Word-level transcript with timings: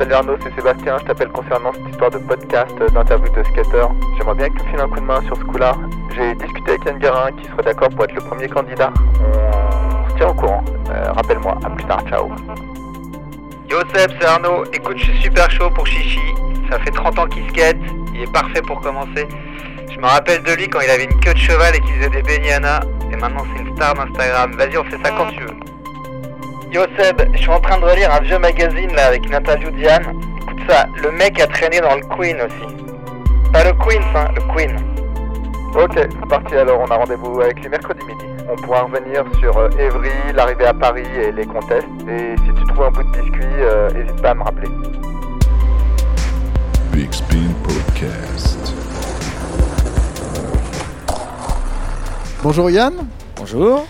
Salut 0.00 0.14
Arnaud, 0.14 0.36
c'est 0.42 0.54
Sébastien, 0.54 0.96
je 0.98 1.04
t'appelle 1.04 1.28
concernant 1.28 1.74
cette 1.74 1.86
histoire 1.90 2.10
de 2.10 2.16
podcast 2.16 2.72
euh, 2.80 2.88
d'interview 2.88 3.30
de 3.34 3.42
skater. 3.42 3.84
J'aimerais 4.16 4.34
bien 4.34 4.48
que 4.48 4.56
tu 4.56 4.64
me 4.64 4.70
files 4.70 4.80
un 4.80 4.88
coup 4.88 4.98
de 4.98 5.04
main 5.04 5.20
sur 5.26 5.36
ce 5.36 5.42
coup-là. 5.42 5.76
J'ai 6.16 6.34
discuté 6.36 6.70
avec 6.70 6.86
Yann 6.86 6.98
Guérin 6.98 7.32
qui 7.32 7.44
serait 7.50 7.64
d'accord 7.64 7.90
pour 7.90 8.04
être 8.04 8.14
le 8.14 8.22
premier 8.22 8.48
candidat. 8.48 8.90
On 9.20 10.08
se 10.08 10.14
tient 10.16 10.28
au 10.28 10.32
courant. 10.32 10.64
Euh, 10.90 11.12
Rappelle-moi, 11.12 11.54
à 11.62 11.68
plus 11.68 11.84
tard, 11.84 12.00
ciao. 12.08 12.30
Yo 13.68 13.80
Seb, 13.94 14.10
c'est 14.18 14.26
Arnaud. 14.26 14.64
Écoute, 14.72 14.96
je 14.96 15.04
suis 15.04 15.20
super 15.20 15.50
chaud 15.50 15.68
pour 15.68 15.86
Chichi. 15.86 16.34
Ça 16.70 16.78
fait 16.78 16.92
30 16.92 17.18
ans 17.18 17.26
qu'il 17.26 17.46
skate. 17.50 17.76
Il 18.14 18.22
est 18.22 18.32
parfait 18.32 18.62
pour 18.62 18.80
commencer. 18.80 19.28
Je 19.90 19.98
me 19.98 20.06
rappelle 20.06 20.42
de 20.42 20.52
lui 20.52 20.66
quand 20.66 20.80
il 20.80 20.88
avait 20.88 21.04
une 21.04 21.20
queue 21.20 21.34
de 21.34 21.38
cheval 21.38 21.76
et 21.76 21.80
qu'il 21.80 21.96
faisait 21.96 22.08
des 22.08 22.22
baignana. 22.22 22.80
Et 23.12 23.16
maintenant, 23.16 23.44
c'est 23.54 23.62
une 23.62 23.76
star 23.76 23.92
d'Instagram. 23.92 24.52
Vas-y, 24.56 24.78
on 24.78 24.84
fait 24.84 24.98
ça 25.04 25.10
quand 25.10 25.26
tu 25.26 25.40
veux. 25.40 25.79
Yo 26.72 26.82
Seb, 26.96 27.20
je 27.32 27.38
suis 27.38 27.50
en 27.50 27.60
train 27.60 27.78
de 27.78 27.84
relire 27.84 28.12
un 28.14 28.20
vieux 28.20 28.38
magazine 28.38 28.92
là 28.94 29.06
avec 29.08 29.26
une 29.26 29.34
interview 29.34 29.70
d'Yann. 29.70 30.02
Écoute 30.42 30.60
ça, 30.68 30.86
le 31.02 31.10
mec 31.10 31.40
a 31.40 31.46
traîné 31.48 31.80
dans 31.80 31.96
le 31.96 32.02
Queen 32.16 32.36
aussi. 32.40 32.74
Pas 33.52 33.64
le 33.64 33.72
Queen, 33.72 34.00
hein, 34.14 34.28
le 34.36 34.40
Queen. 34.54 34.76
Ok, 35.74 35.92
c'est 35.96 36.28
parti 36.28 36.54
alors, 36.54 36.80
on 36.80 36.90
a 36.90 36.96
rendez-vous 36.96 37.40
avec 37.40 37.60
lui 37.60 37.68
mercredi 37.68 38.04
midi. 38.06 38.24
On 38.48 38.56
pourra 38.62 38.82
revenir 38.82 39.24
sur 39.40 39.56
euh, 39.58 39.68
Evry, 39.78 40.10
l'arrivée 40.34 40.66
à 40.66 40.74
Paris 40.74 41.06
et 41.20 41.32
les 41.32 41.44
contests. 41.46 41.86
Et 42.08 42.36
si 42.36 42.52
tu 42.54 42.64
trouves 42.72 42.84
un 42.84 42.90
bout 42.90 43.02
de 43.02 43.10
biscuit, 43.20 43.44
euh, 43.62 43.90
n'hésite 43.90 44.20
pas 44.22 44.30
à 44.30 44.34
me 44.34 44.42
rappeler. 44.42 44.68
Big 46.92 47.12
Spin 47.12 47.52
Podcast. 47.64 48.74
Bonjour 52.42 52.70
Yann, 52.70 52.94
Bonjour. 53.36 53.86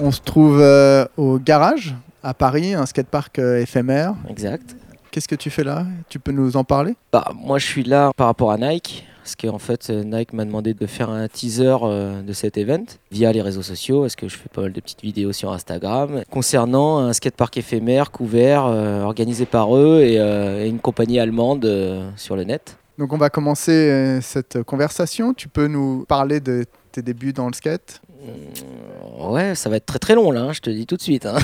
on 0.00 0.10
se 0.10 0.20
trouve 0.20 0.58
euh, 0.60 1.04
au 1.16 1.38
garage 1.38 1.94
à 2.22 2.34
Paris, 2.34 2.74
un 2.74 2.86
skatepark 2.86 3.38
euh, 3.38 3.60
éphémère. 3.60 4.14
Exact. 4.28 4.76
Qu'est-ce 5.10 5.28
que 5.28 5.34
tu 5.34 5.50
fais 5.50 5.64
là? 5.64 5.86
Tu 6.08 6.18
peux 6.18 6.32
nous 6.32 6.56
en 6.56 6.64
parler? 6.64 6.94
Bah, 7.12 7.32
moi, 7.34 7.58
je 7.58 7.66
suis 7.66 7.84
là 7.84 8.12
par 8.16 8.26
rapport 8.28 8.50
à 8.50 8.56
Nike. 8.56 9.06
Parce 9.22 9.36
qu'en 9.36 9.58
fait, 9.58 9.88
euh, 9.88 10.02
Nike 10.02 10.32
m'a 10.32 10.44
demandé 10.44 10.74
de 10.74 10.86
faire 10.86 11.08
un 11.08 11.28
teaser 11.28 11.76
euh, 11.82 12.22
de 12.22 12.32
cet 12.32 12.56
event 12.56 12.82
via 13.12 13.30
les 13.32 13.40
réseaux 13.40 13.62
sociaux, 13.62 14.00
parce 14.00 14.16
que 14.16 14.26
je 14.26 14.36
fais 14.36 14.48
pas 14.48 14.62
mal 14.62 14.72
de 14.72 14.80
petites 14.80 15.02
vidéos 15.02 15.32
sur 15.32 15.52
Instagram, 15.52 16.22
concernant 16.28 16.98
un 16.98 17.12
skatepark 17.12 17.56
éphémère 17.56 18.10
couvert, 18.10 18.66
euh, 18.66 19.02
organisé 19.02 19.46
par 19.46 19.76
eux 19.76 20.00
et, 20.00 20.18
euh, 20.18 20.64
et 20.64 20.68
une 20.68 20.80
compagnie 20.80 21.20
allemande 21.20 21.64
euh, 21.64 22.10
sur 22.16 22.34
le 22.34 22.42
net. 22.42 22.78
Donc 22.98 23.12
on 23.12 23.16
va 23.16 23.30
commencer 23.30 24.18
cette 24.22 24.62
conversation. 24.64 25.34
Tu 25.34 25.48
peux 25.48 25.66
nous 25.66 26.04
parler 26.06 26.40
de 26.40 26.64
tes 26.90 27.00
débuts 27.00 27.32
dans 27.32 27.46
le 27.46 27.54
skate? 27.54 28.02
Ouais, 29.30 29.54
ça 29.54 29.68
va 29.70 29.76
être 29.76 29.86
très 29.86 29.98
très 29.98 30.14
long 30.14 30.30
là, 30.30 30.42
hein, 30.42 30.52
je 30.52 30.60
te 30.60 30.70
dis 30.70 30.86
tout 30.86 30.96
de 30.96 31.02
suite. 31.02 31.26
hein. 31.26 31.36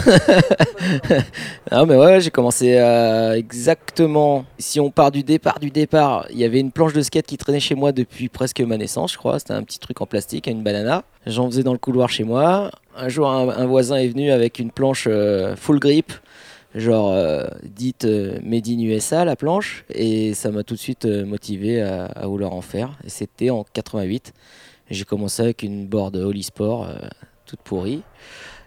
non 1.72 1.86
mais 1.86 1.96
ouais, 1.96 2.20
j'ai 2.20 2.30
commencé 2.30 2.76
euh, 2.78 3.34
exactement. 3.34 4.44
Si 4.58 4.80
on 4.80 4.90
part 4.90 5.10
du 5.10 5.22
départ, 5.22 5.60
du 5.60 5.70
départ, 5.70 6.26
il 6.30 6.38
y 6.38 6.44
avait 6.44 6.60
une 6.60 6.72
planche 6.72 6.92
de 6.92 7.02
skate 7.02 7.26
qui 7.26 7.36
traînait 7.36 7.60
chez 7.60 7.74
moi 7.74 7.92
depuis 7.92 8.28
presque 8.28 8.60
ma 8.60 8.76
naissance, 8.76 9.12
je 9.12 9.18
crois. 9.18 9.38
C'était 9.38 9.52
un 9.52 9.62
petit 9.62 9.78
truc 9.78 10.00
en 10.00 10.06
plastique, 10.06 10.46
une 10.46 10.62
banana. 10.62 11.04
J'en 11.26 11.46
faisais 11.46 11.62
dans 11.62 11.72
le 11.72 11.78
couloir 11.78 12.08
chez 12.08 12.24
moi. 12.24 12.70
Un 12.96 13.08
jour, 13.08 13.28
un, 13.30 13.66
voisin 13.66 13.96
est 13.96 14.08
venu 14.08 14.30
avec 14.30 14.58
une 14.58 14.72
planche 14.72 15.06
euh, 15.08 15.54
full 15.54 15.78
grip, 15.78 16.12
genre 16.74 17.12
euh, 17.12 17.44
dite 17.62 18.06
euh, 18.06 18.40
Made 18.42 18.66
in 18.66 18.80
USA 18.80 19.24
la 19.24 19.36
planche, 19.36 19.84
et 19.90 20.34
ça 20.34 20.50
m'a 20.50 20.64
tout 20.64 20.74
de 20.74 20.80
suite 20.80 21.04
motivé 21.06 21.80
à, 21.80 22.26
vouloir 22.26 22.54
en 22.54 22.60
faire. 22.60 22.98
Et 23.04 23.08
c'était 23.08 23.50
en 23.50 23.64
88. 23.72 24.32
J'ai 24.90 25.04
commencé 25.04 25.42
avec 25.42 25.62
une 25.62 25.86
board 25.86 26.16
Holy 26.16 26.42
Sport 26.42 26.88
toute 27.48 27.60
pourrie, 27.60 28.02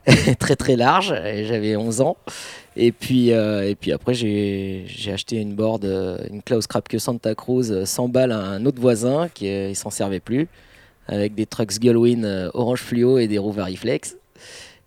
très 0.40 0.56
très 0.56 0.76
large, 0.76 1.14
j'avais 1.44 1.76
11 1.76 2.02
ans. 2.02 2.18
Et 2.76 2.92
puis, 2.92 3.32
euh, 3.34 3.68
et 3.70 3.76
puis 3.76 3.92
après, 3.92 4.14
j'ai 4.14 4.84
j'ai 4.88 5.12
acheté 5.12 5.38
une 5.38 5.54
board, 5.54 5.86
euh, 5.86 6.18
une 6.30 6.42
Klaus 6.42 6.68
Krapke 6.68 7.00
Santa 7.00 7.36
Cruz, 7.36 7.70
euh, 7.72 7.86
100 7.86 8.08
balles 8.10 8.32
à 8.32 8.40
un 8.40 8.66
autre 8.66 8.80
voisin 8.82 9.28
qui 9.34 9.48
euh, 9.50 9.70
il 9.70 9.76
s'en 9.76 9.90
servait 9.90 10.22
plus, 10.22 10.48
avec 11.08 11.36
des 11.36 11.46
trucks 11.46 11.80
Gullwin 11.80 12.24
euh, 12.26 12.50
orange 12.54 12.80
fluo 12.82 13.18
et 13.18 13.28
des 13.28 13.38
roues 13.38 13.52
Variflex. 13.52 14.18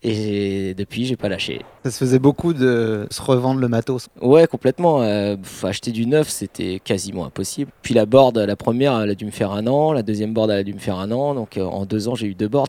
Et 0.07 0.75
depuis, 0.75 1.05
j'ai 1.05 1.15
pas 1.15 1.29
lâché. 1.29 1.61
Ça 1.83 1.89
se 1.89 1.97
faisait 1.97 2.19
beaucoup 2.19 2.53
de 2.53 3.07
se 3.09 3.21
revendre 3.23 3.59
le 3.59 3.67
matos. 3.67 4.07
Ouais, 4.21 4.45
complètement. 4.45 5.01
euh, 5.01 5.35
acheter 5.63 5.91
du 5.91 6.05
neuf, 6.05 6.29
c'était 6.29 6.79
quasiment 6.83 7.25
impossible. 7.25 7.71
Puis 7.81 7.95
la 7.95 8.05
board, 8.05 8.37
la 8.37 8.55
première, 8.55 8.99
elle 9.01 9.09
a 9.09 9.15
dû 9.15 9.25
me 9.25 9.31
faire 9.31 9.51
un 9.51 9.65
an. 9.65 9.93
La 9.93 10.03
deuxième 10.03 10.31
board, 10.31 10.51
elle 10.51 10.59
a 10.59 10.63
dû 10.63 10.73
me 10.75 10.79
faire 10.79 10.99
un 10.99 11.11
an. 11.11 11.33
Donc 11.33 11.57
euh, 11.57 11.63
en 11.63 11.85
deux 11.87 12.07
ans, 12.07 12.13
j'ai 12.13 12.27
eu 12.27 12.35
deux 12.35 12.47
boards. 12.47 12.67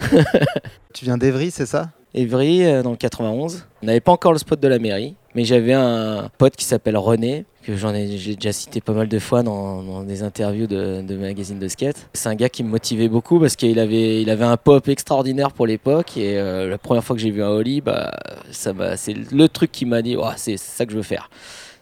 Tu 0.92 1.04
viens 1.04 1.18
d'Evry, 1.18 1.50
c'est 1.50 1.66
ça? 1.66 1.90
Evry, 2.14 2.64
euh, 2.64 2.82
dans 2.82 2.90
le 2.90 2.96
91. 2.96 3.66
On 3.82 3.86
n'avait 3.86 4.00
pas 4.00 4.12
encore 4.12 4.32
le 4.32 4.38
spot 4.38 4.58
de 4.58 4.66
la 4.66 4.78
mairie, 4.78 5.14
mais 5.34 5.44
j'avais 5.44 5.74
un 5.74 6.28
pote 6.38 6.56
qui 6.56 6.64
s'appelle 6.64 6.96
René, 6.96 7.44
que 7.62 7.76
j'en 7.76 7.94
ai, 7.94 8.18
j'ai 8.18 8.34
déjà 8.34 8.52
cité 8.52 8.80
pas 8.80 8.92
mal 8.92 9.06
de 9.06 9.18
fois 9.18 9.42
dans, 9.42 10.02
des 10.02 10.22
interviews 10.22 10.66
de, 10.66 11.16
magazines 11.16 11.58
de 11.58 11.68
skate. 11.68 12.08
C'est 12.14 12.28
un 12.28 12.34
gars 12.34 12.48
qui 12.48 12.64
me 12.64 12.68
motivait 12.68 13.08
beaucoup 13.08 13.38
parce 13.38 13.54
qu'il 13.54 13.78
avait, 13.78 14.22
il 14.22 14.30
avait 14.30 14.44
un 14.44 14.56
pop 14.56 14.88
extraordinaire 14.88 15.52
pour 15.52 15.66
l'époque 15.66 16.16
et 16.16 16.38
euh, 16.38 16.68
la 16.68 16.78
première 16.78 17.04
fois 17.04 17.14
que 17.14 17.22
j'ai 17.22 17.30
vu 17.30 17.42
un 17.42 17.50
Holly, 17.50 17.80
bah, 17.80 18.12
c'est 18.50 19.14
le 19.14 19.48
truc 19.48 19.70
qui 19.70 19.86
m'a 19.86 20.02
dit, 20.02 20.16
c'est 20.36 20.56
c'est 20.56 20.76
ça 20.78 20.86
que 20.86 20.92
je 20.92 20.96
veux 20.96 21.02
faire. 21.04 21.30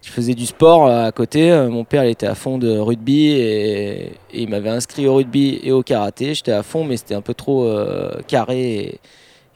Je 0.08 0.12
faisais 0.14 0.32
du 0.34 0.46
sport 0.46 0.86
euh, 0.86 1.04
à 1.04 1.12
côté. 1.12 1.52
Euh, 1.52 1.68
Mon 1.68 1.84
père 1.84 2.02
il 2.02 2.10
était 2.10 2.26
à 2.26 2.34
fond 2.34 2.56
de 2.56 2.78
rugby 2.78 3.26
et, 3.26 4.06
et 4.06 4.12
il 4.32 4.48
m'avait 4.48 4.70
inscrit 4.70 5.06
au 5.06 5.16
rugby 5.16 5.60
et 5.62 5.70
au 5.70 5.82
karaté. 5.82 6.32
J'étais 6.32 6.52
à 6.52 6.62
fond, 6.62 6.82
mais 6.82 6.96
c'était 6.96 7.14
un 7.14 7.20
peu 7.20 7.34
trop 7.34 7.64
euh, 7.64 8.12
carré 8.26 8.74
et, 8.78 9.00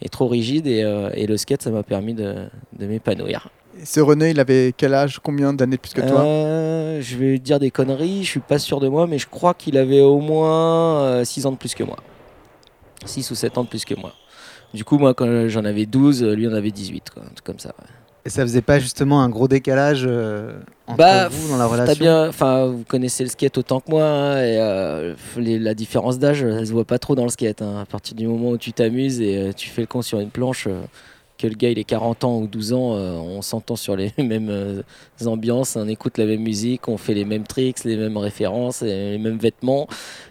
et 0.02 0.08
trop 0.10 0.28
rigide. 0.28 0.66
Et, 0.66 0.82
euh, 0.82 1.08
et 1.14 1.26
le 1.26 1.38
skate, 1.38 1.62
ça 1.62 1.70
m'a 1.70 1.82
permis 1.82 2.12
de, 2.12 2.34
de 2.78 2.86
m'épanouir. 2.86 3.48
Ce 3.82 3.98
René, 4.00 4.28
il 4.32 4.40
avait 4.40 4.74
quel 4.76 4.92
âge? 4.92 5.20
Combien 5.22 5.54
d'années 5.54 5.76
de 5.76 5.80
plus 5.80 5.94
que 5.94 6.02
toi? 6.02 6.20
Euh, 6.20 7.00
je 7.00 7.16
vais 7.16 7.38
dire 7.38 7.58
des 7.58 7.70
conneries, 7.70 8.22
je 8.22 8.28
suis 8.28 8.40
pas 8.40 8.58
sûr 8.58 8.78
de 8.78 8.88
moi, 8.88 9.06
mais 9.06 9.16
je 9.16 9.26
crois 9.26 9.54
qu'il 9.54 9.78
avait 9.78 10.02
au 10.02 10.18
moins 10.20 11.24
6 11.24 11.46
ans 11.46 11.52
de 11.52 11.56
plus 11.56 11.74
que 11.74 11.82
moi. 11.82 11.96
6 13.06 13.30
ou 13.30 13.34
7 13.34 13.56
ans 13.56 13.64
de 13.64 13.68
plus 13.68 13.86
que 13.86 13.94
moi. 13.94 14.12
Du 14.74 14.84
coup, 14.84 14.98
moi, 14.98 15.14
quand 15.14 15.48
j'en 15.48 15.64
avais 15.64 15.86
12, 15.86 16.22
lui 16.22 16.46
en 16.46 16.52
avait 16.52 16.70
18, 16.70 17.08
quoi, 17.14 17.22
un 17.22 17.28
truc 17.32 17.44
comme 17.44 17.58
ça. 17.58 17.70
ouais. 17.80 17.86
Et 18.24 18.30
ça 18.30 18.42
faisait 18.42 18.62
pas 18.62 18.78
justement 18.78 19.20
un 19.22 19.28
gros 19.28 19.48
décalage 19.48 20.04
euh, 20.06 20.52
entre 20.86 20.98
Bah, 20.98 21.28
vous 21.28 21.48
dans 21.48 21.56
la 21.56 21.64
T'as 21.66 21.70
relation 21.72 22.04
bien, 22.04 22.28
enfin, 22.28 22.66
vous 22.66 22.84
connaissez 22.86 23.24
le 23.24 23.30
skate 23.30 23.58
autant 23.58 23.80
que 23.80 23.90
moi, 23.90 24.04
hein, 24.04 24.36
et 24.44 24.58
euh, 24.60 25.14
les- 25.36 25.58
la 25.58 25.74
différence 25.74 26.20
d'âge, 26.20 26.42
elle 26.42 26.64
se 26.66 26.72
voit 26.72 26.84
pas 26.84 27.00
trop 27.00 27.16
dans 27.16 27.24
le 27.24 27.30
skate. 27.30 27.62
hein. 27.62 27.80
À 27.82 27.84
partir 27.84 28.14
du 28.14 28.28
moment 28.28 28.50
où 28.50 28.58
tu 28.58 28.72
t'amuses 28.72 29.20
et 29.20 29.36
euh, 29.38 29.52
tu 29.52 29.68
fais 29.70 29.80
le 29.80 29.88
con 29.88 30.02
sur 30.02 30.20
une 30.20 30.30
planche, 30.30 30.68
euh, 30.68 30.82
que 31.36 31.48
le 31.48 31.54
gars 31.54 31.70
il 31.70 31.78
ait 31.80 31.84
40 31.84 32.22
ans 32.22 32.38
ou 32.38 32.46
12 32.46 32.72
ans, 32.72 32.94
euh, 32.94 33.14
on 33.14 33.42
s'entend 33.42 33.74
sur 33.74 33.96
les 33.96 34.12
mêmes 34.18 34.50
euh, 34.50 34.82
ambiances, 35.26 35.74
on 35.74 35.88
écoute 35.88 36.16
la 36.16 36.26
même 36.26 36.42
musique, 36.42 36.86
on 36.86 36.98
fait 36.98 37.14
les 37.14 37.24
mêmes 37.24 37.42
tricks, 37.44 37.82
les 37.82 37.96
mêmes 37.96 38.16
références, 38.18 38.82
et 38.82 39.10
les 39.12 39.18
mêmes 39.18 39.38
vêtements. 39.38 39.88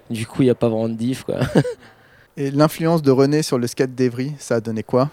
Du 0.10 0.26
coup, 0.26 0.44
il 0.44 0.46
n'y 0.46 0.52
a 0.52 0.56
pas 0.56 0.70
vraiment 0.70 0.88
de 0.88 0.94
diff, 0.94 1.24
quoi. 1.24 1.40
Et 2.38 2.50
l'influence 2.52 3.02
de 3.02 3.12
René 3.12 3.42
sur 3.42 3.58
le 3.60 3.68
skate 3.68 3.94
d'Evry, 3.94 4.32
ça 4.40 4.56
a 4.56 4.62
donné 4.62 4.84
quoi? 4.84 5.10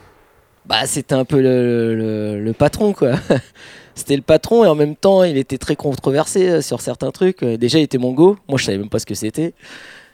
Bah, 0.69 0.87
c'était 0.87 1.15
un 1.15 1.25
peu 1.25 1.41
le, 1.41 2.39
le- 2.41 2.53
patron, 2.53 2.93
quoi. 2.93 3.13
C'était 3.95 4.17
le 4.17 4.23
patron 4.23 4.65
et 4.65 4.69
en 4.69 4.75
même 4.77 4.95
temps, 4.95 5.25
il 5.25 5.37
était 5.39 5.59
très 5.59 5.75
controversé 5.75 6.49
euh, 6.49 6.61
sur 6.63 6.81
certains 6.81 7.11
trucs. 7.11 7.43
Euh, 7.43 7.57
Déjà, 7.57 7.79
il 7.79 7.83
était 7.83 7.99
mongo. 7.99 8.37
Moi, 8.49 8.59
je 8.59 8.67
savais 8.67 8.79
même 8.79 8.91
pas 8.91 9.01
ce 9.01 9.07
que 9.07 9.15
c'était. 9.15 9.55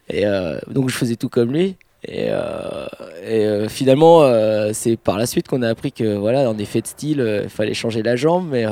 Et 0.09 0.25
euh, 0.27 0.59
donc, 0.69 0.89
je 0.89 0.95
faisais 0.95 1.17
tout 1.17 1.29
comme 1.29 1.53
lui. 1.53 1.77
Et, 2.07 2.29
finalement, 3.69 4.23
c'est 4.75 4.97
par 4.97 5.19
la 5.19 5.27
suite 5.27 5.49
qu'on 5.49 5.63
a 5.63 5.69
appris 5.71 5.91
que, 5.91 6.17
voilà, 6.17 6.51
en 6.51 6.59
effet 6.59 6.83
de 6.83 6.87
style, 6.87 7.41
il 7.45 7.49
fallait 7.49 7.73
changer 7.75 8.03
la 8.03 8.15
jambe. 8.15 8.49
Mais, 8.51 8.67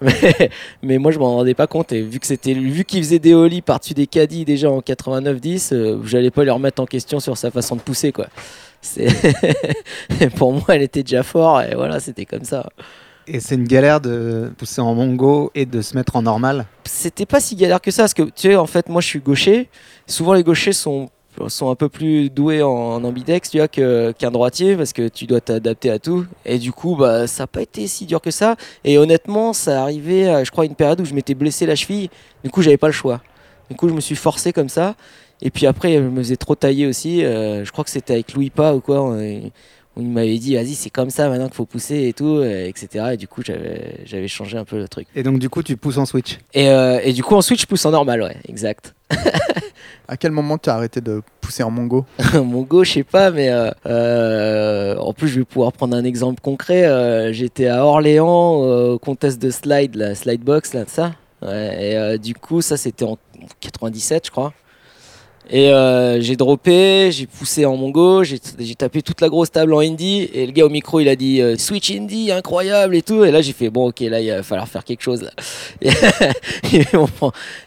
mais, 0.00 0.50
mais 0.82 0.98
moi, 0.98 1.12
je 1.12 1.18
m'en 1.18 1.36
rendais 1.36 1.54
pas 1.54 1.66
compte. 1.66 1.92
Et 1.92 2.02
vu 2.02 2.18
que 2.18 2.26
c'était 2.26 2.54
qu'il 2.54 3.02
faisait 3.02 3.18
des 3.18 3.34
ollies 3.34 3.62
par-dessus 3.62 3.94
des 3.94 4.06
caddies 4.06 4.44
déjà 4.44 4.70
en 4.70 4.80
89-10, 4.80 5.74
euh, 5.74 5.98
j'allais 6.04 6.30
pas 6.30 6.44
le 6.44 6.52
remettre 6.52 6.80
en 6.82 6.86
question 6.86 7.20
sur 7.20 7.36
sa 7.36 7.50
façon 7.50 7.76
de 7.76 7.80
pousser, 7.80 8.12
quoi. 8.12 8.28
Pour 10.36 10.52
moi, 10.52 10.64
elle 10.68 10.82
était 10.82 11.02
déjà 11.02 11.22
fort 11.22 11.62
et 11.62 11.74
voilà, 11.74 12.00
c'était 12.00 12.24
comme 12.24 12.44
ça. 12.44 12.68
Et 13.26 13.40
c'est 13.40 13.54
une 13.54 13.68
galère 13.68 14.00
de 14.00 14.50
pousser 14.56 14.80
en 14.80 14.94
mongo 14.94 15.50
et 15.54 15.66
de 15.66 15.82
se 15.82 15.94
mettre 15.94 16.16
en 16.16 16.22
normal? 16.22 16.66
C'était 16.84 17.26
pas 17.26 17.40
si 17.40 17.54
galère 17.54 17.80
que 17.80 17.90
ça 17.90 18.02
parce 18.02 18.14
que 18.14 18.22
tu 18.22 18.48
sais, 18.48 18.56
en 18.56 18.66
fait, 18.66 18.88
moi, 18.88 19.00
je 19.00 19.06
suis 19.06 19.20
gaucher. 19.20 19.68
Souvent, 20.06 20.32
les 20.34 20.42
gauchers 20.42 20.72
sont 20.72 21.10
sont 21.48 21.70
un 21.70 21.74
peu 21.74 21.88
plus 21.88 22.28
doués 22.28 22.62
en 22.62 23.02
ambidex 23.02 23.50
tu 23.50 23.58
vois 23.58 23.68
qu'un 23.68 24.30
droitier 24.30 24.76
parce 24.76 24.92
que 24.92 25.08
tu 25.08 25.26
dois 25.26 25.40
t'adapter 25.40 25.90
à 25.90 25.98
tout 25.98 26.26
et 26.44 26.58
du 26.58 26.72
coup 26.72 26.96
bah 26.96 27.26
ça 27.26 27.44
n'a 27.44 27.46
pas 27.46 27.62
été 27.62 27.86
si 27.86 28.04
dur 28.04 28.20
que 28.20 28.30
ça 28.30 28.56
et 28.84 28.98
honnêtement 28.98 29.52
ça 29.52 29.82
arrivait 29.82 30.28
à, 30.28 30.44
je 30.44 30.50
crois 30.50 30.66
une 30.66 30.74
période 30.74 31.00
où 31.00 31.04
je 31.04 31.14
m'étais 31.14 31.34
blessé 31.34 31.66
la 31.66 31.76
cheville 31.76 32.10
du 32.44 32.50
coup 32.50 32.62
j'avais 32.62 32.76
pas 32.76 32.88
le 32.88 32.92
choix 32.92 33.22
du 33.70 33.76
coup 33.76 33.88
je 33.88 33.94
me 33.94 34.00
suis 34.00 34.16
forcé 34.16 34.52
comme 34.52 34.68
ça 34.68 34.96
et 35.42 35.50
puis 35.50 35.66
après 35.66 35.94
je 35.94 36.00
me 36.00 36.22
faisais 36.22 36.36
trop 36.36 36.54
tailler 36.54 36.86
aussi 36.86 37.24
euh, 37.24 37.64
je 37.64 37.72
crois 37.72 37.84
que 37.84 37.90
c'était 37.90 38.14
avec 38.14 38.32
Louis 38.34 38.50
pas 38.50 38.74
ou 38.74 38.80
quoi 38.80 39.02
on- 39.02 39.50
où 39.96 40.00
il 40.02 40.08
m'avait 40.08 40.38
dit 40.38 40.54
vas-y 40.54 40.74
c'est 40.74 40.90
comme 40.90 41.10
ça 41.10 41.28
maintenant 41.28 41.46
qu'il 41.46 41.56
faut 41.56 41.66
pousser 41.66 42.06
et 42.08 42.12
tout 42.12 42.36
euh, 42.38 42.66
etc 42.68 43.06
et 43.12 43.16
du 43.16 43.26
coup 43.26 43.42
j'avais 43.44 44.28
changé 44.28 44.56
un 44.56 44.64
peu 44.64 44.76
le 44.78 44.86
truc 44.88 45.06
Et 45.16 45.22
donc 45.24 45.38
du 45.40 45.48
coup, 45.48 45.62
tu 45.64 45.76
pousses 45.76 45.98
en 45.98 46.06
switch? 46.06 46.38
et, 46.54 46.68
euh, 46.68 47.00
et 47.02 47.12
du 47.12 47.22
coup 47.24 47.34
ensuite 47.34 47.60
je 47.60 47.66
pousse 47.66 47.84
en 47.86 47.90
normal 47.90 48.22
ouais 48.22 48.36
exact 48.48 48.94
À 50.06 50.16
quel 50.16 50.32
moment 50.32 50.58
tu 50.58 50.68
as 50.70 50.74
arrêté 50.74 51.00
de 51.00 51.22
pousser 51.40 51.62
en 51.62 51.70
mongo? 51.70 52.04
Mongo, 52.34 52.82
je 52.82 52.92
sais 52.94 53.04
pas, 53.04 53.30
mais 53.30 53.48
euh, 53.48 53.70
euh, 53.86 54.96
en 54.96 55.12
plus, 55.12 55.28
je 55.28 55.38
vais 55.38 55.44
pouvoir 55.44 55.72
prendre 55.72 55.96
un 55.96 56.02
exemple 56.04 56.40
concret. 56.40 56.84
Euh, 56.84 57.32
J'étais 57.32 57.68
à 57.68 57.84
Orléans 57.86 58.64
euh, 58.64 58.94
au 58.94 58.98
contest 58.98 59.40
de 59.40 59.50
slide, 59.50 59.94
la 59.94 60.16
slide 60.16 60.42
box, 60.42 60.74
là, 60.74 60.84
de 60.84 60.90
ça. 60.90 61.12
Ouais, 61.42 61.90
et 61.92 61.96
euh, 61.96 62.18
du 62.18 62.34
coup, 62.34 62.60
ça, 62.60 62.76
c'était 62.76 63.04
en 63.04 63.18
97, 63.60 64.26
je 64.26 64.30
crois. 64.32 64.52
Et 65.48 65.72
euh, 65.72 66.20
j'ai 66.20 66.36
droppé, 66.36 67.10
j'ai 67.10 67.26
poussé 67.26 67.64
en 67.64 67.76
mongo, 67.76 68.22
j'ai 68.22 68.38
tapé 68.76 69.02
toute 69.02 69.20
la 69.20 69.28
grosse 69.28 69.50
table 69.50 69.72
en 69.72 69.80
indie 69.80 70.28
et 70.32 70.46
le 70.46 70.52
gars 70.52 70.66
au 70.66 70.68
micro 70.68 71.00
il 71.00 71.08
a 71.08 71.16
dit 71.16 71.40
euh, 71.40 71.56
switch 71.56 71.90
indie 71.90 72.30
incroyable 72.30 72.94
et 72.94 73.02
tout 73.02 73.24
et 73.24 73.32
là 73.32 73.40
j'ai 73.40 73.52
fait 73.52 73.70
bon 73.70 73.88
ok 73.88 74.00
là 74.00 74.20
il 74.20 74.30
va 74.30 74.42
falloir 74.42 74.68
faire 74.68 74.84
quelque 74.84 75.02
chose 75.02 75.22
là. 75.22 75.30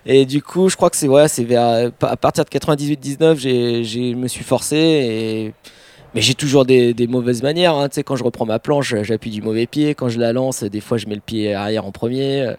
Et, 0.05 0.25
du 0.25 0.41
coup 0.41 0.69
je 0.69 0.75
crois 0.77 0.89
que 0.89 0.95
c'est 0.95 1.07
ouais, 1.07 1.25
vers 1.39 1.91
à 2.01 2.15
partir 2.15 2.45
de 2.45 2.49
98-19 2.49 3.37
j'ai 3.37 3.83
j'ai- 3.83 4.15
me 4.15 4.27
suis 4.27 4.43
forcé 4.43 4.77
et 4.77 5.53
mais 6.13 6.21
j'ai 6.21 6.35
toujours 6.35 6.65
des, 6.65 6.93
des 6.93 7.07
mauvaises 7.07 7.41
manières 7.41 7.75
hein. 7.75 7.89
tu 7.89 7.95
sais 7.95 8.03
quand 8.03 8.15
je 8.15 8.23
reprends 8.23 8.45
ma 8.45 8.59
planche 8.59 8.95
j'appuie 9.01 9.31
du 9.31 9.41
mauvais 9.41 9.65
pied 9.65 9.95
quand 9.95 10.09
je 10.09 10.19
la 10.19 10.31
lance 10.31 10.63
des 10.63 10.79
fois 10.79 10.97
je 10.97 11.07
mets 11.07 11.15
le 11.15 11.21
pied 11.21 11.53
arrière 11.53 11.85
en 11.85 11.91
premier 11.91 12.53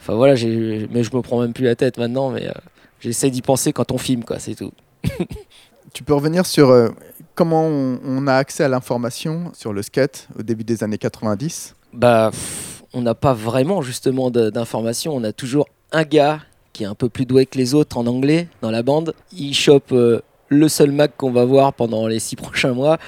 enfin 0.00 0.14
voilà 0.14 0.34
mais 0.34 1.04
je 1.04 1.14
me 1.14 1.20
prends 1.20 1.40
même 1.40 1.52
plus 1.52 1.64
la 1.64 1.76
tête 1.76 1.98
maintenant 1.98 2.30
mais 2.30 2.48
euh, 2.48 2.52
J'essaie 3.04 3.28
d'y 3.30 3.42
penser 3.42 3.74
quand 3.74 3.92
on 3.92 3.98
filme, 3.98 4.24
quoi, 4.24 4.38
c'est 4.38 4.54
tout. 4.54 4.72
Tu 5.92 6.02
peux 6.02 6.14
revenir 6.14 6.44
sur 6.46 6.70
euh, 6.70 6.88
comment 7.34 7.66
on, 7.66 8.00
on 8.04 8.26
a 8.26 8.34
accès 8.34 8.64
à 8.64 8.68
l'information 8.68 9.52
sur 9.54 9.72
le 9.74 9.82
skate 9.82 10.26
au 10.38 10.42
début 10.42 10.64
des 10.64 10.82
années 10.82 10.96
90 10.98 11.76
Bah, 11.92 12.30
pff, 12.32 12.82
on 12.94 13.02
n'a 13.02 13.14
pas 13.14 13.34
vraiment 13.34 13.82
justement 13.82 14.30
d'informations. 14.30 15.14
On 15.14 15.22
a 15.22 15.32
toujours 15.32 15.66
un 15.92 16.02
gars 16.04 16.40
qui 16.72 16.82
est 16.82 16.86
un 16.86 16.94
peu 16.94 17.08
plus 17.10 17.26
doué 17.26 17.44
que 17.46 17.58
les 17.58 17.74
autres 17.74 17.98
en 17.98 18.06
anglais 18.06 18.48
dans 18.62 18.70
la 18.72 18.82
bande. 18.82 19.14
Il 19.36 19.54
chope 19.54 19.92
euh, 19.92 20.20
le 20.48 20.68
seul 20.68 20.90
Mac 20.90 21.12
qu'on 21.16 21.30
va 21.30 21.44
voir 21.44 21.74
pendant 21.74 22.06
les 22.08 22.18
six 22.18 22.36
prochains 22.44 22.72
mois, 22.72 22.98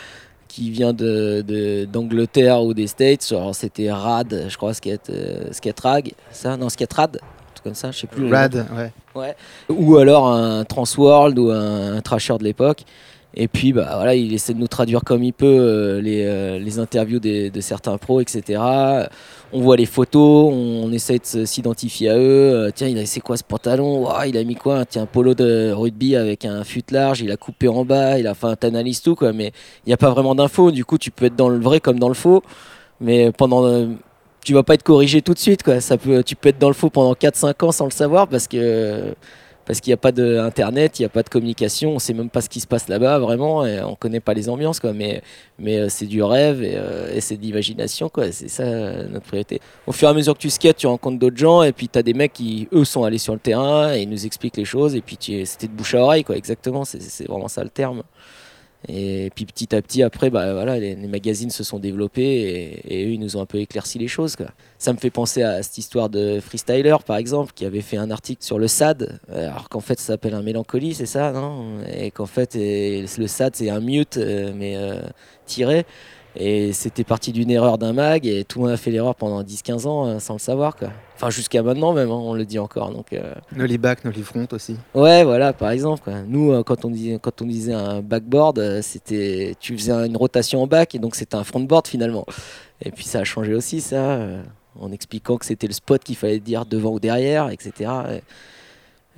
qui 0.46 0.70
vient 0.70 0.92
de- 0.92 1.42
de- 1.44 1.86
d'Angleterre 1.86 2.62
ou 2.62 2.72
des 2.74 2.86
States. 2.86 3.32
C'était 3.54 3.90
Rad, 3.90 4.44
je 4.48 4.56
crois, 4.56 4.74
Skate, 4.74 5.10
euh, 5.10 5.50
Skate 5.52 5.80
Rag, 5.80 6.12
ça 6.30 6.56
Non, 6.56 6.68
Skate 6.68 6.92
Rad, 6.92 7.18
comme 7.66 7.74
ça, 7.74 7.90
je 7.90 7.98
sais 7.98 8.06
plus. 8.06 8.32
Rad, 8.32 8.64
ouais. 9.16 9.34
ou 9.68 9.96
alors 9.96 10.28
un 10.28 10.64
Transworld 10.64 11.36
ou 11.36 11.50
un, 11.50 11.96
un 11.96 12.00
Trasher 12.00 12.38
de 12.38 12.44
l'époque. 12.44 12.84
Et 13.38 13.48
puis 13.48 13.72
bah, 13.72 13.90
voilà, 13.96 14.14
il 14.14 14.32
essaie 14.32 14.54
de 14.54 14.58
nous 14.58 14.68
traduire 14.68 15.02
comme 15.04 15.22
il 15.22 15.32
peut 15.32 15.46
euh, 15.46 16.00
les, 16.00 16.24
euh, 16.24 16.58
les 16.58 16.78
interviews 16.78 17.18
des- 17.18 17.50
de 17.50 17.60
certains 17.60 17.98
pros, 17.98 18.20
etc. 18.20 18.62
On 19.52 19.60
voit 19.60 19.76
les 19.76 19.84
photos, 19.84 20.50
on, 20.54 20.90
essaie 20.92 21.18
de 21.18 21.44
s'identifier 21.44 22.08
à 22.08 22.16
eux. 22.16 22.54
Euh, 22.54 22.70
tiens, 22.74 22.88
il 22.88 22.96
a 22.98 23.04
c'est 23.04 23.20
quoi 23.20 23.36
ce 23.36 23.44
pantalon? 23.44 24.08
Il 24.26 24.38
a 24.38 24.44
mis 24.44 24.54
quoi? 24.54 24.86
Tiens, 24.86 25.02
un 25.02 25.06
polo 25.06 25.34
de 25.34 25.70
rugby 25.72 26.16
avec 26.16 26.46
un 26.46 26.64
fut 26.64 26.82
large, 26.90 27.20
il 27.20 27.30
a 27.30 27.36
coupé 27.36 27.68
en 27.68 27.84
bas, 27.84 28.18
il 28.18 28.26
a 28.26 28.32
fait 28.34 28.46
un 28.46 28.56
t'analyses 28.56 29.02
tout 29.02 29.16
quoi. 29.16 29.32
Mais 29.34 29.52
il 29.84 29.88
n'y 29.88 29.92
a 29.92 29.98
pas 29.98 30.10
vraiment 30.10 30.34
d'infos. 30.34 30.70
Du 30.70 30.86
coup, 30.86 30.96
tu 30.96 31.10
peux 31.10 31.26
être 31.26 31.36
dans 31.36 31.50
le 31.50 31.58
vrai 31.58 31.80
comme 31.80 31.98
dans 31.98 32.08
le 32.08 32.14
faux. 32.14 32.42
Mais 33.02 33.32
pendant 33.32 33.88
tu 34.46 34.54
vas 34.54 34.62
pas 34.62 34.74
être 34.74 34.84
corrigé 34.84 35.22
tout 35.22 35.34
de 35.34 35.40
suite 35.40 35.64
quoi. 35.64 35.80
Ça 35.80 35.98
peut, 35.98 36.22
tu 36.22 36.36
peux 36.36 36.50
être 36.50 36.58
dans 36.58 36.68
le 36.68 36.74
faux 36.74 36.88
pendant 36.88 37.14
4-5 37.14 37.64
ans 37.64 37.72
sans 37.72 37.86
le 37.86 37.90
savoir 37.90 38.28
parce 38.28 38.46
que 38.46 39.12
parce 39.64 39.80
qu'il 39.80 39.90
n'y 39.90 39.94
a 39.94 39.96
pas 39.96 40.12
d'internet, 40.12 41.00
il 41.00 41.02
n'y 41.02 41.06
a 41.06 41.08
pas 41.08 41.24
de 41.24 41.28
communication, 41.28 41.96
on 41.96 41.98
sait 41.98 42.14
même 42.14 42.30
pas 42.30 42.40
ce 42.40 42.48
qui 42.48 42.60
se 42.60 42.68
passe 42.68 42.86
là-bas 42.86 43.18
vraiment, 43.18 43.62
on 43.62 43.96
connaît 43.96 44.20
pas 44.20 44.34
les 44.34 44.48
ambiances 44.48 44.78
quoi. 44.78 44.92
Mais 44.92 45.20
mais 45.58 45.78
euh, 45.78 45.88
c'est 45.88 46.06
du 46.06 46.22
rêve 46.22 46.62
et, 46.62 46.76
euh, 46.76 47.20
c'est 47.20 47.36
de 47.36 47.42
l'imagination. 47.42 48.08
C'est 48.30 48.48
ça 48.48 48.62
euh, 48.62 49.08
notre 49.08 49.26
priorité. 49.26 49.60
Au 49.88 49.92
fur 49.92 50.06
et 50.06 50.12
à 50.12 50.14
mesure 50.14 50.34
que 50.34 50.38
tu 50.38 50.50
skates, 50.50 50.76
tu 50.76 50.86
rencontres 50.86 51.18
d'autres 51.18 51.36
gens 51.36 51.64
et 51.64 51.72
puis 51.72 51.88
tu 51.88 51.98
as 51.98 52.04
des 52.04 52.14
mecs 52.14 52.34
qui 52.34 52.68
eux 52.72 52.84
sont 52.84 53.02
allés 53.02 53.18
sur 53.18 53.32
le 53.32 53.40
terrain 53.40 53.92
et 53.94 54.02
ils 54.02 54.08
nous 54.08 54.26
expliquent 54.26 54.58
les 54.58 54.64
choses 54.64 54.94
et 54.94 55.00
puis 55.00 55.18
c'était 55.44 55.66
de 55.66 55.72
bouche 55.72 55.96
à 55.96 55.98
oreille 55.98 56.22
quoi. 56.22 56.36
Exactement, 56.36 56.84
c'est 56.84 57.26
vraiment 57.26 57.48
ça 57.48 57.64
le 57.64 57.70
terme. 57.70 58.04
Et 58.88 59.30
puis 59.34 59.46
petit 59.46 59.74
à 59.74 59.82
petit, 59.82 60.02
après, 60.02 60.30
bah, 60.30 60.52
voilà, 60.52 60.78
les, 60.78 60.94
magazines 60.94 61.50
se 61.50 61.64
sont 61.64 61.78
développés 61.78 62.82
et, 62.86 63.04
eux, 63.04 63.10
ils 63.10 63.20
nous 63.20 63.36
ont 63.36 63.40
un 63.40 63.46
peu 63.46 63.58
éclairci 63.58 63.98
les 63.98 64.06
choses. 64.06 64.36
Quoi. 64.36 64.46
Ça 64.78 64.92
me 64.92 64.98
fait 64.98 65.10
penser 65.10 65.42
à 65.42 65.62
cette 65.62 65.78
histoire 65.78 66.08
de 66.08 66.38
Freestyler, 66.40 66.96
par 67.04 67.16
exemple, 67.16 67.52
qui 67.54 67.64
avait 67.64 67.80
fait 67.80 67.96
un 67.96 68.10
article 68.10 68.44
sur 68.44 68.58
le 68.58 68.68
SAD, 68.68 69.18
alors 69.32 69.68
qu'en 69.68 69.80
fait, 69.80 69.98
ça 69.98 70.06
s'appelle 70.06 70.34
un 70.34 70.42
mélancolie, 70.42 70.94
c'est 70.94 71.06
ça, 71.06 71.32
non? 71.32 71.80
Et 71.92 72.10
qu'en 72.10 72.26
fait, 72.26 72.54
le 72.54 73.26
SAD, 73.26 73.56
c'est 73.56 73.70
un 73.70 73.80
mute, 73.80 74.18
euh, 74.18 74.52
mais 74.54 74.76
euh, 74.76 75.00
tiré. 75.46 75.84
Et 76.38 76.72
c'était 76.74 77.04
parti 77.04 77.32
d'une 77.32 77.50
erreur 77.50 77.78
d'un 77.78 77.94
mag, 77.94 78.26
et 78.26 78.44
tout 78.44 78.58
le 78.58 78.64
monde 78.66 78.72
a 78.74 78.76
fait 78.76 78.90
l'erreur 78.90 79.14
pendant 79.14 79.42
10-15 79.42 79.86
ans 79.86 80.06
euh, 80.06 80.18
sans 80.18 80.34
le 80.34 80.38
savoir. 80.38 80.76
Quoi. 80.76 80.88
Enfin, 81.14 81.30
jusqu'à 81.30 81.62
maintenant, 81.62 81.94
même, 81.94 82.10
hein, 82.10 82.14
on 82.22 82.34
le 82.34 82.44
dit 82.44 82.58
encore. 82.58 82.90
Donc. 82.90 83.14
euh, 83.14 83.32
Nolly 83.54 83.78
back, 83.78 84.04
nolly 84.04 84.20
front 84.22 84.46
aussi. 84.52 84.76
Ouais, 84.94 85.24
voilà, 85.24 85.54
par 85.54 85.70
exemple. 85.70 86.02
quoi. 86.04 86.14
Nous, 86.28 86.52
euh, 86.52 86.62
quand 86.62 86.84
on 86.84 86.90
disait, 86.90 87.18
quand 87.22 87.40
on 87.40 87.46
disait 87.46 87.72
un 87.72 88.02
backboard, 88.02 88.82
c'était, 88.82 89.54
tu 89.58 89.78
faisais 89.78 89.92
une 89.92 90.16
rotation 90.16 90.62
en 90.62 90.66
back 90.66 90.94
et 90.94 90.98
donc 90.98 91.14
c'était 91.14 91.36
un 91.36 91.44
frontboard 91.44 91.86
finalement. 91.88 92.26
Et 92.84 92.90
puis 92.90 93.04
ça 93.04 93.20
a 93.20 93.24
changé 93.24 93.54
aussi, 93.54 93.80
ça, 93.80 94.18
en 94.78 94.92
expliquant 94.92 95.38
que 95.38 95.46
c'était 95.46 95.66
le 95.66 95.72
spot 95.72 96.04
qu'il 96.04 96.16
fallait 96.16 96.38
dire 96.40 96.66
devant 96.66 96.90
ou 96.90 97.00
derrière, 97.00 97.48
etc. 97.48 97.90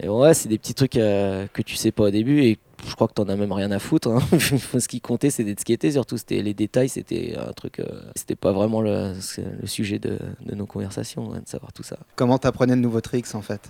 Et, 0.00 0.05
et 0.05 0.09
ouais, 0.09 0.35
c'est 0.35 0.49
des 0.49 0.59
petits 0.59 0.75
trucs 0.75 0.93
que 0.93 1.62
tu 1.67 1.75
sais 1.75 1.91
pas 1.91 2.05
au 2.05 2.11
début 2.11 2.43
et 2.44 2.59
je 2.87 2.95
crois 2.95 3.09
que 3.09 3.15
t'en 3.15 3.29
as 3.29 3.37
même 3.37 3.53
rien 3.53 3.71
à 3.71 3.79
foutre. 3.79 4.09
hein. 4.11 4.21
Ce 4.79 4.89
qui 4.89 5.01
comptait, 5.01 5.31
c'était 5.31 5.55
de 5.55 5.61
skater, 5.61 5.93
surtout 5.93 6.17
c'était 6.19 6.43
les 6.43 6.55
détails, 6.55 6.89
c'était 6.89 7.37
un 7.37 7.53
truc, 7.53 7.81
euh, 7.81 7.85
c'était 8.17 8.37
pas 8.37 8.53
vraiment 8.53 8.81
le, 8.81 9.13
le 9.61 9.67
sujet 9.67 9.99
de, 9.99 10.19
de 10.45 10.55
nos 10.55 10.67
conversations, 10.67 11.33
hein, 11.35 11.41
de 11.45 11.49
savoir 11.49 11.73
tout 11.73 11.83
ça. 11.83 11.99
Comment 12.17 12.39
t'apprenais 12.39 12.77
de 12.77 12.81
nouveaux 12.81 13.01
tricks 13.01 13.35
en 13.35 13.43
fait? 13.43 13.61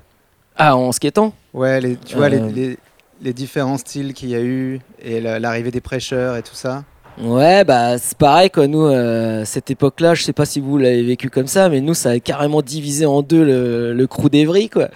Ah, 0.56 0.76
en 0.76 0.90
skatant? 0.93 1.32
Ouais, 1.55 1.81
les, 1.81 1.96
tu 1.96 2.16
vois 2.16 2.28
les, 2.28 2.38
Euh. 2.40 2.49
les- 2.50 2.78
les 3.20 3.32
différents 3.32 3.78
styles 3.78 4.14
qu'il 4.14 4.28
y 4.28 4.37
a 4.37 4.40
eu 4.40 4.81
et 5.02 5.20
la- 5.20 5.40
l'arrivée 5.40 5.72
des 5.72 5.81
prêcheurs 5.81 6.37
et 6.37 6.43
tout 6.43 6.54
ça. 6.54 6.84
Ouais, 7.20 7.64
bah 7.64 7.98
c'est 7.98 8.16
pareil 8.16 8.48
quoi. 8.48 8.68
Nous, 8.68 8.84
euh, 8.86 9.44
cette 9.44 9.72
époque-là, 9.72 10.14
je 10.14 10.22
sais 10.22 10.32
pas 10.32 10.46
si 10.46 10.60
vous 10.60 10.78
l'avez 10.78 11.02
vécu 11.02 11.30
comme 11.30 11.48
ça, 11.48 11.68
mais 11.68 11.80
nous, 11.80 11.94
ça 11.94 12.10
a 12.10 12.20
carrément 12.20 12.62
divisé 12.62 13.06
en 13.06 13.22
deux 13.22 13.44
le, 13.44 13.92
le 13.92 14.06
crew 14.06 14.28
d'Evry 14.30 14.68
quoi. 14.68 14.88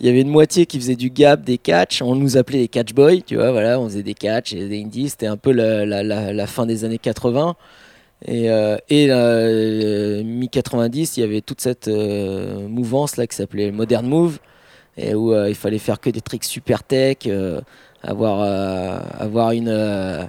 Il 0.00 0.06
y 0.06 0.08
avait 0.08 0.20
une 0.22 0.28
moitié 0.28 0.66
qui 0.66 0.78
faisait 0.80 0.96
du 0.96 1.08
gap, 1.10 1.42
des 1.42 1.56
catch. 1.56 2.02
On 2.02 2.16
nous 2.16 2.36
appelait 2.36 2.58
les 2.60 2.68
catch 2.68 2.92
boys, 2.94 3.20
tu 3.24 3.36
vois. 3.36 3.52
Voilà, 3.52 3.78
on 3.78 3.84
faisait 3.88 4.02
des 4.02 4.14
catch 4.14 4.52
et 4.52 4.68
des 4.68 4.80
indies. 4.82 5.08
C'était 5.10 5.28
un 5.28 5.36
peu 5.36 5.52
la, 5.52 5.86
la, 5.86 6.02
la, 6.32 6.46
fin 6.48 6.66
des 6.66 6.84
années 6.84 6.98
80. 6.98 7.54
Et, 8.26 8.50
euh, 8.50 8.76
et 8.88 9.08
euh, 9.10 10.22
mi-90, 10.24 11.14
il 11.16 11.20
y 11.20 11.22
avait 11.22 11.40
toute 11.40 11.60
cette 11.60 11.86
euh, 11.88 12.66
mouvance 12.68 13.16
là 13.16 13.26
qui 13.28 13.36
s'appelait 13.36 13.70
Modern 13.70 14.06
Move, 14.06 14.38
et 14.96 15.14
où 15.14 15.32
euh, 15.32 15.48
il 15.48 15.54
fallait 15.54 15.78
faire 15.78 16.00
que 16.00 16.10
des 16.10 16.20
tricks 16.20 16.44
super 16.44 16.82
tech, 16.82 17.18
euh, 17.26 17.60
avoir, 18.02 18.40
avoir 19.20 19.52
une. 19.52 20.28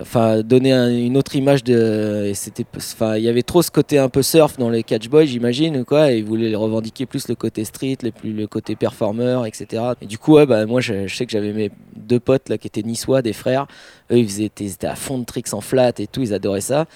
Enfin, 0.00 0.42
donner 0.42 0.72
un- 0.72 0.88
une 0.90 1.16
autre 1.16 1.36
image 1.36 1.62
de. 1.64 2.32
c'était, 2.34 2.64
enfin, 2.76 3.16
il 3.16 3.22
y 3.24 3.28
avait 3.28 3.42
trop 3.42 3.62
ce 3.62 3.70
côté 3.70 3.98
un 3.98 4.08
peu 4.08 4.22
surf 4.22 4.56
dans 4.58 4.70
les 4.70 4.82
catch 4.82 5.08
boys, 5.08 5.24
j'imagine, 5.24 5.84
quoi. 5.84 6.10
Ils 6.12 6.24
voulaient 6.24 6.54
revendiquer 6.54 7.06
plus 7.06 7.28
le 7.28 7.34
côté 7.34 7.64
street, 7.64 7.98
les 8.02 8.12
plus, 8.12 8.32
le 8.32 8.46
côté 8.46 8.76
performer, 8.76 9.42
etc. 9.46 9.82
Et 10.02 10.06
du 10.06 10.18
coup, 10.18 10.34
ouais, 10.34 10.46
bah, 10.46 10.66
moi, 10.66 10.80
je, 10.80 11.06
je 11.06 11.14
sais 11.14 11.26
que 11.26 11.32
j'avais 11.32 11.52
mes 11.52 11.70
deux 11.96 12.20
potes 12.20 12.48
là 12.48 12.58
qui 12.58 12.66
étaient 12.66 12.82
niçois, 12.82 13.22
des 13.22 13.32
frères. 13.32 13.66
Eux, 14.10 14.18
ils, 14.18 14.26
faisaient, 14.28 14.50
ils 14.60 14.72
étaient 14.72 14.86
à 14.86 14.96
fond 14.96 15.18
de 15.18 15.24
tricks 15.24 15.52
en 15.54 15.60
flat 15.60 15.92
et 15.98 16.06
tout, 16.06 16.22
ils 16.22 16.34
adoraient 16.34 16.60
ça. 16.60 16.86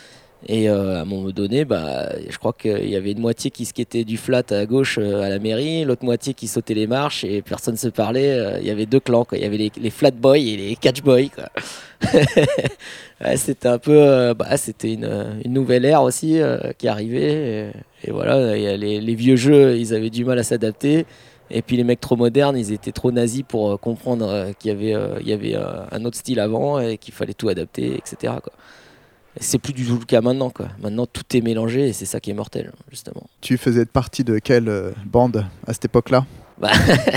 Et 0.47 0.71
euh, 0.71 0.99
à 0.99 1.01
un 1.01 1.05
moment 1.05 1.31
donné, 1.31 1.65
bah, 1.65 2.11
je 2.29 2.39
crois 2.39 2.53
qu'il 2.53 2.89
y 2.89 2.95
avait 2.95 3.11
une 3.13 3.21
moitié 3.21 3.51
qui 3.51 3.65
skatait 3.65 4.05
du 4.05 4.17
flat 4.17 4.45
à 4.51 4.67
gauche 4.67 4.99
euh, 4.99 5.23
à 5.23 5.29
la 5.29 5.41
mairie, 5.41 5.85
l'autre 5.85 6.05
moitié 6.05 6.33
qui 6.33 6.47
sautait 6.47 6.75
les 6.75 6.87
marches 6.87 7.25
et 7.25 7.43
personne 7.43 7.77
se 7.77 7.89
parlait. 7.89 8.31
Euh, 8.31 8.59
Il 8.61 8.67
y 8.67 8.71
avait 8.71 8.87
deux 8.87 9.01
clans, 9.01 9.25
quoi. 9.25 9.37
Il 9.37 9.43
y 9.43 9.47
avait 9.47 9.57
les, 9.57 9.73
les 9.77 9.91
flat 9.91 10.13
boys 10.13 10.39
et 10.39 10.57
les 10.57 10.77
catch 10.77 11.03
boys. 11.03 11.29
Ouais, 13.21 13.37
c'était 13.37 13.67
un 13.67 13.79
peu, 13.79 14.33
bah, 14.35 14.57
c'était 14.57 14.93
une, 14.93 15.41
une 15.45 15.53
nouvelle 15.53 15.85
ère 15.85 16.05
aussi 16.05 16.39
qui 16.79 16.87
arrivait. 16.87 17.73
Et, 18.05 18.13
voilà, 18.13 18.55
les, 18.55 19.15
vieux 19.17 19.35
jeux, 19.35 19.77
ils 19.77 19.93
avaient 19.93 20.09
du 20.09 20.25
mal 20.25 20.39
à 20.39 20.45
s'adapter. 20.45 21.05
Et 21.51 21.61
puis 21.61 21.77
les 21.77 21.83
mecs 21.83 21.99
trop 21.99 22.15
modernes, 22.15 22.57
ils 22.57 22.73
étaient 22.73 22.93
trop 22.93 23.11
nazis 23.11 23.43
pour 23.43 23.81
comprendre 23.81 24.53
qu'il 24.61 24.71
y 24.71 24.73
avait, 24.73 25.19
il 25.21 25.29
y 25.29 25.33
avait 25.33 25.57
un 25.57 26.05
autre 26.05 26.17
style 26.17 26.39
avant 26.39 26.79
et 26.79 26.97
qu'il 26.97 27.13
fallait 27.13 27.35
tout 27.35 27.49
adapter, 27.49 27.97
etc. 27.97 28.35
C'est 29.41 29.59
plus 29.59 29.73
du 29.73 29.85
tout 29.87 29.99
le 29.99 30.05
cas 30.05 30.21
maintenant. 30.21 30.51
Quoi. 30.51 30.69
Maintenant, 30.83 31.07
tout 31.07 31.23
est 31.35 31.41
mélangé 31.41 31.89
et 31.89 31.93
c'est 31.93 32.07
ça 32.07 32.21
qui 32.21 32.31
est 32.31 32.35
mortel, 32.35 32.73
justement. 32.91 33.25
Tu 33.41 33.57
faisais 33.57 33.85
partie 33.87 34.25
de 34.25 34.39
quelle 34.39 34.69
euh, 34.69 34.91
bande 35.07 35.45
à 35.67 35.73
cette 35.73 35.85
époque-là? 35.87 36.25
Bah, 36.61 36.71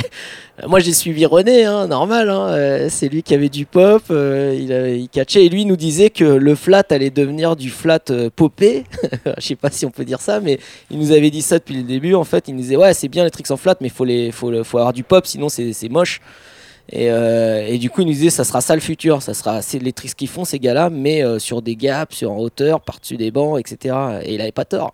moi 0.68 0.80
j'ai 0.80 0.94
suivi 0.94 1.26
René, 1.26 1.66
hein, 1.66 1.88
normal. 1.88 2.30
hein, 2.30 2.50
euh, 2.50 2.88
c'est 2.92 3.10
lui 3.10 3.24
qui 3.24 3.34
avait 3.34 3.50
du 3.50 3.66
pop, 3.66 4.04
euh, 4.12 4.56
il, 4.60 4.72
avait- 4.72 5.00
il 5.00 5.10
catchait 5.10 5.46
et 5.46 5.50
lui 5.50 5.66
nous 5.66 5.76
disait 5.76 6.12
que 6.12 6.24
le 6.24 6.54
flat 6.54 6.84
allait 6.92 7.10
devenir 7.10 7.56
du 7.56 7.72
flat 7.72 8.00
euh, 8.12 8.30
popé. 8.36 8.84
Je 9.40 9.48
sais 9.48 9.56
pas 9.56 9.72
si 9.72 9.84
on 9.86 9.90
peut 9.90 10.06
dire 10.06 10.22
ça, 10.22 10.40
mais 10.42 10.60
il 10.92 11.00
nous 11.00 11.12
avait 11.12 11.32
dit 11.32 11.42
ça 11.42 11.58
depuis 11.58 11.76
le 11.78 11.82
début. 11.84 12.14
En 12.14 12.24
fait, 12.24 12.48
il 12.50 12.54
nous 12.56 12.62
disait 12.62 12.76
ouais 12.76 12.94
c'est 12.94 13.08
bien 13.08 13.24
les 13.24 13.32
tricks 13.32 13.50
en 13.50 13.58
flat, 13.58 13.76
mais 13.82 13.90
faut 13.90 14.06
les, 14.06 14.32
faut, 14.32 14.64
faut 14.64 14.78
avoir 14.78 14.94
du 14.94 15.04
pop, 15.04 15.26
sinon 15.26 15.50
c'est 15.50 15.74
c'est 15.74 15.90
moche. 15.90 16.22
Et, 16.92 17.10
euh, 17.10 17.66
et 17.68 17.78
du 17.78 17.90
coup, 17.90 18.02
il 18.02 18.08
nous 18.08 18.14
disait 18.14 18.30
ça 18.30 18.44
sera 18.44 18.60
ça 18.62 18.76
le 18.76 18.82
futur, 18.82 19.22
ça 19.22 19.34
sera 19.34 19.62
les 19.80 19.94
tricks 19.94 20.14
qu'ils 20.16 20.28
font 20.28 20.44
ces 20.44 20.60
gars-là, 20.60 20.90
mais 20.90 21.24
euh, 21.24 21.40
sur 21.40 21.62
des 21.62 21.76
gaps, 21.76 22.16
sur 22.16 22.32
en 22.32 22.38
hauteur, 22.38 22.82
par-dessus 22.82 23.18
des 23.18 23.32
bancs, 23.32 23.60
etc. 23.60 23.96
Et 24.24 24.36
il 24.36 24.42
avait 24.42 24.52
pas 24.52 24.66
tort. 24.66 24.94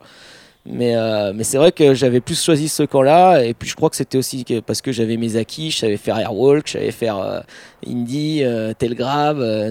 Mais, 0.70 0.98
euh, 0.98 1.32
mais 1.34 1.46
c'est 1.46 1.58
vrai 1.58 1.72
que 1.72 1.94
j'avais 1.94 2.20
plus 2.20 2.44
choisi 2.44 2.68
ce 2.68 2.84
camp-là. 2.84 3.44
Et 3.44 3.54
puis 3.54 3.70
je 3.70 3.76
crois 3.76 3.90
que 3.90 3.96
c'était 3.96 4.18
aussi 4.18 4.46
parce 4.66 4.82
que 4.82 4.92
j'avais 4.92 5.18
mes 5.18 5.38
acquis. 5.38 5.72
Je 5.72 5.78
savais 5.78 5.98
faire 5.98 6.20
airwalk, 6.20 6.68
je 6.68 6.74
savais 6.74 6.92
faire 6.92 7.44
indie, 7.88 8.42
euh, 8.44 8.74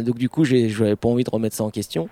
donc 0.02 0.18
du 0.18 0.28
coup, 0.28 0.44
je 0.44 0.82
n'avais 0.82 0.96
pas 0.96 1.08
envie 1.08 1.24
de 1.24 1.30
remettre 1.30 1.54
ça 1.54 1.64
en 1.64 1.70
question. 1.70 2.08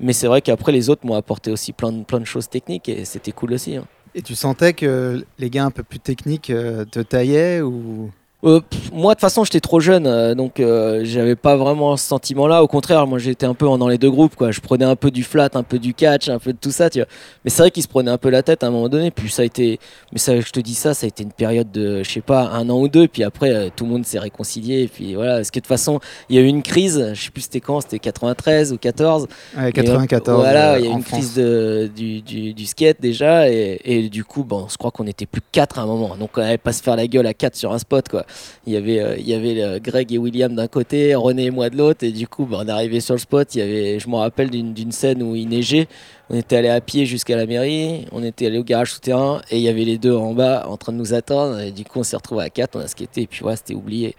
Mais 0.00 0.12
c'est 0.12 0.26
vrai 0.26 0.40
qu'après, 0.40 0.72
les 0.72 0.90
autres 0.90 1.06
m'ont 1.06 1.14
apporté 1.14 1.52
aussi 1.52 1.72
plein 1.72 1.92
de, 1.92 2.02
plein 2.02 2.18
de 2.18 2.24
choses 2.24 2.48
techniques 2.48 2.88
et 2.88 3.04
c'était 3.04 3.32
cool 3.32 3.52
aussi. 3.52 3.76
hein. 3.76 3.84
Et 4.14 4.22
tu 4.22 4.34
sentais 4.34 4.72
que 4.72 5.24
les 5.38 5.50
gars 5.50 5.64
un 5.64 5.70
peu 5.70 5.82
plus 5.82 6.00
techniques 6.00 6.52
te 6.90 7.00
taillaient 7.00 7.60
ou 7.60 8.10
Euh, 8.44 8.60
pff, 8.60 8.90
moi, 8.92 9.12
de 9.12 9.16
toute 9.16 9.20
façon, 9.20 9.44
j'étais 9.44 9.60
trop 9.60 9.78
jeune, 9.78 10.04
euh, 10.06 10.34
donc 10.34 10.58
euh, 10.58 11.02
j'avais 11.04 11.36
pas 11.36 11.54
vraiment 11.56 11.96
ce 11.96 12.04
sentiment-là. 12.08 12.62
Au 12.64 12.66
contraire, 12.66 13.06
moi, 13.06 13.20
j'étais 13.20 13.46
un 13.46 13.54
peu 13.54 13.68
en- 13.68 13.78
dans 13.78 13.86
les 13.88 13.98
deux 13.98 14.10
groupes, 14.10 14.34
quoi. 14.34 14.50
Je 14.50 14.60
prenais 14.60 14.84
un 14.84 14.96
peu 14.96 15.12
du 15.12 15.22
flat, 15.22 15.48
un 15.54 15.62
peu 15.62 15.78
du 15.78 15.94
catch, 15.94 16.28
un 16.28 16.40
peu 16.40 16.52
de 16.52 16.58
tout 16.58 16.72
ça, 16.72 16.90
tu 16.90 16.98
vois. 16.98 17.06
Mais 17.44 17.50
c'est 17.50 17.62
vrai 17.62 17.70
qu'ils 17.70 17.84
se 17.84 17.88
prenaient 17.88 18.10
un 18.10 18.18
peu 18.18 18.30
la 18.30 18.42
tête 18.42 18.64
à 18.64 18.66
un 18.66 18.70
moment 18.70 18.88
donné. 18.88 19.12
Puis 19.12 19.30
ça 19.30 19.42
a 19.42 19.44
été, 19.44 19.78
mais 20.12 20.18
ça, 20.18 20.40
je 20.40 20.50
te 20.50 20.58
dis 20.58 20.74
ça, 20.74 20.92
ça 20.92 21.04
a 21.04 21.08
été 21.08 21.22
une 21.22 21.30
période 21.30 21.70
de, 21.70 22.02
je 22.02 22.10
sais 22.10 22.20
pas, 22.20 22.48
un 22.48 22.68
an 22.68 22.80
ou 22.80 22.88
deux. 22.88 23.06
Puis 23.06 23.22
après, 23.22 23.50
euh, 23.54 23.68
tout 23.74 23.84
le 23.84 23.90
monde 23.92 24.04
s'est 24.04 24.18
réconcilié. 24.18 24.82
Et 24.82 24.88
puis 24.88 25.14
voilà, 25.14 25.36
parce 25.36 25.50
que 25.52 25.60
de 25.60 25.62
toute 25.62 25.68
façon, 25.68 26.00
il 26.28 26.34
y 26.34 26.38
a 26.40 26.42
eu 26.42 26.46
une 26.46 26.62
crise. 26.64 27.12
Je 27.14 27.22
sais 27.22 27.30
plus 27.30 27.42
c'était 27.42 27.60
quand, 27.60 27.80
c'était 27.80 28.00
93 28.00 28.72
ou 28.72 28.76
14. 28.78 29.28
Ouais, 29.56 29.68
Et, 29.68 29.72
94 29.72 30.40
Voilà, 30.40 30.80
il 30.80 30.84
y 30.84 30.88
a 30.88 30.90
eu 30.90 30.94
une 30.94 31.02
France. 31.02 31.18
crise 31.20 31.34
de, 31.36 31.88
du, 31.94 32.20
du, 32.22 32.54
du 32.54 32.66
skate 32.66 33.00
déjà. 33.00 33.48
Et, 33.48 33.80
et 33.84 34.08
du 34.08 34.24
coup, 34.24 34.42
bon, 34.42 34.66
je 34.68 34.76
crois 34.76 34.90
qu'on 34.90 35.06
était 35.06 35.26
plus 35.26 35.42
4 35.52 35.78
à 35.78 35.82
un 35.82 35.86
moment. 35.86 36.16
Donc 36.16 36.30
on 36.36 36.40
n'allait 36.40 36.58
pas 36.58 36.72
se 36.72 36.82
faire 36.82 36.96
la 36.96 37.06
gueule 37.06 37.26
à 37.28 37.34
4 37.34 37.54
sur 37.54 37.72
un 37.72 37.78
spot. 37.78 38.08
Quoi. 38.08 38.24
Il 38.66 38.72
y 38.72 38.76
avait, 38.76 39.00
euh, 39.00 39.16
il 39.16 39.28
y 39.28 39.34
avait 39.34 39.62
euh, 39.62 39.78
Greg 39.80 40.12
et 40.12 40.18
William 40.18 40.54
d'un 40.54 40.68
côté, 40.68 41.14
René 41.14 41.46
et 41.46 41.50
moi 41.50 41.70
de 41.70 41.76
l'autre. 41.76 42.04
Et 42.04 42.12
du 42.12 42.28
coup, 42.28 42.46
bah, 42.46 42.58
on 42.62 42.68
arrivé 42.68 43.00
sur 43.00 43.14
le 43.14 43.20
spot. 43.20 43.54
Il 43.54 43.58
y 43.58 43.62
avait, 43.62 43.98
je 43.98 44.08
me 44.08 44.16
rappelle 44.16 44.50
d'une 44.50 44.92
scène 44.92 45.22
où 45.22 45.34
il 45.34 45.48
neigeait. 45.48 45.88
On 46.30 46.36
était 46.36 46.56
allé 46.56 46.68
à 46.68 46.80
pied 46.80 47.06
jusqu'à 47.06 47.36
la 47.36 47.46
mairie. 47.46 48.06
On 48.12 48.22
était 48.22 48.46
allé 48.46 48.58
au 48.58 48.64
garage 48.64 48.92
souterrain. 48.92 49.42
Et 49.50 49.58
il 49.58 49.62
y 49.62 49.68
avait 49.68 49.84
les 49.84 49.98
deux 49.98 50.14
en 50.14 50.34
bas 50.34 50.66
en 50.68 50.76
train 50.76 50.92
de 50.92 50.98
nous 50.98 51.14
attendre. 51.14 51.60
Et 51.60 51.72
du 51.72 51.84
coup, 51.84 52.00
on 52.00 52.02
s'est 52.02 52.16
retrouvés 52.16 52.44
à 52.44 52.50
4. 52.50 52.76
On 52.76 52.80
a 52.80 52.88
skaté. 52.88 53.22
Et 53.22 53.26
puis 53.26 53.40
voilà, 53.42 53.56
c'était 53.56 53.74
oublié. 53.74 54.14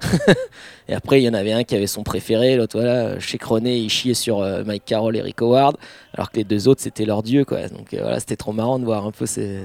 Et 0.88 0.94
après, 0.94 1.20
il 1.20 1.24
y 1.24 1.28
en 1.28 1.34
avait 1.34 1.52
un 1.52 1.64
qui 1.64 1.74
avait 1.74 1.86
son 1.86 2.02
préféré, 2.02 2.56
l'autre, 2.56 2.78
voilà, 2.78 3.18
chez 3.20 3.38
René, 3.42 3.78
il 3.78 3.88
chiait 3.88 4.14
sur 4.14 4.40
euh, 4.40 4.62
Mike 4.64 4.84
Carroll 4.84 5.16
et 5.16 5.22
Rick 5.22 5.40
Howard, 5.40 5.76
alors 6.12 6.30
que 6.30 6.36
les 6.36 6.44
deux 6.44 6.68
autres, 6.68 6.82
c'était 6.82 7.04
leur 7.04 7.22
dieu, 7.22 7.44
quoi. 7.44 7.68
Donc 7.68 7.94
voilà, 7.94 8.20
c'était 8.20 8.36
trop 8.36 8.52
marrant 8.52 8.78
de 8.78 8.84
voir 8.84 9.06
un 9.06 9.10
peu 9.10 9.26
ces. 9.26 9.60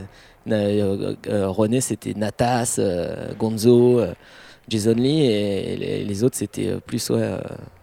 Euh, 0.50 1.16
euh, 1.28 1.48
René, 1.50 1.82
c'était 1.82 2.14
Natas, 2.14 2.76
euh, 2.80 3.34
Gonzo, 3.38 4.00
euh, 4.00 4.14
Jason 4.68 4.94
Lee, 4.94 5.26
et 5.26 5.76
les, 5.78 6.04
les 6.04 6.24
autres, 6.24 6.38
c'était 6.38 6.68
euh, 6.68 6.80
plus, 6.80 7.10
ouais, 7.10 7.22
euh, 7.22 7.40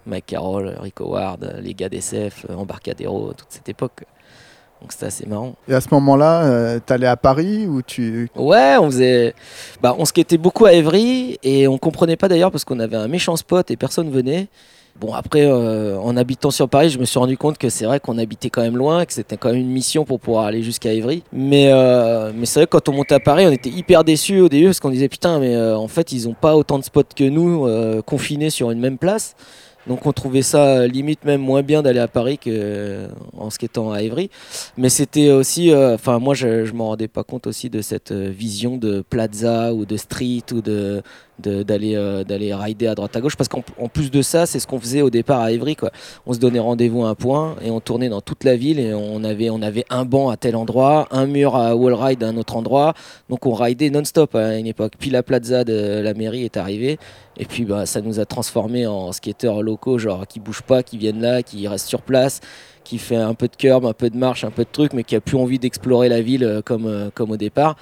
Mike 0.07 0.27
Carroll, 0.27 0.75
Rick 0.81 1.01
Howard, 1.01 1.45
euh, 1.45 1.61
les 1.61 1.75
gars 1.75 1.89
d'SF, 1.89 2.47
euh, 2.49 2.55
Embarcadero, 2.55 3.33
toute 3.33 3.49
cette 3.51 3.69
époque. 3.69 4.05
Donc 4.81 4.93
c'était 4.93 5.07
assez 5.07 5.27
marrant. 5.27 5.55
Et 5.69 5.75
à 5.75 5.81
ce 5.81 5.89
moment-là, 5.93 6.45
euh, 6.45 6.79
t'allais 6.85 7.07
à 7.07 7.17
Paris 7.17 7.67
ou 7.67 7.81
tu. 7.81 8.29
Ouais, 8.37 8.77
on 8.79 8.91
faisait. 8.91 9.35
Bah, 9.81 9.97
on 9.99 10.05
skatait 10.05 10.37
beaucoup 10.37 10.67
à 10.67 10.75
Evry 10.75 11.39
et 11.43 11.67
on 11.67 11.79
comprenait 11.79 12.17
pas 12.17 12.29
d'ailleurs 12.29 12.51
parce 12.51 12.67
qu'on 12.67 12.79
avait 12.79 12.97
un 12.97 13.09
méchant 13.09 13.37
spot 13.37 13.71
et 13.71 13.77
personne 13.77 14.11
venait. 14.11 14.49
Bon, 14.99 15.13
après, 15.13 15.45
euh, 15.45 15.99
en 15.99 16.17
habitant 16.17 16.51
sur 16.51 16.69
Paris, 16.71 16.89
je 16.89 16.99
me 16.99 17.05
suis 17.05 17.19
rendu 17.19 17.37
compte 17.37 17.59
que 17.59 17.69
c'est 17.69 17.85
vrai 17.85 18.01
qu'on 18.01 18.17
habitait 18.17 18.49
quand 18.49 18.63
même 18.63 18.79
loin, 18.79 19.05
que 19.05 19.13
c'était 19.13 19.37
quand 19.37 19.51
même 19.51 19.61
une 19.61 19.71
mission 19.71 20.07
pour 20.07 20.19
pouvoir 20.19 20.47
aller 20.47 20.63
jusqu'à 20.63 20.93
Evry. 20.93 21.23
Mais, 21.33 21.71
euh, 21.71 22.33
mais 22.35 22.47
c'est 22.47 22.61
vrai 22.61 22.67
que 22.67 22.71
quand 22.71 22.89
on 22.89 22.93
montait 22.93 23.15
à 23.15 23.21
Paris, 23.21 23.45
on 23.47 23.51
était 23.51 23.69
hyper 23.69 24.05
déçus 24.05 24.41
au 24.41 24.49
début 24.49 24.67
parce 24.67 24.81
qu'on 24.81 24.91
disait 24.91 25.09
putain, 25.11 25.39
mais 25.39 25.55
euh, 25.55 25.77
en 25.77 25.89
fait, 25.89 26.13
ils 26.13 26.29
ont 26.29 26.35
pas 26.35 26.57
autant 26.57 26.79
de 26.79 26.85
spots 26.85 27.03
que 27.15 27.25
nous 27.25 27.67
confinés 28.03 28.51
sur 28.51 28.71
une 28.71 28.81
même 28.81 28.97
place. 28.97 29.35
Donc 29.87 30.05
on 30.05 30.13
trouvait 30.13 30.43
ça 30.43 30.79
euh, 30.79 30.87
limite 30.89 31.25
même 31.25 31.41
moins 31.41 31.63
bien 31.63 31.83
d'aller 31.83 32.01
à 32.01 32.09
Paris 32.09 32.39
qu'en 32.39 33.51
skatant 33.51 33.93
à 33.93 34.03
Evry. 34.03 34.31
Mais 34.77 34.89
c'était 34.89 35.31
aussi, 35.31 35.71
euh, 35.71 35.95
enfin 35.95 36.19
moi 36.19 36.35
je, 36.35 36.65
je 36.65 36.73
m'en 36.73 36.89
rendais 36.89 37.09
pas 37.09 37.23
compte 37.23 37.47
aussi 37.47 37.71
de 37.71 37.81
cette 37.83 38.11
euh, 38.13 38.31
vision 38.31 38.77
de 38.79 39.03
plaza 39.09 39.73
ou 39.73 39.85
de 39.87 39.97
street 39.97 40.45
ou 40.53 40.61
de 40.61 41.03
d'aller 41.39 41.97
euh, 41.97 42.25
rider 42.29 42.87
à 42.87 42.95
droite 42.95 43.15
à 43.15 43.21
gauche. 43.21 43.37
Parce 43.37 43.49
qu'en 43.49 43.63
en 43.79 43.89
plus 43.89 44.11
de 44.11 44.23
ça 44.23 44.47
c'est 44.47 44.59
ce 44.59 44.67
qu'on 44.67 44.81
faisait 44.81 45.03
au 45.03 45.11
départ 45.11 45.41
à 45.41 45.53
Evry 45.53 45.77
quoi. 45.77 45.91
On 46.27 46.33
se 46.33 46.39
donnait 46.39 46.59
rendez-vous 46.59 47.05
à 47.05 47.11
un 47.11 47.15
point 47.15 47.57
et 47.63 47.71
on 47.71 47.81
tournait 47.81 48.09
dans 48.09 48.23
toute 48.23 48.43
la 48.43 48.57
ville 48.57 48.81
et 48.81 48.95
on 48.95 49.23
avait 49.23 49.51
on 49.51 49.61
avait 49.61 49.85
un 49.91 50.07
banc 50.07 50.31
à 50.31 50.37
tel 50.39 50.57
endroit 50.57 51.07
un 51.11 51.27
mur 51.27 51.55
à 51.55 51.77
wall 51.77 51.93
ride 51.95 52.25
à 52.25 52.29
un 52.29 52.37
autre 52.39 52.57
endroit. 52.57 52.95
Donc 53.29 53.45
on 53.45 53.53
ridait 53.53 53.91
non-stop 53.91 54.35
à 54.35 54.57
une 54.57 54.67
époque. 54.67 54.95
Puis 54.99 55.11
la 55.11 55.23
plaza 55.23 55.65
de 55.65 56.01
la 56.03 56.15
mairie 56.15 56.45
est 56.45 56.57
arrivée 56.57 56.99
et 57.39 57.45
puis 57.45 57.65
bah, 57.65 57.87
ça 57.87 58.01
nous 58.01 58.21
a 58.21 58.25
transformés 58.25 58.87
en 58.87 59.13
skateurs 59.13 59.63
locaux 59.63 59.99
genre 59.99 60.27
qui 60.27 60.41
bougent 60.41 60.63
pas 60.63 60.83
qui 60.83 60.99
viennent 60.99 61.21
là 61.21 61.43
qui 61.43 61.67
restent 61.69 61.89
sur 61.89 62.03
place 62.03 62.41
qui 62.87 62.99
fait 62.99 63.17
un 63.17 63.35
peu 63.35 63.49
de 63.49 63.57
curb, 63.57 63.85
un 63.85 63.93
peu 63.93 64.11
de 64.11 64.17
marche, 64.17 64.45
un 64.45 64.51
peu 64.51 64.63
de 64.63 64.69
truc, 64.71 64.93
mais 64.93 65.03
qui 65.03 65.17
a 65.17 65.21
plus 65.21 65.37
envie 65.37 65.59
d'explorer 65.59 66.09
la 66.09 66.23
ville 66.23 66.45
euh, 66.45 66.63
comme, 66.63 66.87
euh, 66.87 67.11
comme 67.13 67.33
au 67.33 67.37
départ. 67.37 67.77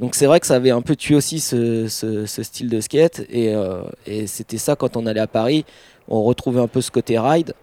Donc 0.00 0.14
c'est 0.14 0.26
vrai 0.26 0.40
que 0.40 0.46
ça 0.46 0.56
avait 0.56 0.70
un 0.72 0.82
peu 0.82 0.96
tué 0.96 1.14
aussi 1.14 1.40
ce, 1.40 1.86
ce- 1.88 2.26
style 2.26 2.68
de 2.68 2.80
skate. 2.80 3.22
Et, 3.30 3.54
euh, 3.54 3.82
et 4.06 4.26
c'était 4.26 4.58
ça 4.58 4.74
quand 4.76 4.96
on 4.96 5.06
allait 5.06 5.20
à 5.20 5.26
Paris, 5.28 5.64
on 6.08 6.22
retrouvait 6.24 6.60
un 6.60 6.66
peu 6.66 6.80
ce 6.80 6.90
côté 6.90 7.18
ride. 7.18 7.54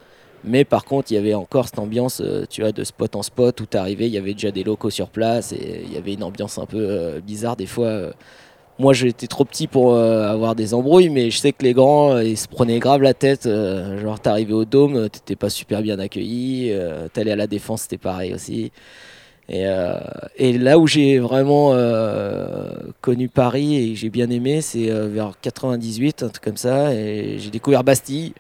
Mais 0.46 0.64
par 0.64 0.86
contre, 0.86 1.12
il 1.12 1.16
y 1.16 1.18
avait 1.18 1.34
encore 1.34 1.66
cette 1.66 1.80
ambiance, 1.80 2.22
tu 2.52 2.62
vois, 2.62 2.72
de 2.72 2.84
spot 2.84 3.16
en 3.16 3.24
spot 3.24 3.60
où 3.62 3.66
t'arrivais, 3.66 4.06
il 4.06 4.14
y 4.14 4.18
avait 4.18 4.34
déjà 4.34 4.52
des 4.52 4.64
locaux 4.64 4.92
sur 4.92 5.10
place 5.10 5.54
et 5.54 5.82
il 5.86 5.92
y 5.92 5.98
avait 5.98 6.14
une 6.14 6.22
ambiance 6.24 6.60
un 6.60 6.68
peu 6.68 7.20
bizarre 7.26 7.56
des 7.56 7.66
fois. 7.66 8.12
Moi, 8.78 8.94
j'étais 8.94 9.28
trop 9.28 9.46
petit 9.46 9.68
pour 9.68 9.94
euh, 9.94 10.28
avoir 10.28 10.54
des 10.56 10.74
embrouilles, 10.74 11.10
mais 11.10 11.32
je 11.32 11.38
sais 11.38 11.54
que 11.54 11.64
les 11.64 11.74
grands, 11.74 12.16
euh, 12.16 12.24
ils 12.24 12.38
se 12.38 12.48
prenaient 12.48 12.80
grave 12.80 13.02
la 13.02 13.14
tête. 13.14 13.46
euh, 13.46 14.02
genre, 14.02 14.20
t'arrivais 14.20 14.54
au 14.54 14.66
dôme, 14.66 15.10
t'étais 15.10 15.36
pas 15.38 15.50
super 15.50 15.82
bien 15.82 15.98
accueilli. 16.00 16.74
T'allais 17.14 17.32
à 17.32 17.36
la 17.36 17.48
défense, 17.48 17.84
c'était 17.84 17.98
pareil 17.98 18.34
aussi. 18.34 18.72
Et, 19.48 19.66
et 20.38 20.58
là 20.58 20.80
où 20.80 20.88
j'ai 20.88 21.20
vraiment 21.20 21.76
connu 23.02 23.30
Paris 23.30 23.76
et 23.78 23.96
j'ai 23.96 24.10
bien 24.10 24.30
aimé, 24.30 24.62
c'est 24.62 24.90
vers 24.90 25.34
98, 25.40 26.24
un 26.24 26.30
truc 26.30 26.44
comme 26.44 26.58
ça. 26.58 26.94
Et 26.94 27.38
j'ai 27.40 27.52
découvert 27.52 27.84
Bastille 27.84 28.34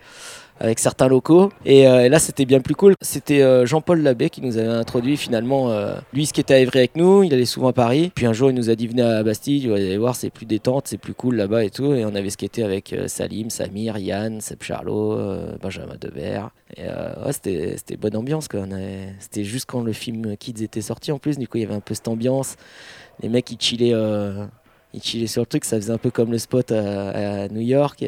avec 0.59 0.79
certains 0.79 1.07
locaux. 1.07 1.51
Et, 1.65 1.88
euh, 1.88 2.05
et 2.05 2.09
là, 2.09 2.19
c'était 2.19 2.45
bien 2.45 2.62
plus 2.62 2.75
cool. 2.75 2.93
C'était 3.01 3.41
euh, 3.41 3.65
Jean-Paul 3.65 4.01
Labbé 4.01 4.29
qui 4.29 4.41
nous 4.41 4.57
avait 4.57 4.67
introduit 4.67 5.17
finalement. 5.17 5.69
euh, 5.71 5.95
lui, 6.13 6.25
ce 6.25 6.33
qui 6.33 6.41
était 6.41 6.53
à 6.53 6.59
Évry 6.59 6.79
avec 6.79 6.95
nous, 6.95 7.24
il 7.24 7.33
allait 7.33 7.45
souvent 7.45 7.67
à 7.67 7.74
Paris. 7.74 8.12
Puis 8.15 8.25
un 8.25 8.33
jour, 8.33 8.50
il 8.50 8.55
nous 8.55 8.69
a 8.69 8.75
dit 8.75 8.88
venez 8.88 9.01
à 9.01 9.21
Bastille, 9.24 9.67
vous 9.67 9.74
allez 9.74 9.97
voir, 9.97 10.15
c'est 10.15 10.29
plus 10.29 10.45
détente, 10.45 10.88
c'est 10.88 10.97
plus 10.97 11.13
cool 11.13 11.35
là-bas 11.35 11.63
et 11.65 11.69
tout. 11.69 11.93
Et 11.93 12.05
on 12.05 12.15
avait 12.15 12.29
skaté 12.29 12.63
avec 12.63 12.95
Salim, 13.07 13.50
Samir, 13.50 13.97
Yann, 13.97 14.39
Seb 14.41 14.63
Charlot, 14.63 15.17
Benjamin 15.62 15.95
Debert. 16.00 16.50
Et 16.77 16.83
ouais, 16.83 17.31
c'était 17.33 17.97
bonne 17.97 18.15
ambiance. 18.15 18.47
avait- 18.53 19.13
C'était 19.19 19.43
juste 19.43 19.65
quand 19.67 19.81
le 19.81 19.93
film 19.93 20.38
Kids 20.38 20.63
était 20.63 20.81
sorti 20.81 21.12
en 21.12 21.19
plus. 21.19 21.38
Du 21.38 21.47
coup, 21.47 21.57
il 21.57 21.62
y 21.62 21.65
avait 21.65 21.75
un 21.75 21.79
peu 21.81 21.93
cette 21.93 22.07
ambiance. 22.07 22.55
Les 23.21 23.29
mecs, 23.29 23.51
ils 23.51 23.59
chillaient, 23.59 23.93
ils 24.93 25.01
chillaient 25.03 25.27
sur 25.27 25.41
le 25.41 25.47
truc. 25.47 25.65
Ça 25.65 25.75
faisait 25.77 25.93
un 25.93 25.97
peu 25.97 26.12
comme 26.12 26.31
le 26.31 26.38
spot 26.38 26.71
à, 26.71 27.47
New 27.50 27.62
York. 27.62 28.03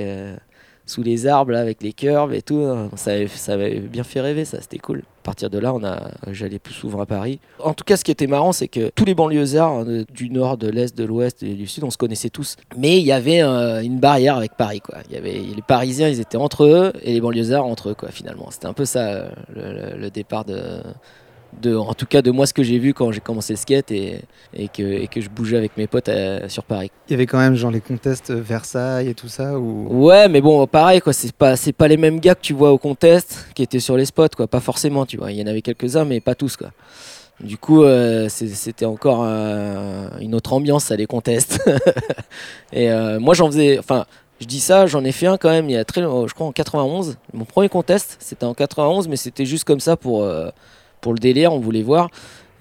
Sous 0.88 1.04
les 1.04 1.28
arbres 1.28 1.56
avec 1.56 1.84
les 1.84 1.94
curves 1.94 2.34
et 2.34 2.42
tout. 2.42 2.66
Ça 2.96 3.12
avait, 3.12 3.28
ça 3.28 3.54
avait 3.54 3.80
bien 3.80 4.04
fait 4.04 4.22
rêver, 4.22 4.46
ça, 4.46 4.60
c'était 4.62 4.80
cool. 4.80 5.04
À 5.22 5.26
partir 5.28 5.50
de 5.50 5.60
là, 5.60 5.74
on 5.74 5.84
a, 5.84 6.10
j'allais 6.32 6.58
plus 6.58 6.74
souvent 6.74 7.02
à 7.02 7.06
Paris. 7.06 7.40
En 7.60 7.74
tout 7.74 7.84
cas, 7.84 7.98
ce 7.98 8.06
qui 8.06 8.12
était 8.12 8.28
marrant, 8.28 8.54
c'est 8.54 8.70
que 8.70 8.90
tous 8.96 9.04
les 9.04 9.14
banlieusards 9.14 9.84
euh, 9.86 10.06
du 10.14 10.30
nord, 10.30 10.58
de 10.58 10.70
l'est, 10.70 10.98
de 10.98 11.04
l'ouest 11.04 11.44
et 11.44 11.54
du 11.54 11.68
sud, 11.68 11.84
on 11.84 11.92
se 11.92 11.98
connaissait 11.98 12.30
tous. 12.30 12.56
Mais 12.78 12.98
il 13.00 13.06
y 13.06 13.12
avait 13.12 13.42
une 13.42 14.00
barrière 14.00 14.38
avec 14.38 14.54
Paris, 14.56 14.80
quoi. 14.80 15.00
Il 15.10 15.16
y 15.16 15.18
avait 15.18 15.34
les 15.34 15.62
Parisiens, 15.62 16.08
ils 16.08 16.22
étaient 16.22 16.38
entre 16.38 16.64
eux 16.64 16.94
et 17.04 17.12
les 17.12 17.20
banlieusards 17.20 17.66
entre 17.66 17.90
eux, 17.90 17.94
quoi. 17.94 18.10
Finalement, 18.10 18.48
c'était 18.52 18.68
un 18.68 18.74
peu 18.74 18.86
ça 18.86 19.30
euh, 19.58 19.98
le 19.98 20.10
départ 20.10 20.46
de. 20.46 20.82
De, 21.62 21.76
en 21.76 21.94
tout 21.94 22.06
cas 22.06 22.22
de 22.22 22.30
moi 22.32 22.46
ce 22.46 22.54
que 22.54 22.64
j'ai 22.64 22.78
vu 22.78 22.94
quand 22.94 23.12
j'ai 23.12 23.20
commencé 23.20 23.54
le 23.54 23.58
skate 23.58 23.92
et, 23.92 24.22
et, 24.54 24.68
que, 24.68 24.84
et 24.84 25.08
que 25.08 25.22
je 25.22 25.30
bougeais 25.30 25.58
avec 25.58 25.76
mes 25.78 25.88
potes 25.88 26.10
euh, 26.10 26.48
sur 26.50 26.64
Paris. 26.64 26.92
Il 27.08 27.12
y 27.12 27.14
avait 27.16 27.26
quand 27.26 27.40
même 27.40 27.56
genre 27.56 27.72
les 27.72 27.82
contests 27.82 28.32
Versailles 28.32 29.10
et 29.10 29.14
tout 29.14 29.28
ça 29.28 29.58
ou? 29.58 29.88
Ouais, 30.06 30.28
mais 30.28 30.42
bon, 30.42 30.66
pareil, 30.68 31.02
quoi. 31.02 31.14
C'est 31.14 31.32
pas, 31.32 31.56
c'est 31.56 31.74
pas 31.74 31.88
les 31.88 31.98
mêmes 31.98 32.20
gars 32.20 32.36
que 32.36 32.42
tu 32.42 32.54
vois 32.54 32.72
au 32.72 32.78
contest 32.78 33.48
qui 33.56 33.64
étaient 33.64 33.80
sur 33.80 33.98
les 33.98 34.06
spots, 34.06 34.30
quoi. 34.36 34.48
Pas 34.48 34.60
forcément, 34.60 35.06
tu 35.06 35.18
vois. 35.18 35.32
Il 35.32 35.40
y 35.40 35.44
en 35.44 35.48
avait 35.48 35.62
quelques-uns, 35.62 36.06
mais 36.06 36.20
pas 36.20 36.36
tous, 36.36 36.58
quoi. 36.58 36.70
Du 37.40 37.58
coup, 37.58 37.84
euh, 37.84 38.30
c'était 38.30 38.86
encore 38.86 39.24
euh, 39.24 40.10
une 40.20 40.34
autre 40.34 40.54
ambiance 40.54 40.90
à 40.92 40.96
les 40.96 41.06
contests. 41.06 41.60
Et 42.74 42.92
euh, 42.92 43.20
moi, 43.20 43.36
j'en 43.36 43.48
faisais. 43.48 43.78
Enfin, 43.78 44.06
je 44.40 44.46
dis 44.46 44.60
ça, 44.60 44.88
j'en 44.88 45.04
ai 45.04 45.12
fait 45.12 45.28
un 45.28 45.38
quand 45.38 45.50
même 45.50 45.70
il 45.70 45.74
y 45.74 45.78
a 45.78 45.86
très 45.86 46.02
longtemps, 46.02 46.28
je 46.28 46.34
crois 46.34 46.48
en 46.48 46.52
91. 46.52 47.18
Mon 47.34 47.46
premier 47.46 47.70
contest, 47.70 48.18
c'était 48.20 48.46
en 48.46 48.54
91, 48.54 49.08
mais 49.08 49.18
c'était 49.18 49.46
juste 49.46 49.64
comme 49.64 49.80
ça 49.80 49.98
pour, 49.98 50.24
euh, 50.24 50.50
pour 51.08 51.14
le 51.14 51.20
délire, 51.20 51.54
on 51.54 51.60
voulait 51.60 51.84
voir. 51.84 52.10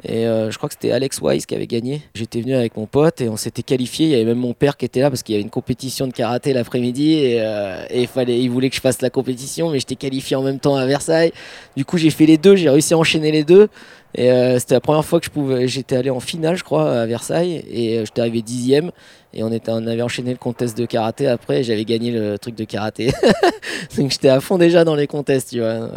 Et 0.09 0.25
euh, 0.27 0.53
je 0.53 0.57
crois 0.57 0.69
que 0.69 0.75
c'était 0.75 0.93
Alex 0.93 1.21
Wise 1.21 1.47
qui 1.47 1.55
avait 1.57 1.67
gagné. 1.67 2.01
J'étais 2.15 2.41
venu 2.41 2.55
avec 2.55 2.77
mon 2.77 2.87
pote 2.87 3.21
et 3.21 3.29
on 3.29 3.37
s'était 3.37 3.65
qualifié. 3.65 4.07
Il 4.07 4.13
y 4.13 4.15
avait 4.15 4.25
même 4.25 4.39
mon 4.39 4.55
père 4.55 4.77
qui 4.77 4.85
était 4.85 5.01
là 5.01 5.11
parce 5.11 5.25
qu'il 5.25 5.35
y 5.35 5.37
avait 5.37 5.43
une 5.43 5.51
compétition 5.51 6.07
de 6.07 6.13
karaté 6.13 6.53
l'après-midi 6.53 7.15
et, 7.15 7.41
euh, 7.41 7.85
il, 7.91 8.49
voulait 8.49 8.71
que 8.71 8.77
je 8.77 8.81
fasse 8.81 9.03
la 9.03 9.11
compétition, 9.11 9.71
mais 9.71 9.81
j'étais 9.81 9.97
qualifié 9.97 10.37
en 10.37 10.43
même 10.43 10.61
temps 10.61 10.77
à 10.77 10.87
Versailles. 10.87 11.33
Du 11.77 11.85
coup, 11.85 11.99
j'ai 11.99 12.11
fait 12.11 12.27
les 12.27 12.39
deux, 12.39 12.55
j'ai 12.55 12.71
réussi 12.71 12.95
à 12.95 12.99
enchaîner 12.99 13.33
les 13.33 13.43
deux. 13.43 13.69
Et 14.15 14.31
euh, 14.31 14.61
c'était 14.61 14.75
la 14.75 14.81
première 14.81 15.05
fois 15.05 15.21
que. 15.21 15.67
J'étais 15.67 15.97
allé 15.97 16.11
en 16.11 16.21
finale, 16.21 16.57
je 16.57 16.63
crois, 16.63 17.01
à 17.01 17.07
Versailles 17.07 17.65
et 17.69 18.05
j'étais 18.05 18.21
arrivé 18.21 18.43
dixième. 18.43 18.93
Et 19.35 19.43
on, 19.43 19.51
on 19.51 19.87
avait 19.89 20.03
enchaîné 20.03 20.31
le 20.31 20.39
contest 20.39 20.79
de 20.79 20.87
karaté 20.87 21.27
après. 21.27 21.61
et 21.61 21.65
J'avais 21.65 21.85
gagné 21.85 22.13
le 22.13 22.39
truc 22.39 22.55
de 22.55 22.65
karaté. 22.65 23.13
Donc 23.99 24.13
j'étais 24.13 24.29
à 24.29 24.41
fond 24.41 24.57
déjà 24.57 24.85
dans 24.85 24.95
les 24.95 25.09
contests, 25.09 25.51
tu 25.51 25.59
vois. 25.59 25.91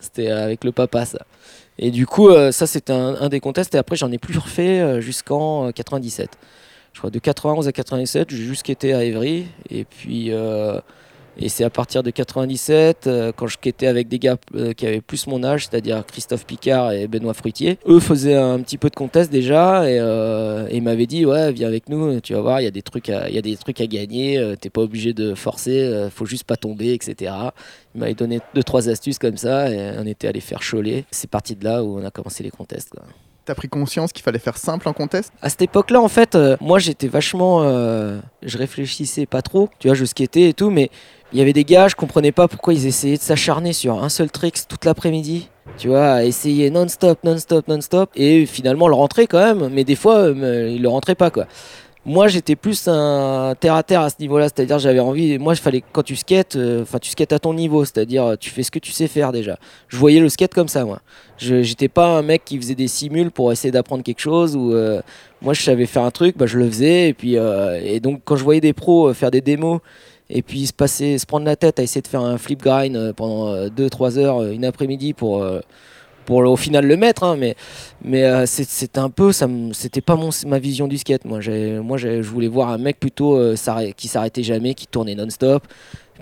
C'était 0.00 0.28
avec 0.28 0.64
le 0.64 0.72
papa, 0.72 1.06
ça. 1.06 1.20
Et 1.78 1.90
du 1.90 2.06
coup, 2.06 2.28
euh, 2.28 2.52
ça 2.52 2.66
c'était 2.66 2.92
un, 2.92 3.16
un 3.20 3.28
des 3.28 3.40
contests. 3.40 3.74
Et 3.74 3.78
après, 3.78 3.96
j'en 3.96 4.10
ai 4.10 4.18
plus 4.18 4.38
refait 4.38 4.80
euh, 4.80 5.00
jusqu'en 5.00 5.68
euh, 5.68 5.70
97. 5.72 6.30
Je 6.92 6.98
crois 7.00 7.10
de 7.10 7.18
91 7.18 7.68
à 7.68 7.72
97, 7.72 8.30
j'ai 8.30 8.36
juste 8.38 8.62
quitté 8.62 8.94
à 8.94 9.04
Évry. 9.04 9.48
Et 9.68 9.84
puis, 9.84 10.32
euh, 10.32 10.80
et 11.38 11.48
c'est 11.48 11.64
à 11.64 11.70
partir 11.70 12.02
de 12.02 12.10
97, 12.10 13.06
euh, 13.06 13.32
quand 13.36 13.46
je 13.46 13.58
quittais 13.58 13.86
avec 13.86 14.08
des 14.08 14.18
gars 14.18 14.36
euh, 14.54 14.72
qui 14.72 14.86
avaient 14.86 15.00
plus 15.00 15.26
mon 15.26 15.44
âge, 15.44 15.66
c'est-à-dire 15.66 16.04
Christophe 16.06 16.46
Picard 16.46 16.92
et 16.92 17.08
Benoît 17.08 17.34
Fruitier. 17.34 17.78
Eux 17.86 18.00
faisaient 18.00 18.36
un 18.36 18.58
petit 18.60 18.78
peu 18.78 18.88
de 18.88 18.94
contest 18.94 19.30
déjà 19.30 19.88
et, 19.90 19.98
euh, 20.00 20.80
m'avaient 20.80 21.06
dit 21.06 21.26
ouais 21.26 21.52
viens 21.52 21.68
avec 21.68 21.88
nous, 21.88 22.20
tu 22.20 22.32
vas 22.34 22.40
voir, 22.40 22.60
il 22.60 22.64
y 22.64 22.68
a 22.68 22.70
des 22.70 22.82
trucs, 22.82 23.10
à, 23.10 23.28
y 23.28 23.38
a 23.38 23.42
des 23.42 23.56
gagner. 23.88 24.38
euh, 24.38 24.54
T'es 24.56 24.70
pas 24.70 24.80
obligé 24.80 25.12
de 25.12 25.34
forcer, 25.34 26.08
faut 26.10 26.26
juste 26.26 26.44
pas 26.44 26.56
tomber, 26.56 26.92
etc. 26.94 27.32
Ils 27.94 28.00
m'avaient 28.00 28.14
donné 28.14 28.40
deux 28.54 28.62
trois 28.62 28.88
astuces 28.88 29.18
comme 29.18 29.36
ça 29.36 29.70
et 29.70 29.98
on 29.98 30.06
était 30.06 30.28
allé 30.28 30.40
faire 30.40 30.60
Cholet. 30.60 31.04
C'est 31.10 31.30
parti 31.30 31.54
de 31.56 31.64
là 31.64 31.82
où 31.82 31.98
on 31.98 32.04
a 32.04 32.10
commencé 32.10 32.42
les 32.42 32.50
contests. 32.50 32.94
T'as 33.46 33.54
pris 33.54 33.68
conscience 33.68 34.12
qu'il 34.12 34.24
fallait 34.24 34.40
faire 34.40 34.56
simple 34.58 34.88
en 34.88 34.92
contest? 34.92 35.32
À 35.40 35.48
cette 35.48 35.62
époque-là, 35.62 36.00
en 36.00 36.08
fait, 36.08 36.34
euh, 36.34 36.56
moi 36.60 36.80
j'étais 36.80 37.06
vachement. 37.06 37.62
euh, 37.62 38.18
je 38.42 38.58
réfléchissais 38.58 39.24
pas 39.24 39.40
trop, 39.40 39.68
tu 39.78 39.86
vois, 39.86 39.94
je 39.94 40.04
skatais 40.04 40.48
et 40.48 40.52
tout, 40.52 40.68
mais 40.68 40.90
il 41.32 41.38
y 41.38 41.42
avait 41.42 41.52
des 41.52 41.62
gars, 41.62 41.86
je 41.86 41.94
comprenais 41.94 42.32
pas 42.32 42.48
pourquoi 42.48 42.74
ils 42.74 42.86
essayaient 42.86 43.18
de 43.18 43.22
s'acharner 43.22 43.72
sur 43.72 44.02
un 44.02 44.08
seul 44.08 44.32
trick 44.32 44.66
toute 44.66 44.84
l'après-midi. 44.84 45.48
Tu 45.78 45.86
vois, 45.86 46.06
à 46.06 46.24
essayer 46.24 46.70
non-stop, 46.70 47.20
non-stop, 47.22 47.68
non-stop, 47.68 48.10
et 48.16 48.46
finalement 48.46 48.88
le 48.88 48.94
rentrer 48.94 49.28
quand 49.28 49.38
même, 49.38 49.68
mais 49.72 49.84
des 49.84 49.96
fois, 49.96 50.16
euh, 50.16 50.68
il 50.74 50.82
le 50.82 50.88
rentrait 50.88 51.14
pas, 51.14 51.30
quoi. 51.30 51.46
Moi, 52.06 52.28
j'étais 52.28 52.54
plus 52.54 52.86
un 52.88 53.54
terre 53.58 53.74
à 53.74 53.82
terre 53.82 54.00
à 54.00 54.10
ce 54.10 54.14
niveau-là, 54.20 54.44
c'est-à-dire 54.44 54.78
j'avais 54.78 55.00
envie. 55.00 55.38
Moi, 55.38 55.54
il 55.54 55.60
fallait 55.60 55.82
quand 55.92 56.02
tu 56.04 56.14
skates, 56.16 56.56
euh, 56.56 56.82
enfin 56.82 56.98
tu 57.00 57.10
skates 57.10 57.32
à 57.32 57.38
ton 57.40 57.52
niveau, 57.52 57.84
c'est-à-dire 57.84 58.36
tu 58.38 58.50
fais 58.50 58.62
ce 58.62 58.70
que 58.70 58.78
tu 58.78 58.92
sais 58.92 59.08
faire 59.08 59.32
déjà. 59.32 59.58
Je 59.88 59.96
voyais 59.96 60.20
le 60.20 60.28
skate 60.28 60.54
comme 60.54 60.68
ça, 60.68 60.84
moi. 60.84 61.00
J'étais 61.38 61.88
pas 61.88 62.06
un 62.16 62.22
mec 62.22 62.44
qui 62.44 62.58
faisait 62.58 62.74
des 62.76 62.88
simules 62.88 63.30
pour 63.30 63.52
essayer 63.52 63.72
d'apprendre 63.72 64.04
quelque 64.04 64.20
chose 64.20 64.56
ou 64.56 64.72
euh, 64.72 65.02
moi 65.42 65.52
je 65.52 65.62
savais 65.62 65.84
faire 65.86 66.02
un 66.04 66.10
truc, 66.10 66.38
bah, 66.38 66.46
je 66.46 66.58
le 66.58 66.66
faisais 66.66 67.10
et 67.10 67.14
puis 67.14 67.36
euh, 67.36 67.78
et 67.84 68.00
donc 68.00 68.22
quand 68.24 68.36
je 68.36 68.44
voyais 68.44 68.62
des 68.62 68.72
pros 68.72 69.08
euh, 69.08 69.12
faire 69.12 69.30
des 69.30 69.42
démos 69.42 69.80
et 70.28 70.42
puis 70.42 70.66
se 70.66 70.72
passer, 70.72 71.18
se 71.18 71.26
prendre 71.26 71.46
la 71.46 71.56
tête 71.56 71.78
à 71.78 71.82
essayer 71.82 72.02
de 72.02 72.08
faire 72.08 72.22
un 72.22 72.38
flip 72.38 72.62
grind 72.62 72.96
euh, 72.96 73.12
pendant 73.12 73.68
2-3 73.68 74.18
heures, 74.18 74.42
euh, 74.42 74.52
une 74.52 74.64
après-midi 74.64 75.12
pour 75.12 75.42
euh, 75.42 75.60
pour 76.26 76.38
au 76.38 76.56
final 76.56 76.86
le 76.86 76.96
mettre, 76.96 77.24
hein, 77.24 77.36
mais 77.38 77.56
mais 78.04 78.24
euh, 78.24 78.44
c'était 78.46 78.98
un 78.98 79.08
peu, 79.08 79.32
ça, 79.32 79.48
c'était 79.72 80.02
pas 80.02 80.16
mon, 80.16 80.30
ma 80.46 80.58
vision 80.58 80.88
du 80.88 80.98
skate. 80.98 81.24
Moi, 81.24 81.40
moi, 81.82 81.96
je 81.96 82.20
voulais 82.20 82.48
voir 82.48 82.68
un 82.68 82.78
mec 82.78 83.00
plutôt 83.00 83.36
euh, 83.36 83.56
qui 83.96 84.08
s'arrêtait 84.08 84.42
jamais, 84.42 84.74
qui 84.74 84.86
tournait 84.86 85.14
non-stop. 85.14 85.66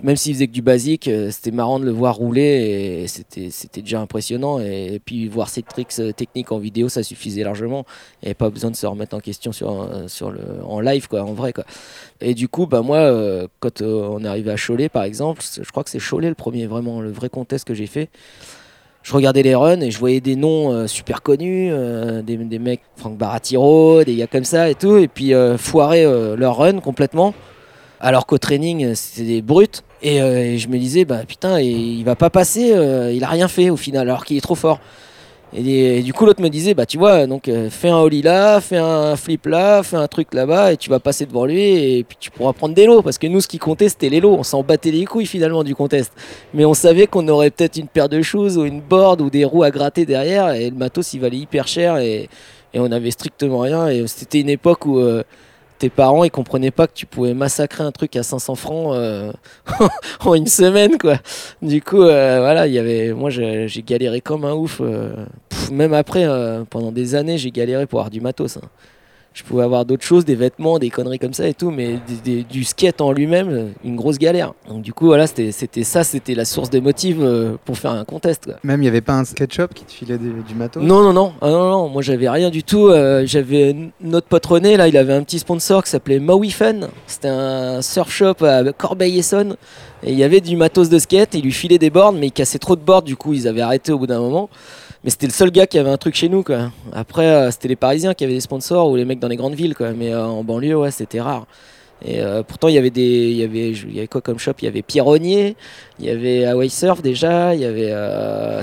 Même 0.03 0.17
s'il 0.17 0.33
faisait 0.33 0.47
que 0.47 0.51
du 0.51 0.61
basique, 0.61 1.07
euh, 1.07 1.31
c'était 1.31 1.51
marrant 1.51 1.79
de 1.79 1.85
le 1.85 1.91
voir 1.91 2.15
rouler 2.15 3.03
et 3.03 3.07
c'était 3.07 3.81
déjà 3.81 4.01
impressionnant. 4.01 4.59
Et, 4.59 4.99
puis 5.03 5.27
voir 5.27 5.49
ses 5.49 5.63
tricks 5.63 5.99
euh, 5.99 6.11
techniques 6.11 6.51
en 6.51 6.59
vidéo, 6.59 6.89
ça 6.89 7.01
suffisait 7.01 7.43
largement. 7.43 7.85
Il 8.21 8.25
n'y 8.25 8.27
avait 8.27 8.33
pas 8.35 8.49
besoin 8.49 8.71
de 8.71 8.75
se 8.75 8.85
remettre 8.85 9.15
en 9.15 9.19
question 9.19 9.51
sur, 9.51 9.81
euh, 9.81 10.07
sur 10.07 10.31
le, 10.31 10.41
en 10.65 10.81
live, 10.81 11.07
quoi, 11.07 11.23
en 11.23 11.33
vrai. 11.33 11.53
Quoi. 11.53 11.63
Et 12.19 12.33
du 12.33 12.49
coup, 12.49 12.65
bah, 12.65 12.81
moi, 12.81 13.47
quand 13.59 13.81
on 13.81 14.23
est 14.23 14.27
arrivé 14.27 14.51
à 14.51 14.57
Cholet, 14.57 14.89
par 14.89 15.03
exemple, 15.03 15.41
je 15.43 15.69
crois 15.69 15.83
que 15.83 15.89
c'est 15.89 15.99
Cholet 15.99 16.29
le 16.29 16.35
premier, 16.35 16.65
vraiment, 16.67 17.01
le 17.01 17.11
vrai 17.11 17.29
contest 17.29 17.65
que 17.65 17.73
j'ai 17.73 17.87
fait. 17.87 18.09
Je 19.05 19.13
regardais 19.13 19.43
les 19.43 19.53
runs 19.53 19.81
et 19.81 19.91
je 19.91 19.99
voyais 19.99 20.19
des 20.19 20.35
noms 20.35 20.73
euh, 20.73 20.87
super 20.87 21.21
connus, 21.21 21.69
euh, 21.71 22.23
des, 22.23 22.57
mecs, 22.57 22.81
Franck 22.97 23.17
Baratiro, 23.17 24.03
des 24.03 24.15
gars 24.15 24.25
comme 24.25 24.45
ça 24.45 24.67
et 24.67 24.73
tout, 24.73 24.97
et 24.97 25.07
puis 25.07 25.35
euh, 25.35 25.59
foirer 25.59 26.03
leur 26.35 26.57
run 26.57 26.79
complètement. 26.79 27.35
Alors 27.99 28.25
qu'au 28.25 28.39
training, 28.39 28.95
c'était 28.95 29.27
des 29.27 29.41
brutes. 29.43 29.83
Et, 30.01 30.17
je 30.57 30.67
me 30.69 30.79
disais, 30.79 31.05
bah 31.05 31.19
putain, 31.27 31.59
et 31.59 31.67
il 31.67 32.03
va 32.03 32.15
pas 32.15 32.31
passer, 32.31 32.73
il 33.13 33.23
a 33.23 33.27
rien 33.27 33.47
fait 33.47 33.69
au 33.69 33.77
final, 33.77 34.09
alors 34.09 34.25
qu'il 34.25 34.37
est 34.37 34.41
trop 34.41 34.55
fort. 34.55 34.79
Et, 35.57 36.01
du 36.01 36.13
coup, 36.13 36.25
l'autre 36.25 36.41
me 36.41 36.49
disait, 36.49 36.73
bah 36.73 36.85
tu 36.85 36.97
vois, 36.97 37.27
donc 37.27 37.47
euh, 37.47 37.69
fais 37.69 37.89
un 37.89 37.97
ollie 37.97 38.21
là, 38.21 38.59
fais 38.59 38.77
un 38.77 39.15
flip 39.15 39.45
là, 39.45 39.83
fais 39.83 39.95
un 39.95 40.07
truc 40.07 40.33
là-bas, 40.33 40.73
et 40.73 40.77
tu 40.77 40.89
vas 40.89 40.99
passer 40.99 41.25
devant 41.25 41.45
lui, 41.45 41.61
et 41.97 42.03
puis 42.03 42.17
tu 42.19 42.29
pourras 42.29 42.51
prendre 42.53 42.75
des 42.75 42.85
lots. 42.85 43.01
Parce 43.01 43.17
que 43.17 43.27
nous, 43.27 43.39
ce 43.39 43.47
qui 43.47 43.57
comptait, 43.57 43.87
c'était 43.87 44.09
les 44.09 44.19
lots. 44.19 44.35
On 44.37 44.43
s'en 44.43 44.63
battait 44.63 44.91
les 44.91 45.05
couilles 45.05 45.25
finalement 45.25 45.63
du 45.63 45.73
contest. 45.73 46.11
Mais 46.53 46.65
on 46.65 46.73
savait 46.73 47.07
qu'on 47.07 47.27
aurait 47.29 47.51
peut-être 47.51 47.77
une 47.77 47.87
paire 47.87 48.09
de 48.09 48.21
shoes 48.21 48.57
ou 48.57 48.65
une 48.65 48.81
board 48.81 49.21
ou 49.21 49.29
des 49.29 49.45
roues 49.45 49.63
à 49.63 49.71
gratter 49.71 50.05
derrière, 50.05 50.51
et 50.53 50.69
le 50.69 50.75
matos, 50.75 51.13
il 51.13 51.21
valait 51.21 51.37
hyper 51.37 51.67
cher, 51.67 51.97
et, 51.97 52.29
et 52.73 52.79
on 52.79 52.91
avait 52.91 53.11
strictement 53.11 53.59
rien. 53.59 53.87
Et 53.87 54.05
c'était 54.07 54.41
une 54.41 54.49
époque 54.49 54.85
où. 54.85 54.99
euh, 54.99 55.23
parents 55.89 56.23
ils 56.23 56.31
comprenaient 56.31 56.71
pas 56.71 56.87
que 56.87 56.93
tu 56.93 57.05
pouvais 57.05 57.33
massacrer 57.33 57.83
un 57.83 57.91
truc 57.91 58.15
à 58.15 58.23
500 58.23 58.55
francs 58.55 58.95
euh, 58.95 59.31
en 60.25 60.33
une 60.33 60.47
semaine 60.47 60.97
quoi. 60.97 61.17
Du 61.61 61.81
coup 61.81 62.01
euh, 62.03 62.39
voilà, 62.39 62.67
il 62.67 62.73
y 62.73 62.79
avait 62.79 63.13
moi 63.13 63.29
j'ai 63.29 63.83
galéré 63.85 64.21
comme 64.21 64.45
un 64.45 64.53
ouf 64.53 64.79
euh, 64.81 65.13
même 65.71 65.93
après 65.93 66.25
pendant 66.69 66.91
des 66.91 67.15
années, 67.15 67.37
j'ai 67.37 67.51
galéré 67.51 67.85
pour 67.85 67.99
avoir 67.99 68.11
du 68.11 68.21
matos. 68.21 68.57
hein. 68.57 68.61
Je 69.35 69.43
pouvais 69.43 69.63
avoir 69.63 69.83
d'autres 69.83 70.05
choses, 70.05 70.23
des 70.23 70.33
vêtements, 70.35 70.79
des 70.79 70.89
conneries 70.89 71.19
comme 71.19 71.33
ça 71.33 71.45
et 71.45 71.53
tout, 71.53 71.69
mais 71.69 71.99
des- 72.07 72.37
des- 72.37 72.43
du 72.43 72.63
skate 72.63 73.01
en 73.01 73.11
lui-même, 73.11 73.73
une 73.83 73.97
grosse 73.97 74.17
galère. 74.17 74.53
Donc 74.69 74.81
du 74.81 74.93
coup 74.93 75.07
voilà, 75.07 75.27
c'était 75.27 75.51
ça, 75.83 76.05
c'était 76.05 76.35
la 76.35 76.45
source 76.45 76.69
des 76.69 76.79
motifs 76.79 77.17
euh, 77.19 77.57
pour 77.65 77.77
faire 77.77 77.91
un 77.91 78.05
contest. 78.05 78.45
Quoi. 78.45 78.53
Même 78.63 78.79
il 78.81 78.83
n'y 78.83 78.87
avait 78.87 79.01
pas 79.01 79.11
un 79.15 79.25
sketchup 79.25 79.73
qui 79.73 79.83
te 79.83 79.91
filait 79.91 80.17
du, 80.17 80.31
du 80.47 80.55
matos? 80.55 80.81
Non, 80.81 81.03
non, 81.03 81.11
non, 81.11 81.33
ah, 81.41 81.49
non, 81.49 81.69
non, 81.69 81.89
moi 81.89 82.01
j'avais 82.01 82.29
rien 82.29 82.49
du 82.49 82.63
tout. 82.63 82.87
euh, 82.87 83.23
j'avais 83.25 83.75
notre 83.99 84.27
pote 84.27 84.45
René, 84.45 84.77
là, 84.77 84.87
il 84.87 84.95
avait 84.95 85.11
un 85.13 85.23
petit 85.23 85.39
sponsor 85.39 85.83
qui 85.83 85.89
s'appelait 85.89 86.19
Maui 86.19 86.49
Fun. 86.51 86.87
C'était 87.05 87.27
un 87.27 87.81
surf 87.81 88.09
shop 88.09 88.35
à 88.41 88.63
Corbeil-Essonne. 88.71 89.57
Et 90.03 90.11
il 90.13 90.17
y 90.17 90.23
avait 90.23 90.39
du 90.39 90.55
matos 90.55 90.87
de 90.87 90.97
skate, 90.99 91.33
il 91.33 91.41
lui 91.43 91.51
filait 91.51 91.77
des 91.79 91.89
boards, 91.89 92.13
mais 92.13 92.27
il 92.27 92.31
cassait 92.31 92.59
trop 92.59 92.75
de 92.77 92.81
boards, 92.81 93.01
du 93.01 93.15
coup 93.17 93.33
ils 93.33 93.47
avaient 93.49 93.61
arrêté 93.61 93.91
au 93.91 93.97
bout 93.99 94.07
d'un 94.07 94.19
moment. 94.19 94.49
Mais 95.05 95.11
c'était 95.11 95.27
le 95.27 95.33
seul 95.33 95.51
gars 95.51 95.67
qui 95.67 95.77
avait 95.77 95.91
un 95.91 95.97
truc 95.97 96.15
chez 96.15 96.29
nous, 96.29 96.41
quoi. 96.41 96.71
Après, 96.91 97.27
euh, 97.27 97.51
c'était 97.51 97.67
les 97.67 97.75
Parisiens 97.75 98.15
qui 98.15 98.23
avaient 98.23 98.33
des 98.33 98.39
sponsors 98.39 98.89
ou 98.89 98.95
les 98.95 99.05
mecs 99.05 99.19
dans 99.19 99.27
les 99.27 99.35
grandes 99.35 99.53
villes, 99.53 99.75
quoi. 99.75 99.91
Mais 99.91 100.11
euh, 100.11 100.25
en 100.25 100.43
banlieue, 100.43 100.75
ouais, 100.75 100.89
c'était 100.89 101.21
rare. 101.21 101.45
Et 102.03 102.21
euh, 102.21 102.41
pourtant, 102.41 102.69
il 102.69 102.73
y 102.73 102.79
avait 102.79 102.89
des, 102.89 103.29
il 103.29 103.37
y 103.37 103.43
avait, 103.43 103.69
il 103.69 103.93
y 103.93 103.99
avait 103.99 104.07
quoi 104.07 104.21
comme 104.21 104.39
shop? 104.39 104.53
Il 104.63 104.65
y 104.65 104.67
avait 104.67 104.81
Pierronnier, 104.81 105.55
il 105.99 106.05
y 106.05 106.09
avait 106.09 106.45
Hawaii 106.45 106.71
Surf 106.71 107.03
déjà, 107.03 107.53
il 107.53 107.61
y 107.61 107.65
avait 107.65 107.93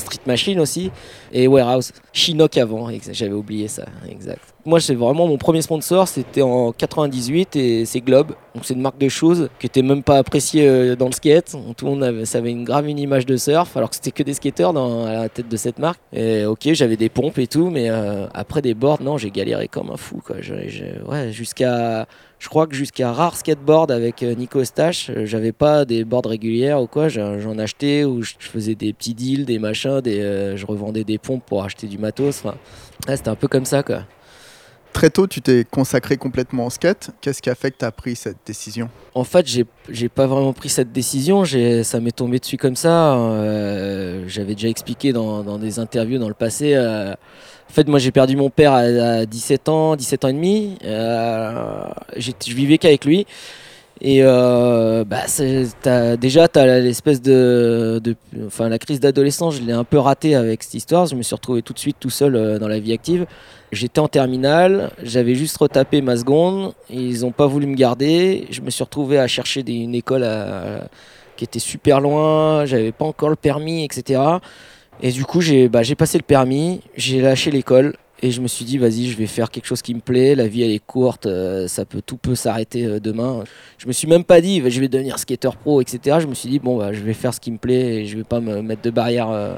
Street 0.01 0.19
Machine 0.27 0.59
aussi, 0.59 0.91
et 1.33 1.47
Warehouse. 1.47 1.93
Chinook 2.13 2.57
avant, 2.57 2.89
j'avais 3.13 3.33
oublié 3.33 3.69
ça, 3.69 3.85
exact. 4.11 4.52
Moi, 4.65 4.79
c'est 4.79 4.95
vraiment 4.95 5.27
mon 5.27 5.39
premier 5.39 5.61
sponsor, 5.61 6.07
c'était 6.07 6.41
en 6.41 6.71
98 6.71 7.57
et 7.57 7.85
c'est 7.85 8.01
Globe. 8.01 8.29
Donc 8.55 8.65
c'est 8.65 8.75
une 8.75 8.81
marque 8.81 8.99
de 8.99 9.09
choses 9.09 9.49
qui 9.59 9.67
était 9.67 9.83
même 9.83 10.05
pas 10.05 10.19
appréciée 10.19 10.69
euh, 10.69 10.95
dans 10.95 11.07
le 11.07 11.13
skate. 11.13 11.57
Tout 11.77 11.85
le 11.85 11.91
monde 11.91 12.05
avait, 12.05 12.25
ça 12.27 12.39
avait 12.39 12.53
une 12.53 12.63
grave 12.63 12.87
une 12.87 13.01
image 13.01 13.27
de 13.27 13.37
surf, 13.37 13.77
alors 13.77 13.91
que 13.91 13.97
c'était 13.97 14.13
que 14.13 14.23
des 14.23 14.35
skateurs 14.35 14.77
à 14.77 15.13
la 15.13 15.29
tête 15.29 15.49
de 15.49 15.57
cette 15.57 15.81
marque. 15.81 15.99
Et 16.13 16.45
ok, 16.45 16.75
j'avais 16.75 16.97
des 16.97 17.09
pompes 17.09 17.39
et 17.39 17.49
tout, 17.49 17.71
mais 17.71 17.91
euh, 17.91 18.29
après 18.35 18.63
des 18.63 18.75
boards, 18.75 19.03
non, 19.03 19.19
j'ai 19.19 19.33
galéré 19.33 19.67
comme 19.67 19.91
un 19.91 19.97
fou, 19.97 20.23
jusqu'à 21.31 22.07
je 22.39 22.49
crois 22.49 22.67
que 22.67 22.75
jusqu'à 22.75 23.13
rare 23.13 23.37
skateboard 23.37 23.91
avec 23.91 24.23
euh, 24.23 24.35
Nico 24.35 24.63
Stache, 24.65 25.11
j'avais 25.25 25.53
pas 25.53 25.85
des 25.85 26.05
boards 26.05 26.27
régulières 26.27 26.81
ou 26.81 26.87
quoi. 26.87 27.09
J'en 27.09 27.59
achetais 27.59 28.05
ou 28.05 28.23
je 28.23 28.35
faisais 28.39 28.77
des 28.77 28.93
petits 28.93 29.15
deals, 29.15 29.45
des 29.45 29.59
machins, 29.59 30.01
des, 30.01 30.55
je 30.57 30.67
revendais 30.67 31.03
des 31.03 31.19
pompes 31.19 31.45
pour 31.45 31.65
acheter 31.65 31.89
du 31.89 31.99
matos. 31.99 32.45
C'était 33.09 33.29
un 33.29 33.35
peu 33.35 33.49
comme 33.49 33.65
ça 33.65 33.83
quoi. 33.83 34.05
Très 34.93 35.09
tôt, 35.11 35.27
tu 35.27 35.41
t'es 35.41 35.65
consacré 35.69 36.17
complètement 36.17 36.67
au 36.67 36.71
skate. 36.71 37.11
Qu'est-ce 37.21 37.41
qui 37.43 37.49
a 37.51 37.55
fait 37.55 37.71
que 37.71 37.79
tu 37.79 37.85
as 37.85 37.91
pris 37.91 38.15
cette 38.15 38.37
décision? 38.47 38.89
En 39.15 39.25
fait, 39.25 39.47
j'ai 39.89 40.09
pas 40.09 40.27
vraiment 40.27 40.53
pris 40.53 40.69
cette 40.69 40.93
décision. 40.93 41.45
Ça 41.83 42.01
m'est 42.01 42.13
tombé 42.15 42.39
dessus 42.39 42.57
comme 42.59 42.77
ça. 42.77 43.15
euh, 43.17 44.25
J'avais 44.29 44.55
déjà 44.55 44.69
expliqué 44.69 45.13
dans, 45.13 45.43
dans 45.43 45.59
des 45.59 45.79
interviews 45.79 46.19
dans 46.19 46.29
le 46.29 46.35
passé. 46.35 46.75
euh, 46.75 47.13
en 47.13 47.73
fait, 47.73 47.89
moi, 47.89 47.99
j'ai 47.99 48.11
perdu 48.13 48.37
mon 48.37 48.51
père 48.51 48.73
à, 48.73 48.81
à 48.81 49.27
17 49.27 49.69
ans, 49.71 49.97
17 49.97 50.25
ans 50.27 50.29
et 50.29 50.33
demi. 50.35 50.77
Euh, 50.85 51.85
je 52.17 52.55
vivais 52.55 52.77
qu'avec 52.79 53.05
lui. 53.07 53.27
Et 54.05 54.19
euh, 54.23 55.05
bah, 55.05 55.27
déjà, 56.17 56.49
tu 56.49 56.59
l'espèce 56.59 57.23
de. 57.23 58.03
Enfin, 58.47 58.69
la 58.69 58.81
crise 58.81 58.99
d'adolescence, 58.99 59.55
je 59.55 59.63
l'ai 59.63 59.73
un 59.73 59.85
peu 59.85 59.99
raté 59.99 60.35
avec 60.35 60.65
cette 60.65 60.75
histoire. 60.75 61.07
Je 61.07 61.15
me 61.15 61.23
suis 61.23 61.37
retrouvé 61.37 61.63
tout 61.63 61.73
de 61.73 61.79
suite 61.79 61.99
tout 62.01 62.11
seul 62.11 62.35
euh, 62.35 62.59
dans 62.59 62.67
la 62.67 62.81
vie 62.81 62.93
active. 62.93 63.27
J'étais 63.71 64.01
en 64.01 64.09
terminale, 64.09 64.91
j'avais 65.05 65.37
juste 65.37 65.57
retapé 65.57 66.03
ma 66.03 66.17
seconde. 66.17 66.75
Ils 66.91 67.21
n'ont 67.21 67.31
pas 67.31 67.47
voulu 67.47 67.67
me 67.69 67.77
garder. 67.77 68.49
Je 68.51 68.61
me 68.61 68.71
suis 68.71 68.83
retrouvé 68.83 69.21
à 69.21 69.29
chercher 69.29 69.63
une 69.67 69.95
école 69.95 70.25
à- 70.25 70.89
qui 71.37 71.45
était 71.45 71.61
super 71.61 72.01
loin. 72.01 72.65
J'avais 72.65 72.91
pas 72.91 73.05
encore 73.05 73.29
le 73.29 73.37
permis, 73.37 73.85
etc. 73.85 74.21
Et 75.01 75.13
du 75.13 75.25
coup, 75.25 75.41
j'ai 75.41 75.69
bah, 75.69 75.85
j'ai 75.85 75.95
passé 75.95 76.19
le 76.19 76.25
permis, 76.25 76.81
j'ai 76.97 77.21
lâché 77.23 77.53
l'école. 77.53 77.95
Et 78.25 78.31
je 78.31 78.41
me 78.41 78.47
suis 78.47 78.65
dit, 78.65 78.79
vas-y, 78.79 79.09
je 79.09 79.19
vais 79.19 79.27
faire 79.27 79.51
quelque 79.51 79.67
chose 79.67 79.83
qui 79.83 79.95
me 79.95 80.01
plaît. 80.01 80.37
La 80.37 80.47
vie, 80.47 80.63
elle 80.63 80.71
est 80.71 80.85
courte, 80.85 81.27
euh, 81.27 81.67
ça 81.67 81.85
peut, 81.85 82.01
tout 82.01 82.17
peut 82.17 82.37
s'arrêter 82.37 82.87
euh, 82.87 83.01
demain. 83.01 83.43
Je 83.79 83.89
me 83.89 83.93
suis 83.93 84.07
même 84.07 84.23
pas 84.23 84.41
dit, 84.41 84.63
je 84.71 84.81
vais 84.81 84.89
devenir 84.89 85.19
skater 85.19 85.51
pro, 85.61 85.81
etc. 85.81 86.19
Je 86.21 86.29
me 86.29 86.35
suis 86.35 86.49
dit, 86.49 86.61
bon, 86.61 86.79
bah, 86.79 86.93
je 86.93 87.01
vais 87.01 87.15
faire 87.15 87.35
ce 87.35 87.41
qui 87.41 87.51
me 87.51 87.59
plaît 87.59 88.03
et 88.03 88.07
je 88.07 88.17
vais 88.17 88.25
pas 88.25 88.41
me 88.41 88.63
mettre 88.63 88.83
de 88.83 88.91
barrière 88.91 89.29
euh, 89.31 89.57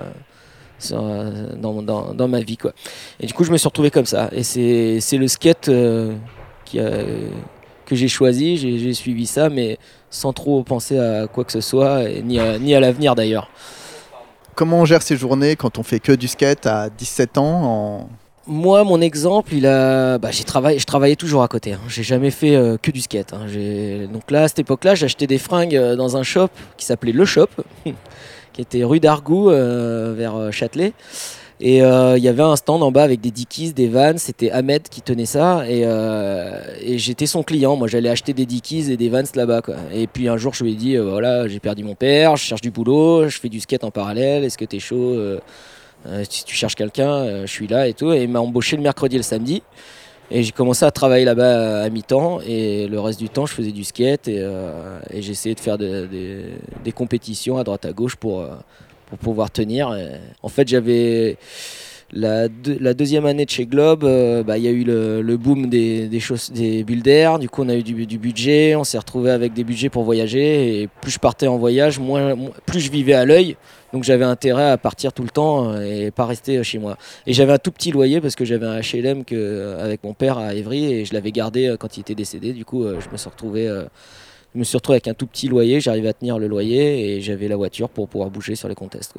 dans, 0.90 1.83
dans, 1.83 2.14
dans 2.14 2.29
ma 2.29 2.40
vie, 2.40 2.57
quoi. 2.57 2.72
Et 3.20 3.27
du 3.27 3.35
coup, 3.35 3.44
je 3.44 3.53
me 3.53 3.59
suis 3.59 3.68
retrouvé 3.68 3.90
comme 3.90 4.07
ça. 4.07 4.31
Et 4.33 4.42
c'est 4.42 5.18
le 5.18 5.29
skate 5.29 5.70
qui 6.64 6.79
que 7.87 7.94
j'ai 7.94 8.09
choisi. 8.09 8.57
J'ai 8.57 8.94
suivi 8.94 9.27
ça, 9.27 9.50
mais 9.50 9.77
sans 10.09 10.33
trop 10.33 10.62
penser 10.62 10.98
à 10.98 11.27
quoi 11.27 11.44
que 11.44 11.53
ce 11.53 11.61
soit, 11.61 12.03
ni 12.22 12.38
à, 12.38 12.59
ni 12.59 12.74
à 12.74 12.81
l'avenir 12.81 13.14
d'ailleurs. 13.14 13.50
Comment 14.55 14.81
on 14.81 14.85
gère 14.87 15.03
ses 15.03 15.18
journées 15.18 15.55
quand 15.55 15.79
on 15.79 15.83
fait 15.83 16.00
que 16.00 16.12
du 16.12 16.29
skate 16.29 16.64
à 16.64 16.88
17 16.88 17.37
ans. 17.37 18.09
Moi, 18.47 18.85
mon 18.85 19.01
exemple, 19.01 19.55
il 19.55 19.67
a, 19.67 20.19
bah, 20.19 20.31
j'ai 20.31 20.45
travaillé, 20.45 20.79
je 20.79 20.85
travaillais 20.85 21.17
toujours 21.17 21.43
à 21.43 21.49
côté. 21.49 21.73
Hein. 21.73 21.81
J'ai 21.89 22.03
jamais 22.03 22.31
fait 22.31 22.55
euh, 22.55 22.77
que 22.77 22.91
du 22.91 23.01
skate. 23.01 23.33
hein. 23.33 23.47
Donc 24.13 24.31
là, 24.31 24.43
à 24.43 24.49
cette 24.49 24.59
époque-là, 24.59 24.95
j'achetais 24.95 25.27
des 25.27 25.39
fringues 25.39 25.77
euh, 25.77 25.97
dans 25.97 26.19
un 26.19 26.23
shop 26.23 26.49
qui 26.77 26.85
s'appelait 26.85 27.13
Le 27.13 27.25
Shop, 27.25 27.49
qui 28.53 28.61
était 28.61 28.85
rue 28.85 29.01
d'Argout, 29.01 29.49
euh, 29.49 30.13
vers 30.15 30.53
Châtelet. 30.53 30.93
Et 31.61 31.79
il 31.79 32.23
y 32.23 32.29
avait 32.29 32.43
un 32.43 32.57
stand 32.57 32.83
en 32.83 32.91
bas 32.91 33.05
avec 33.05 33.23
des 33.23 33.31
Dickies, 33.31 33.73
des 33.73 33.89
Vans. 33.89 34.19
C'était 34.19 34.51
Ahmed 34.51 34.83
qui 34.91 35.01
tenait 35.01 35.25
ça. 35.25 35.63
Et, 35.67 35.87
j'étais 36.99 37.27
son 37.27 37.43
client. 37.43 37.77
Moi, 37.77 37.89
j'allais 37.89 38.11
acheter 38.11 38.35
des 38.35 38.45
Dickies 38.45 38.91
et 38.93 38.99
des 38.99 39.09
Vans 39.09 39.23
là-bas. 39.35 39.63
Et 39.95 40.07
puis 40.07 40.29
un 40.29 40.37
jour, 40.37 40.53
je 40.53 40.65
lui 40.65 40.73
ai 40.73 40.75
dit 40.75 40.97
voilà, 40.97 41.49
j'ai 41.49 41.61
perdu 41.61 41.85
mon 41.85 41.95
père, 41.95 42.37
je 42.37 42.43
cherche 42.43 42.61
du 42.61 42.73
boulot, 42.73 43.29
je 43.29 43.39
fais 43.39 43.49
du 43.49 43.61
skate 43.61 43.85
en 43.85 43.93
parallèle. 43.93 44.45
Est-ce 44.45 44.59
que 44.59 44.67
t'es 44.67 44.81
chaud 44.81 45.17
si 46.29 46.45
tu 46.45 46.55
cherches 46.55 46.75
quelqu'un, 46.75 47.11
euh, 47.11 47.43
je 47.47 47.51
suis 47.51 47.67
là 47.67 47.88
et 47.88 47.95
tout. 47.95 48.12
Et 48.12 48.23
il 48.25 48.29
m'a 48.29 48.40
embauché 48.40 48.77
le 48.77 48.83
mercredi 48.83 49.17
et 49.17 49.19
le 49.19 49.23
samedi. 49.25 49.62
Et 50.31 50.43
j'ai 50.43 50.53
commencé 50.53 50.85
à 50.85 50.90
travailler 50.90 51.25
là-bas 51.25 51.83
à 51.83 51.88
mi-temps. 51.90 52.40
Et 52.47 52.87
le 52.88 52.99
reste 53.01 53.19
du 53.19 53.29
temps, 53.29 53.47
je 53.47 53.55
faisais 53.55 53.73
du 53.73 53.85
skate 53.85 54.29
et, 54.29 54.38
euh, 54.40 54.99
j'essayais 55.14 55.55
de 55.55 55.61
faire 55.61 55.77
de- 55.79 56.07
des- 56.07 56.47
des 56.83 56.93
compétitions 56.93 57.59
à 57.59 57.64
droite 57.64 57.85
à 57.85 57.93
gauche 57.93 58.17
pour, 58.17 58.40
euh, 58.40 58.49
pour 59.07 59.19
pouvoir 59.19 59.51
tenir. 59.51 59.97
En 60.43 60.49
fait, 60.49 60.67
j'avais. 60.67 61.37
La, 62.16 62.46
deux- 62.48 62.79
la 62.81 62.94
deuxième 62.94 63.27
année 63.27 63.44
de 63.44 63.50
chez 63.50 63.66
Globe, 63.66 64.05
euh, 64.05 64.44
bah, 64.44 64.57
il 64.57 64.62
y 64.62 64.68
a 64.68 64.70
eu 64.70 64.85
le, 64.85 65.37
boom 65.37 65.68
des, 65.68 66.07
des, 66.07 66.20
choses, 66.20 66.53
des 66.53 66.85
builders. 66.85 67.40
Du 67.40 67.48
coup, 67.48 67.64
on 67.64 67.68
a 67.68 67.74
eu 67.74 67.83
du, 67.83 68.18
budget. 68.18 68.77
On 68.77 68.85
s'est 68.85 68.98
retrouvé 68.98 69.33
avec 69.33 69.53
des 69.53 69.64
budgets 69.64 69.88
pour 69.88 70.05
voyager. 70.05 70.83
Et 70.83 70.88
plus 71.00 71.11
je 71.11 71.18
partais 71.18 71.48
en 71.48 71.59
voyage, 71.59 71.98
moins, 71.98 72.37
plus 72.66 72.79
je 72.79 72.90
vivais 72.92 73.14
à 73.14 73.24
l'œil. 73.24 73.57
Donc 73.92 74.05
j'avais 74.05 74.24
intérêt 74.24 74.70
à 74.70 74.79
partir 74.79 75.12
tout 75.12 75.24
le 75.24 75.29
temps 75.29 75.72
euh, 75.72 75.81
et 76.07 76.12
pas 76.12 76.24
rester 76.24 76.62
chez 76.62 76.79
moi. 76.79 76.96
Et 77.27 77.33
j'avais 77.33 77.53
un 77.53 77.59
tout 77.59 77.72
petit 77.72 77.90
loyer 77.90 78.20
parce 78.20 78.37
que 78.37 78.44
j'avais 78.44 78.66
un 78.66 78.79
HLM 78.79 79.24
euh, 79.33 79.85
avec 79.85 80.05
mon 80.05 80.14
père 80.14 80.38
à 80.38 80.55
Évry 80.55 80.92
et 80.92 81.05
je 81.05 81.14
l'avais 81.14 81.33
gardé 81.33 81.74
quand 81.81 81.96
il 81.96 82.00
était 82.00 82.14
décédé. 82.14 82.53
Du 82.53 82.64
coup, 82.64 82.85
je 82.85 83.09
me 83.11 83.16
suis 83.16 83.29
retrouvé, 83.29 83.66
je 84.55 84.59
me 84.59 84.62
suis 84.62 84.77
retrouvé 84.77 84.96
avec 84.96 85.09
un 85.09 85.14
tout 85.14 85.27
petit 85.27 85.48
loyer. 85.48 85.81
J'arrivais 85.81 86.09
à 86.09 86.12
tenir 86.12 86.38
le 86.38 86.46
loyer 86.46 87.16
et 87.16 87.20
j'avais 87.20 87.48
la 87.48 87.57
voiture 87.57 87.88
pour 87.88 88.07
pouvoir 88.09 88.31
bouger 88.31 88.55
sur 88.55 88.68
les 88.68 88.77
contests. 88.77 89.14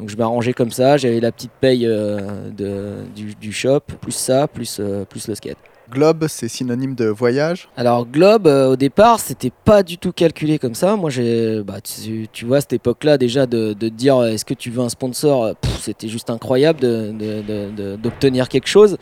Donc 0.00 0.08
je 0.08 0.16
m'arrangeais 0.16 0.52
comme 0.52 0.70
ça. 0.70 0.96
J'avais 0.96 1.20
la 1.20 1.30
petite 1.32 1.52
paye 1.60 1.86
euh, 1.86 2.50
de, 2.50 3.04
du, 3.14 3.34
du 3.34 3.52
shop, 3.52 3.80
plus 4.00 4.12
ça, 4.12 4.48
plus, 4.48 4.78
euh, 4.80 5.04
plus 5.04 5.28
le 5.28 5.34
skate. 5.34 5.56
Globe, 5.90 6.24
c'est 6.28 6.48
synonyme 6.48 6.94
de 6.94 7.04
voyage? 7.04 7.68
Alors 7.76 8.06
Globe, 8.06 8.46
euh, 8.46 8.72
au 8.72 8.76
départ, 8.76 9.20
c'était 9.20 9.52
pas 9.64 9.82
du 9.82 9.98
tout 9.98 10.12
calculé 10.12 10.58
comme 10.58 10.74
ça. 10.74 10.96
Moi, 10.96 11.10
j'ai, 11.10 11.62
bah, 11.62 11.80
tu, 11.82 12.26
tu 12.32 12.46
vois, 12.46 12.56
à 12.56 12.60
cette 12.62 12.72
époque-là, 12.72 13.18
déjà 13.18 13.44
de, 13.46 13.74
de 13.74 13.88
te 13.88 13.94
dire, 13.94 14.24
est-ce 14.24 14.46
que 14.46 14.54
tu 14.54 14.70
veux 14.70 14.80
un 14.82 14.88
sponsor, 14.88 15.54
c'était 15.80 16.08
juste 16.08 16.30
incroyable 16.30 16.80
de- 16.80 17.96
d'obtenir 17.96 18.48
quelque 18.48 18.66
chose. 18.66 18.96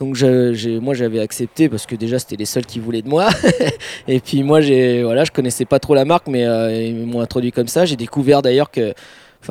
Donc 0.00 0.16
je- 0.16 0.78
moi, 0.80 0.94
j'avais 0.94 1.20
accepté 1.20 1.68
parce 1.68 1.86
que 1.86 1.94
déjà, 1.94 2.18
c'était 2.18 2.36
les 2.36 2.44
seuls 2.44 2.66
qui 2.66 2.80
voulaient 2.80 3.02
de 3.02 3.08
moi. 3.08 3.28
Et 4.08 4.18
puis 4.18 4.42
moi, 4.42 4.60
j'ai, 4.60 5.04
voilà, 5.04 5.24
je 5.24 5.30
connaissais 5.30 5.64
pas 5.64 5.78
trop 5.78 5.94
la 5.94 6.04
marque, 6.04 6.26
mais 6.26 6.44
euh, 6.44 6.72
ils 6.74 7.06
m'ont 7.06 7.20
introduit 7.20 7.52
comme 7.52 7.68
ça. 7.68 7.84
J'ai 7.86 7.96
découvert 7.96 8.42
d'ailleurs 8.42 8.70
que, 8.72 8.92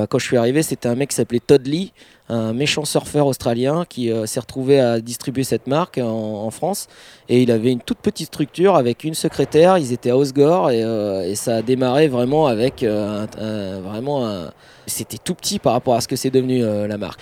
quand 0.09 0.19
je 0.19 0.25
suis 0.25 0.37
arrivé, 0.37 0.63
c'était 0.63 0.87
un 0.89 0.95
mec 0.95 1.09
qui 1.09 1.15
s'appelait 1.15 1.39
Todd 1.39 1.65
Lee 1.65 1.91
un 2.29 2.53
méchant 2.53 2.85
surfeur 2.85 3.27
australien 3.27 3.85
qui 3.87 4.11
euh, 4.11 4.25
s'est 4.25 4.39
retrouvé 4.39 4.79
à 4.79 4.99
distribuer 4.99 5.43
cette 5.43 5.67
marque 5.67 5.99
en, 6.01 6.49
France. 6.49 6.87
Et 7.29 7.41
il 7.41 7.51
avait 7.51 7.71
une 7.71 7.81
toute 7.81 7.97
petite 7.99 8.27
structure 8.27 8.75
avec 8.75 9.03
une 9.03 9.13
secrétaire. 9.13 9.77
Ils 9.77 9.93
étaient 9.93 10.09
à 10.11 10.17
Osgore 10.17 10.71
et, 10.71 10.83
euh, 10.83 11.33
ça 11.35 11.57
a 11.57 11.61
démarré 11.61 12.07
vraiment 12.07 12.47
avec 12.47 12.83
euh, 12.83 13.25
un- 13.39 13.79
vraiment 13.81 14.25
un- 14.27 14.51
C'était 14.87 15.17
tout 15.17 15.35
petit 15.35 15.59
par 15.59 15.73
rapport 15.73 15.95
à 15.95 16.01
ce 16.01 16.07
que 16.07 16.15
c'est 16.15 16.29
devenu 16.29 16.61
la 16.61 16.97
marque. 16.97 17.19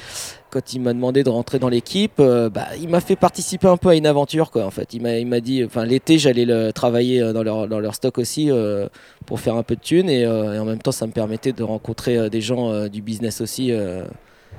Quand 0.53 0.71
il 0.75 0.81
m'a 0.81 0.93
demandé 0.93 1.23
de 1.23 1.29
rentrer 1.31 1.57
dans 1.57 1.67
l'équipe, 1.67 2.19
euh, 2.19 2.47
bah, 2.47 2.67
il 2.79 2.87
m'a 2.87 2.99
fait 2.99 3.15
participer 3.15 3.67
un 3.67 3.75
peu 3.75 3.89
à 3.89 3.95
une 3.95 4.05
aventure. 4.05 4.51
Quoi, 4.51 4.65
en 4.65 4.69
fait. 4.69 4.93
Il 4.93 5.01
m'a 5.01 5.17
il 5.17 5.25
m'a 5.25 5.39
dit, 5.39 5.63
enfin 5.65 5.83
l'été, 5.83 6.19
j'allais 6.19 6.45
le 6.45 6.71
travailler 6.71 7.23
euh, 7.23 7.33
dans 7.33 7.41
leur, 7.41 7.67
dans 7.67 7.79
leur 7.79 7.95
stock 7.95 8.19
aussi 8.19 8.51
euh, 8.51 8.87
pour 9.25 9.39
faire 9.39 9.55
un 9.55 9.63
peu 9.63 9.75
de 9.75 9.81
thunes. 9.81 10.11
Et, 10.11 10.27
en 10.27 10.63
même 10.65 10.77
temps, 10.77 10.91
ça 10.91 11.07
me 11.07 11.11
permettait 11.11 11.53
de 11.53 11.63
rencontrer 11.63 12.29
des 12.29 12.39
gens 12.39 12.87
du 12.87 13.01
business 13.01 13.41
aussi. 13.41 13.71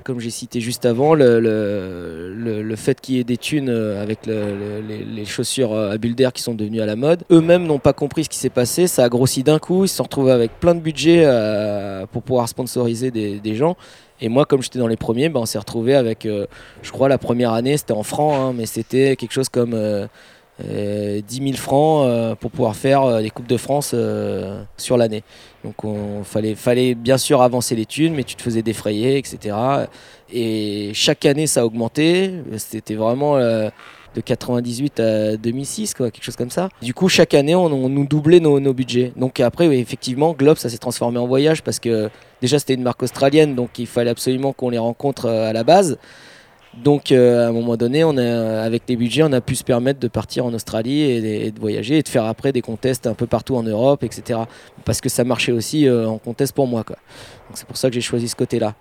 comme 0.03 0.19
j'ai 0.19 0.31
cité 0.31 0.61
juste 0.61 0.85
avant, 0.85 1.15
le, 1.15 1.39
le, 1.39 2.63
le- 2.63 2.77
fait 2.77 3.01
qu'il 3.01 3.15
y 3.15 3.21
ait 3.21 3.25
des 3.25 3.37
thunes 3.37 3.71
avec 3.71 4.27
le- 4.27 4.81
le- 4.83 5.15
les, 5.15 5.25
chaussures 5.25 5.75
à 5.75 5.97
bulles 5.97 6.17
d'air 6.17 6.33
qui 6.33 6.43
sont 6.43 6.55
devenues 6.55 6.81
à 6.81 6.87
la 6.87 6.97
mode, 6.97 7.23
eux-mêmes 7.31 7.67
n'ont 7.67 7.79
pas 7.79 7.93
compris 7.93 8.25
ce 8.25 8.29
qui 8.29 8.39
s'est 8.39 8.51
passé, 8.51 8.87
ça 8.89 9.05
a 9.05 9.09
grossi 9.09 9.43
d'un 9.45 9.59
coup, 9.61 9.85
ils 9.85 9.89
se 9.89 9.97
sont 9.97 10.03
retrouvés 10.03 10.33
avec 10.33 10.59
plein 10.59 10.75
de 10.75 10.81
budget 10.81 11.25
pour 12.13 12.23
pouvoir 12.23 12.49
sponsoriser 12.49 13.11
des, 13.13 13.39
des 13.39 13.55
gens. 13.55 13.77
Et 14.21 14.29
moi, 14.29 14.45
comme 14.47 14.63
j'étais 14.63 14.79
dans 14.79 14.87
les 14.87 14.97
premiers, 14.97 15.29
ben, 15.29 15.41
on 15.41 15.47
s'est 15.47 15.59
retrouvé 15.59 15.95
avec, 15.95 16.27
euh, 16.27 16.47
je 16.83 16.91
crois, 16.93 17.09
la 17.09 17.19
première 17.19 17.53
année, 17.53 17.77
c'était 17.77 17.93
en 17.93 18.03
francs, 18.03 18.35
hein, 18.35 18.53
mais 18.57 18.67
c'était 18.67 19.17
quelque 19.17 19.33
chose 19.33 19.49
comme 19.49 19.75
euh, 19.75 20.07
euh, 20.65 21.21
10 21.27 21.37
000 21.37 21.53
francs 21.57 22.07
euh, 22.07 22.35
pour 22.37 22.53
pouvoir 22.53 22.77
faire 22.77 23.21
des 23.21 23.31
Coupes 23.31 23.49
de 23.49 23.57
France 23.57 23.95
sur 24.77 24.97
l'année. 24.97 25.25
Donc 25.65 25.83
on 25.85 26.23
fallait, 26.23 26.55
fallait 26.55 26.95
bien 26.95 27.19
sûr 27.19 27.43
avancer 27.43 27.75
les 27.75 27.87
thunes, 27.87 28.15
mais 28.15 28.25
tu 28.25 28.37
te 28.37 28.43
faisais 28.43 28.63
défrayer, 28.63 29.19
etc. 29.19 29.57
Et 30.33 30.93
chaque 30.95 31.27
année 31.27 31.47
ça 31.47 31.63
a 31.63 31.65
augmenté. 31.65 32.35
C'était 32.59 32.95
vraiment 32.95 33.37
de 34.15 34.21
98 34.21 35.01
à 35.01 35.37
2006, 35.37 35.95
quoi, 35.95 36.11
quelque 36.11 36.25
chose 36.25 36.37
comme 36.37 36.51
ça. 36.51 36.69
Du 36.83 36.95
coup, 36.95 37.09
chaque 37.09 37.35
année 37.35 37.55
on, 37.55 37.69
nous 37.89 38.07
doublait 38.07 38.41
nos, 38.41 38.75
budgets. 38.75 39.13
Donc 39.17 39.41
après, 39.41 39.67
effectivement, 39.79 40.33
Globe 40.33 40.57
ça 40.57 40.69
s'est 40.69 40.79
transformé 40.79 41.19
en 41.19 41.27
voyage 41.27 41.63
parce 41.63 41.79
que 41.79 42.09
déjà 42.41 42.59
c'était 42.59 42.75
une 42.75 42.83
marque 42.83 43.03
australienne, 43.03 43.55
donc 43.55 43.79
il 43.79 43.87
fallait 43.87 44.11
absolument 44.11 44.53
qu'on 44.53 44.71
les 44.71 44.79
rencontre 44.79 45.27
euh, 45.27 45.49
à 45.51 45.53
la 45.53 45.65
base. 45.65 45.99
Donc 46.83 47.13
euh, 47.13 47.47
à 47.47 47.49
un 47.49 47.53
moment 47.53 47.77
donné, 47.77 48.03
on 48.05 48.17
a, 48.17 48.63
avec 48.63 48.83
les 48.89 48.97
budgets, 48.97 49.23
on 49.23 49.33
a 49.33 49.41
pu 49.41 49.55
se 49.55 49.65
permettre 49.65 50.01
de 50.01 50.09
partir 50.09 50.45
en 50.45 50.53
Australie 50.55 51.03
et, 51.03 51.51
de 51.53 51.61
voyager 51.61 51.99
et 51.99 52.03
de 52.03 52.09
faire 52.09 52.25
après 52.25 52.53
des 52.53 52.63
contests 52.63 53.07
un 53.07 53.15
peu 53.15 53.27
partout 53.27 53.57
en 53.57 53.63
Europe, 53.63 54.03
etc. 54.03 54.41
Parce 54.85 55.01
que 55.01 55.09
ça 55.09 55.25
marchait 55.25 55.53
aussi 55.53 55.87
euh, 55.87 56.09
en 56.09 56.19
contest 56.19 56.53
pour 56.53 56.67
moi. 56.67 56.85
Donc 56.87 56.97
c'est 57.55 57.67
pour 57.67 57.77
ça 57.77 57.89
que 57.89 57.95
j'ai 57.95 58.01
choisi 58.01 58.29
ce 58.29 58.37
côté-là. 58.37 58.75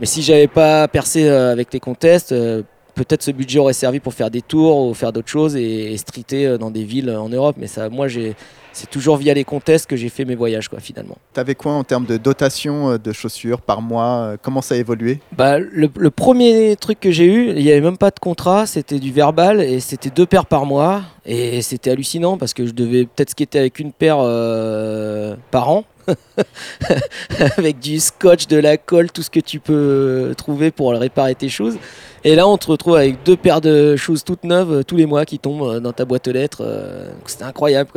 Mais 0.00 0.06
si 0.06 0.22
j'avais 0.22 0.48
pas 0.48 0.88
percé 0.88 1.28
euh, 1.28 1.52
avec 1.52 1.72
les 1.72 1.80
contests, 1.80 2.32
euh, 2.32 2.62
peut-être 2.94 3.22
ce 3.22 3.30
budget 3.30 3.58
aurait 3.58 3.72
servi 3.72 4.00
pour 4.00 4.14
faire 4.14 4.30
des 4.30 4.42
tours 4.42 4.88
ou 4.88 4.94
faire 4.94 5.12
d'autres 5.12 5.28
choses 5.28 5.56
et, 5.56 5.92
et 5.92 5.96
streeter 5.96 6.46
euh, 6.46 6.58
dans 6.58 6.70
des 6.70 6.84
villes 6.84 7.10
en 7.10 7.28
Europe. 7.28 7.56
Mais 7.58 7.66
ça, 7.66 7.88
moi, 7.88 8.08
j'ai, 8.08 8.34
c'est 8.72 8.90
toujours 8.90 9.16
via 9.16 9.34
les 9.34 9.44
contests 9.44 9.86
que 9.86 9.96
j'ai 9.96 10.08
fait 10.08 10.24
mes 10.24 10.34
voyages, 10.34 10.68
quoi, 10.68 10.80
finalement. 10.80 11.16
T'avais 11.32 11.54
quoi 11.54 11.72
en 11.72 11.84
termes 11.84 12.06
de 12.06 12.16
dotation 12.16 12.90
euh, 12.90 12.98
de 12.98 13.12
chaussures 13.12 13.60
par 13.60 13.82
mois 13.82 14.04
euh, 14.04 14.36
Comment 14.40 14.62
ça 14.62 14.74
a 14.74 14.78
évolué? 14.78 15.20
Bah, 15.36 15.58
le, 15.58 15.88
le 15.94 16.10
premier 16.10 16.76
truc 16.76 17.00
que 17.00 17.10
j'ai 17.10 17.26
eu, 17.26 17.50
il 17.50 17.62
n'y 17.62 17.70
avait 17.70 17.80
même 17.80 17.98
pas 17.98 18.10
de 18.10 18.18
contrat, 18.18 18.66
c'était 18.66 18.98
du 18.98 19.12
verbal 19.12 19.60
et 19.60 19.80
c'était 19.80 20.10
deux 20.10 20.26
paires 20.26 20.46
par 20.46 20.66
mois. 20.66 21.02
Et 21.24 21.62
c'était 21.62 21.90
hallucinant 21.90 22.36
parce 22.36 22.52
que 22.52 22.66
je 22.66 22.72
devais 22.72 23.04
peut-être 23.04 23.30
skater 23.30 23.58
avec 23.58 23.78
une 23.78 23.92
paire 23.92 24.18
euh, 24.20 25.36
par 25.50 25.70
an. 25.70 25.84
avec 27.56 27.78
du 27.78 28.00
scotch, 28.00 28.46
de 28.46 28.56
la 28.56 28.76
colle, 28.76 29.10
tout 29.10 29.22
ce 29.22 29.30
que 29.30 29.40
tu 29.40 29.60
peux 29.60 30.34
trouver 30.36 30.70
pour 30.70 30.92
réparer 30.92 31.34
tes 31.34 31.48
choses. 31.48 31.76
Et 32.24 32.34
là, 32.36 32.46
on 32.46 32.56
te 32.56 32.68
retrouve 32.68 32.96
avec 32.96 33.22
deux 33.24 33.36
paires 33.36 33.60
de 33.60 33.96
choses 33.96 34.22
toutes 34.22 34.44
neuves 34.44 34.72
euh, 34.72 34.82
tous 34.84 34.96
les 34.96 35.06
mois 35.06 35.24
qui 35.24 35.38
tombent 35.38 35.62
euh, 35.62 35.80
dans 35.80 35.92
ta 35.92 36.04
boîte 36.04 36.28
aux 36.28 36.32
lettres. 36.32 36.62
euh, 36.64 37.10
C'était 37.26 37.44
incroyable. 37.44 37.90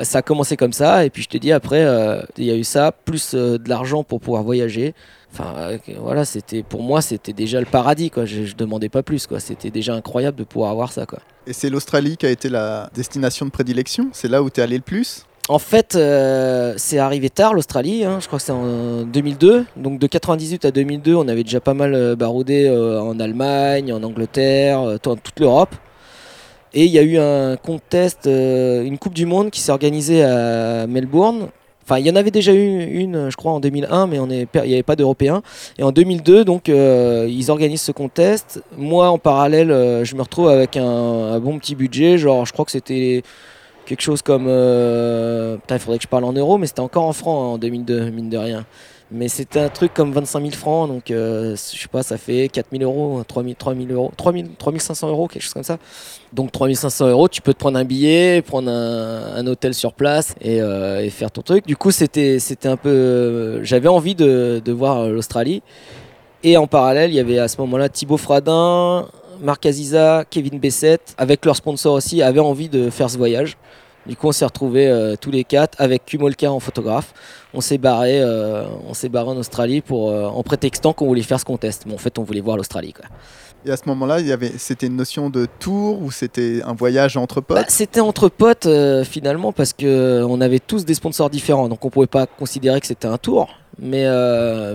Ça 0.00 0.18
a 0.18 0.22
commencé 0.22 0.56
comme 0.56 0.72
ça, 0.72 1.04
et 1.04 1.10
puis 1.10 1.22
je 1.22 1.28
te 1.28 1.36
dis 1.36 1.52
après, 1.52 1.84
euh, 1.84 2.22
il 2.38 2.44
y 2.44 2.50
a 2.50 2.56
eu 2.56 2.64
ça, 2.64 2.90
plus 2.90 3.34
euh, 3.34 3.58
de 3.58 3.68
l'argent 3.68 4.02
pour 4.02 4.18
pouvoir 4.20 4.42
voyager. 4.42 4.94
Enfin, 5.32 5.54
euh, 5.58 5.78
voilà, 5.98 6.24
c'était 6.24 6.62
pour 6.62 6.82
moi, 6.82 7.02
c'était 7.02 7.34
déjà 7.34 7.60
le 7.60 7.66
paradis. 7.66 8.10
Je, 8.24 8.46
je 8.46 8.56
demandais 8.56 8.88
pas 8.88 9.02
plus. 9.02 9.28
C'était 9.38 9.70
déjà 9.70 9.94
incroyable 9.94 10.36
de 10.38 10.44
pouvoir 10.44 10.70
avoir 10.72 10.90
ça. 10.90 11.04
Et 11.46 11.52
c'est 11.52 11.70
l'Australie 11.70 12.16
qui 12.16 12.26
a 12.26 12.30
été 12.30 12.48
la 12.48 12.90
destination 12.94 13.46
de 13.46 13.50
prédilection? 13.50 14.08
C'est 14.12 14.26
là 14.28 14.42
où 14.42 14.50
t'es 14.50 14.62
allé 14.62 14.76
le 14.76 14.82
plus? 14.82 15.24
En 15.50 15.58
fait, 15.58 15.96
euh, 15.96 16.74
c'est 16.76 16.98
arrivé 16.98 17.28
tard 17.28 17.54
l'Australie, 17.54 18.04
hein, 18.04 18.18
je 18.20 18.28
crois 18.28 18.38
que 18.38 18.44
c'est 18.44 18.52
en 18.52 19.02
2002. 19.02 19.64
Donc 19.76 19.98
de 19.98 20.06
98 20.06 20.64
à 20.64 20.70
2002, 20.70 21.16
on 21.16 21.26
avait 21.26 21.42
déjà 21.42 21.58
pas 21.58 21.74
mal 21.74 21.92
euh, 21.92 22.14
baroudé 22.14 22.68
euh, 22.68 23.00
en 23.00 23.18
Allemagne, 23.18 23.92
en 23.92 24.00
Angleterre, 24.04 24.80
euh, 24.80 24.98
toute 24.98 25.40
l'Europe. 25.40 25.74
Et 26.72 26.84
il 26.84 26.92
y 26.92 27.00
a 27.00 27.02
eu 27.02 27.18
un 27.18 27.56
contest, 27.56 28.26
une 28.26 28.96
Coupe 28.98 29.14
du 29.14 29.26
Monde 29.26 29.50
qui 29.50 29.58
s'est 29.58 29.72
organisée 29.72 30.22
à 30.22 30.86
Melbourne. 30.86 31.48
Enfin, 31.82 31.98
il 31.98 32.06
y 32.06 32.10
en 32.12 32.14
avait 32.14 32.30
déjà 32.30 32.52
eu 32.52 32.84
une, 32.84 33.28
je 33.28 33.34
crois, 33.34 33.50
en 33.50 33.58
2001, 33.58 34.06
mais 34.06 34.18
il 34.18 34.46
n'y 34.68 34.74
avait 34.74 34.84
pas 34.84 34.94
d'Européens. 34.94 35.42
Et 35.78 35.82
en 35.82 35.90
2002, 35.90 36.44
donc, 36.44 36.68
ils 36.68 37.50
organisent 37.50 37.82
ce 37.82 37.90
contest. 37.90 38.62
Moi, 38.78 39.08
en 39.08 39.18
parallèle, 39.18 39.70
je 40.04 40.14
me 40.14 40.22
retrouve 40.22 40.48
avec 40.48 40.76
un 40.76 41.40
bon 41.40 41.58
petit 41.58 41.74
budget. 41.74 42.18
Genre, 42.18 42.46
je 42.46 42.52
crois 42.52 42.64
que 42.64 42.70
c'était 42.70 43.24
quelque 43.90 44.02
chose 44.02 44.22
comme. 44.22 44.46
euh, 44.48 45.56
Putain, 45.56 45.74
il 45.76 45.80
faudrait 45.80 45.98
que 45.98 46.04
je 46.04 46.08
parle 46.08 46.24
en 46.24 46.32
euros, 46.32 46.58
mais 46.58 46.66
c'était 46.68 46.80
encore 46.80 47.04
en 47.04 47.12
francs 47.12 47.54
en 47.54 47.58
2002, 47.58 48.10
mine 48.10 48.30
de 48.30 48.38
rien. 48.38 48.64
Mais 49.12 49.26
c'était 49.26 49.58
un 49.58 49.68
truc 49.68 49.92
comme 49.92 50.12
25 50.12 50.38
000 50.40 50.52
francs, 50.52 50.88
donc 50.88 51.10
euh, 51.10 51.56
je 51.56 51.80
sais 51.80 51.88
pas, 51.88 52.04
ça 52.04 52.16
fait 52.16 52.48
4 52.48 52.68
000 52.70 52.84
euros, 52.84 53.20
3 53.26 53.42
000, 53.42 53.54
3 53.58 53.74
000 53.74 53.86
euros, 53.90 54.12
3 54.16 54.32
000, 54.32 54.44
3 54.56 54.78
500 54.78 55.08
euros, 55.08 55.26
quelque 55.26 55.42
chose 55.42 55.52
comme 55.52 55.64
ça. 55.64 55.78
Donc 56.32 56.52
3 56.52 56.72
500 56.72 57.08
euros, 57.08 57.28
tu 57.28 57.42
peux 57.42 57.52
te 57.52 57.58
prendre 57.58 57.76
un 57.76 57.84
billet, 57.84 58.40
prendre 58.40 58.70
un, 58.70 59.34
un 59.34 59.46
hôtel 59.48 59.74
sur 59.74 59.94
place 59.94 60.36
et, 60.40 60.62
euh, 60.62 61.02
et 61.04 61.10
faire 61.10 61.32
ton 61.32 61.42
truc. 61.42 61.66
Du 61.66 61.76
coup, 61.76 61.90
c'était 61.90 62.38
un 62.66 62.76
peu, 62.76 62.88
euh, 62.88 63.64
j'avais 63.64 63.88
envie 63.88 64.14
de, 64.14 64.62
de 64.64 64.72
voir 64.72 65.08
l'Australie. 65.08 65.60
Et 66.44 66.56
en 66.56 66.68
parallèle, 66.68 67.10
il 67.10 67.16
y 67.16 67.20
avait 67.20 67.40
à 67.40 67.48
ce 67.48 67.60
moment-là 67.62 67.88
Thibaut 67.88 68.16
Fradin, 68.16 69.08
Marc 69.42 69.66
Aziza, 69.66 70.24
Kevin 70.30 70.60
Bessette, 70.60 71.14
avec 71.18 71.44
leur 71.44 71.56
sponsor 71.56 71.94
aussi, 71.94 72.22
avaient 72.22 72.38
envie 72.38 72.68
de 72.68 72.90
faire 72.90 73.10
ce 73.10 73.18
voyage. 73.18 73.56
Du 74.06 74.16
coup, 74.16 74.28
on 74.28 74.32
s'est 74.32 74.44
retrouvés 74.44 74.88
euh, 74.88 75.14
tous 75.20 75.30
les 75.30 75.44
quatre 75.44 75.76
avec 75.78 76.06
Kumolka 76.06 76.50
en 76.50 76.60
photographe. 76.60 77.12
On 77.52 77.60
s'est 77.60 77.78
barré, 77.78 78.20
euh, 78.20 78.64
on 78.88 78.94
s'est 78.94 79.08
barré 79.08 79.28
en 79.28 79.36
Australie 79.36 79.82
pour, 79.82 80.10
euh, 80.10 80.26
en 80.26 80.42
prétextant 80.42 80.92
qu'on 80.92 81.06
voulait 81.06 81.22
faire 81.22 81.38
ce 81.38 81.44
contest. 81.44 81.84
Mais 81.86 81.94
en 81.94 81.98
fait, 81.98 82.18
on 82.18 82.22
voulait 82.22 82.40
voir 82.40 82.56
l'Australie. 82.56 82.94
Et 83.66 83.70
à 83.70 83.76
ce 83.76 83.82
moment-là, 83.86 84.20
il 84.20 84.26
y 84.26 84.32
avait, 84.32 84.52
c'était 84.56 84.86
une 84.86 84.96
notion 84.96 85.28
de 85.28 85.46
tour 85.58 86.00
ou 86.00 86.10
c'était 86.10 86.62
un 86.64 86.72
voyage 86.72 87.18
entre 87.18 87.42
potes? 87.42 87.58
Bah, 87.58 87.64
c'était 87.68 88.00
entre 88.00 88.30
potes 88.30 88.66
finalement 89.04 89.52
parce 89.52 89.74
que 89.74 90.24
on 90.26 90.40
avait 90.40 90.60
tous 90.60 90.86
des 90.86 90.94
sponsors 90.94 91.28
différents, 91.28 91.68
donc 91.68 91.84
on 91.84 91.90
pouvait 91.90 92.06
pas 92.06 92.26
considérer 92.26 92.80
que 92.80 92.86
c'était 92.86 93.06
un 93.06 93.18
tour. 93.18 93.50
Mais, 93.78 94.06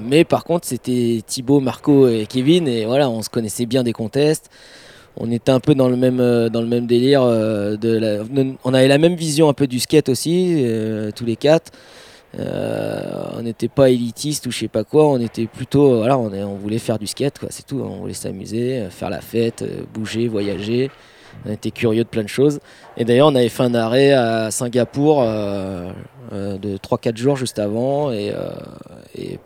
mais 0.03 0.23
par 0.23 0.43
contre, 0.43 0.67
c'était 0.67 1.23
Thibaut, 1.25 1.61
Marco 1.61 2.07
et 2.07 2.27
Kevin, 2.27 2.67
et 2.67 2.85
voilà, 2.85 3.09
on 3.09 3.23
se 3.23 3.29
connaissait 3.29 3.65
bien 3.65 3.81
des 3.81 3.93
contests. 3.93 4.51
On 5.17 5.31
était 5.31 5.51
un 5.51 5.59
peu 5.59 5.75
dans 5.75 5.87
le 5.87 5.95
même, 5.95 6.19
euh, 6.19 6.49
dans 6.49 6.61
le 6.61 6.67
même 6.67 6.87
délire. 6.87 7.21
euh, 7.23 7.77
on 8.63 8.73
avait 8.73 8.87
la 8.87 8.97
même 8.97 9.15
vision 9.15 9.49
un 9.49 9.53
peu 9.53 9.67
du 9.67 9.79
skate 9.79 10.09
aussi, 10.09 10.55
euh, 10.65 11.11
tous 11.15 11.25
les 11.25 11.35
quatre. 11.35 11.71
On 12.37 13.41
n'était 13.41 13.69
pas 13.69 13.89
élitiste 13.89 14.45
ou 14.47 14.51
je 14.51 14.59
sais 14.59 14.67
pas 14.67 14.83
quoi, 14.83 15.07
on 15.07 15.19
était 15.19 15.45
plutôt, 15.45 15.97
voilà, 15.97 16.17
on, 16.17 16.55
voulait 16.55 16.79
faire 16.79 16.99
du 16.99 17.07
skate, 17.07 17.39
quoi, 17.39 17.47
c'est 17.49 17.65
tout. 17.65 17.79
On 17.79 17.99
voulait 18.01 18.13
s'amuser, 18.13 18.87
faire 18.89 19.09
la 19.09 19.21
fête, 19.21 19.63
bouger, 19.93 20.27
voyager. 20.27 20.91
On 21.45 21.51
était 21.51 21.71
curieux 21.71 22.03
de 22.03 22.09
plein 22.09 22.23
de 22.23 22.29
choses. 22.29 22.59
Et 22.97 23.05
d'ailleurs, 23.05 23.27
on 23.27 23.35
avait 23.35 23.49
fait 23.49 23.63
un 23.63 23.73
arrêt 23.73 24.11
à 24.11 24.51
Singapour 24.51 25.21
de 25.21 26.77
3-4 26.77 27.15
jours 27.15 27.37
juste 27.37 27.57
avant. 27.59 28.11
Et, 28.11 28.33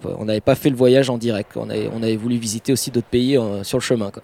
on 0.04 0.26
n'avait 0.26 0.42
pas 0.42 0.56
fait 0.56 0.72
le 0.72 0.76
voyage 0.76 1.12
en 1.12 1.20
direct. 1.20 1.52
On 1.58 1.70
avait, 1.70 1.92
on 1.94 2.02
avait 2.02 2.16
voulu 2.16 2.38
visiter 2.38 2.74
aussi 2.74 2.90
d'autres 2.90 3.08
pays 3.08 3.38
sur 3.62 3.78
le 3.78 3.84
chemin. 3.84 4.10
quoi. 4.10 4.24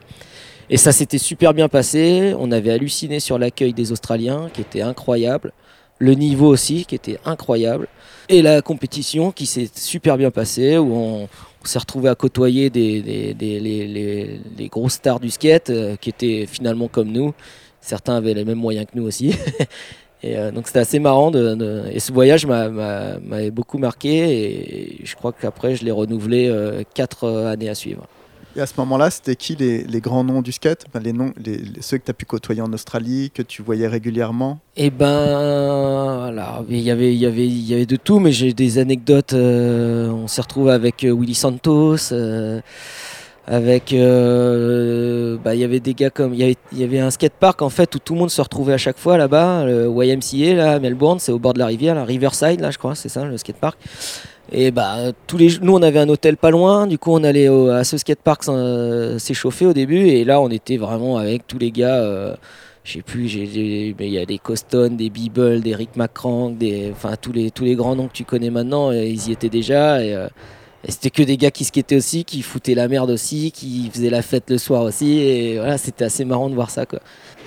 Et 0.70 0.78
ça 0.78 0.92
s'était 0.92 1.18
super 1.20 1.54
bien 1.54 1.68
passé. 1.70 2.34
On 2.40 2.52
avait 2.52 2.72
halluciné 2.72 3.20
sur 3.20 3.38
l'accueil 3.38 3.74
des 3.74 3.92
Australiens, 3.92 4.50
qui 4.54 4.62
était 4.62 4.82
incroyable. 4.82 5.52
Le 6.00 6.14
niveau 6.14 6.48
aussi, 6.48 6.86
qui 6.86 6.96
était 6.96 7.20
incroyable. 7.26 7.88
Et 8.30 8.42
la 8.42 8.62
compétition 8.62 9.32
qui 9.32 9.46
s'est 9.46 9.70
super 9.74 10.18
bien 10.18 10.32
passée, 10.32 10.78
où 10.78 10.94
on, 10.94 11.30
s'est 11.64 11.80
retrouvé 11.80 12.10
à 12.10 12.16
côtoyer 12.16 12.70
des, 12.70 13.02
des- 13.02 13.60
les, 13.60 13.88
les- 13.88 14.40
les 14.58 14.68
grosses 14.68 14.94
stars 14.94 15.20
du 15.20 15.32
skate, 15.32 15.72
euh, 15.72 15.96
qui 15.96 16.10
étaient 16.10 16.46
finalement 16.48 16.88
comme 16.88 17.12
nous. 17.12 17.34
Certains 17.82 18.16
avaient 18.18 18.36
les 18.36 18.46
mêmes 18.46 18.58
moyens 18.60 18.86
que 18.86 18.98
nous 19.00 19.06
aussi. 19.08 19.34
Et 20.24 20.38
euh, 20.38 20.52
donc 20.52 20.68
c'était 20.68 20.80
assez 20.80 21.00
marrant. 21.00 21.32
Et 21.34 22.00
ce 22.00 22.12
voyage 22.12 22.46
m'a- 22.46 22.70
m'a- 22.70 23.18
m'avait 23.20 23.52
beaucoup 23.52 23.78
marqué. 23.80 24.10
Et 25.00 25.00
je 25.06 25.16
crois 25.16 25.32
qu'après, 25.34 25.76
je 25.76 25.86
l'ai 25.86 25.92
renouvelé 25.92 26.48
euh, 26.50 26.84
quatre 26.94 27.28
années 27.28 27.70
à 27.70 27.76
suivre. 27.76 28.08
Et 28.58 28.62
à 28.62 28.66
ce 28.66 28.74
moment-là, 28.78 29.10
c'était 29.10 29.36
qui 29.36 29.56
les, 29.56 30.00
grands 30.00 30.24
noms 30.24 30.42
du 30.42 30.54
skate? 30.54 30.86
Les 31.02 31.12
noms, 31.12 31.34
Ceux 31.82 31.98
que 31.98 32.06
tu 32.06 32.12
as 32.12 32.14
pu 32.14 32.26
côtoyer 32.26 32.62
en 32.62 32.72
Australie, 32.72 33.30
que 33.34 33.42
tu 33.42 33.62
voyais 33.62 33.88
régulièrement? 33.88 34.60
Et 34.78 34.90
ben, 34.90 36.18
voilà, 36.20 36.64
il 36.70 36.80
y 36.80 36.90
avait, 36.90 37.14
y 37.14 37.26
avait, 37.26 37.48
y 37.48 37.74
avait 37.74 37.86
de 37.86 37.98
tout, 37.98 38.20
mais 38.20 38.32
j'ai 38.32 38.54
des 38.54 38.78
anecdotes. 38.78 39.34
euh, 39.34 40.10
on 40.10 40.28
s'est 40.28 40.42
retrouvé 40.42 40.72
avec 40.72 41.04
euh, 41.04 41.14
Willy 41.14 41.36
Santos, 41.36 42.14
euh, 42.14 42.62
avec, 43.46 43.92
euh, 43.92 45.38
bah, 45.44 45.54
il 45.54 45.60
y 45.60 45.66
avait 45.66 45.82
des 45.82 45.94
gars 45.94 46.10
comme, 46.10 46.34
il 46.34 46.40
y 46.40 46.44
avait, 46.44 46.58
y 46.72 46.84
avait 46.84 47.00
un 47.00 47.12
skatepark 47.12 47.62
en 47.62 47.70
fait 47.70 47.94
où 47.94 48.00
tout 48.00 48.14
le 48.14 48.20
monde 48.20 48.32
se 48.32 48.42
retrouvait 48.42 48.74
à 48.74 48.78
chaque 48.78 48.98
fois 48.98 49.18
là-bas, 49.18 49.66
le 49.66 49.90
YMCA 49.90 50.54
là, 50.54 50.80
Melbourne, 50.80 51.20
c'est 51.20 51.34
au 51.34 51.40
bord 51.40 51.54
de 51.54 51.60
la 51.60 51.68
rivière, 51.68 51.94
la 51.94 52.06
Riverside 52.06 52.62
là, 52.62 52.72
je 52.72 52.78
crois, 52.78 52.96
c'est 52.96 53.10
ça, 53.10 53.26
le 53.26 53.38
skatepark. 53.38 53.78
Et 54.52 54.72
bah 54.72 54.98
tous 55.28 55.38
les, 55.38 55.50
nous 55.62 55.74
on 55.74 55.82
avait 55.82 56.00
un 56.00 56.08
hôtel 56.10 56.38
pas 56.38 56.52
loin, 56.52 56.86
du 56.88 57.00
coup 57.00 57.12
on 57.12 57.24
allait 57.24 57.50
au- 57.50 57.70
à 57.70 57.84
ce 57.84 57.98
skatepark 57.98 58.48
euh, 58.48 59.18
s'échauffer 59.18 59.66
au 59.66 59.74
début, 59.74 60.08
et 60.08 60.24
là 60.24 60.40
on 60.40 60.50
était 60.50 60.78
vraiment 60.78 61.18
avec 61.18 61.48
tous 61.48 61.58
les 61.58 61.72
gars. 61.72 61.96
euh, 61.96 62.36
je 62.84 62.94
sais 62.94 63.02
plus, 63.02 63.34
il 63.34 63.96
y 64.14 64.20
a 64.20 64.26
des 64.28 64.38
Coston, 64.38 64.96
des 64.96 65.10
Beeble, 65.10 65.62
des 65.62 65.74
Rick 65.74 65.96
McCrank, 65.96 66.60
des, 66.60 66.92
enfin 66.92 67.16
tous 67.20 67.32
les 67.32 67.50
tous 67.50 67.64
les 67.64 67.74
grands 67.76 67.96
noms 67.96 68.08
que 68.08 68.14
tu 68.14 68.26
connais 68.26 68.52
maintenant, 68.52 68.92
euh, 68.92 69.04
ils 69.04 69.30
y 69.30 69.32
étaient 69.32 69.50
déjà 69.50 69.96
euh, 69.96 70.28
et 70.88 70.92
c'était 70.92 71.10
que 71.10 71.24
des 71.24 71.36
gars 71.38 71.50
qui 71.52 71.64
skataient 71.66 71.96
aussi, 71.96 72.24
qui 72.26 72.42
foutaient 72.44 72.76
la 72.76 72.88
merde 72.88 73.10
aussi, 73.10 73.52
qui 73.52 73.90
faisaient 73.92 74.10
la 74.12 74.22
fête 74.22 74.50
le 74.50 74.58
soir 74.60 74.84
aussi 74.84 75.20
et 75.20 75.58
voilà, 75.58 75.78
c'était 75.80 76.06
assez 76.06 76.26
marrant 76.26 76.50
de 76.50 76.56
voir 76.56 76.70
ça 76.70 76.86
quoi. 76.86 77.00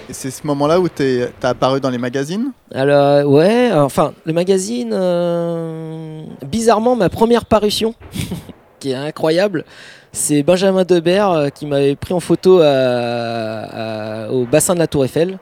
Et 0.09 0.13
c'est 0.13 0.31
ce 0.31 0.47
moment-là 0.47 0.81
où 0.81 0.89
tu 0.89 1.23
as 1.43 1.49
apparu 1.49 1.81
dans 1.81 1.91
les 1.91 1.99
magazines? 1.99 2.51
Alors 2.75 3.31
ouais, 3.31 3.71
enfin 3.73 4.13
le 4.25 4.33
magazine, 4.33 4.91
euh, 4.93 6.23
bizarrement 6.47 6.97
ma 6.97 7.09
première 7.09 7.45
parution, 7.45 7.95
qui 8.81 8.91
est 8.91 8.95
incroyable, 8.95 9.65
c'est 10.13 10.43
Benjamin 10.43 10.85
Debert 10.85 11.31
euh, 11.31 11.49
qui 11.49 11.67
m'avait 11.67 11.95
pris 11.97 12.15
en 12.15 12.21
photo 12.21 12.61
à- 12.61 12.67
à- 12.67 14.31
au 14.31 14.47
bassin 14.47 14.75
de 14.75 14.79
la 14.79 14.87
Tour 14.87 15.05
Eiffel, 15.05 15.39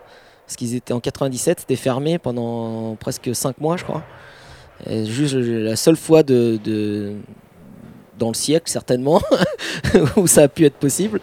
parce 0.46 0.56
qu'ils 0.56 0.74
étaient 0.74 0.92
en 0.92 1.00
97, 1.00 1.60
c'était 1.60 1.76
fermé 1.76 2.18
pendant 2.18 2.96
presque 3.00 3.34
5 3.34 3.58
mois 3.60 3.76
je 3.76 3.84
crois. 3.84 4.02
Et 4.90 5.06
juste 5.06 5.34
la 5.34 5.74
seule 5.76 5.96
fois 5.96 6.22
de, 6.22 6.58
de- 6.62 7.14
dans 8.18 8.28
le 8.28 8.34
siècle 8.34 8.70
certainement 8.70 9.20
où 10.16 10.26
ça 10.26 10.42
a 10.42 10.48
pu 10.48 10.64
être 10.64 10.76
possible. 10.76 11.20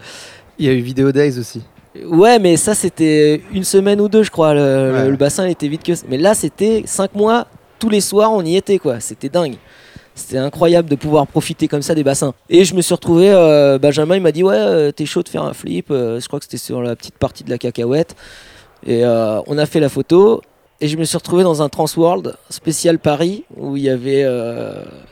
Il 0.58 0.66
y 0.66 0.68
a 0.68 0.72
eu 0.72 0.80
Video 0.80 1.10
Days 1.12 1.38
aussi. 1.38 1.62
Ouais, 2.06 2.38
mais 2.38 2.56
ça 2.56 2.74
c'était 2.74 3.42
une 3.52 3.64
semaine 3.64 4.00
ou 4.00 4.08
deux, 4.08 4.22
je 4.22 4.30
crois. 4.30 4.54
Le, 4.54 4.60
Ouais. 4.92 5.04
le- 5.04 5.10
le 5.10 5.16
bassin 5.16 5.46
il 5.46 5.52
était 5.52 5.68
vide 5.68 5.82
que. 5.82 5.92
Mais 6.08 6.18
là, 6.18 6.34
c'était 6.34 6.82
cinq 6.86 7.14
mois, 7.14 7.46
tous 7.78 7.88
les 7.88 8.00
soirs, 8.00 8.32
on 8.32 8.42
y 8.44 8.56
était 8.56 8.78
quoi. 8.78 8.98
C'était 9.00 9.28
dingue. 9.28 9.56
C'était 10.16 10.38
incroyable 10.38 10.88
de 10.88 10.94
pouvoir 10.94 11.26
profiter 11.26 11.66
comme 11.66 11.82
ça 11.82 11.94
des 11.94 12.04
bassins. 12.04 12.34
Et 12.48 12.64
je 12.64 12.74
me 12.74 12.82
suis 12.82 12.94
retrouvé, 12.94 13.30
euh, 13.30 13.78
Benjamin 13.78 14.14
il 14.16 14.22
m'a 14.22 14.30
dit 14.32 14.44
ouais, 14.44 14.54
euh, 14.56 14.92
t'es 14.92 15.06
chaud 15.06 15.22
de 15.24 15.28
faire 15.28 15.42
un 15.42 15.54
flip. 15.54 15.86
Euh, 15.90 16.20
je 16.20 16.26
crois 16.28 16.38
que 16.38 16.44
c'était 16.44 16.56
sur 16.56 16.82
la 16.82 16.94
petite 16.94 17.18
partie 17.18 17.42
de 17.42 17.50
la 17.50 17.58
cacahuète. 17.58 18.14
Et 18.86 19.04
on 19.04 19.56
a 19.58 19.66
fait 19.66 19.80
la 19.80 19.88
photo. 19.88 20.42
Et 20.80 20.88
je 20.88 20.96
me 20.98 21.04
suis 21.04 21.16
retrouvé 21.16 21.42
dans 21.44 21.62
un 21.62 21.68
Transworld 21.70 22.36
spécial 22.50 22.98
Paris 22.98 23.44
où 23.56 23.76
il 23.76 23.84
y 23.84 23.88
avait, 23.88 24.20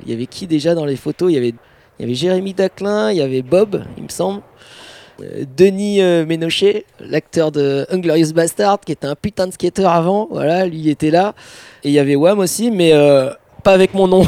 il 0.05 0.11
y 0.11 0.13
avait 0.13 0.27
qui 0.27 0.47
déjà 0.47 0.75
dans 0.75 0.85
les 0.85 0.97
photos? 0.97 1.31
Il 1.31 1.35
y 1.35 1.39
avait, 1.39 1.55
il 1.99 2.03
y 2.03 2.05
avait 2.05 2.15
Jérémy 2.15 2.55
Daclin, 2.55 3.11
il 3.11 3.19
y 3.19 3.23
avait 3.23 3.43
Bob, 3.43 3.85
il 3.97 4.05
me 4.05 4.09
semble. 4.09 4.43
Euh, 5.21 5.45
Denis 5.57 6.01
euh, 6.01 6.25
Ménochet, 6.25 6.85
l'acteur 7.01 7.53
de 7.53 7.87
Unglorious 7.91 8.33
Bastard, 8.33 8.81
qui 8.81 8.93
était 8.93 9.07
un 9.07 9.15
putain 9.15 9.47
de 9.47 9.53
skater 9.53 9.85
avant, 9.85 10.29
voilà, 10.31 10.67
lui 10.67 10.81
il 10.81 10.89
était 10.89 11.11
là. 11.11 11.35
Et 11.85 11.89
il 11.89 11.93
y 11.93 11.99
avait 11.99 12.17
Wham 12.17 12.39
aussi, 12.39 12.71
mais 12.71 12.93
euh, 12.93 13.31
pas 13.63 13.73
avec 13.73 13.95
mon 13.95 14.09
nom. 14.09 14.27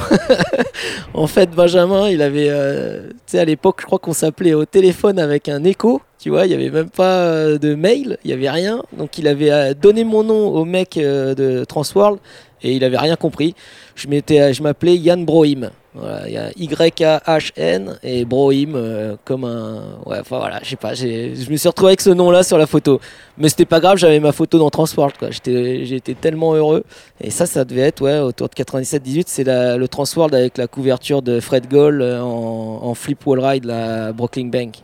en 1.15 1.27
fait, 1.27 1.51
Benjamin, 1.51 2.09
il 2.09 2.23
avait, 2.23 2.49
tu 2.49 3.15
sais, 3.27 3.39
à 3.39 3.45
l'époque, 3.45 3.79
je 3.81 3.87
crois 3.87 3.99
qu'on 3.99 4.13
s'appelait 4.13 4.55
au 4.55 4.65
téléphone 4.65 5.19
avec 5.19 5.49
un 5.49 5.65
écho, 5.65 6.03
tu 6.19 6.31
vois, 6.31 6.47
il 6.47 6.51
n'y 6.51 6.55
avait 6.55 6.71
même 6.71 6.91
pas 6.91 7.59
de 7.59 7.75
mail, 7.75 8.19
il 8.25 8.29
n'y 8.29 8.33
avait 8.33 8.51
rien. 8.51 8.83
Donc 8.97 9.19
il 9.19 9.27
avait 9.27 9.75
donné 9.75 10.05
mon 10.05 10.23
nom 10.23 10.49
au 10.49 10.65
mec 10.65 10.95
de 10.97 11.65
Transworld 11.65 12.19
et 12.63 12.73
il 12.73 12.85
avait 12.85 12.99
rien 12.99 13.17
compris. 13.17 13.55
Je 13.97 14.63
m'appelais 14.63 14.97
Yann 14.97 15.25
Brohim. 15.25 15.71
Il 15.97 16.33
y 16.33 16.37
a 16.37 16.51
Y-A-H-N 16.57 17.99
et 18.03 18.25
Brohim 18.25 18.75
euh, 18.75 19.17
comme 19.25 19.45
un. 19.45 19.99
Ouais, 20.05 20.19
enfin 20.19 20.39
voilà, 20.39 20.59
je 20.63 20.71
sais 20.71 20.77
pas, 20.77 20.95
je 20.95 21.51
me 21.51 21.57
suis 21.57 21.69
retrouvé 21.69 21.91
avec 21.91 22.01
ce 22.01 22.11
nom-là 22.11 22.43
sur 22.43 22.59
la 22.59 22.67
photo. 22.67 23.01
Mais 23.39 23.49
c'était 23.49 23.65
pas 23.65 23.79
grave, 23.79 23.97
j'avais 23.97 24.19
ma 24.19 24.33
photo 24.33 24.59
dans 24.59 24.71
Transworld, 24.71 25.17
quoi. 25.17 25.29
J'étais, 25.31 26.15
tellement 26.21 26.55
heureux. 26.55 26.85
Et 27.21 27.31
ça, 27.31 27.47
ça 27.47 27.65
devait 27.65 27.83
être, 27.83 28.03
ouais, 28.03 28.19
autour 28.19 28.49
de 28.49 28.55
97-18, 28.55 29.25
c'est 29.27 29.45
le 29.45 29.87
Transworld 29.87 30.35
avec 30.35 30.59
la 30.59 30.67
couverture 30.67 31.23
de 31.23 31.39
Fred 31.39 31.69
Gold 31.69 32.03
euh, 32.03 32.21
en, 32.21 32.95
flip 32.95 33.25
wall 33.27 33.41
ride, 33.41 33.65
la 33.65 34.13
Brooklyn 34.13 34.47
Bank. 34.47 34.83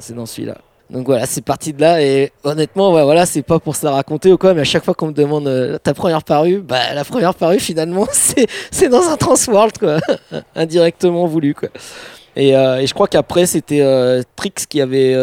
C'est 0.00 0.16
dans 0.16 0.26
celui-là. 0.26 0.56
Donc 0.90 1.06
voilà, 1.06 1.24
c'est 1.24 1.40
parti 1.40 1.72
de 1.72 1.80
là 1.80 2.02
et 2.02 2.30
honnêtement, 2.42 2.90
voilà, 2.90 3.24
c'est 3.24 3.42
pas 3.42 3.58
pour 3.58 3.74
se 3.74 3.86
la 3.86 3.92
raconter 3.92 4.30
ou 4.32 4.36
quoi, 4.36 4.52
mais 4.52 4.60
à 4.60 4.64
chaque 4.64 4.84
fois 4.84 4.92
qu'on 4.92 5.06
me 5.08 5.12
demande 5.12 5.48
euh, 5.48 5.78
ta 5.78 5.94
première 5.94 6.22
parue, 6.22 6.58
bah 6.58 6.92
la 6.94 7.04
première 7.04 7.34
parue 7.34 7.58
finalement, 7.58 8.06
c'est 8.70 8.88
dans 8.88 9.08
un 9.08 9.16
Transworld 9.16 9.78
quoi, 9.78 9.96
indirectement 10.54 11.26
voulu 11.26 11.54
quoi. 11.54 11.70
Et, 12.36 12.54
euh, 12.54 12.80
et 12.80 12.86
je 12.86 12.92
crois 12.92 13.08
qu'après 13.08 13.46
c'était 13.46 13.80
euh, 13.80 14.22
Trix 14.36 14.52
qui 14.68 14.80
avait 14.82 15.14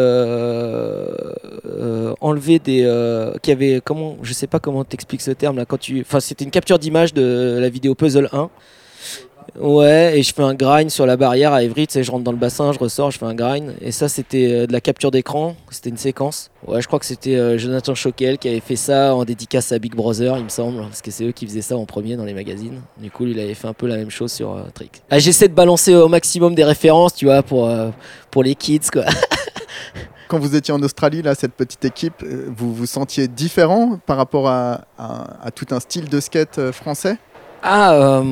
enlevé 2.20 2.58
des, 2.58 3.32
qui 3.42 3.52
avait 3.52 3.80
comment, 3.84 4.16
je 4.22 4.32
sais 4.32 4.48
pas 4.48 4.58
comment 4.58 4.82
t'expliques 4.82 5.22
ce 5.22 5.30
terme 5.30 5.58
là 5.58 5.64
enfin 6.00 6.20
c'était 6.20 6.44
une 6.44 6.50
capture 6.50 6.78
d'image 6.78 7.14
de 7.14 7.58
la 7.60 7.68
vidéo 7.68 7.94
Puzzle 7.94 8.28
1 8.32 8.50
Ouais, 9.60 10.18
et 10.18 10.22
je 10.22 10.32
fais 10.32 10.42
un 10.42 10.54
grind 10.54 10.88
sur 10.90 11.04
la 11.04 11.18
barrière 11.18 11.52
à 11.52 11.62
Evry, 11.62 11.86
tu 11.86 11.92
sais, 11.92 12.02
je 12.02 12.10
rentre 12.10 12.24
dans 12.24 12.32
le 12.32 12.38
bassin, 12.38 12.72
je 12.72 12.78
ressors, 12.78 13.10
je 13.10 13.18
fais 13.18 13.26
un 13.26 13.34
grind. 13.34 13.74
Et 13.82 13.92
ça, 13.92 14.08
c'était 14.08 14.50
euh, 14.50 14.66
de 14.66 14.72
la 14.72 14.80
capture 14.80 15.10
d'écran, 15.10 15.56
c'était 15.70 15.90
une 15.90 15.98
séquence. 15.98 16.50
Ouais, 16.66 16.80
je 16.80 16.86
crois 16.86 16.98
que 16.98 17.04
c'était 17.04 17.36
euh, 17.36 17.58
Jonathan 17.58 17.94
Choquel 17.94 18.38
qui 18.38 18.48
avait 18.48 18.60
fait 18.60 18.76
ça 18.76 19.14
en 19.14 19.24
dédicace 19.26 19.70
à 19.72 19.78
Big 19.78 19.94
Brother, 19.94 20.38
il 20.38 20.44
me 20.44 20.48
semble, 20.48 20.80
parce 20.80 21.02
que 21.02 21.10
c'est 21.10 21.24
eux 21.24 21.32
qui 21.32 21.46
faisaient 21.46 21.60
ça 21.60 21.76
en 21.76 21.84
premier 21.84 22.16
dans 22.16 22.24
les 22.24 22.32
magazines. 22.32 22.80
Du 22.96 23.10
coup, 23.10 23.26
il 23.26 23.38
avait 23.38 23.52
fait 23.52 23.68
un 23.68 23.74
peu 23.74 23.86
la 23.86 23.96
même 23.98 24.10
chose 24.10 24.32
sur 24.32 24.52
euh, 24.56 24.62
Trick. 24.72 25.02
Ah, 25.10 25.18
J'essaie 25.18 25.48
de 25.48 25.54
balancer 25.54 25.94
au 25.94 26.08
maximum 26.08 26.54
des 26.54 26.64
références, 26.64 27.14
tu 27.14 27.26
vois, 27.26 27.42
pour, 27.42 27.68
euh, 27.68 27.90
pour 28.30 28.42
les 28.42 28.54
kids, 28.54 28.80
quoi. 28.90 29.04
Quand 30.28 30.38
vous 30.38 30.56
étiez 30.56 30.72
en 30.72 30.82
Australie, 30.82 31.20
là, 31.20 31.34
cette 31.34 31.52
petite 31.52 31.84
équipe, 31.84 32.24
vous 32.56 32.72
vous 32.74 32.86
sentiez 32.86 33.28
différent 33.28 33.98
par 34.06 34.16
rapport 34.16 34.48
à, 34.48 34.86
à- 34.96 35.46
à 35.46 35.50
tout 35.50 35.66
un 35.72 35.80
style 35.80 36.08
de 36.08 36.20
skate 36.20 36.70
français? 36.72 37.18
Ah, 37.62 37.92
euh, 37.94 38.22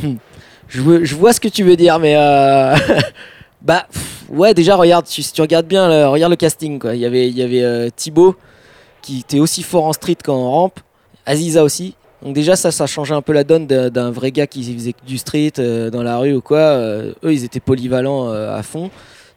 je, 0.70 1.14
vois 1.14 1.32
ce 1.32 1.40
que 1.40 1.48
tu 1.48 1.64
veux 1.64 1.76
dire, 1.76 1.98
mais 1.98 2.14
euh, 2.16 2.76
bah 3.62 3.86
ouais, 4.28 4.54
déjà 4.54 4.76
regarde, 4.76 5.06
si 5.06 5.32
tu 5.32 5.40
regardes 5.40 5.66
bien, 5.66 6.06
regarde 6.08 6.30
le 6.30 6.36
casting 6.36 6.78
quoi. 6.78 6.94
Il 6.94 7.00
y 7.00 7.06
avait, 7.06 7.28
il 7.28 7.36
y 7.36 7.42
avait 7.42 7.62
euh, 7.62 7.88
Thibaut 7.94 8.36
qui 9.02 9.20
était 9.20 9.40
aussi 9.40 9.62
fort 9.62 9.84
en 9.84 9.92
street 9.92 10.18
qu'en 10.24 10.50
rampe, 10.50 10.80
Aziza 11.26 11.64
aussi. 11.64 11.94
Donc 12.22 12.34
déjà 12.34 12.54
ça, 12.54 12.70
ça 12.70 12.86
changeait 12.86 13.14
un 13.14 13.22
peu 13.22 13.32
la 13.32 13.44
donne 13.44 13.66
d'un 13.66 14.10
vrai 14.10 14.30
gars 14.30 14.46
qui 14.46 14.62
faisait 14.74 14.94
du 15.06 15.18
street 15.18 15.54
euh, 15.58 15.90
dans 15.90 16.02
la 16.02 16.18
rue 16.18 16.34
ou 16.34 16.40
quoi. 16.40 16.76
Eux, 16.78 17.14
ils 17.24 17.44
étaient 17.44 17.60
polyvalents 17.60 18.30
à 18.30 18.62
fond. 18.62 18.90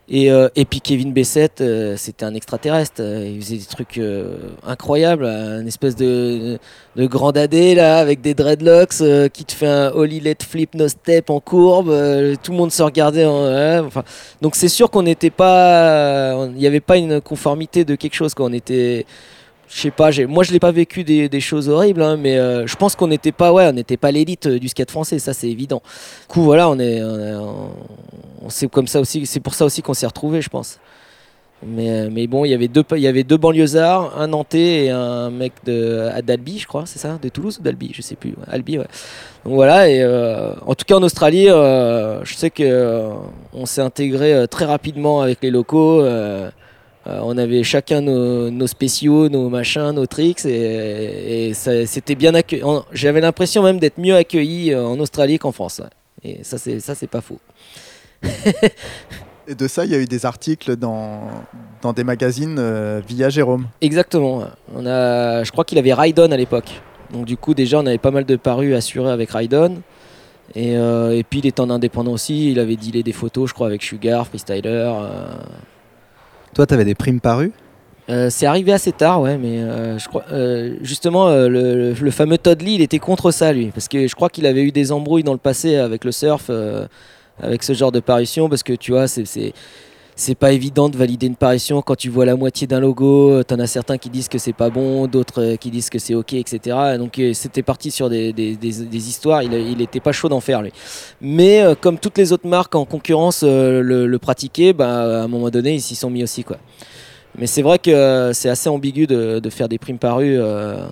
Et, 0.10 0.30
euh, 0.32 0.50
et 0.56 0.66
puis 0.66 0.82
Kevin 0.82 1.14
Bessette, 1.14 1.62
euh, 1.62 1.96
c'était 1.98 2.26
un 2.26 2.36
extraterrestre. 2.36 2.96
Euh, 3.00 3.32
Il 3.34 3.42
faisait 3.42 3.58
des 3.58 3.66
trucs 3.66 4.02
incroyables, 4.66 5.26
un 5.26 5.66
espèce 5.66 5.96
de, 5.96 6.60
grand 6.98 7.32
dadé 7.32 7.74
là, 7.76 8.00
avec 8.00 8.22
des 8.22 8.34
dreadlocks 8.34 9.02
qui 9.32 9.46
te 9.46 9.54
fait 9.54 9.68
un 9.68 9.92
Holy 9.92 10.20
Let 10.20 10.38
Flip 10.48 10.76
No 10.76 10.88
Step 10.88 11.30
en 11.30 11.40
courbe. 11.40 11.88
tout 12.44 12.52
le 12.52 12.58
monde 12.58 12.72
se 12.72 12.84
regardait. 12.84 13.26
En, 13.26 13.86
enfin, 13.86 14.04
donc 14.42 14.56
c'est 14.56 14.68
sûr 14.68 14.90
qu'on 14.90 15.04
n'était 15.04 15.30
pas, 15.30 16.48
il 16.48 16.56
n'y 16.56 16.68
avait 16.68 16.82
pas 16.82 16.98
une 16.98 17.22
conformité 17.22 17.86
de 17.86 17.96
quelque 17.96 18.16
chose. 18.16 18.34
On 18.40 18.52
était, 18.52 19.06
je 19.74 19.82
sais 19.82 19.92
pas, 19.92 20.12
moi 20.28 20.44
je 20.44 20.52
l'ai 20.52 20.60
pas 20.60 20.72
vécu 20.72 21.04
des, 21.04 21.40
choses 21.40 21.68
horribles, 21.68 22.04
hein, 22.04 22.16
mais 22.16 22.38
euh, 22.38 22.68
je 22.68 22.76
pense 22.76 22.96
qu'on 22.96 23.08
n'était 23.08 23.32
pas, 23.32 23.52
ouais, 23.52 23.68
on 23.68 23.74
n'était 23.74 23.98
pas 23.98 24.12
l'élite 24.12 24.46
euh, 24.46 24.60
du 24.60 24.70
skate 24.70 24.92
français, 24.92 25.18
ça 25.20 25.34
c'est 25.34 25.50
évident. 25.50 25.82
Du 26.22 26.28
coup 26.28 26.44
voilà, 26.44 26.70
on 26.70 26.78
est, 26.80 27.02
on, 27.04 27.72
comme 28.72 28.88
ça 28.88 29.00
aussi, 29.00 29.26
c'est 29.26 29.40
pour 29.40 29.56
ça 29.56 29.66
aussi 29.66 29.82
qu'on 29.82 29.96
s'est 29.96 30.06
retrouvés, 30.06 30.42
je 30.42 30.50
pense. 30.50 30.80
Mais, 31.66 31.90
euh, 31.90 32.28
bon, 32.28 32.44
il 32.44 32.50
y 32.50 32.54
avait 32.54 32.68
deux, 32.68 32.84
il 32.92 33.00
y 33.00 33.08
avait 33.08 33.24
deux 33.24 33.38
banlieusards, 33.38 34.20
un 34.20 34.28
Nantais 34.28 34.86
et 34.86 34.90
un 34.90 35.30
mec 35.30 35.54
de 35.66 36.10
d'Albi, 36.22 36.60
je 36.60 36.68
crois, 36.68 36.84
c'est 36.86 37.00
ça, 37.00 37.18
de 37.22 37.30
Toulouse 37.30 37.58
ou 37.60 37.64
d'Albi, 37.64 37.92
je 37.96 38.02
sais 38.02 38.16
plus, 38.16 38.36
Albi, 38.48 38.78
ouais. 38.78 38.88
Donc 39.46 39.56
voilà, 39.56 39.90
et 39.90 40.02
euh, 40.04 40.54
en 40.66 40.76
tout 40.76 40.86
cas 40.86 40.96
en 40.96 41.04
Australie, 41.04 41.48
je 41.48 42.34
sais 42.36 42.50
que 42.52 43.10
on 43.54 43.66
s'est 43.66 43.82
intégré 43.82 44.46
très 44.50 44.66
rapidement 44.66 45.22
avec 45.22 45.40
les 45.42 45.52
locaux. 45.52 46.04
Euh, 47.06 47.20
on 47.24 47.38
avait 47.38 47.64
chacun 47.64 48.02
nos, 48.02 48.50
nos 48.50 48.68
spéciaux, 48.68 49.28
nos 49.28 49.50
machins, 49.50 49.92
nos 49.92 50.06
tricks, 50.06 50.46
et, 50.46 51.52
c'était 51.54 52.16
bien 52.16 52.34
accueilli. 52.34 52.64
J'avais 52.94 53.20
l'impression 53.20 53.62
même 53.64 53.80
d'être 53.80 53.98
mieux 53.98 54.16
accueilli 54.16 54.72
euh, 54.72 54.86
en 54.86 55.00
Australie 55.00 55.38
qu'en 55.38 55.52
France. 55.52 55.82
Et 56.24 56.44
ça, 56.44 56.58
c'est 56.58 56.80
ça, 56.80 56.96
c'est 56.96 57.08
pas 57.08 57.22
faux. 57.22 57.40
Et 59.46 59.56
de 59.56 59.68
ça, 59.68 59.84
il 59.84 59.92
y 59.92 59.96
a 59.96 60.00
eu 60.00 60.06
des 60.06 60.26
articles 60.26 60.78
dans, 60.78 61.24
dans 61.82 61.92
des 61.92 62.06
magazines 62.06 62.56
euh, 62.58 63.02
via 63.06 63.30
Jérôme. 63.30 63.68
Exactement. 63.82 64.38
ouais. 64.38 64.46
On 64.74 64.86
a, 64.86 65.44
je 65.44 65.52
crois 65.52 65.66
qu'il 65.66 65.78
avait 65.78 65.94
Rydon 65.94 66.32
à 66.32 66.38
l'époque. 66.38 66.82
Donc 67.12 67.26
du 67.26 67.36
coup, 67.36 67.54
déjà, 67.54 67.80
on 67.80 67.86
avait 67.86 67.98
pas 67.98 68.12
mal 68.12 68.24
de 68.24 68.38
parus 68.38 68.74
assurés 68.74 69.12
avec 69.12 69.32
Rydon. 69.32 69.82
Et, 70.56 70.78
euh, 70.78 71.18
et 71.18 71.24
puis, 71.24 71.40
il 71.40 71.46
était 71.46 71.60
en 71.60 71.70
indépendant 71.70 72.14
aussi. 72.14 72.52
Il 72.52 72.60
avait 72.60 72.78
dealé 72.78 73.04
des 73.04 73.12
photos, 73.12 73.50
je 73.50 73.54
crois, 73.54 73.68
avec 73.68 73.84
Sugar, 73.84 74.26
Freestyler. 74.26 74.94
Toi, 76.54 76.66
t'avais 76.66 76.86
des 76.86 76.96
primes 76.96 77.20
parues 77.20 77.52
Euh, 78.10 78.30
c'est 78.30 78.46
arrivé 78.46 78.74
assez 78.74 78.92
tard, 78.92 79.22
ouais, 79.22 79.38
mais 79.38 79.60
euh, 79.60 79.98
je 79.98 80.08
crois, 80.10 80.26
euh, 80.32 80.76
justement, 80.82 81.30
le, 81.30 81.94
le- 81.94 82.12
fameux 82.12 82.38
Todd 82.38 82.62
Lee, 82.62 82.76
il 82.76 82.82
était 82.82 83.00
contre 83.00 83.32
ça, 83.32 83.54
lui. 83.54 83.68
Parce 83.68 83.88
que 83.88 84.08
je 84.08 84.14
crois 84.16 84.30
qu'il 84.30 84.46
avait 84.46 84.64
eu 84.64 84.72
des 84.72 84.92
embrouilles 84.92 85.24
dans 85.24 85.32
le 85.34 85.38
passé 85.40 85.78
avec 85.78 86.04
le 86.04 86.12
surf, 86.12 86.50
avec 87.42 87.64
ce 87.64 87.74
genre 87.74 87.92
de 87.92 88.00
parution, 88.02 88.50
parce 88.50 88.62
que 88.64 88.74
tu 88.74 88.92
vois, 88.92 89.08
c'est- 89.08 89.54
c'est. 90.16 90.36
Pas 90.36 90.52
évident 90.52 90.90
de 90.90 90.98
valider 90.98 91.28
une 91.28 91.36
parution 91.36 91.82
quand 91.82 91.96
tu 91.96 92.10
vois 92.10 92.26
la 92.26 92.36
moitié 92.36 92.68
d'un 92.68 92.80
logo. 92.80 93.44
T'en 93.44 93.60
as 93.60 93.68
certains 93.68 93.98
qui 93.98 94.10
disent 94.10 94.28
que 94.28 94.38
c'est 94.38 94.52
pas 94.54 94.70
bon, 94.70 95.08
d'autres 95.08 95.42
euh, 95.42 95.56
qui 95.56 95.70
disent 95.72 95.90
que 95.90 96.00
c'est 96.00 96.16
ok, 96.16 96.34
etc. 96.34 96.78
Et 96.96 96.98
donc 96.98 97.18
euh, 97.20 97.34
c'était 97.34 97.62
parti 97.64 97.92
sur 97.92 98.10
des, 98.10 98.34
des- 98.34 98.56
des- 98.56 99.08
histoires. 99.10 99.42
Il, 99.44 99.54
il 99.54 99.82
était 99.82 100.00
pas 100.02 100.12
chaud 100.12 100.28
d'en 100.30 100.40
faire 100.42 100.62
lui. 100.62 100.72
Mais 101.22 101.62
euh, 101.62 101.76
comme 101.80 101.98
toutes 102.00 102.18
les 102.18 102.34
autres 102.34 102.48
marques 102.48 102.76
en 102.76 102.86
concurrence 102.86 103.42
euh, 103.44 103.82
le, 103.82 104.20
pratiquaient, 104.20 104.74
bah, 104.74 105.22
à 105.22 105.24
un 105.24 105.28
moment 105.28 105.50
donné 105.50 105.76
ils 105.76 105.82
s'y 105.82 105.96
sont 105.96 106.10
mis 106.10 106.24
aussi 106.24 106.44
quoi. 106.44 106.58
Mais 107.38 107.48
c'est 107.48 107.62
vrai 107.62 107.80
que 107.80 107.90
euh, 107.92 108.34
c'est 108.34 108.50
assez 108.50 108.70
ambigu 108.70 109.08
de, 109.08 109.40
de 109.40 109.50
faire 109.50 109.70
des 109.70 109.78
primes 109.78 109.98
parues. 110.00 110.38
euh, 110.38 110.86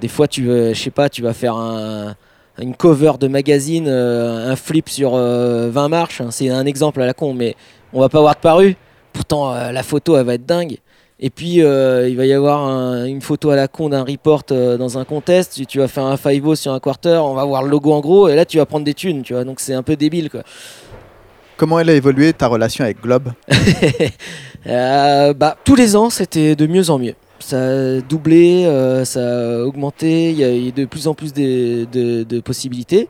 des 0.00 0.08
fois, 0.08 0.26
tu 0.28 0.42
veux, 0.44 0.72
je 0.74 0.80
sais 0.80 0.90
pas, 0.90 1.08
tu 1.08 1.22
vas 1.22 1.34
faire 1.34 1.56
un, 1.56 2.14
une 2.60 2.74
cover 2.74 3.12
de 3.20 3.28
magazine, 3.28 3.86
euh, 3.88 4.50
un 4.50 4.56
flip 4.56 4.88
sur 4.88 5.14
euh, 5.14 5.70
20 5.70 5.88
marches. 5.88 6.20
hein, 6.20 6.28
c'est 6.30 6.48
un 6.50 6.66
exemple 6.66 7.00
à 7.02 7.06
la 7.06 7.14
con, 7.14 7.34
mais 7.34 7.54
on 7.94 8.00
va 8.00 8.08
pas 8.10 8.18
avoir 8.18 8.34
de 8.34 8.40
paru. 8.40 8.76
Pourtant, 9.12 9.54
euh, 9.54 9.72
la 9.72 9.82
photo, 9.82 10.16
elle 10.18 10.26
va 10.26 10.34
être 10.34 10.44
dingue. 10.44 10.76
Et 11.20 11.30
puis, 11.30 11.62
euh, 11.62 12.08
il 12.08 12.16
va 12.16 12.26
y 12.26 12.32
avoir 12.32 12.60
un- 12.66 13.04
une 13.06 13.20
photo 13.22 13.50
à 13.50 13.56
la 13.56 13.68
con 13.68 13.88
d'un 13.88 14.02
report 14.02 14.42
euh, 14.50 14.76
dans 14.76 14.98
un 14.98 15.04
contest. 15.04 15.54
Tu, 15.54 15.64
tu 15.64 15.78
vas 15.78 15.86
faire 15.88 16.04
un 16.04 16.16
5 16.16 16.56
sur 16.56 16.72
un 16.72 16.80
quarter, 16.80 17.20
on 17.24 17.34
va 17.34 17.44
voir 17.44 17.62
le 17.62 17.70
logo 17.70 17.92
en 17.92 18.00
gros, 18.00 18.28
et 18.28 18.34
là, 18.34 18.44
tu 18.44 18.58
vas 18.58 18.66
prendre 18.66 18.84
des 18.84 18.94
thunes, 18.94 19.22
tu 19.22 19.32
vois. 19.32 19.44
Donc, 19.44 19.60
c'est 19.60 19.74
un 19.74 19.82
peu 19.84 19.94
débile, 19.96 20.28
quoi. 20.28 20.42
Comment 21.56 21.78
elle 21.78 21.88
a 21.88 21.94
évolué 21.94 22.32
ta 22.32 22.48
relation 22.48 22.82
avec 22.84 23.00
Globe? 23.00 23.30
Bah, 24.66 25.56
tous 25.64 25.74
les 25.76 25.94
ans, 25.96 26.10
c'était 26.10 26.56
de 26.56 26.66
mieux 26.66 26.90
en 26.90 26.98
mieux. 26.98 27.14
Ça 27.38 27.58
a 27.58 28.00
doublé, 28.00 28.64
ça 29.04 29.20
a 29.20 29.58
augmenté, 29.64 30.30
il 30.30 30.36
y 30.38 30.44
a 30.44 30.52
eu 30.54 30.72
de 30.72 30.84
plus 30.86 31.06
en 31.06 31.14
plus 31.14 31.32
de, 31.32 31.84
de- 31.92 32.22
de 32.24 32.40
possibilités. 32.40 33.08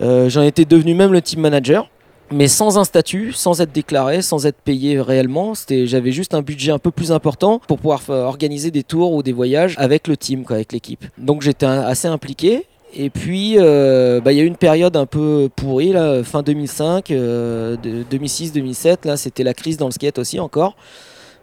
J'en 0.00 0.42
étais 0.42 0.64
devenu 0.64 0.94
même 0.94 1.12
le 1.12 1.20
team 1.20 1.40
manager, 1.40 1.88
mais 2.32 2.48
sans 2.48 2.78
un 2.78 2.84
statut, 2.84 3.32
sans 3.32 3.60
être 3.60 3.72
déclaré, 3.72 4.22
sans 4.22 4.46
être 4.46 4.56
payé 4.64 5.00
réellement. 5.00 5.54
C'était- 5.54 5.86
J'avais 5.86 6.12
juste 6.12 6.34
un 6.34 6.42
budget 6.42 6.72
un 6.72 6.78
peu 6.78 6.90
plus 6.90 7.12
important 7.12 7.60
pour 7.68 7.78
pouvoir 7.78 8.02
fa- 8.02 8.12
organiser 8.26 8.70
des 8.70 8.82
tours 8.82 9.12
ou 9.12 9.22
des 9.22 9.32
voyages 9.32 9.74
avec 9.78 10.08
le 10.08 10.16
team, 10.16 10.44
avec 10.48 10.72
l'équipe. 10.72 11.04
Donc 11.18 11.42
j'étais 11.42 11.66
assez 11.66 12.08
impliqué. 12.08 12.66
Et 12.94 13.08
puis, 13.08 13.54
euh, 13.56 14.20
bah, 14.20 14.32
il 14.32 14.38
y 14.38 14.40
a 14.40 14.44
eu 14.44 14.46
une 14.46 14.56
période 14.56 14.96
un 14.98 15.06
peu 15.06 15.48
pourrie, 15.56 15.92
là, 15.92 16.22
fin 16.22 16.42
2005, 16.42 17.10
euh, 17.10 17.76
de 17.82 18.02
2006-2007. 18.02 19.06
Là, 19.06 19.16
c'était 19.16 19.44
la 19.44 19.54
crise 19.54 19.78
dans 19.78 19.86
le 19.86 19.92
skate 19.92 20.18
aussi 20.18 20.38
encore. 20.40 20.76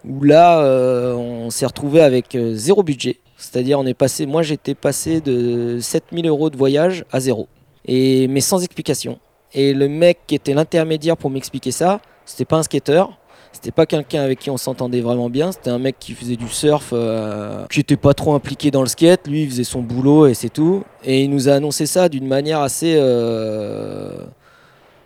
Où 0.08 0.24
là, 0.24 0.62
euh, 0.62 1.14
on 1.16 1.50
s'est 1.50 1.66
retrouvé 1.66 2.02
avec 2.02 2.36
euh, 2.36 2.54
zéro 2.54 2.84
budget. 2.84 3.18
C'est-à-dire, 3.38 3.80
on 3.80 3.86
est 3.88 3.94
passé, 3.96 4.26
moi, 4.28 4.44
j'étais 4.44 4.76
passé 4.76 5.22
de 5.22 5.80
7000 5.82 6.28
euros 6.28 6.50
de 6.52 6.58
voyage 6.58 7.04
à 7.12 7.20
zéro. 7.20 7.48
Et, 7.88 8.28
mais 8.28 8.42
sans 8.42 8.62
explication. 8.64 9.18
Et 9.54 9.74
le 9.74 9.88
mec 9.88 10.20
qui 10.28 10.36
était 10.36 10.54
l'intermédiaire 10.54 11.18
pour 11.18 11.30
m'expliquer 11.30 11.72
ça, 11.72 12.02
c'était 12.26 12.46
pas 12.46 12.58
un 12.58 12.64
skater. 12.64 13.04
C'était 13.52 13.72
pas 13.72 13.88
quelqu'un 13.88 14.22
avec 14.22 14.40
qui 14.40 14.52
on 14.52 14.58
s'entendait 14.58 15.02
vraiment 15.02 15.30
bien. 15.30 15.52
C'était 15.52 15.72
un 15.72 15.80
mec 15.80 15.96
qui 16.00 16.14
faisait 16.14 16.36
du 16.36 16.48
surf, 16.48 16.92
euh, 16.94 17.66
qui 17.70 17.80
était 17.80 17.98
pas 17.98 18.14
trop 18.14 18.34
impliqué 18.34 18.70
dans 18.70 18.82
le 18.82 18.88
skate. 18.88 19.28
Lui, 19.28 19.44
il 19.44 19.50
faisait 19.50 19.64
son 19.64 19.82
boulot 19.82 20.28
et 20.28 20.36
c'est 20.36 20.50
tout. 20.50 20.84
Et 21.04 21.24
il 21.24 21.32
nous 21.32 21.50
a 21.50 21.54
annoncé 21.54 21.88
ça 21.88 22.10
d'une 22.10 22.28
manière 22.28 22.60
assez 22.60 22.96
euh, 22.98 24.24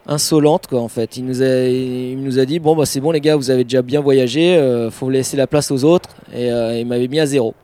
insolente, 0.05 0.67
quoi. 0.67 0.81
En 0.81 0.89
fait, 0.89 1.15
il 1.15 1.25
nous 1.25 1.41
a, 1.41 1.63
il 1.63 2.21
nous 2.21 2.37
a 2.37 2.45
dit 2.45 2.59
bon 2.59 2.75
bah 2.75 2.85
c'est 2.85 2.99
bon 2.99 3.11
les 3.11 3.21
gars, 3.21 3.37
vous 3.37 3.49
avez 3.49 3.63
déjà 3.63 3.81
bien 3.81 4.01
voyagé, 4.01 4.57
euh, 4.57 4.91
faut 4.91 5.09
laisser 5.09 5.37
la 5.37 5.47
place 5.47 5.71
aux 5.71 5.85
autres. 5.85 6.09
Et 6.35 6.47
il 6.47 6.85
m'avait 6.85 7.07
mis 7.07 7.21
à 7.21 7.25
zéro. 7.25 7.55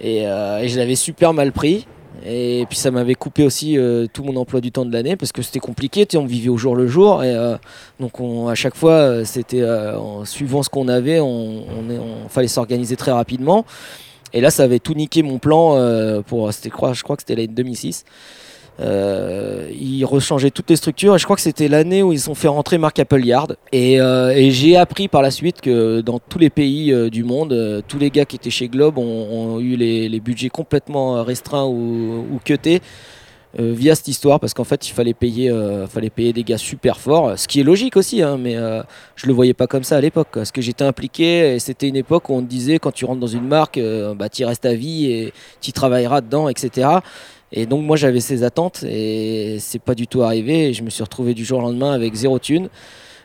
Et 0.00 0.22
je 0.22 0.78
l'avais 0.78 0.96
super 0.96 1.34
mal 1.34 1.52
pris. 1.52 1.86
Et 2.24 2.64
puis 2.68 2.78
ça 2.78 2.90
m'avait 2.90 3.14
coupé 3.14 3.44
aussi 3.44 3.78
euh, 3.78 4.06
tout 4.12 4.22
mon 4.22 4.36
emploi 4.36 4.60
du 4.60 4.72
temps 4.72 4.84
de 4.84 4.92
l'année 4.92 5.16
parce 5.16 5.32
que 5.32 5.42
c'était 5.42 5.58
compliqué, 5.58 6.06
on 6.16 6.24
vivait 6.24 6.48
au 6.48 6.56
jour 6.56 6.74
le 6.74 6.86
jour 6.86 7.22
et 7.22 7.34
euh, 7.34 7.56
donc 8.00 8.20
on, 8.20 8.48
à 8.48 8.54
chaque 8.54 8.74
fois 8.74 8.92
euh, 8.92 9.24
c'était 9.24 9.64
en 9.64 10.24
suivant 10.24 10.62
ce 10.62 10.70
qu'on 10.70 10.88
avait, 10.88 11.20
on, 11.20 11.64
fallait 12.28 12.48
s'organiser 12.48 12.96
très 12.96 13.12
rapidement. 13.12 13.64
Et 14.32 14.40
là 14.40 14.50
ça 14.50 14.64
avait 14.64 14.78
tout 14.78 14.94
niqué 14.94 15.22
mon 15.22 15.38
plan 15.38 15.76
pour, 16.26 16.50
je 16.52 16.68
crois 16.68 17.16
que 17.16 17.22
c'était 17.22 17.36
l'année 17.36 17.48
2006. 17.48 18.04
Euh, 18.78 19.70
ils 19.72 20.04
rechangeaient 20.04 20.50
toutes 20.50 20.68
les 20.68 20.76
structures 20.76 21.14
et 21.14 21.18
je 21.18 21.24
crois 21.24 21.36
que 21.36 21.42
c'était 21.42 21.68
l'année 21.68 22.02
où 22.02 22.12
ils 22.12 22.30
ont 22.30 22.34
fait 22.34 22.48
rentrer 22.48 22.78
Mark 22.78 22.98
Appleyard. 22.98 23.56
Et, 23.72 24.00
euh, 24.00 24.30
et 24.30 24.50
j'ai 24.50 24.76
appris 24.76 25.08
par 25.08 25.22
la 25.22 25.30
suite 25.30 25.60
que 25.60 26.00
dans 26.00 26.18
tous 26.18 26.38
les 26.38 26.50
pays 26.50 26.92
euh, 26.92 27.08
du 27.08 27.24
monde 27.24 27.82
tous 27.88 27.98
les 27.98 28.10
gars 28.10 28.24
qui 28.24 28.36
étaient 28.36 28.50
chez 28.50 28.68
Globe 28.68 28.98
ont, 28.98 29.60
eu 29.60 29.76
les, 29.76 30.20
budgets 30.20 30.48
complètement 30.48 31.22
restreints 31.22 31.66
ou, 31.66 32.26
ou 32.32 32.40
cutés 32.42 32.80
via 33.58 33.94
cette 33.94 34.08
histoire 34.08 34.38
parce 34.38 34.52
qu'en 34.52 34.64
fait 34.64 34.88
il 34.88 34.92
fallait 34.92 35.14
payer, 35.14 35.50
fallait 35.88 36.10
payer 36.10 36.32
des 36.32 36.42
gars 36.42 36.58
super 36.58 36.98
forts 36.98 37.38
ce 37.38 37.48
qui 37.48 37.60
est 37.60 37.62
logique 37.62 37.96
aussi 37.96 38.22
hein, 38.22 38.36
mais 38.38 38.54
je 39.14 39.26
le 39.26 39.32
voyais 39.32 39.54
pas 39.54 39.66
comme 39.66 39.84
ça 39.84 39.96
à 39.96 40.00
l'époque 40.00 40.28
parce 40.32 40.52
que 40.52 40.60
j'étais 40.60 40.84
impliqué 40.84 41.54
et 41.54 41.58
c'était 41.58 41.88
une 41.88 41.96
époque 41.96 42.28
où 42.28 42.34
on 42.34 42.42
disait 42.42 42.78
quand 42.78 42.92
tu 42.92 43.04
rentres 43.04 43.20
dans 43.20 43.26
une 43.26 43.46
marque 43.46 43.80
bah 44.16 44.28
tu 44.28 44.44
restes 44.44 44.66
à 44.66 44.74
vie 44.74 45.06
et 45.10 45.32
tu 45.60 45.72
travailleras 45.72 46.20
dedans 46.20 46.48
etc 46.48 46.98
Et 47.52 47.66
donc 47.66 47.84
moi 47.84 47.96
j'avais 47.96 48.20
ces 48.20 48.42
attentes 48.42 48.82
et 48.82 49.58
c'est 49.60 49.80
pas 49.80 49.94
du 49.94 50.06
tout 50.06 50.22
arrivé. 50.22 50.68
Et 50.68 50.72
je 50.72 50.82
me 50.82 50.90
suis 50.90 51.02
retrouvé 51.02 51.34
du 51.34 51.44
jour 51.44 51.58
au 51.58 51.62
lendemain 51.62 51.92
avec 51.92 52.14
zéro 52.14 52.38
thune. 52.38 52.68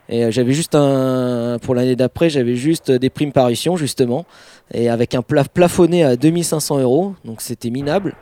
Et 0.09 0.25
euh, 0.25 0.31
j'avais 0.31 0.51
juste 0.51 0.75
un, 0.75 1.57
pour 1.61 1.73
l'année 1.73 1.95
d'après, 1.95 2.29
j'avais 2.29 2.55
juste 2.55 2.91
des 2.91 3.09
primes 3.09 3.31
parution 3.31 3.77
justement, 3.77 4.25
et 4.73 4.89
avec 4.89 5.15
un 5.15 5.21
pla- 5.21 5.45
plafonné 5.45 6.03
à 6.03 6.17
2500 6.17 6.79
euros, 6.79 7.13
donc 7.23 7.41
c'était 7.41 7.69
minable. 7.69 8.15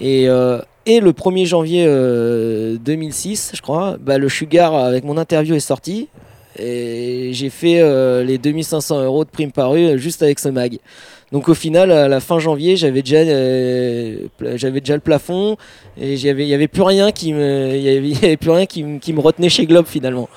Et, 0.00 0.28
euh, 0.28 0.60
et 0.86 1.00
le 1.00 1.12
1er 1.12 1.46
janvier 1.46 1.86
euh, 1.88 2.76
2006, 2.78 3.52
je 3.54 3.62
crois, 3.62 3.96
bah, 4.00 4.18
le 4.18 4.28
Sugar 4.28 4.74
avec 4.74 5.02
mon 5.02 5.16
interview 5.16 5.54
est 5.56 5.60
sorti. 5.60 6.08
Et 6.56 7.30
j'ai 7.32 7.50
fait 7.50 7.80
euh, 7.80 8.22
les 8.22 8.38
2500 8.38 9.02
euros 9.02 9.24
de 9.24 9.30
primes 9.30 9.50
parues 9.50 9.86
euh, 9.86 9.96
juste 9.96 10.22
avec 10.22 10.38
ce 10.38 10.48
mag. 10.48 10.78
Donc 11.34 11.48
au 11.48 11.54
final, 11.54 11.90
à 11.90 12.06
la 12.06 12.20
fin 12.20 12.38
janvier, 12.38 12.76
j'avais 12.76 13.02
déjà, 13.02 13.16
euh, 13.16 14.18
j'avais 14.54 14.78
déjà 14.78 14.94
le 14.94 15.00
plafond 15.00 15.56
et 16.00 16.14
il 16.14 16.36
n'y 16.36 16.54
avait 16.54 16.68
plus 16.68 16.82
rien 16.82 17.10
qui 17.10 17.32
me, 17.32 17.76
y 17.76 17.88
avait, 17.88 18.08
il 18.08 18.22
y 18.22 18.24
avait 18.24 18.36
plus 18.36 18.52
rien 18.52 18.66
qui, 18.66 19.00
qui 19.00 19.12
me 19.12 19.18
retenait 19.18 19.48
chez 19.48 19.66
Globe 19.66 19.86
finalement. 19.86 20.28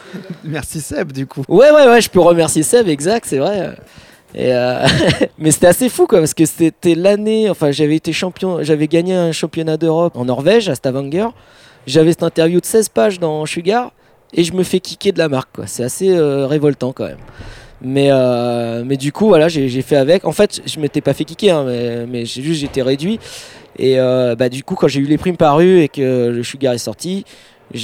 Merci 0.44 0.82
Seb, 0.82 1.12
du 1.12 1.28
coup. 1.28 1.44
Ouais, 1.50 1.70
ouais, 1.70 1.86
ouais, 1.86 2.02
je 2.02 2.10
peux 2.10 2.20
remercier 2.20 2.64
Seb, 2.64 2.88
exact, 2.88 3.28
c'est 3.28 3.38
vrai. 3.38 3.76
Et 4.34 4.52
euh, 4.56 4.88
mais 5.38 5.52
c'était 5.52 5.68
assez 5.68 5.88
fou 5.88 6.08
quoi, 6.08 6.18
parce 6.18 6.34
que 6.34 6.46
c'était 6.46 6.96
l'année, 6.96 7.48
enfin 7.48 7.70
j'avais 7.70 7.96
été 7.96 8.12
champion, 8.12 8.64
j'avais 8.64 8.88
gagné 8.88 9.14
un 9.14 9.32
championnat 9.32 9.78
d'Europe 9.78 10.18
en 10.18 10.26
Norvège 10.26 10.68
à 10.68 10.74
Stavanger. 10.74 11.28
J'avais 11.86 12.10
cette 12.10 12.24
interview 12.24 12.60
de 12.60 12.66
16 12.66 12.90
pages 12.90 13.20
dans 13.20 13.46
Sugar 13.46 13.92
et 14.34 14.44
je 14.44 14.52
me 14.54 14.64
fais 14.64 14.80
kicker 14.80 15.12
de 15.12 15.20
la 15.20 15.30
marque 15.30 15.50
quoi. 15.54 15.68
C'est 15.68 15.84
assez 15.84 16.10
euh, 16.10 16.48
révoltant 16.48 16.92
quand 16.92 17.06
même. 17.06 17.20
Mais, 17.82 18.08
euh, 18.12 18.84
mais 18.86 18.98
du 18.98 19.12
coup, 19.12 19.28
voilà, 19.28 19.48
j'ai 19.48 19.82
fait 19.82 19.96
avec. 19.96 20.26
En 20.26 20.32
fait, 20.32 20.62
je 20.66 20.80
m'étais 20.80 21.02
pas 21.02 21.14
fait 21.14 21.26
kicker, 21.26 21.56
hein, 21.56 22.06
mais, 22.08 22.26
j'ai 22.26 22.42
juste 22.42 22.62
j'étais 22.62 22.82
réduit. 22.82 23.20
Et 23.78 24.00
euh, 24.00 24.36
bah, 24.36 24.50
du 24.50 24.64
coup, 24.64 24.76
quand 24.76 24.88
j'ai 24.88 25.00
eu 25.00 25.06
les 25.06 25.18
primes 25.18 25.38
parues 25.38 25.82
et 25.82 25.88
que 25.88 26.30
le 26.30 26.44
Sugar 26.44 26.74
est 26.74 26.80
sorti, 26.80 27.26
à 27.74 27.78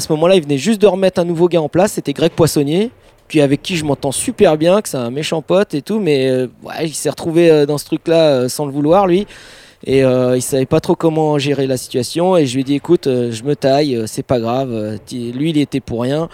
ce 0.00 0.12
moment-là, 0.12 0.36
il 0.36 0.42
venait 0.42 0.58
juste 0.58 0.80
de 0.80 0.86
remettre 0.86 1.20
un 1.20 1.24
nouveau 1.24 1.48
gars 1.48 1.60
en 1.60 1.68
place. 1.68 1.92
C'était 1.92 2.14
Greg 2.14 2.32
Poissonnier, 2.32 2.90
qui 3.28 3.40
avec 3.40 3.62
qui 3.62 3.76
je 3.76 3.84
m'entends 3.84 4.12
super 4.12 4.56
bien, 4.56 4.80
que 4.80 4.88
c'est 4.88 4.96
un 4.96 5.10
méchant 5.10 5.42
pote 5.42 5.74
et 5.74 5.82
tout, 5.82 6.00
mais 6.00 6.28
euh, 6.30 6.46
ouais, 6.62 6.86
il 6.86 6.94
s'est 6.94 7.10
retrouvé 7.10 7.66
dans 7.66 7.76
ce 7.76 7.84
truc-là 7.84 8.48
sans 8.48 8.64
le 8.64 8.72
vouloir, 8.72 9.06
lui. 9.06 9.26
Et 9.84 10.04
euh, 10.04 10.36
il 10.36 10.42
savait 10.42 10.66
pas 10.66 10.80
trop 10.80 10.94
comment 10.94 11.38
gérer 11.38 11.66
la 11.66 11.76
situation. 11.76 12.36
Et 12.36 12.46
je 12.46 12.54
lui 12.54 12.60
ai 12.60 12.64
dit, 12.64 12.74
écoute, 12.74 13.06
je 13.06 13.42
me 13.44 13.56
taille, 13.56 13.96
euh, 13.96 14.06
c'est 14.06 14.22
pas 14.22 14.38
grave. 14.38 14.98
Lui, 15.10 15.50
il 15.50 15.58
était 15.58 15.80
pour 15.80 16.02
rien. 16.02 16.28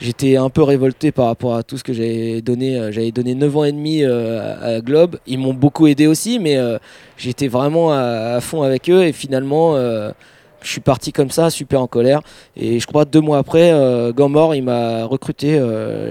J'étais 0.00 0.36
un 0.36 0.48
peu 0.48 0.62
révolté 0.62 1.12
par 1.12 1.26
rapport 1.26 1.54
à 1.54 1.62
tout 1.62 1.76
ce 1.76 1.84
que 1.84 1.92
j'avais 1.92 2.40
donné. 2.40 2.78
Euh, 2.78 2.90
J'avais 2.90 3.12
donné 3.12 3.34
9 3.34 3.56
ans 3.58 3.64
et 3.64 3.72
demi 3.72 4.02
euh, 4.02 4.78
à 4.78 4.80
Globe. 4.80 5.18
Ils 5.26 5.38
m'ont 5.38 5.52
beaucoup 5.52 5.86
aidé 5.86 6.06
aussi, 6.06 6.38
mais 6.38 6.56
euh, 6.56 6.78
j'étais 7.18 7.48
vraiment 7.48 7.92
à, 7.92 8.40
fond 8.40 8.62
avec 8.62 8.88
eux. 8.88 9.04
Et 9.04 9.12
finalement, 9.12 9.76
je 9.76 10.70
suis 10.70 10.80
parti 10.80 11.12
comme 11.12 11.30
ça, 11.30 11.50
super 11.50 11.82
en 11.82 11.86
colère. 11.86 12.22
Et 12.56 12.80
je 12.80 12.86
crois 12.86 13.04
deux 13.04 13.20
mois 13.20 13.38
après, 13.38 13.72
Gamor, 14.16 14.54
il 14.54 14.62
m'a 14.62 15.04
recruté 15.04 15.60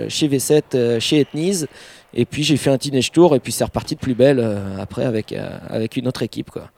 chez 0.08 0.28
V7, 0.28 0.62
euh, 0.76 1.00
chez 1.00 1.22
Etnies. 1.22 1.66
Et 2.14 2.26
puis 2.26 2.44
j'ai 2.44 2.58
fait 2.58 2.70
un 2.72 2.78
teenage 2.78 3.12
tour 3.12 3.36
et 3.36 3.40
puis 3.40 3.52
c'est 3.52 3.64
reparti 3.64 3.96
de 3.96 4.00
plus 4.00 4.16
belle 4.16 4.44
après 4.80 5.06
avec, 5.06 5.34
avec 5.68 5.96
une 5.96 6.08
autre 6.08 6.24
équipe. 6.24 6.50
Quoi. 6.50 6.70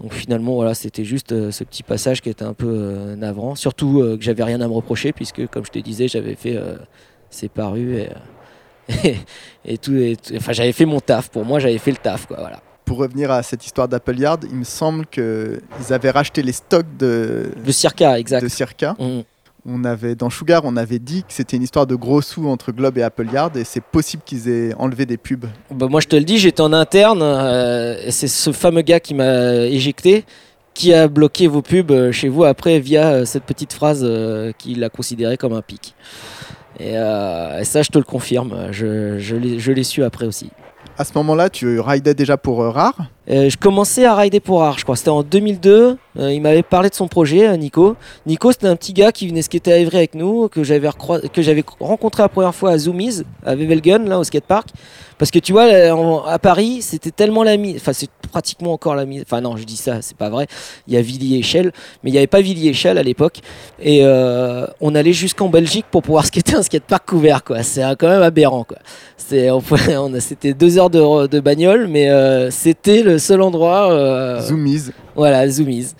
Donc 0.00 0.12
finalement, 0.14 0.54
voilà, 0.54 0.74
c'était 0.74 1.04
juste 1.04 1.32
euh, 1.32 1.50
ce 1.50 1.64
petit 1.64 1.82
passage 1.82 2.20
qui 2.22 2.30
était 2.30 2.44
un 2.44 2.54
peu 2.54 2.68
euh, 2.68 3.16
navrant. 3.16 3.54
Surtout 3.56 4.00
euh, 4.00 4.16
que 4.16 4.22
j'avais 4.22 4.44
rien 4.44 4.60
à 4.60 4.68
me 4.68 4.72
reprocher 4.72 5.12
puisque, 5.12 5.46
comme 5.48 5.64
je 5.64 5.70
te 5.72 5.78
disais, 5.80 6.06
j'avais 6.06 6.34
fait 6.36 6.56
euh, 6.56 6.76
ces 7.30 7.48
parus 7.48 7.98
et, 8.88 9.16
et, 9.64 9.78
tout. 9.78 9.96
et 9.96 10.16
tout- 10.16 10.34
enfin, 10.36 10.52
j'avais 10.52 10.72
fait 10.72 10.84
mon 10.86 11.00
taf. 11.00 11.30
Pour 11.30 11.44
moi, 11.44 11.58
j'avais 11.58 11.78
fait 11.78 11.90
le 11.90 11.96
taf. 11.96 12.26
Quoi, 12.26 12.36
voilà. 12.38 12.60
Pour 12.84 12.98
revenir 12.98 13.30
à 13.30 13.42
cette 13.42 13.66
histoire 13.66 13.88
d'Apple 13.88 14.18
Yard, 14.18 14.44
il 14.48 14.56
me 14.56 14.64
semble 14.64 15.04
qu'ils 15.06 15.60
avaient 15.90 16.10
racheté 16.10 16.42
les 16.42 16.52
stocks 16.52 16.86
de, 16.98 17.50
De 17.64 17.72
Circa, 17.72 18.18
exact. 18.18 18.42
de 18.42 18.48
Circa. 18.48 18.96
Mhm. 18.98 19.24
On 19.70 19.84
avait, 19.84 20.14
dans 20.14 20.30
Sugar, 20.30 20.62
on 20.64 20.78
avait 20.78 20.98
dit 20.98 21.20
que 21.24 21.32
c'était 21.32 21.58
une 21.58 21.62
histoire 21.62 21.86
de 21.86 21.94
gros 21.94 22.22
sous 22.22 22.48
entre 22.48 22.72
Globe 22.72 22.96
et 22.96 23.02
Apple 23.02 23.26
Yard 23.30 23.54
et 23.58 23.64
c'est 23.64 23.82
possible 23.82 24.22
qu'ils 24.24 24.48
aient 24.48 24.72
enlevé 24.78 25.04
des 25.04 25.18
pubs. 25.18 25.44
Bah, 25.70 25.88
moi, 25.90 26.00
je 26.00 26.06
te 26.06 26.16
le 26.16 26.24
dis, 26.24 26.38
j'étais 26.38 26.62
en 26.62 26.72
interne. 26.72 27.20
euh, 27.22 27.96
et 28.02 28.10
c'est 28.10 28.28
ce 28.28 28.50
fameux 28.52 28.80
gars 28.80 28.98
qui 28.98 29.12
m'a 29.12 29.52
éjecté 29.66 30.24
qui 30.72 30.94
a 30.94 31.08
bloqué 31.08 31.48
vos 31.48 31.60
pubs 31.60 31.90
euh, 31.90 32.12
chez 32.12 32.28
vous 32.28 32.44
après 32.44 32.78
via 32.78 33.08
euh, 33.08 33.24
cette 33.26 33.42
petite 33.42 33.72
phrase 33.72 34.00
euh, 34.04 34.52
qu'il 34.56 34.82
a 34.84 34.88
considérée 34.88 35.36
comme 35.36 35.52
un 35.52 35.60
pic. 35.60 35.94
Et, 36.78 36.92
euh, 36.96 37.58
et 37.58 37.64
ça, 37.64 37.82
je 37.82 37.90
te 37.90 37.98
le 37.98 38.04
confirme. 38.04 38.68
Je, 38.70 39.18
je 39.18 39.72
l'ai 39.72 39.84
su 39.84 40.02
après 40.02 40.24
aussi. 40.24 40.50
À 40.96 41.04
ce 41.04 41.12
moment-là, 41.16 41.50
tu 41.50 41.78
ridais 41.80 42.14
déjà 42.14 42.36
pour 42.36 42.60
Rare? 42.60 42.94
Euh, 43.30 43.50
je 43.50 43.58
commençais 43.58 44.06
à 44.06 44.14
rider 44.14 44.40
pour 44.40 44.62
Art, 44.62 44.78
je. 44.78 44.84
C'était 44.94 45.10
en 45.10 45.22
2002. 45.22 45.98
Euh, 46.18 46.32
il 46.32 46.40
m'avait 46.40 46.62
parlé 46.62 46.88
de 46.88 46.94
son 46.94 47.08
projet, 47.08 47.46
euh, 47.46 47.56
Nico. 47.56 47.94
Nico, 48.26 48.52
c'était 48.52 48.66
un 48.66 48.76
petit 48.76 48.92
gars 48.92 49.12
qui 49.12 49.28
venait 49.28 49.42
skater 49.42 49.72
à 49.72 49.76
Évry 49.78 49.98
avec 49.98 50.14
nous, 50.14 50.48
que 50.48 50.62
j'avais 50.62 50.88
rencontré 51.78 52.22
la 52.22 52.28
première 52.28 52.54
fois 52.54 52.70
à 52.70 52.78
Zoomies, 52.78 53.22
à 53.44 53.54
Wevelgem, 53.54 54.08
là, 54.08 54.18
au 54.18 54.24
skatepark. 54.24 54.68
Parce 55.18 55.30
que 55.30 55.38
tu 55.38 55.52
vois, 55.52 55.64
à 56.26 56.38
Paris, 56.38 56.80
c'était 56.80 57.10
tellement 57.10 57.42
la 57.42 57.56
mise. 57.56 57.76
Enfin, 57.76 57.92
c'est 57.92 58.08
pratiquement 58.30 58.72
encore 58.72 58.94
la 58.94 59.04
mise. 59.04 59.22
Enfin, 59.22 59.40
non, 59.40 59.56
je 59.56 59.64
dis 59.64 59.76
ça, 59.76 60.00
c'est 60.00 60.16
pas 60.16 60.30
vrai. 60.30 60.46
Il 60.86 60.94
y 60.94 60.96
a 60.96 61.02
Villiers-Échelle, 61.02 61.72
mais 62.02 62.10
il 62.10 62.12
n'y 62.12 62.18
avait 62.18 62.28
pas 62.28 62.40
Villiers-Échelle 62.40 62.98
à 62.98 63.02
l'époque. 63.02 63.40
Et 63.82 64.04
on 64.04 64.94
allait 64.94 65.12
jusqu'en 65.12 65.48
Belgique 65.48 65.86
pour 65.90 66.02
pouvoir 66.02 66.24
skater 66.26 66.54
un 66.54 66.62
skatepark 66.62 67.04
couvert, 67.06 67.42
quoi. 67.42 67.62
C'est 67.64 67.82
quand 67.98 68.08
même 68.08 68.22
aberrant, 68.22 68.64
quoi. 68.64 68.78
C'était 69.16 70.54
deux 70.54 70.78
heures 70.78 70.90
de, 70.90 71.40
bagnole, 71.40 71.88
mais 71.88 72.08
c'était 72.50 73.02
le 73.02 73.17
seul 73.18 73.42
endroit. 73.42 73.92
euh, 73.92 74.40
Zoomies. 74.42 74.90
voilà, 75.14 75.48
Zoomies. 75.48 75.94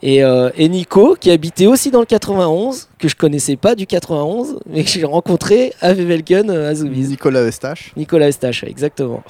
Et, 0.00 0.22
euh, 0.22 0.50
et 0.56 0.68
Nico, 0.68 1.16
qui 1.18 1.30
habitait 1.30 1.66
aussi 1.66 1.90
dans 1.90 1.98
le 2.00 2.06
91, 2.06 2.88
que 3.00 3.08
je 3.08 3.16
connaissais 3.16 3.56
pas 3.56 3.74
du 3.74 3.84
91, 3.86 4.60
mais 4.70 4.84
que 4.84 4.90
j'ai 4.90 5.04
rencontré 5.04 5.72
à 5.80 5.92
Wevelgem 5.92 6.50
euh, 6.50 6.70
à 6.70 6.74
Zoomies. 6.76 7.08
Nicolas 7.08 7.42
Eustache. 7.44 7.92
Nicolas 7.96 8.28
Eustache, 8.28 8.62
ouais, 8.62 8.70
exactement. 8.70 9.24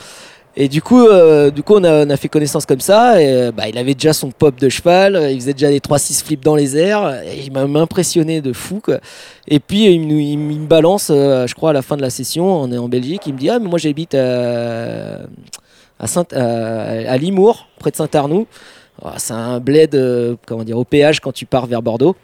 Et 0.60 0.66
du 0.68 0.82
coup, 0.82 1.06
euh, 1.06 1.50
du 1.52 1.62
coup 1.62 1.74
on, 1.76 1.84
a, 1.84 2.04
on 2.04 2.10
a 2.10 2.16
fait 2.16 2.28
connaissance 2.28 2.66
comme 2.66 2.80
ça. 2.80 3.22
Et, 3.22 3.50
bah, 3.52 3.68
il 3.68 3.78
avait 3.78 3.94
déjà 3.94 4.12
son 4.12 4.30
pop 4.30 4.58
de 4.60 4.68
cheval, 4.68 5.28
il 5.30 5.40
faisait 5.40 5.52
déjà 5.54 5.68
des 5.70 5.78
3-6 5.78 6.22
flips 6.24 6.42
dans 6.44 6.56
les 6.56 6.76
airs. 6.76 7.22
Et 7.24 7.44
il 7.46 7.52
m'a 7.52 7.62
impressionné 7.80 8.40
de 8.42 8.52
fou. 8.52 8.80
Quoi. 8.84 8.98
Et 9.46 9.60
puis, 9.60 9.84
il, 9.86 10.00
me- 10.00 10.20
il 10.20 10.36
me 10.36 10.52
il 10.52 10.60
me 10.60 10.66
balance, 10.66 11.08
euh, 11.10 11.46
je 11.46 11.54
crois, 11.54 11.70
à 11.70 11.72
la 11.72 11.82
fin 11.82 11.96
de 11.96 12.02
la 12.02 12.10
session, 12.10 12.44
on 12.60 12.70
est 12.72 12.78
en 12.78 12.88
Belgique. 12.88 13.22
Il 13.26 13.34
me 13.34 13.38
dit 13.38 13.48
Ah, 13.48 13.58
mais 13.60 13.68
moi 13.68 13.78
j'habite 13.78 14.14
à, 14.16 15.20
à, 15.98 16.06
Saint, 16.06 16.26
à, 16.32 17.10
à 17.10 17.16
Limours, 17.16 17.68
près 17.78 17.90
de 17.90 17.96
Saint-Arnoux. 17.96 18.46
Oh, 19.04 19.10
c'est 19.16 19.32
un 19.32 19.60
bled, 19.60 19.94
euh, 19.94 20.34
comment 20.44 20.64
dire, 20.64 20.76
au 20.76 20.84
péage 20.84 21.20
quand 21.20 21.30
tu 21.30 21.46
pars 21.46 21.66
vers 21.66 21.82
Bordeaux. 21.82 22.16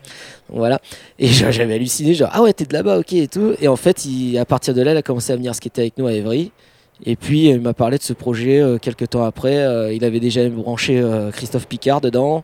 Voilà. 0.48 0.80
Et 1.20 1.28
j'a- 1.28 1.52
j'avais 1.52 1.74
halluciné, 1.74 2.14
genre, 2.14 2.30
ah 2.32 2.42
ouais, 2.42 2.52
t'es 2.52 2.64
de 2.64 2.72
là-bas, 2.72 2.98
ok, 2.98 3.12
et 3.12 3.28
tout. 3.28 3.54
Et 3.60 3.68
en 3.68 3.76
fait, 3.76 4.04
à 4.40 4.44
partir 4.44 4.74
de 4.74 4.82
là, 4.82 4.90
il 4.90 4.96
a 4.96 5.02
commencé 5.02 5.32
à 5.32 5.36
venir 5.36 5.54
skater 5.54 5.82
avec 5.82 5.98
nous 5.98 6.08
à 6.08 6.12
Évry. 6.12 6.50
Et 7.06 7.14
puis, 7.14 7.48
il 7.48 7.60
m'a 7.60 7.74
parlé 7.74 7.98
de 7.98 8.02
ce 8.02 8.12
projet 8.12 8.60
euh, 8.60 8.78
quelques 8.78 9.10
temps 9.10 9.22
après. 9.24 9.56
Euh, 9.58 9.92
il 9.94 10.04
avait 10.04 10.18
déjà 10.18 10.48
branché 10.48 11.00
Christophe 11.32 11.68
Picard 11.68 12.00
dedans, 12.00 12.42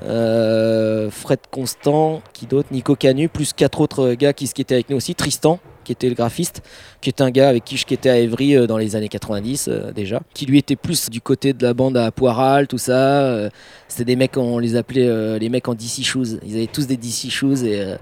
Fred 0.00 1.38
Constant, 1.50 2.22
qui 2.32 2.46
d'autre, 2.46 2.68
Nico 2.70 2.94
Canu, 2.94 3.28
plus 3.28 3.52
quatre 3.52 3.80
autres 3.80 4.14
gars 4.14 4.32
qui 4.32 4.46
skataient 4.46 4.74
avec 4.74 4.90
nous 4.90 4.96
aussi. 4.96 5.14
Tristan, 5.16 5.58
qui 5.84 5.92
était 5.92 6.08
le 6.08 6.14
graphiste, 6.14 6.62
qui 7.00 7.10
est 7.10 7.20
un 7.20 7.30
gars 7.30 7.48
avec 7.48 7.64
qui 7.64 7.76
je 7.76 7.82
skatais 7.82 8.10
à 8.10 8.18
Évry 8.18 8.56
euh, 8.56 8.66
dans 8.66 8.78
les 8.78 8.96
années 8.96 9.08
90 9.08 9.68
euh, 9.68 9.92
déjà, 9.92 10.20
qui 10.34 10.46
lui 10.46 10.58
était 10.58 10.76
plus 10.76 11.10
du 11.10 11.20
côté 11.20 11.52
de 11.52 11.62
la 11.62 11.74
bande 11.74 11.96
à 11.96 12.10
Poiral, 12.10 12.66
tout 12.66 12.78
ça. 12.78 13.22
Euh, 13.22 13.50
C'était 13.88 14.04
des 14.06 14.16
mecs, 14.16 14.36
on 14.36 14.58
les 14.58 14.74
appelait 14.74 15.38
les 15.38 15.48
mecs 15.48 15.68
en 15.68 15.74
DC 15.74 16.02
Shoes. 16.02 16.38
Ils 16.44 16.56
avaient 16.56 16.66
tous 16.66 16.86
des 16.86 16.96
DC 16.96 17.30
Shoes 17.30 17.64
et 17.64 17.94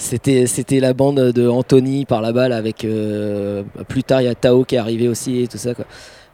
c'était, 0.00 0.46
c'était 0.46 0.80
la 0.80 0.94
bande 0.94 1.20
de 1.20 1.46
Anthony 1.46 2.06
par 2.06 2.22
là-bas 2.22 2.48
là, 2.48 2.56
avec 2.56 2.84
euh, 2.84 3.62
plus 3.86 4.02
tard 4.02 4.22
il 4.22 4.24
y 4.24 4.28
a 4.28 4.34
Tao 4.34 4.64
qui 4.64 4.74
est 4.74 4.78
arrivé 4.78 5.08
aussi 5.08 5.42
et 5.42 5.46
tout 5.46 5.58
ça 5.58 5.74
quoi. 5.74 5.84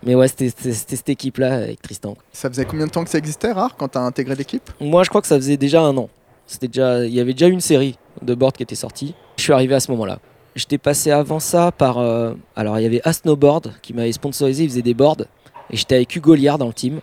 Mais 0.04 0.14
ouais, 0.14 0.28
c'était, 0.28 0.50
cette 0.72 1.08
équipe-là 1.08 1.54
avec 1.54 1.82
Tristan. 1.82 2.16
Ça 2.32 2.48
faisait 2.48 2.64
combien 2.64 2.86
de 2.86 2.92
temps 2.92 3.02
que 3.02 3.10
ça 3.10 3.18
existait, 3.18 3.50
Rare, 3.50 3.74
quand 3.76 3.88
tu 3.88 3.98
as 3.98 4.02
intégré 4.02 4.36
l'équipe? 4.36 4.70
Moi, 4.78 5.02
je 5.02 5.08
crois 5.08 5.20
que 5.20 5.26
ça 5.26 5.36
faisait 5.36 5.56
déjà 5.56 5.80
un 5.80 5.96
an. 5.96 6.08
C'était 6.46 6.68
déjà, 6.68 7.04
il 7.04 7.14
y 7.14 7.18
avait 7.18 7.32
déjà 7.32 7.48
une 7.48 7.62
série 7.62 7.98
de 8.22 8.34
boards 8.34 8.52
qui 8.52 8.62
était 8.62 8.76
sortie. 8.76 9.14
Je 9.36 9.42
suis 9.42 9.52
arrivé 9.52 9.74
à 9.74 9.80
ce 9.80 9.90
moment-là. 9.92 10.20
J'étais 10.56 10.78
passé 10.78 11.10
avant 11.10 11.38
ça 11.38 11.70
par. 11.70 11.98
euh, 11.98 12.32
alors, 12.56 12.78
il 12.78 12.82
y 12.82 12.86
avait 12.86 13.02
A 13.04 13.12
Snowboard 13.12 13.74
qui 13.82 13.92
m'avait 13.92 14.10
sponsorisé, 14.12 14.64
il 14.64 14.70
faisait 14.70 14.82
des 14.82 14.94
boards. 14.94 15.26
Et 15.70 15.76
j'étais 15.76 15.96
avec 15.96 16.16
Hugo 16.16 16.34
Liard 16.34 16.56
dans 16.56 16.66
le 16.66 16.72
team. 16.72 17.00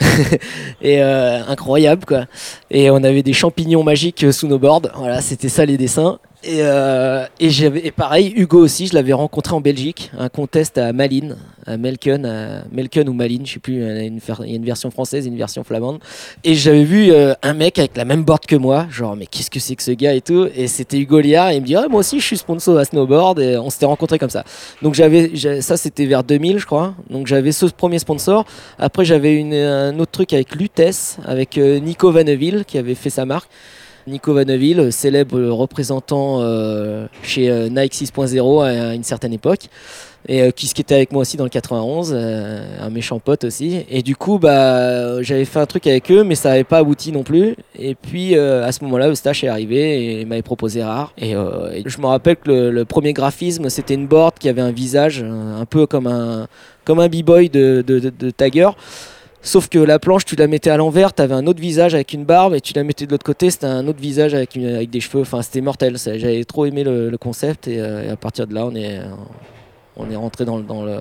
et 0.82 1.00
euh, 1.02 1.44
incroyable 1.46 2.04
quoi. 2.04 2.24
Et 2.70 2.90
on 2.90 2.96
avait 3.04 3.22
des 3.22 3.32
champignons 3.32 3.84
magiques 3.84 4.32
sous 4.32 4.48
nos 4.48 4.58
boards. 4.58 4.88
Voilà, 4.96 5.20
c'était 5.20 5.50
ça 5.50 5.66
les 5.66 5.76
dessins. 5.76 6.18
Et, 6.46 6.58
euh, 6.60 7.26
et, 7.40 7.48
et 7.86 7.90
pareil, 7.90 8.34
Hugo 8.36 8.58
aussi, 8.58 8.86
je 8.86 8.94
l'avais 8.94 9.14
rencontré 9.14 9.54
en 9.54 9.62
Belgique, 9.62 10.10
un 10.18 10.28
contest 10.28 10.76
à 10.76 10.92
Malines, 10.92 11.36
à 11.66 11.78
Melken, 11.78 12.26
à 12.26 12.64
Melken 12.70 13.08
ou 13.08 13.14
Malines, 13.14 13.46
je 13.46 13.54
sais 13.54 13.60
plus, 13.60 13.76
il 13.76 13.80
y 13.80 14.52
a 14.52 14.54
une, 14.54 14.64
version 14.64 14.90
française 14.90 15.26
une 15.26 15.38
version 15.38 15.64
flamande. 15.64 16.00
Et 16.42 16.54
j'avais 16.54 16.84
vu 16.84 17.10
euh, 17.12 17.32
un 17.42 17.54
mec 17.54 17.78
avec 17.78 17.96
la 17.96 18.04
même 18.04 18.24
board 18.24 18.44
que 18.44 18.56
moi, 18.56 18.86
genre, 18.90 19.16
mais 19.16 19.24
qu'est-ce 19.24 19.50
que 19.50 19.58
c'est 19.58 19.74
que 19.74 19.82
ce 19.82 19.92
gars 19.92 20.12
et 20.12 20.20
tout. 20.20 20.46
Et 20.54 20.68
c'était 20.68 20.98
Hugo 20.98 21.20
Liard, 21.20 21.50
et 21.50 21.56
il 21.56 21.62
me 21.62 21.66
dit, 21.66 21.76
ah, 21.76 21.86
moi 21.88 22.00
aussi, 22.00 22.20
je 22.20 22.26
suis 22.26 22.36
sponsor 22.36 22.76
à 22.76 22.84
snowboard, 22.84 23.40
et 23.40 23.56
on 23.56 23.70
s'était 23.70 23.86
rencontrés 23.86 24.18
comme 24.18 24.30
ça. 24.30 24.44
Donc 24.82 24.92
j'avais, 24.94 25.32
ça 25.62 25.78
c'était 25.78 26.04
vers 26.04 26.24
2000, 26.24 26.58
je 26.58 26.66
crois. 26.66 26.94
Donc 27.08 27.26
j'avais 27.26 27.52
ce 27.52 27.66
premier 27.66 27.98
sponsor. 27.98 28.44
Après, 28.78 29.06
j'avais 29.06 29.42
un 29.42 29.98
autre 29.98 30.12
truc 30.12 30.34
avec 30.34 30.54
Lutès, 30.54 31.16
avec 31.24 31.56
euh, 31.56 31.78
Nico 31.78 32.10
Vanneville, 32.12 32.64
qui 32.66 32.76
avait 32.76 32.94
fait 32.94 33.10
sa 33.10 33.24
marque. 33.24 33.48
Nico 34.06 34.34
Vanneville, 34.34 34.92
célèbre 34.92 35.40
représentant 35.40 36.40
euh, 36.40 37.06
chez 37.22 37.50
euh, 37.50 37.68
Nike 37.68 37.94
6.0 37.94 38.62
à 38.62 38.94
une 38.94 39.02
certaine 39.02 39.32
époque, 39.32 39.68
et 40.28 40.42
euh, 40.42 40.50
qui 40.50 40.66
skatait 40.66 40.94
avec 40.94 41.12
moi 41.12 41.22
aussi 41.22 41.36
dans 41.36 41.44
le 41.44 41.50
91, 41.50 42.12
euh, 42.14 42.66
un 42.80 42.90
méchant 42.90 43.18
pote 43.18 43.44
aussi. 43.44 43.84
Et 43.88 44.02
du 44.02 44.14
coup, 44.14 44.38
bah, 44.38 45.22
j'avais 45.22 45.46
fait 45.46 45.58
un 45.58 45.66
truc 45.66 45.86
avec 45.86 46.10
eux, 46.10 46.22
mais 46.22 46.34
ça 46.34 46.50
n'avait 46.50 46.64
pas 46.64 46.78
abouti 46.78 47.12
non 47.12 47.22
plus. 47.22 47.56
Et 47.78 47.94
puis 47.94 48.36
à 48.36 48.72
ce 48.72 48.84
moment-là, 48.84 49.08
Eustache 49.08 49.42
est 49.44 49.48
arrivé 49.48 50.20
et 50.20 50.24
m'avait 50.26 50.42
proposé 50.42 50.82
rare. 50.82 51.12
Et, 51.16 51.32
et 51.32 51.82
je 51.86 52.00
me 52.00 52.06
rappelle 52.06 52.36
que 52.36 52.50
le, 52.50 52.84
premier 52.84 53.12
graphisme, 53.12 53.70
c'était 53.70 53.94
une 53.94 54.06
board 54.06 54.38
qui 54.38 54.48
avait 54.48 54.60
un 54.60 54.72
visage 54.72 55.22
un 55.22 55.64
peu 55.64 55.86
comme 55.86 56.06
un, 56.06 56.46
comme 56.84 57.06
b-boy 57.06 57.48
de, 57.48 57.82
de 57.86 58.30
Tiger. 58.30 58.70
Sauf 59.44 59.68
que 59.68 59.78
la 59.78 59.98
planche, 59.98 60.24
tu 60.24 60.36
la 60.36 60.46
mettais 60.46 60.70
à 60.70 60.78
l'envers, 60.78 61.14
tu 61.14 61.20
avais 61.20 61.34
un 61.34 61.46
autre 61.46 61.60
visage 61.60 61.94
avec 61.94 62.14
une 62.14 62.24
barbe, 62.24 62.54
et 62.54 62.62
tu 62.62 62.72
la 62.72 62.82
mettais 62.82 63.04
de 63.04 63.10
l'autre 63.10 63.26
côté, 63.26 63.50
c'était 63.50 63.66
un 63.66 63.86
autre 63.86 64.00
visage 64.00 64.32
avec, 64.32 64.56
avec 64.56 64.88
des 64.88 65.00
cheveux. 65.00 65.20
Enfin, 65.20 65.42
c'était 65.42 65.60
mortel. 65.60 65.98
J'avais 65.98 66.44
trop 66.44 66.64
aimé 66.64 66.82
le, 66.82 67.14
concept, 67.18 67.68
euh, 67.68 68.04
et 68.04 68.08
à 68.08 68.16
partir 68.16 68.46
de 68.46 68.54
là, 68.54 68.64
on 68.64 68.74
est, 68.74 69.00
on 69.96 70.10
est 70.10 70.16
rentré 70.16 70.44
dans, 70.44 70.56
le- 70.56 70.62
dans 70.64 70.82
le, 70.84 70.96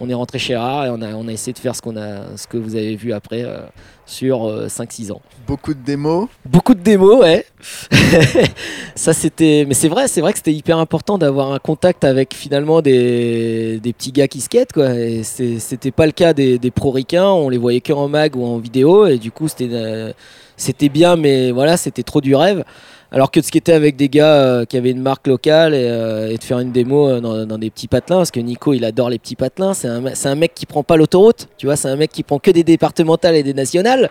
on 0.00 0.08
est 0.08 0.14
rentré 0.14 0.38
chez 0.38 0.56
Rare, 0.56 0.86
et 0.86 0.90
on 0.90 1.02
a, 1.02 1.12
on 1.14 1.28
a 1.28 1.32
essayé 1.32 1.52
de 1.52 1.58
faire 1.58 1.76
ce 1.76 1.82
qu'on 1.82 1.96
a, 1.96 2.36
ce 2.36 2.46
que 2.46 2.56
vous 2.56 2.74
avez 2.76 2.96
vu 2.96 3.12
après 3.12 3.42
euh, 3.44 3.58
sur 4.06 4.44
euh, 4.48 4.66
5-6 4.66 5.12
ans. 5.12 5.20
Beaucoup 5.46 5.74
de 5.74 5.80
démos. 5.84 6.28
Beaucoup 6.46 6.74
de 6.74 6.80
démos, 6.80 7.20
ouais. 7.20 7.44
ça 8.94 9.12
c'était, 9.12 9.64
mais 9.66 9.74
c'est 9.74 9.88
vrai, 9.88 10.08
c'est 10.08 10.20
vrai 10.20 10.32
que 10.32 10.38
c'était 10.38 10.52
hyper 10.52 10.78
important 10.78 11.18
d'avoir 11.18 11.52
un 11.52 11.58
contact 11.58 12.04
avec 12.04 12.34
finalement 12.34 12.80
des, 12.82 13.80
des 13.80 13.92
petits 13.92 14.12
gars 14.12 14.28
qui 14.28 14.40
skatent 14.40 14.72
quoi. 14.72 14.94
Et 14.94 15.22
c'était 15.22 15.90
pas 15.90 16.06
le 16.06 16.12
cas 16.12 16.32
des, 16.32 16.58
des 16.58 16.70
pro 16.70 16.90
ricains, 16.90 17.26
on 17.28 17.48
les 17.48 17.58
voyait 17.58 17.80
que 17.80 17.92
en 17.92 18.08
mag 18.08 18.36
ou 18.36 18.44
en 18.44 18.58
vidéo 18.58 19.06
et 19.06 19.18
du 19.18 19.30
coup 19.30 19.48
c'était, 19.48 19.68
euh, 19.70 20.12
c'était 20.56 20.88
bien, 20.88 21.16
mais 21.16 21.50
voilà, 21.50 21.76
c'était 21.76 22.02
trop 22.02 22.20
du 22.20 22.34
rêve. 22.34 22.64
Alors 23.12 23.32
que 23.32 23.40
de 23.40 23.44
skater 23.44 23.72
avec 23.72 23.96
des 23.96 24.08
gars 24.08 24.34
euh, 24.34 24.64
qui 24.64 24.76
avaient 24.76 24.92
une 24.92 25.02
marque 25.02 25.26
locale 25.26 25.74
et, 25.74 25.82
euh, 25.82 26.36
de 26.36 26.42
faire 26.44 26.60
une 26.60 26.70
démo 26.70 27.08
euh, 27.08 27.44
dans, 27.44 27.58
des 27.58 27.68
petits 27.68 27.88
patelins, 27.88 28.18
parce 28.18 28.30
que 28.30 28.38
Nico 28.38 28.72
il 28.72 28.84
adore 28.84 29.10
les 29.10 29.18
petits 29.18 29.34
patelins, 29.34 29.74
c'est 29.74 29.88
un, 29.88 30.34
mec 30.36 30.54
qui 30.54 30.64
prend 30.64 30.84
pas 30.84 30.96
l'autoroute, 30.96 31.48
tu 31.58 31.66
vois, 31.66 31.74
c'est 31.74 31.88
un 31.88 31.96
mec 31.96 32.12
qui 32.12 32.22
prend 32.22 32.38
que 32.38 32.52
des 32.52 32.62
départementales 32.62 33.34
et 33.34 33.42
des 33.42 33.54
nationales. 33.54 34.10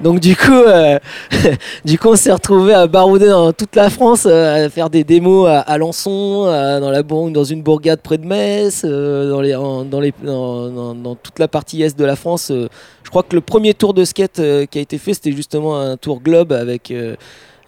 Donc 0.00 0.20
du 0.20 0.34
coup, 0.34 0.62
du 1.84 1.98
coup, 1.98 2.08
on 2.08 2.16
s'est 2.16 2.32
retrouvé 2.32 2.72
à 2.72 2.86
barouder 2.86 3.28
dans 3.28 3.52
toute 3.52 3.76
la 3.76 3.90
France, 3.90 4.24
à 4.24 4.70
faire 4.70 4.88
des 4.88 5.04
démos 5.04 5.46
à 5.46 5.60
Alençon, 5.60 6.46
dans, 6.46 6.90
la 6.90 7.02
dans 7.02 7.44
une 7.44 7.62
bourgade 7.62 8.00
près 8.00 8.16
de 8.16 8.24
Metz, 8.24 8.82
dans, 8.82 9.84
dans, 9.84 11.14
toute 11.16 11.38
la 11.38 11.48
partie 11.48 11.82
est 11.82 11.98
de 11.98 12.04
la 12.06 12.16
France. 12.16 12.50
je 12.50 13.10
crois 13.10 13.22
que 13.22 13.34
le 13.34 13.42
premier 13.42 13.74
tour 13.74 13.92
de 13.92 14.06
skate 14.06 14.40
qui 14.70 14.78
a 14.78 14.80
été 14.80 14.96
fait, 14.96 15.12
c'était 15.12 15.32
justement 15.32 15.78
un 15.78 15.98
tour 15.98 16.22
globe 16.22 16.52
avec, 16.52 16.90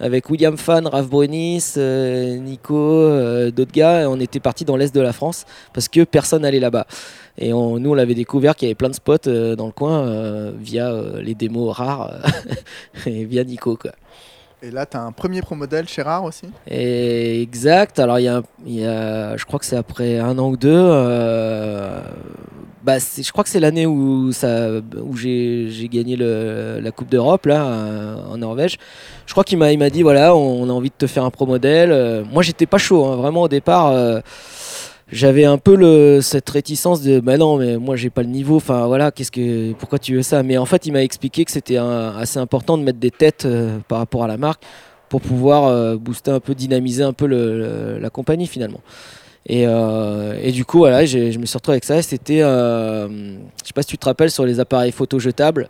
avec 0.03 0.29
William 0.29 0.59
Fan, 0.59 0.87
Raph 0.87 1.07
Brunis, 1.09 1.75
euh, 1.79 2.37
Nico, 2.37 2.77
euh, 2.77 3.51
d'autres 3.51 3.73
gars. 3.73 4.03
Et 4.03 4.07
on 4.07 4.21
était 4.21 4.41
parti 4.41 4.65
dans 4.67 4.77
l'est 4.77 4.95
de 4.95 5.01
la 5.01 5.13
France 5.15 5.47
parce 5.73 5.89
que 5.89 6.05
personne 6.05 6.43
n'allait 6.43 6.61
là-bas. 6.61 6.87
Et 7.39 7.53
on- 7.55 7.79
nous, 7.79 7.91
on 7.93 7.95
l'avait 7.95 8.15
découvert 8.15 8.55
qu'il 8.57 8.67
y 8.67 8.71
avait 8.71 8.75
plein 8.75 8.91
de 8.91 8.95
spots 8.95 9.27
euh, 9.29 9.57
dans 9.57 9.67
le 9.67 9.73
coin 9.73 10.51
via 10.61 10.93
les 11.23 11.35
démos 11.35 11.75
rares 11.75 12.11
et 13.07 13.25
via 13.25 13.43
Nico. 13.45 13.77
Quoi. 13.77 13.93
Et 14.65 14.71
là, 14.71 14.87
tu 14.87 14.97
as 14.97 15.03
un 15.03 15.11
premier 15.13 15.41
pro 15.43 15.55
modèle 15.57 15.89
chez 15.89 16.03
Rare 16.03 16.23
aussi? 16.25 16.47
Et 16.69 17.41
exact. 17.43 17.99
Alors, 17.99 18.19
il 18.21 18.25
y 18.25 18.29
a, 18.29 18.43
y 18.67 18.83
je 19.39 19.45
crois 19.45 19.59
que 19.59 19.65
c'est 19.65 19.77
après 19.77 20.19
un 20.19 20.39
an 20.39 20.51
ou 20.51 20.57
deux. 20.57 20.71
euh, 20.73 22.01
bah, 22.83 22.99
je 22.99 23.31
crois 23.31 23.45
que 23.45 23.51
c'est 23.51 23.61
l'année 23.61 23.87
où, 23.87 24.33
j'ai 25.15 25.89
gagné 25.91 26.17
la 26.17 26.91
Coupe 26.91 27.09
d'Europe 27.09 27.47
euh, 27.47 28.17
en 28.29 28.37
Norvège. 28.37 28.79
Je 29.27 29.33
crois 29.33 29.45
qu'il 29.45 29.59
m'a 29.59 29.91
dit 29.91 30.03
voilà, 30.03 30.35
on, 30.35 30.69
a 30.69 30.73
envie 30.73 30.91
de 30.91 30.95
te 30.97 31.07
faire 31.07 31.25
un 31.25 31.31
pro 31.31 31.47
modèle. 31.47 31.93
Euh, 31.93 32.25
moi, 32.25 32.43
j'étais 32.43 32.67
pas 32.67 32.79
chaud, 32.79 33.05
hein, 33.05 33.17
vraiment 33.17 33.43
au 33.43 33.49
départ. 33.49 33.89
euh, 33.89 34.21
j'avais 35.11 35.45
un 35.45 35.59
peu 35.59 36.23
cette 36.23 36.49
réticence 36.49 37.03
de 37.03 37.21
bah 37.21 37.37
non 37.37 37.59
mais 37.59 37.77
moi 37.77 37.97
j'ai 37.97 38.09
pas 38.09 38.23
le 38.23 38.31
niveau 38.31 38.57
enfin 38.57 38.87
voilà 38.87 39.11
qu'est-ce 39.11 39.31
que 39.31 39.73
pourquoi 39.75 39.99
tu 39.99 40.17
veux 40.17 40.23
ça? 40.23 40.43
Mais 40.43 40.57
en 40.57 40.65
fait 40.65 40.87
il 40.87 40.93
m'a 40.93 41.03
expliqué 41.03 41.45
que 41.45 41.51
c'était 41.51 41.77
assez 41.77 42.39
important 42.39 42.79
de 42.79 42.83
mettre 42.83 42.99
des 42.99 43.11
têtes 43.11 43.47
par 43.89 43.99
rapport 43.99 44.25
à 44.25 44.27
la 44.27 44.39
marque 44.39 44.63
pour 45.11 45.21
pouvoir 45.21 45.99
booster 45.99 46.31
un 46.31 46.41
peu 46.41 46.55
dynamiser 46.55 47.03
un 47.03 47.13
peu 47.13 47.27
la 47.27 48.09
compagnie 48.09 48.47
finalement 48.47 48.81
et, 49.47 49.65
euh, 49.67 50.39
et 50.43 50.53
du 50.53 50.65
coup 50.65 50.79
voilà 50.79 51.05
je 51.05 51.39
me 51.39 51.47
suis 51.47 51.57
retrouvé 51.57 51.75
avec 51.75 51.85
ça 51.85 52.01
c'était 52.03 52.43
euh, 52.43 53.09
je 53.09 53.67
sais 53.67 53.73
pas 53.75 53.83
si 53.83 53.89
tu 53.89 53.99
te 53.99 54.05
rappelles 54.07 54.31
sur 54.31 54.45
les 54.47 54.61
appareils 54.61 54.93
photo 54.93 55.19
jetables 55.19 55.69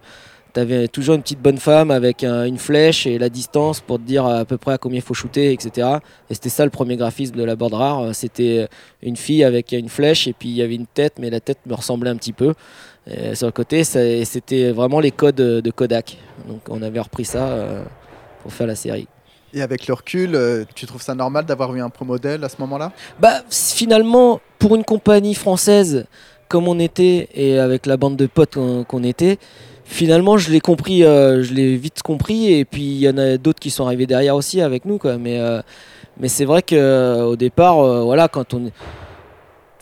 T'avais 0.54 0.86
toujours 0.86 1.14
une 1.14 1.22
petite 1.22 1.40
bonne 1.40 1.56
femme 1.56 1.90
avec 1.90 2.22
un- 2.24 2.44
une 2.44 2.58
flèche 2.58 3.06
et 3.06 3.16
la 3.18 3.30
distance 3.30 3.80
pour 3.80 3.96
te 3.96 4.02
dire 4.02 4.26
à 4.26 4.44
peu 4.44 4.58
près 4.58 4.74
à 4.74 4.76
combien 4.76 4.98
il 4.98 5.02
faut 5.02 5.14
shooter, 5.14 5.50
etc. 5.50 5.88
Et 6.28 6.34
c'était 6.34 6.50
ça 6.50 6.66
le 6.66 6.70
premier 6.70 6.96
graphisme 6.98 7.34
de 7.36 7.42
la 7.42 7.56
board 7.56 7.72
rare. 7.72 8.14
C'était 8.14 8.68
une 9.02 9.16
fille 9.16 9.44
avec 9.44 9.72
une 9.72 9.88
flèche 9.88 10.28
et 10.28 10.34
puis 10.34 10.50
il 10.50 10.54
y 10.56 10.60
avait 10.60 10.74
une 10.74 10.84
tête, 10.84 11.14
mais 11.18 11.30
la 11.30 11.40
tête 11.40 11.56
me 11.64 11.72
ressemblait 11.72 12.10
un 12.10 12.16
petit 12.16 12.34
peu. 12.34 12.52
Sur 13.32 13.46
le 13.46 13.52
côté, 13.52 13.82
c'était 13.82 14.72
vraiment 14.72 15.00
les 15.00 15.10
codes 15.10 15.36
de 15.36 15.70
Kodak. 15.70 16.18
Donc 16.46 16.60
on 16.68 16.82
avait 16.82 17.00
repris 17.00 17.24
ça 17.24 17.48
euh, 17.48 17.82
pour 18.42 18.52
faire 18.52 18.66
la 18.66 18.74
série. 18.76 19.08
Et 19.54 19.60
avec 19.60 19.86
le 19.86 19.94
recul, 19.94 20.34
euh, 20.34 20.64
tu 20.74 20.86
trouves 20.86 21.02
ça 21.02 21.14
normal 21.14 21.44
d'avoir 21.44 21.74
eu 21.74 21.80
un 21.80 21.90
pro 21.90 22.04
modèle 22.04 22.42
à 22.42 22.48
ce 22.48 22.56
moment-là? 22.60 22.92
Bah 23.20 23.42
finalement, 23.50 24.40
pour 24.58 24.76
une 24.76 24.84
compagnie 24.84 25.34
française 25.34 26.06
comme 26.48 26.68
on 26.68 26.78
était 26.78 27.28
et 27.34 27.58
avec 27.58 27.86
la 27.86 27.96
bande 27.96 28.16
de 28.16 28.26
potes 28.26 28.58
qu'on 28.86 29.02
était, 29.02 29.38
finalement 29.84 30.36
je 30.36 30.50
l'ai 30.50 30.60
compris, 30.60 31.02
euh, 31.02 31.42
je 31.42 31.54
l'ai 31.54 31.76
vite 31.76 32.02
compris 32.02 32.52
et 32.52 32.64
puis 32.64 32.82
il 32.82 32.98
y 32.98 33.08
en 33.08 33.16
a 33.16 33.38
d'autres 33.38 33.60
qui 33.60 33.70
sont 33.70 33.86
arrivés 33.86 34.06
derrière 34.06 34.36
aussi 34.36 34.60
avec 34.60 34.84
nous 34.84 34.98
quoi. 34.98 35.16
Mais 35.16 35.38
euh, 35.40 35.60
mais 36.20 36.28
c'est 36.28 36.44
vrai 36.44 36.62
que 36.62 37.22
au 37.22 37.36
départ, 37.36 38.04
voilà, 38.04 38.28
quand 38.28 38.52
on 38.52 38.70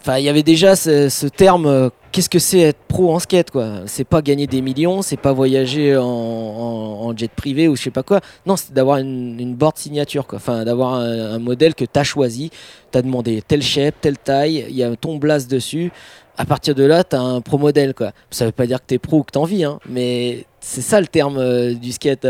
Enfin, 0.00 0.16
il 0.18 0.24
y 0.24 0.28
avait 0.30 0.42
déjà 0.42 0.76
ce, 0.76 1.10
ce 1.10 1.26
terme, 1.26 1.66
euh, 1.66 1.90
qu'est-ce 2.10 2.30
que 2.30 2.38
c'est 2.38 2.60
être 2.60 2.78
pro 2.88 3.14
en 3.14 3.18
skate, 3.18 3.50
quoi. 3.50 3.80
C'est 3.84 4.04
pas 4.04 4.22
gagner 4.22 4.46
des 4.46 4.62
millions, 4.62 5.02
c'est 5.02 5.18
pas 5.18 5.32
voyager 5.34 5.94
en, 5.96 6.04
en- 6.04 7.06
en 7.06 7.16
jet 7.16 7.30
privé 7.30 7.68
ou 7.68 7.76
je 7.76 7.82
sais 7.82 7.90
pas 7.90 8.02
quoi. 8.02 8.20
Non, 8.46 8.56
c'est 8.56 8.72
d'avoir 8.72 8.96
une, 8.96 9.38
une 9.38 9.54
board 9.54 9.76
signature, 9.76 10.26
quoi. 10.26 10.36
Enfin, 10.38 10.64
d'avoir 10.64 10.94
un, 10.94 11.34
un 11.34 11.38
modèle 11.38 11.74
que 11.74 11.84
t'as 11.84 12.02
choisi, 12.04 12.50
t'as 12.90 13.02
demandé 13.02 13.42
telle 13.46 13.62
shape, 13.62 13.94
telle 14.00 14.16
taille, 14.16 14.64
il 14.70 14.74
y 14.76 14.82
a 14.82 14.96
ton 14.96 15.16
blast 15.16 15.50
dessus. 15.50 15.92
À 16.40 16.46
partir 16.46 16.74
de 16.74 16.84
là, 16.84 17.04
t'as 17.04 17.20
un 17.20 17.42
pro 17.42 17.58
modèle, 17.58 17.92
quoi. 17.92 18.12
Ça 18.30 18.46
veut 18.46 18.52
pas 18.52 18.66
dire 18.66 18.78
que 18.78 18.86
t'es 18.86 18.98
pro 18.98 19.18
ou 19.18 19.22
que 19.24 19.30
t'en 19.30 19.44
vis, 19.44 19.64
hein, 19.64 19.78
mais 19.86 20.46
c'est 20.60 20.80
ça 20.80 20.98
le 20.98 21.06
terme 21.06 21.36
euh, 21.36 21.74
du 21.74 21.92
skate, 21.92 22.26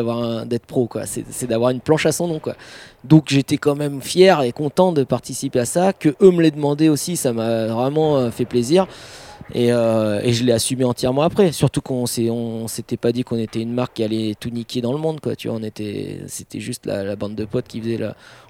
d'être 0.47 0.67
pro. 0.67 0.89
C'est 1.05 1.47
d'avoir 1.47 1.71
une 1.71 1.79
planche 1.79 2.07
à 2.07 2.11
son 2.11 2.27
nom, 2.27 2.41
quoi. 2.41 2.57
Donc 3.05 3.27
j'étais 3.29 3.57
quand 3.57 3.77
même 3.77 4.03
fier 4.03 4.43
et 4.43 4.51
content 4.51 4.91
de 4.91 5.05
participer 5.05 5.61
à 5.61 5.65
ça, 5.65 5.93
que 5.93 6.09
eux 6.23 6.33
me 6.33 6.43
l'aient 6.43 6.51
demandé 6.51 6.89
aussi, 6.89 7.17
ça 7.17 7.33
m'a 7.33 7.67
vraiment 7.67 8.17
euh, 8.17 8.31
fait 8.33 8.47
plaisir. 8.47 8.89
Et, 9.55 9.71
euh, 9.71 10.21
et 10.25 10.33
je 10.33 10.43
l'ai 10.43 10.53
assumé 10.53 10.83
entièrement 10.83 11.23
après. 11.23 11.53
Surtout 11.53 11.81
qu'on 11.81 12.07
on 12.19 12.67
s'était 12.67 12.97
pas 12.97 13.13
dit 13.13 13.23
qu'on 13.23 13.39
était 13.39 13.61
une 13.61 13.73
marque 13.73 13.95
qui 13.95 14.03
allait 14.03 14.35
tout 14.41 14.51
niquer 14.51 14.81
dans 14.81 14.93
le 14.93 14.99
monde, 14.99 15.21
quoi. 15.21 15.37
Tu 15.37 15.47
vois, 15.47 15.57
on 15.57 15.63
était, 15.63 16.23
c'était 16.27 16.59
juste 16.59 16.85
la, 16.85 17.05
la 17.05 17.15
bande 17.15 17.37
de 17.37 17.45
potes 17.45 17.69
qui 17.69 17.81
faisait. 17.81 18.01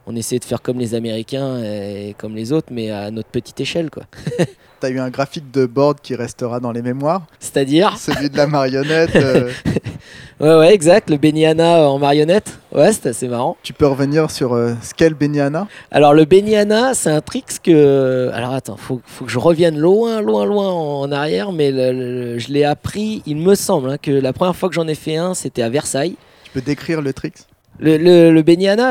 On 0.07 0.17
essayait 0.17 0.41
de 0.41 0.45
faire 0.47 0.63
comme 0.63 0.79
les 0.79 0.95
Américains 0.95 1.63
et 1.63 2.15
comme 2.17 2.35
les 2.35 2.51
autres, 2.51 2.69
mais 2.71 2.91
à 2.91 3.11
notre 3.11 3.29
petite 3.29 3.61
échelle, 3.61 3.91
quoi. 3.91 4.05
Tu 4.81 4.87
as 4.87 4.91
eu 4.91 4.99
un 4.99 5.11
graphique 5.11 5.51
de 5.53 5.67
board 5.67 5.99
qui 6.03 6.15
restera 6.15 6.59
dans 6.61 6.73
les 6.73 6.83
mémoires, 6.83 7.23
C'est-à-dire 7.39 7.97
celui 7.99 8.31
de 8.31 8.37
la 8.37 8.47
marionnette. 8.47 9.11
euh, 9.17 9.51
Ouais, 10.41 10.57
ouais, 10.57 10.75
exact. 10.75 11.11
Le 11.11 11.19
Beniana 11.19 11.87
en 11.91 11.99
marionnette. 11.99 12.59
Ouais, 12.73 12.93
c'était 12.95 13.11
assez 13.11 13.29
marrant. 13.29 13.59
tu 13.63 13.75
peux 13.75 13.87
revenir 13.87 14.31
sur 14.31 14.55
euh, 14.55 14.73
Scale 14.81 15.13
Beniana? 15.13 15.67
Alors 15.91 16.15
le 16.15 16.25
Beniana, 16.25 16.95
c'est 16.95 17.11
un 17.11 17.21
trick 17.21 17.45
que... 17.63 18.31
Alors 18.33 18.55
attends, 18.55 18.79
faut, 18.79 19.03
faut 19.05 19.27
que 19.27 19.31
je 19.31 19.39
revienne 19.39 19.77
loin, 19.79 20.23
loin, 20.23 20.47
loin 20.47 20.69
en 20.71 21.13
arrière, 21.13 21.53
mais 21.53 21.71
le- 21.71 21.93
le- 21.93 22.39
je 22.39 22.49
l'ai 22.53 22.65
appris, 22.65 23.23
il 23.27 23.37
me 23.37 23.55
semble, 23.55 23.91
hein, 23.91 23.97
que 24.01 24.11
la 24.13 24.33
première 24.33 24.57
fois 24.57 24.71
que 24.71 24.75
j'en 24.75 24.89
ai 24.89 24.95
fait 24.95 25.17
un, 25.17 25.35
c'était 25.35 25.63
à 25.63 25.69
Versailles. 25.69 26.17
Tu 26.45 26.51
peux 26.53 26.63
décrire 26.63 27.03
le 27.03 27.13
trick 27.13 27.35
Le, 27.83 27.97
le, 27.97 28.31
le 28.31 28.43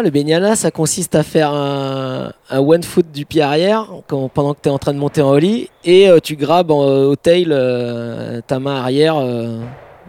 le 0.01 0.09
ça 0.55 0.71
consiste 0.71 1.13
à 1.13 1.21
faire 1.21 1.53
un, 1.53 2.31
one 2.59 2.81
foot 2.81 3.05
du 3.13 3.25
pied 3.25 3.41
arrière 3.43 3.87
quand- 4.07 4.29
pendant 4.29 4.55
que 4.55 4.61
tu 4.63 4.69
es 4.69 4.71
en 4.71 4.79
train 4.79 4.93
de 4.93 4.97
monter 4.99 5.21
en 5.21 5.29
ollie 5.29 5.69
et 5.85 6.09
euh, 6.09 6.19
tu 6.19 6.35
grabes 6.35 6.71
en- 6.71 6.85
au 7.03 7.15
tail 7.15 7.45
euh, 7.51 8.41
ta 8.47 8.57
main 8.59 8.77
arrière 8.77 9.17
euh, 9.17 9.59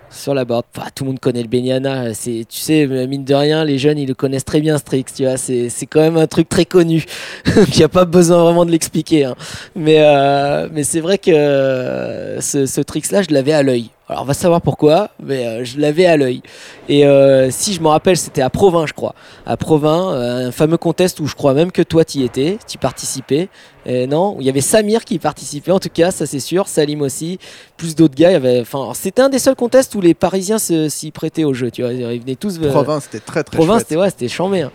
sur 0.08 0.32
la 0.34 0.44
board. 0.46 0.64
Tout 0.94 1.04
le 1.04 1.10
monde 1.10 1.20
connaît 1.20 1.42
le. 1.46 2.14
C'est, 2.14 2.44
tu 2.48 2.58
sais, 2.58 2.86
mine 3.06 3.22
de 3.24 3.34
rien, 3.34 3.64
les 3.64 3.76
jeunes, 3.78 3.98
ils 3.98 4.08
le 4.08 4.14
connaissent 4.14 4.44
très 4.46 4.60
bien, 4.60 4.78
ce 4.78 4.82
trick. 4.84 5.12
Tu 5.14 5.24
c'est, 5.36 5.68
quand 5.86 6.00
même 6.00 6.16
un 6.16 6.26
truc 6.26 6.48
très 6.48 6.64
connu. 6.64 7.04
Il 7.46 7.76
n'y 7.76 7.84
a 7.84 7.88
pas 7.88 8.06
besoin 8.06 8.42
vraiment 8.42 8.64
de 8.64 8.70
l'expliquer. 8.72 9.26
hein. 9.26 9.36
Mais, 9.76 9.98
euh, 10.00 10.68
mais 10.72 10.82
c'est 10.84 11.00
vrai 11.00 11.18
que 11.18 11.30
euh, 11.30 12.40
ce, 12.40 12.64
ce 12.66 12.80
trick-là, 12.80 13.22
je 13.22 13.32
l'avais 13.32 13.52
à 13.52 13.62
l'œil. 13.62 13.90
Alors, 14.10 14.24
on 14.24 14.26
va 14.26 14.34
savoir 14.34 14.60
pourquoi, 14.60 15.10
mais 15.22 15.46
euh, 15.46 15.64
je 15.64 15.78
l'avais 15.78 16.04
à 16.04 16.16
l'œil. 16.16 16.42
Et 16.88 17.06
euh, 17.06 17.48
si 17.52 17.72
je 17.72 17.80
me 17.80 17.86
rappelle, 17.86 18.16
c'était 18.16 18.42
à 18.42 18.50
Provins, 18.50 18.84
je 18.84 18.92
crois. 18.92 19.14
À 19.46 19.56
Provins, 19.56 20.12
euh, 20.12 20.48
un 20.48 20.50
fameux 20.50 20.78
contest 20.78 21.20
où 21.20 21.28
je 21.28 21.36
crois 21.36 21.54
même 21.54 21.70
que 21.70 21.80
toi, 21.80 22.04
tu 22.04 22.18
y 22.18 22.24
étais, 22.24 22.58
tu 22.66 22.76
participais. 22.76 23.48
Et 23.86 24.08
non, 24.08 24.36
il 24.40 24.46
y 24.46 24.48
avait 24.48 24.62
Samir 24.62 25.04
qui 25.04 25.20
participait, 25.20 25.70
en 25.70 25.78
tout 25.78 25.90
cas, 25.94 26.10
ça 26.10 26.26
c'est 26.26 26.40
sûr. 26.40 26.66
Salim 26.66 27.02
aussi, 27.02 27.38
plus 27.76 27.94
d'autres 27.94 28.16
gars. 28.16 28.30
Il 28.30 28.32
y 28.32 28.36
avait, 28.36 28.60
enfin, 28.60 28.90
c'était 28.94 29.22
un 29.22 29.28
des 29.28 29.38
seuls 29.38 29.54
contests 29.54 29.94
où 29.94 30.00
les 30.00 30.14
Parisiens 30.14 30.58
s'y 30.58 31.10
prêtaient 31.12 31.44
au 31.44 31.54
jeu. 31.54 31.70
Tu 31.70 31.82
vois, 31.82 31.92
ils 31.92 32.20
venaient 32.20 32.34
tous. 32.34 32.58
Provins, 32.58 32.98
c'était 32.98 33.20
très 33.20 33.44
très 33.44 33.56
Provins, 33.56 33.78
c'était 33.78 33.96
ouais, 33.96 34.10
c'était 34.10 34.26
chambé. 34.26 34.62
hein. 34.62 34.72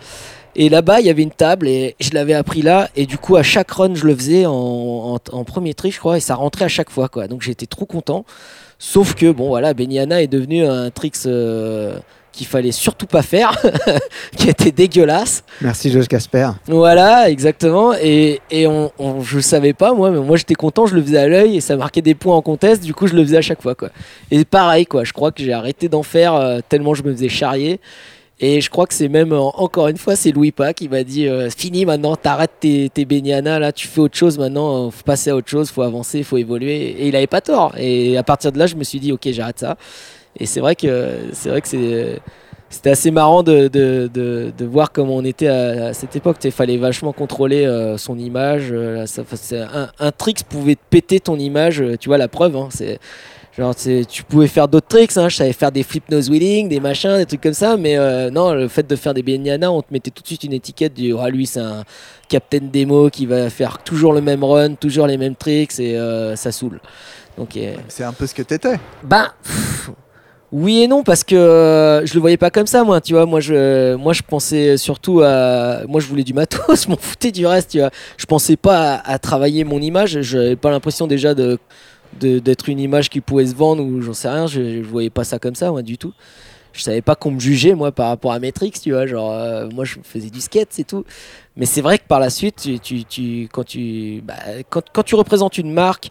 Et 0.56 0.70
là-bas, 0.70 0.99
il 1.01 1.06
y 1.06 1.10
avait 1.10 1.24
une 1.24 1.32
table 1.32 1.68
et 1.68 1.95
je 1.99 2.12
l'avais 2.14 2.34
appris 2.34 2.62
là. 2.62 2.89
Et 2.95 3.06
du 3.06 3.18
coup, 3.18 3.36
à 3.36 3.43
chaque 3.43 3.72
run, 3.72 3.93
je 3.95 4.06
le 4.06 4.16
faisais 4.16 4.45
en, 4.45 4.53
en- 4.53 5.20
en 5.38 5.43
premier 5.43 5.74
tri, 5.74 5.91
je 5.91 5.99
crois, 5.99 6.18
et 6.18 6.22
ça 6.22 6.36
rentrait 6.36 6.66
à 6.66 6.70
chaque 6.70 6.89
fois. 6.89 7.10
Quoi. 7.10 7.28
Donc 7.28 7.41
j'étais 7.41 7.66
trop 7.66 7.86
content. 7.86 8.26
Sauf 8.80 9.16
que, 9.16 9.32
bon, 9.32 9.47
voilà, 9.47 9.74
Beniana 9.74 10.22
est 10.22 10.28
devenu 10.28 10.66
un 10.66 10.89
tricks 10.91 11.16
euh, 11.26 11.97
qu'il 12.34 12.45
fallait 12.47 12.74
surtout 12.74 13.06
pas 13.06 13.22
faire, 13.22 13.58
qui 14.38 14.49
était 14.49 14.72
dégueulasse. 14.72 15.43
Merci 15.62 15.89
Josh 15.91 16.08
Casper. 16.10 16.49
Voilà, 16.68 17.30
exactement. 17.30 17.93
Et, 18.01 18.41
et 18.51 18.68
on, 18.68 18.91
on- 18.99 19.22
je 19.22 19.39
savais 19.39 19.72
pas, 19.74 19.93
moi, 19.93 20.12
mais 20.12 20.20
moi 20.20 20.36
j'étais 20.36 20.56
content, 20.56 20.86
je 20.86 20.95
le 20.95 21.01
faisais 21.01 21.18
à 21.18 21.28
l'œil 21.28 21.56
et 21.58 21.62
ça 21.62 21.78
marquait 21.78 22.01
des 22.01 22.16
points 22.16 22.36
en 22.36 22.41
contest. 22.41 22.84
Du 22.84 22.93
coup, 22.93 23.08
je 23.08 23.14
le 23.14 23.24
faisais 23.24 23.38
à 23.38 23.41
chaque 23.41 23.62
fois. 23.62 23.76
Quoi. 23.76 23.89
Et 24.32 24.43
pareil, 24.43 24.86
quoi, 24.86 25.03
je 25.06 25.14
crois 25.14 25.32
que 25.32 25.41
j'ai 25.41 25.53
arrêté 25.53 25.88
d'en 25.89 26.03
faire 26.03 26.34
euh, 26.36 26.60
tellement 26.68 26.93
je 26.93 27.03
me 27.03 27.14
faisais 27.14 27.30
charrier. 27.30 27.80
Et 28.39 28.59
je 28.59 28.69
crois 28.69 28.86
que 28.86 28.93
c'est 28.93 29.07
même, 29.07 29.31
encore 29.31 29.88
une 29.88 29.97
fois, 29.97 30.15
c'est 30.17 30.31
Louis 30.31 30.51
Pa 30.51 30.73
qui 30.73 30.89
m'a 30.89 31.03
dit 31.03 31.27
euh, 31.27 31.49
Fini 31.49 31.86
maintenant, 31.86 32.17
t'arrêtes 32.17 32.51
tes, 32.59 32.89
tes 32.89 33.05
là, 33.05 33.71
tu 33.71 33.88
fais 33.88 34.01
autre 34.01 34.17
chose 34.17 34.38
maintenant, 34.38 34.88
euh, 34.88 34.89
faut 34.91 35.03
passer 35.03 35.29
à 35.29 35.36
autre 35.38 35.49
chose, 35.49 35.69
faut 35.69 35.83
avancer, 35.83 36.21
faut 36.23 36.38
évoluer. 36.38 36.75
Et 37.01 37.07
il 37.07 37.15
avait 37.15 37.27
pas 37.27 37.41
tort. 37.41 37.73
Et 37.77 38.17
à 38.17 38.23
partir 38.23 38.51
de 38.51 38.59
là, 38.59 38.67
je 38.67 38.75
me 38.75 38.83
suis 38.83 38.99
dit 38.99 39.13
Ok, 39.13 39.29
j'arrête 39.31 39.59
ça. 39.59 39.77
Et 40.38 40.45
c'est 40.45 40.59
vrai 40.59 40.75
que 40.75 41.29
c'est 41.33 41.49
vrai 41.49 41.61
que. 41.61 42.19
C'était 42.67 42.89
assez 42.89 43.11
marrant 43.11 43.43
de, 43.43 43.67
de, 43.69 44.09
de, 44.11 44.65
voir 44.65 44.91
comment 44.91 45.15
on 45.15 45.23
était 45.23 45.47
à, 45.47 45.93
cette 45.93 46.15
époque. 46.15 46.38
Il 46.43 46.51
fallait 46.51 46.77
vachement 46.77 47.13
contrôler 47.13 47.63
euh, 47.65 47.97
son 47.97 48.17
image. 48.17 48.69
euh, 48.71 49.05
un, 49.53 49.88
un 49.99 50.11
trick 50.11 50.43
pouvait 50.43 50.75
te 50.75 50.81
péter 50.89 51.19
ton 51.19 51.38
image. 51.38 51.81
tu 51.99 52.09
vois 52.09 52.17
la 52.17 52.27
preuve. 52.27 52.55
hein, 52.57 52.67
c'est 52.71 52.99
genre 53.58 53.74
tu 53.76 54.24
pouvais 54.24 54.47
faire 54.47 54.68
d'autres 54.68 54.88
tricks. 54.88 55.16
hein, 55.18 55.30
je 55.30 55.36
savais 55.38 55.53
faire 55.53 55.72
des 55.72 55.84
flip 55.84 56.10
nose 56.10 56.30
wheeling, 56.30 56.68
des 56.70 56.80
machins, 56.80 57.18
des 57.18 57.26
trucs 57.26 57.41
comme 57.41 57.53
ça. 57.53 57.78
Mais 57.78 57.97
euh, 57.97 58.30
non, 58.30 58.53
le 58.53 58.68
fait 58.68 58.86
de 58.88 58.95
faire 58.95 59.14
des 59.14 59.24
baignana, 59.24 59.72
on 59.72 59.82
te 59.82 59.91
mettait 59.91 60.12
tout 60.12 60.22
de 60.22 60.28
suite 60.28 60.43
une 60.43 60.53
étiquette 60.53 60.93
du 60.93 61.14
ah, 61.20 61.30
lui 61.30 61.45
c'est 61.45 61.60
un 61.62 61.84
captain 62.28 62.60
démo 62.62 63.10
qui 63.10 63.26
va 63.26 63.49
faire 63.49 63.78
toujours 63.84 64.14
le 64.14 64.22
même 64.22 64.43
run, 64.43 64.76
toujours 64.76 65.08
les 65.08 65.18
mêmes 65.18 65.36
tricks 65.36 65.80
et 65.80 65.97
euh, 65.97 66.36
ça 66.36 66.51
saoule. 66.51 66.80
Donc 67.38 67.56
euh, 67.58 67.76
C'est 67.88 68.03
un 68.03 68.14
peu 68.14 68.28
ce 68.28 68.34
que 68.34 68.41
t'étais. 68.41 68.78
ben, 69.03 69.28
pff, 69.43 69.91
oui 70.51 70.84
et 70.84 70.88
non 70.88 71.03
parce 71.03 71.24
que 71.24 71.36
euh, 71.36 72.06
je 72.06 72.14
le 72.14 72.20
voyais 72.22 72.38
pas 72.38 72.49
comme 72.49 72.68
ça 72.68 72.84
moi, 72.84 73.01
tu 73.01 73.14
vois. 73.14 73.26
Moi 73.26 73.39
je, 73.41 73.95
moi 73.95 74.14
je 74.14 74.22
pensais 74.22 74.78
surtout 74.78 75.22
à, 75.22 75.82
moi 75.88 75.99
je 75.99 76.08
voulais 76.08 76.24
du 76.24 76.34
matos, 76.34 76.62
je 76.86 76.89
m'en 76.89 76.97
foutais 76.97 77.32
du 77.32 77.45
reste, 77.45 77.72
tu 77.72 77.80
vois. 77.80 77.89
Je 78.18 78.26
pensais 78.26 78.56
pas 78.56 78.95
à, 78.95 79.14
à 79.14 79.20
travailler 79.20 79.64
mon 79.64 79.80
image. 79.80 80.22
J'avais 80.22 80.56
pas 80.56 80.72
l'impression 80.72 81.08
déjà 81.08 81.34
de- 81.34 81.58
d'être 82.20 82.70
une 82.70 82.80
image 82.80 83.09
qui 83.09 83.22
pouvait 83.22 83.47
se 83.47 83.55
vendre 83.55 83.84
ou 83.84 84.01
j'en 84.01 84.13
sais 84.13 84.30
rien. 84.30 84.47
Je, 84.47 84.84
je 84.84 84.88
voyais 84.88 85.09
pas 85.09 85.24
ça 85.24 85.39
comme 85.39 85.55
ça 85.55 85.72
moi 85.72 85.82
du 85.82 85.97
tout. 85.97 86.13
Je 86.76 86.82
savais 86.82 87.01
pas 87.01 87.16
qu'on 87.16 87.32
me 87.32 87.39
jugeait 87.39 87.74
moi 87.74 87.93
par 87.93 88.09
rapport 88.09 88.34
à 88.34 88.39
tricks, 88.51 88.82
tu 88.82 88.91
vois. 88.91 89.05
Genre 89.07 89.32
euh, 89.32 89.70
moi 89.74 89.86
je 89.86 89.95
faisais 90.03 90.30
du 90.30 90.41
skate, 90.41 90.68
c'est 90.72 90.86
tout. 90.86 91.05
Mais 91.55 91.66
c'est 91.66 91.82
vrai 91.82 91.97
que 91.97 92.03
par 92.05 92.20
la 92.20 92.30
suite, 92.30 92.70
tu, 92.84 93.05
tu, 93.05 93.47
quand 93.51 93.63
tu, 93.63 94.22
bah, 94.26 94.36
quand, 94.70 94.84
quand 94.91 95.03
tu 95.03 95.16
représentes 95.16 95.57
une 95.57 95.72
marque 95.72 96.09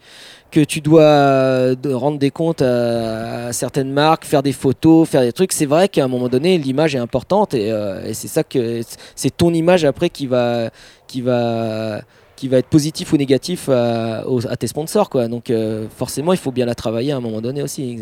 que 0.50 0.61
tu 0.61 0.80
dois 0.80 1.02
euh, 1.02 1.74
rendre 1.84 2.18
des 2.18 2.30
comptes 2.30 2.62
à, 2.62 3.48
à 3.48 3.52
certaines 3.52 3.92
marques, 3.92 4.24
faire 4.24 4.42
des 4.42 4.52
photos, 4.52 5.07
faire 5.07 5.20
des 5.20 5.32
trucs. 5.32 5.52
C'est 5.52 5.66
vrai 5.66 5.88
qu'à 5.88 6.05
un 6.05 6.09
moment 6.09 6.28
donné, 6.28 6.57
l'image 6.57 6.94
est 6.94 6.98
importante 6.98 7.52
et, 7.52 7.70
euh, 7.70 8.07
et 8.07 8.14
c'est 8.14 8.28
ça 8.28 8.42
que 8.42 8.80
c'est 9.16 9.36
ton 9.36 9.52
image 9.52 9.84
après 9.84 10.09
qui 10.09 10.26
va, 10.26 10.70
qui 11.09 11.20
va, 11.20 12.00
qui 12.37 12.49
va 12.49 12.59
être 12.59 12.66
positif 12.68 13.12
ou 13.12 13.16
négatif 13.16 13.68
à, 13.68 14.24
aux- 14.28 14.47
à 14.47 14.57
tes 14.57 14.66
sponsors, 14.66 15.09
quoi. 15.11 15.28
Donc 15.28 15.51
euh, 15.51 15.87
forcément, 15.97 16.32
il 16.32 16.39
faut 16.39 16.51
bien 16.53 16.66
la 16.66 16.74
travailler 16.74 17.12
à 17.12 17.16
un 17.16 17.20
moment 17.20 17.41
donné 17.41 17.62
aussi. 17.62 17.99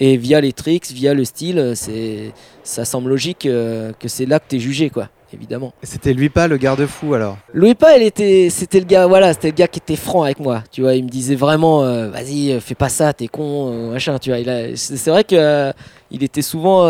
Et 0.00 0.16
via 0.16 0.40
les 0.40 0.52
tricks, 0.52 0.90
via 0.90 1.14
le 1.14 1.24
style, 1.24 1.72
c'est, 1.76 2.32
ça 2.64 2.84
semble 2.84 3.10
logique 3.10 3.46
euh, 3.46 3.92
que 3.98 4.08
c'est 4.08 4.26
là 4.26 4.40
que 4.40 4.44
tu 4.48 4.56
es 4.56 4.58
jugé, 4.58 4.90
quoi. 4.90 5.08
Évidemment. 5.34 5.72
Et 5.82 5.86
C'était 5.86 6.12
lui 6.12 6.28
pas 6.28 6.46
le 6.46 6.58
garde-fou 6.58 7.14
alors? 7.14 7.38
Louis 7.54 7.74
pas, 7.74 7.96
il 7.96 8.02
était, 8.02 8.48
c'était 8.50 8.80
le 8.80 8.84
gars, 8.84 9.06
voilà, 9.06 9.32
c'était 9.32 9.48
le 9.48 9.54
gars 9.54 9.66
qui 9.66 9.78
était 9.78 9.96
franc 9.96 10.24
avec 10.24 10.38
moi. 10.40 10.62
Tu 10.70 10.82
vois, 10.82 10.94
il 10.94 11.04
me 11.04 11.08
disait 11.08 11.36
vraiment, 11.36 11.84
euh, 11.84 12.10
vas-y, 12.10 12.60
fais 12.60 12.74
pas 12.74 12.90
ça, 12.90 13.14
t'es 13.14 13.28
con, 13.28 13.90
machin. 13.92 14.18
Tu 14.18 14.28
vois, 14.28 14.40
il 14.40 14.50
a, 14.50 14.76
c'est 14.76 15.08
vrai 15.10 15.24
que 15.24 15.72
il 16.10 16.22
était 16.22 16.42
souvent 16.42 16.80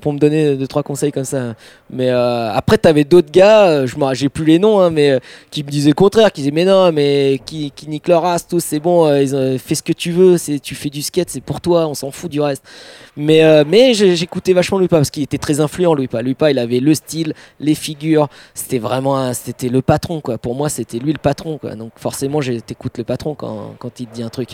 pour 0.00 0.12
me 0.12 0.18
donner 0.20 0.54
deux 0.54 0.68
trois 0.68 0.84
conseils 0.84 1.10
comme 1.10 1.24
ça. 1.24 1.54
Mais 1.92 2.10
euh, 2.10 2.52
après, 2.52 2.78
t'avais 2.78 3.04
d'autres 3.04 3.32
gars, 3.32 3.66
euh, 3.66 3.86
je 3.86 3.96
j'ai 4.14 4.28
plus 4.28 4.44
les 4.44 4.58
noms, 4.58 4.80
hein, 4.80 4.90
mais 4.90 5.10
euh, 5.10 5.18
qui 5.50 5.64
me 5.64 5.70
disaient 5.70 5.90
le 5.90 5.94
contraire, 5.94 6.32
qui 6.32 6.42
disaient 6.42 6.52
mais 6.52 6.64
non, 6.64 6.92
mais 6.92 7.40
qui, 7.44 7.72
qui 7.74 7.88
niquent 7.88 8.08
leur 8.08 8.22
race, 8.22 8.46
tous, 8.46 8.62
c'est 8.62 8.80
bon, 8.80 9.06
euh, 9.06 9.22
ils, 9.22 9.58
fais 9.58 9.74
ce 9.74 9.82
que 9.82 9.92
tu 9.92 10.12
veux, 10.12 10.38
c'est, 10.38 10.60
tu 10.60 10.74
fais 10.74 10.90
du 10.90 11.02
skate, 11.02 11.30
c'est 11.30 11.40
pour 11.40 11.60
toi, 11.60 11.86
on 11.88 11.94
s'en 11.94 12.10
fout 12.10 12.30
du 12.30 12.40
reste. 12.40 12.62
Mais, 13.16 13.64
mais 13.64 13.92
j'écoutais 13.92 14.52
vachement 14.52 14.78
Louis 14.78 14.88
pas 14.88 14.96
parce 14.96 15.10
qu'il 15.10 15.22
était 15.22 15.36
très 15.36 15.60
influent. 15.60 15.94
Louis 15.94 16.06
pas, 16.06 16.50
il 16.50 16.58
avait 16.58 16.80
le 16.80 16.94
style, 16.94 17.34
les 17.58 17.74
figures, 17.74 18.28
c'était 18.54 18.78
vraiment 18.78 19.32
c'était 19.34 19.68
le 19.68 19.82
patron 19.82 20.20
quoi. 20.20 20.38
Pour 20.38 20.54
moi 20.54 20.68
c'était 20.68 20.98
lui 20.98 21.12
le 21.12 21.18
patron 21.18 21.58
quoi. 21.58 21.74
Donc 21.74 21.92
forcément 21.96 22.40
t'écoutes 22.40 22.98
le 22.98 23.04
patron 23.04 23.34
quand, 23.34 23.74
quand 23.78 24.00
il 24.00 24.06
te 24.06 24.14
dit 24.14 24.22
un 24.22 24.28
truc. 24.28 24.50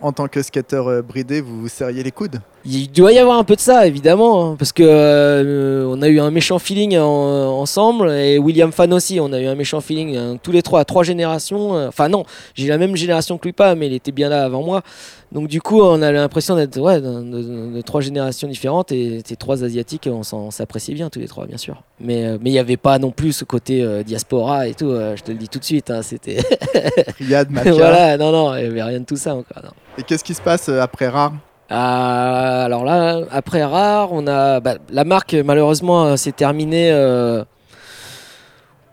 En 0.00 0.12
tant 0.12 0.28
que 0.28 0.42
skater 0.42 0.82
euh, 0.86 1.02
bridé, 1.02 1.40
vous 1.40 1.62
vous 1.62 1.68
serriez 1.68 2.02
les 2.02 2.10
coudes? 2.10 2.40
Il 2.64 2.90
doit 2.90 3.12
y 3.12 3.18
avoir 3.18 3.38
un 3.38 3.44
peu 3.44 3.56
de 3.56 3.60
ça 3.60 3.86
évidemment 3.86 4.52
hein, 4.52 4.56
parce 4.58 4.72
que 4.72 5.86
on 5.88 6.00
a 6.02 6.08
eu 6.08 6.20
un 6.20 6.30
méchant 6.30 6.58
feeling 6.74 6.98
en- 6.98 7.60
ensemble 7.60 8.10
et 8.10 8.36
William 8.38 8.72
Fan 8.72 8.92
aussi 8.92 9.20
on 9.20 9.32
a 9.32 9.40
eu 9.40 9.46
un 9.46 9.54
méchant 9.54 9.80
feeling 9.80 10.16
hein, 10.16 10.36
tous 10.42 10.50
les 10.50 10.60
trois 10.62 10.84
trois 10.84 11.04
générations 11.04 11.76
euh, 11.76 11.88
enfin 11.88 12.08
non 12.08 12.24
j'ai 12.54 12.66
la 12.66 12.78
même 12.78 12.96
génération 12.96 13.38
que 13.38 13.44
lui 13.46 13.52
pas 13.52 13.76
mais 13.76 13.86
il 13.86 13.92
était 13.94 14.10
bien 14.10 14.28
là 14.28 14.44
avant 14.44 14.62
moi 14.62 14.82
donc 15.30 15.46
du 15.46 15.60
coup 15.60 15.80
on 15.82 16.02
a 16.02 16.10
l'impression 16.10 16.56
d'être 16.56 16.78
ouais, 16.80 17.00
de, 17.00 17.22
de- 17.22 17.76
de 17.76 17.80
trois 17.82 18.00
générations 18.00 18.48
différentes 18.48 18.90
et 18.90 19.22
ces 19.24 19.36
trois 19.36 19.62
asiatiques 19.62 20.08
on 20.10 20.50
s'appréciait 20.50 20.94
bien 20.94 21.10
tous 21.10 21.20
les 21.20 21.28
trois 21.28 21.46
bien 21.46 21.58
sûr 21.58 21.82
mais 22.00 22.24
euh, 22.24 22.38
mais 22.40 22.50
il 22.50 22.54
n'y 22.54 22.58
avait 22.58 22.76
pas 22.76 22.98
non 22.98 23.12
plus 23.12 23.32
ce 23.32 23.44
côté 23.44 23.82
euh, 23.82 24.02
diaspora 24.02 24.66
et 24.66 24.74
tout 24.74 24.90
euh, 24.90 25.14
je 25.16 25.22
te 25.22 25.30
le 25.30 25.38
dis 25.38 25.48
tout 25.48 25.60
de 25.60 25.64
suite 25.64 25.90
hein, 25.90 26.02
c'était 26.02 26.38
Mafia. 27.50 27.72
voilà 27.72 28.16
non 28.16 28.32
non 28.32 28.56
il 28.56 28.62
n'y 28.62 28.66
avait 28.70 28.82
rien 28.82 28.98
de 29.00 29.04
tout 29.04 29.16
ça 29.16 29.34
encore 29.36 29.62
non. 29.62 29.70
Et 29.96 30.02
qu'est-ce 30.02 30.24
qui 30.24 30.34
se 30.34 30.42
passe 30.42 30.68
après 30.68 31.06
Rare? 31.08 31.34
Euh, 31.70 32.64
alors 32.64 32.84
là, 32.84 33.20
après 33.30 33.64
Rare, 33.64 34.12
on 34.12 34.26
a 34.26 34.60
bah, 34.60 34.76
la 34.90 35.04
marque 35.04 35.34
malheureusement 35.34 36.04
euh, 36.04 36.16
s'est 36.16 36.32
terminée. 36.32 36.90
euh, 36.92 37.44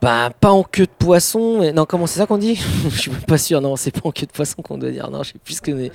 bah, 0.02 0.30
pas 0.40 0.50
en 0.50 0.64
queue 0.64 0.86
de 0.86 0.92
poisson. 0.98 1.72
non, 1.74 1.86
comment 1.86 2.08
c'est 2.08 2.20
ça 2.20 2.26
qu'on 2.26 2.40
dit? 2.40 2.56
Je 2.90 2.98
suis 2.98 3.12
même 3.12 3.22
pas 3.22 3.38
sûr. 3.38 3.62
Non, 3.62 3.76
c'est 3.76 3.92
pas 3.92 4.08
en 4.08 4.12
queue 4.12 4.26
de 4.26 4.32
poisson 4.32 4.62
qu'on 4.62 4.78
doit 4.78 4.90
dire. 4.90 5.10
Non, 5.12 5.22
je 5.24 5.34
sais 5.34 5.40
plus 5.44 5.56
ce 5.56 5.62
que. 5.62 5.90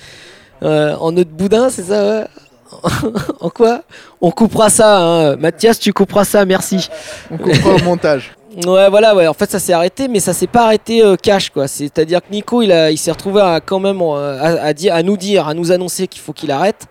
Euh, 0.63 0.97
en 1.01 1.17
œuf 1.17 1.27
de 1.27 1.33
boudin, 1.33 1.71
c'est 1.71 1.83
ça 1.85 2.29
En 3.41 3.51
quoi? 3.51 3.83
On 4.21 4.31
coupera 4.31 4.71
ça. 4.71 4.99
Hein. 4.99 5.37
Mathias, 5.37 5.81
tu 5.81 5.93
couperas 5.93 6.25
ça. 6.25 6.45
Merci. 6.45 6.89
On 7.31 7.37
comprend 7.39 7.75
au 7.75 7.83
montage. 7.83 8.36
Ouais, 8.65 8.89
voilà, 8.89 9.15
ouais. 9.15 9.27
En 9.27 9.35
fait, 9.35 9.51
ça 9.51 9.59
s'est 9.59 9.75
arrêté, 9.75 10.09
mais 10.09 10.19
ça 10.19 10.33
s'est 10.33 10.47
pas 10.47 10.65
arrêté 10.65 11.03
euh, 11.03 11.17
cash, 11.17 11.51
quoi. 11.51 11.69
C'est-à-dire 11.69 12.23
que 12.23 12.31
Nico, 12.31 12.63
il, 12.63 12.73
a, 12.73 12.91
il 12.91 12.97
s'est 12.97 13.11
retrouvé 13.11 13.43
à, 13.43 13.61
quand 13.61 13.81
même 13.81 14.01
à, 14.01 14.73
à 14.73 15.03
nous 15.03 15.17
dire, 15.19 15.47
à 15.47 15.53
nous 15.53 15.73
annoncer 15.73 16.07
qu'il 16.07 16.23
faut 16.23 16.33
qu'il 16.33 16.51
arrête. 16.51 16.87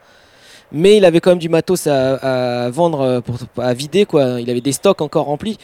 Mais 0.71 0.97
il 0.97 1.05
avait 1.05 1.21
quand 1.21 1.31
même 1.31 1.39
du 1.39 1.49
matos 1.49 1.87
à, 1.87 2.69
vendre, 2.69 3.01
euh, 3.01 3.21
pour, 3.21 3.37
à 3.57 3.73
vider, 3.73 4.05
quoi. 4.05 4.39
Il 4.41 4.49
avait 4.51 4.61
des 4.61 4.73
stocks 4.73 5.01
encore 5.01 5.25
remplis. 5.25 5.57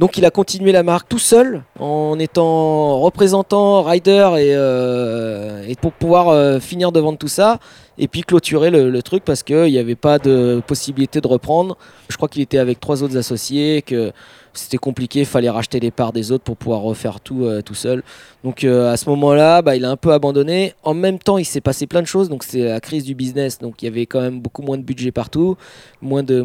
Donc, 0.00 0.18
il 0.18 0.24
a 0.24 0.30
continué 0.30 0.72
la 0.72 0.82
marque 0.82 1.08
tout 1.08 1.18
seul, 1.20 1.62
en 1.78 2.18
étant 2.18 2.98
représentant, 3.00 3.82
rider, 3.82 4.30
et, 4.38 4.54
euh, 4.56 5.62
et 5.68 5.76
pour 5.76 5.92
pouvoir 5.92 6.60
finir 6.60 6.90
de 6.90 6.98
vendre 6.98 7.18
tout 7.18 7.28
ça. 7.28 7.58
Et 7.96 8.08
puis 8.08 8.22
clôturer 8.22 8.70
le, 8.70 8.90
le 8.90 9.02
truc 9.02 9.24
parce 9.24 9.44
qu'il 9.44 9.70
n'y 9.70 9.78
avait 9.78 9.94
pas 9.94 10.18
de 10.18 10.60
possibilité 10.66 11.20
de 11.20 11.28
reprendre. 11.28 11.76
Je 12.08 12.16
crois 12.16 12.28
qu'il 12.28 12.42
était 12.42 12.58
avec 12.58 12.80
trois 12.80 13.04
autres 13.04 13.16
associés, 13.16 13.82
que 13.82 14.10
c'était 14.54 14.78
compliqué, 14.78 15.20
il 15.20 15.26
fallait 15.26 15.50
racheter 15.50 15.80
les 15.80 15.90
parts 15.90 16.12
des 16.12 16.32
autres 16.32 16.44
pour 16.44 16.56
pouvoir 16.56 16.80
refaire 16.80 17.20
tout 17.20 17.44
euh, 17.44 17.62
tout 17.62 17.74
seul. 17.74 18.02
Donc 18.42 18.64
euh, 18.64 18.92
à 18.92 18.96
ce 18.96 19.08
moment-là, 19.10 19.62
bah, 19.62 19.76
il 19.76 19.84
a 19.84 19.90
un 19.90 19.96
peu 19.96 20.12
abandonné. 20.12 20.74
En 20.82 20.94
même 20.94 21.18
temps, 21.18 21.38
il 21.38 21.44
s'est 21.44 21.60
passé 21.60 21.86
plein 21.86 22.02
de 22.02 22.06
choses, 22.06 22.28
donc 22.28 22.44
c'est 22.44 22.64
la 22.64 22.80
crise 22.80 23.04
du 23.04 23.14
business, 23.14 23.58
donc 23.58 23.82
il 23.82 23.86
y 23.86 23.88
avait 23.88 24.06
quand 24.06 24.20
même 24.20 24.40
beaucoup 24.40 24.62
moins 24.62 24.78
de 24.78 24.82
budget 24.82 25.12
partout, 25.12 25.56
moins 26.00 26.22
de, 26.22 26.44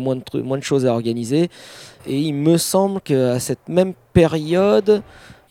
choses 0.62 0.86
à 0.86 0.94
organiser. 0.94 1.50
Et 2.08 2.20
il 2.20 2.34
me 2.34 2.58
semble 2.58 3.02
qu'à 3.02 3.40
cette 3.40 3.68
même 3.68 3.94
période, 4.14 5.02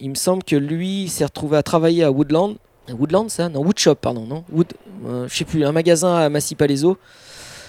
il 0.01 0.11
me 0.11 0.15
semble 0.15 0.43
que 0.43 0.57
lui 0.57 1.09
s'est 1.09 1.25
retrouvé 1.25 1.57
à 1.57 1.63
travailler 1.63 2.05
à 2.05 2.11
Woodland. 2.11 2.57
Woodland, 2.91 3.29
ça 3.29 3.49
Non, 3.49 3.61
Woodshop, 3.61 3.97
pardon, 3.97 4.25
non 4.27 4.45
Wood, 4.51 4.73
euh, 5.07 5.29
je 5.29 5.37
sais 5.37 5.45
plus, 5.45 5.65
un 5.65 5.73
magasin 5.73 6.15
à 6.15 6.29
Massy. 6.29 6.57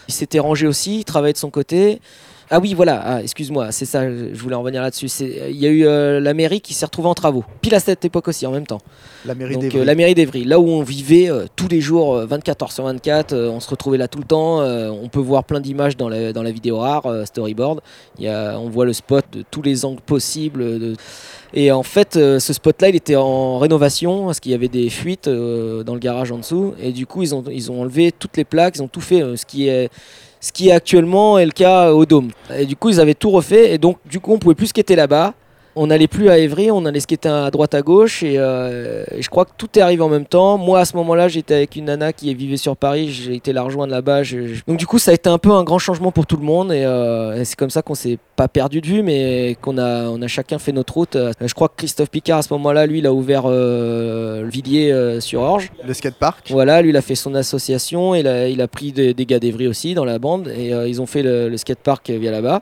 Il 0.08 0.14
s'était 0.14 0.40
rangé 0.40 0.66
aussi, 0.66 1.00
il 1.00 1.06
travaillait 1.06 1.34
de 1.34 1.38
son 1.38 1.50
côté. 1.50 2.02
Ah 2.52 2.60
oui, 2.60 2.74
voilà, 2.74 3.00
ah, 3.06 3.22
excuse-moi, 3.22 3.72
c'est 3.72 3.86
ça, 3.86 4.10
je 4.10 4.34
voulais 4.34 4.56
en 4.56 4.62
revenir 4.62 4.82
là-dessus. 4.82 5.08
C'est- 5.08 5.50
Il 5.52 5.58
y 5.58 5.68
a 5.68 5.70
eu 5.70 5.86
euh, 5.86 6.20
la 6.20 6.34
mairie 6.34 6.62
qui 6.62 6.74
s'est 6.74 6.86
retrouvée 6.86 7.08
en 7.08 7.14
travaux, 7.14 7.44
pile 7.62 7.76
à 7.76 7.80
cette 7.80 8.04
époque 8.06 8.28
aussi, 8.28 8.48
en 8.48 8.52
même 8.52 8.66
temps. 8.66 8.80
La 9.26 9.36
mairie 9.36 9.56
d'Evry. 9.58 9.80
euh, 9.80 9.86
la 9.86 9.94
mairie 9.94 10.16
d'Evry, 10.16 10.46
là 10.46 10.60
où 10.60 10.68
on 10.68 10.82
vivait 10.82 11.30
euh, 11.30 11.46
tous 11.56 11.68
les 11.68 11.80
jours, 11.80 12.16
euh, 12.16 12.26
24 12.26 12.64
heures 12.64 12.72
sur 12.72 12.86
24, 12.86 13.34
euh, 13.34 13.50
on 13.52 13.60
se 13.60 13.70
retrouvait 13.70 14.00
là 14.00 14.08
tout 14.08 14.18
le 14.18 14.24
temps. 14.26 14.62
euh, 14.62 14.90
on 14.90 15.10
peut 15.10 15.20
voir 15.20 15.44
plein 15.44 15.60
d'images 15.60 15.96
dans 15.96 16.10
la, 16.10 16.34
dans 16.34 16.42
la 16.42 16.52
vidéo 16.52 16.80
rare, 16.80 17.06
euh, 17.06 17.24
storyboard. 17.26 17.82
Il 18.18 18.26
y 18.26 18.28
a, 18.28 18.58
on 18.60 18.68
voit 18.70 18.86
le 18.86 18.94
spot 18.94 19.26
de 19.32 19.44
tous 19.52 19.62
les 19.62 19.86
angles 19.86 20.02
possibles. 20.02 20.62
euh, 20.64 20.80
de- 20.80 20.96
Et 21.54 21.72
en 21.72 21.84
fait, 21.84 22.16
euh, 22.16 22.40
ce 22.40 22.54
spot-là, 22.54 22.90
il 22.90 22.96
était 22.96 23.16
en 23.16 23.60
rénovation 23.60 24.26
parce 24.26 24.40
qu'il 24.40 24.52
y 24.52 24.56
avait 24.56 24.68
des 24.70 24.90
fuites 24.90 25.28
euh, 25.28 25.84
dans 25.84 25.94
le 25.94 26.00
garage 26.00 26.32
en 26.32 26.38
dessous. 26.40 26.74
Et 26.82 26.92
du 26.92 27.06
coup, 27.06 27.22
ils 27.22 27.36
ont, 27.36 27.44
ils 27.52 27.72
ont 27.72 27.82
enlevé 27.82 28.12
toutes 28.12 28.38
les 28.38 28.44
plaques, 28.46 28.78
ils 28.78 28.82
ont 28.82 28.88
tout 28.88 29.02
fait, 29.02 29.22
euh, 29.22 29.36
ce 29.36 29.46
qui 29.46 29.68
est 29.68 29.90
ce 30.40 30.52
qui 30.52 30.72
actuellement 30.72 31.38
est 31.38 31.46
le 31.46 31.52
cas 31.52 31.92
au 31.92 32.06
Dôme. 32.06 32.32
Et 32.56 32.66
du 32.66 32.76
coup, 32.76 32.90
ils 32.90 33.00
avaient 33.00 33.14
tout 33.14 33.30
refait, 33.30 33.74
et 33.74 33.78
donc 33.78 33.98
du 34.06 34.20
coup, 34.20 34.34
on 34.34 34.38
pouvait 34.38 34.56
plus 34.56 34.68
skater 34.68 34.96
là-bas. 34.96 35.34
On 35.82 35.88
n'allait 35.88 36.10
plus 36.10 36.30
à 36.30 36.38
Évry, 36.38 36.72
on 36.72 36.84
allait 36.86 37.00
skater 37.00 37.30
à 37.30 37.50
droite 37.52 37.74
à 37.74 37.82
gauche, 37.82 38.22
et, 38.22 38.34
euh, 38.38 39.06
et 39.16 39.22
je 39.22 39.30
crois 39.30 39.46
que 39.46 39.52
tout 39.58 39.70
est 39.78 39.82
arrivé 39.82 40.02
en 40.02 40.10
même 40.10 40.26
temps. 40.26 40.58
Moi, 40.58 40.78
à 40.80 40.84
ce 40.84 40.98
moment-là, 40.98 41.30
j'étais 41.30 41.54
avec 41.54 41.78
une 41.78 41.86
nana 41.86 42.12
qui 42.12 42.34
vivait 42.34 42.58
sur 42.58 42.76
Paris, 42.76 43.10
j'ai 43.12 43.36
été 43.36 43.54
la 43.54 43.62
rejoindre 43.62 43.94
là-bas. 43.94 44.24
je- 44.24 44.48
je- 44.56 44.62
Donc 44.68 44.76
du 44.78 44.86
coup, 44.86 45.00
ça 45.00 45.12
a 45.12 45.14
été 45.14 45.30
un 45.30 45.38
peu 45.38 45.52
un 45.52 45.64
grand 45.64 45.80
changement 45.80 46.12
pour 46.12 46.26
tout 46.26 46.36
le 46.36 46.44
monde, 46.44 46.74
et, 46.74 46.84
euh, 46.84 47.40
et 47.40 47.46
c'est 47.46 47.56
comme 47.56 47.70
ça 47.70 47.82
qu'on 47.82 47.96
s'est 47.96 48.18
pas 48.36 48.50
perdu 48.50 48.82
de 48.82 48.88
vue, 48.88 49.04
mais 49.04 49.56
qu'on 49.62 49.78
a, 49.78 50.10
on 50.10 50.22
a 50.22 50.28
chacun 50.28 50.60
fait 50.60 50.74
notre 50.74 50.94
route. 50.96 51.16
Euh, 51.16 51.32
Je 51.42 51.54
crois 51.54 51.70
que 51.70 51.76
Christophe 51.78 52.10
Picard, 52.10 52.40
à 52.40 52.42
ce 52.42 52.54
moment-là, 52.56 52.86
lui, 52.86 53.00
il 53.00 53.08
a 53.08 53.14
ouvert 53.14 53.44
euh, 53.46 54.42
le 54.44 54.50
Villiers 54.50 55.22
sur 55.22 55.40
Orge. 55.42 55.72
Le 55.88 55.94
skatepark. 55.94 56.48
Voilà, 56.52 56.82
lui 56.82 56.90
il 56.90 56.98
a 56.98 57.02
fait 57.02 57.16
son 57.16 57.34
association, 57.36 58.16
il 58.16 58.28
a, 58.28 58.50
il 58.50 58.62
a 58.62 58.68
pris 58.68 58.92
des, 58.92 59.14
des 59.14 59.26
gars 59.26 59.40
d'Evry 59.40 59.68
aussi 59.68 59.94
dans 59.94 60.04
la 60.06 60.20
bande 60.20 60.50
et 60.50 60.72
ils 60.88 61.02
ont 61.02 61.06
fait 61.06 61.24
le, 61.24 61.48
le 61.48 61.56
skatepark 61.58 62.10
via 62.10 62.32
là-bas. 62.32 62.62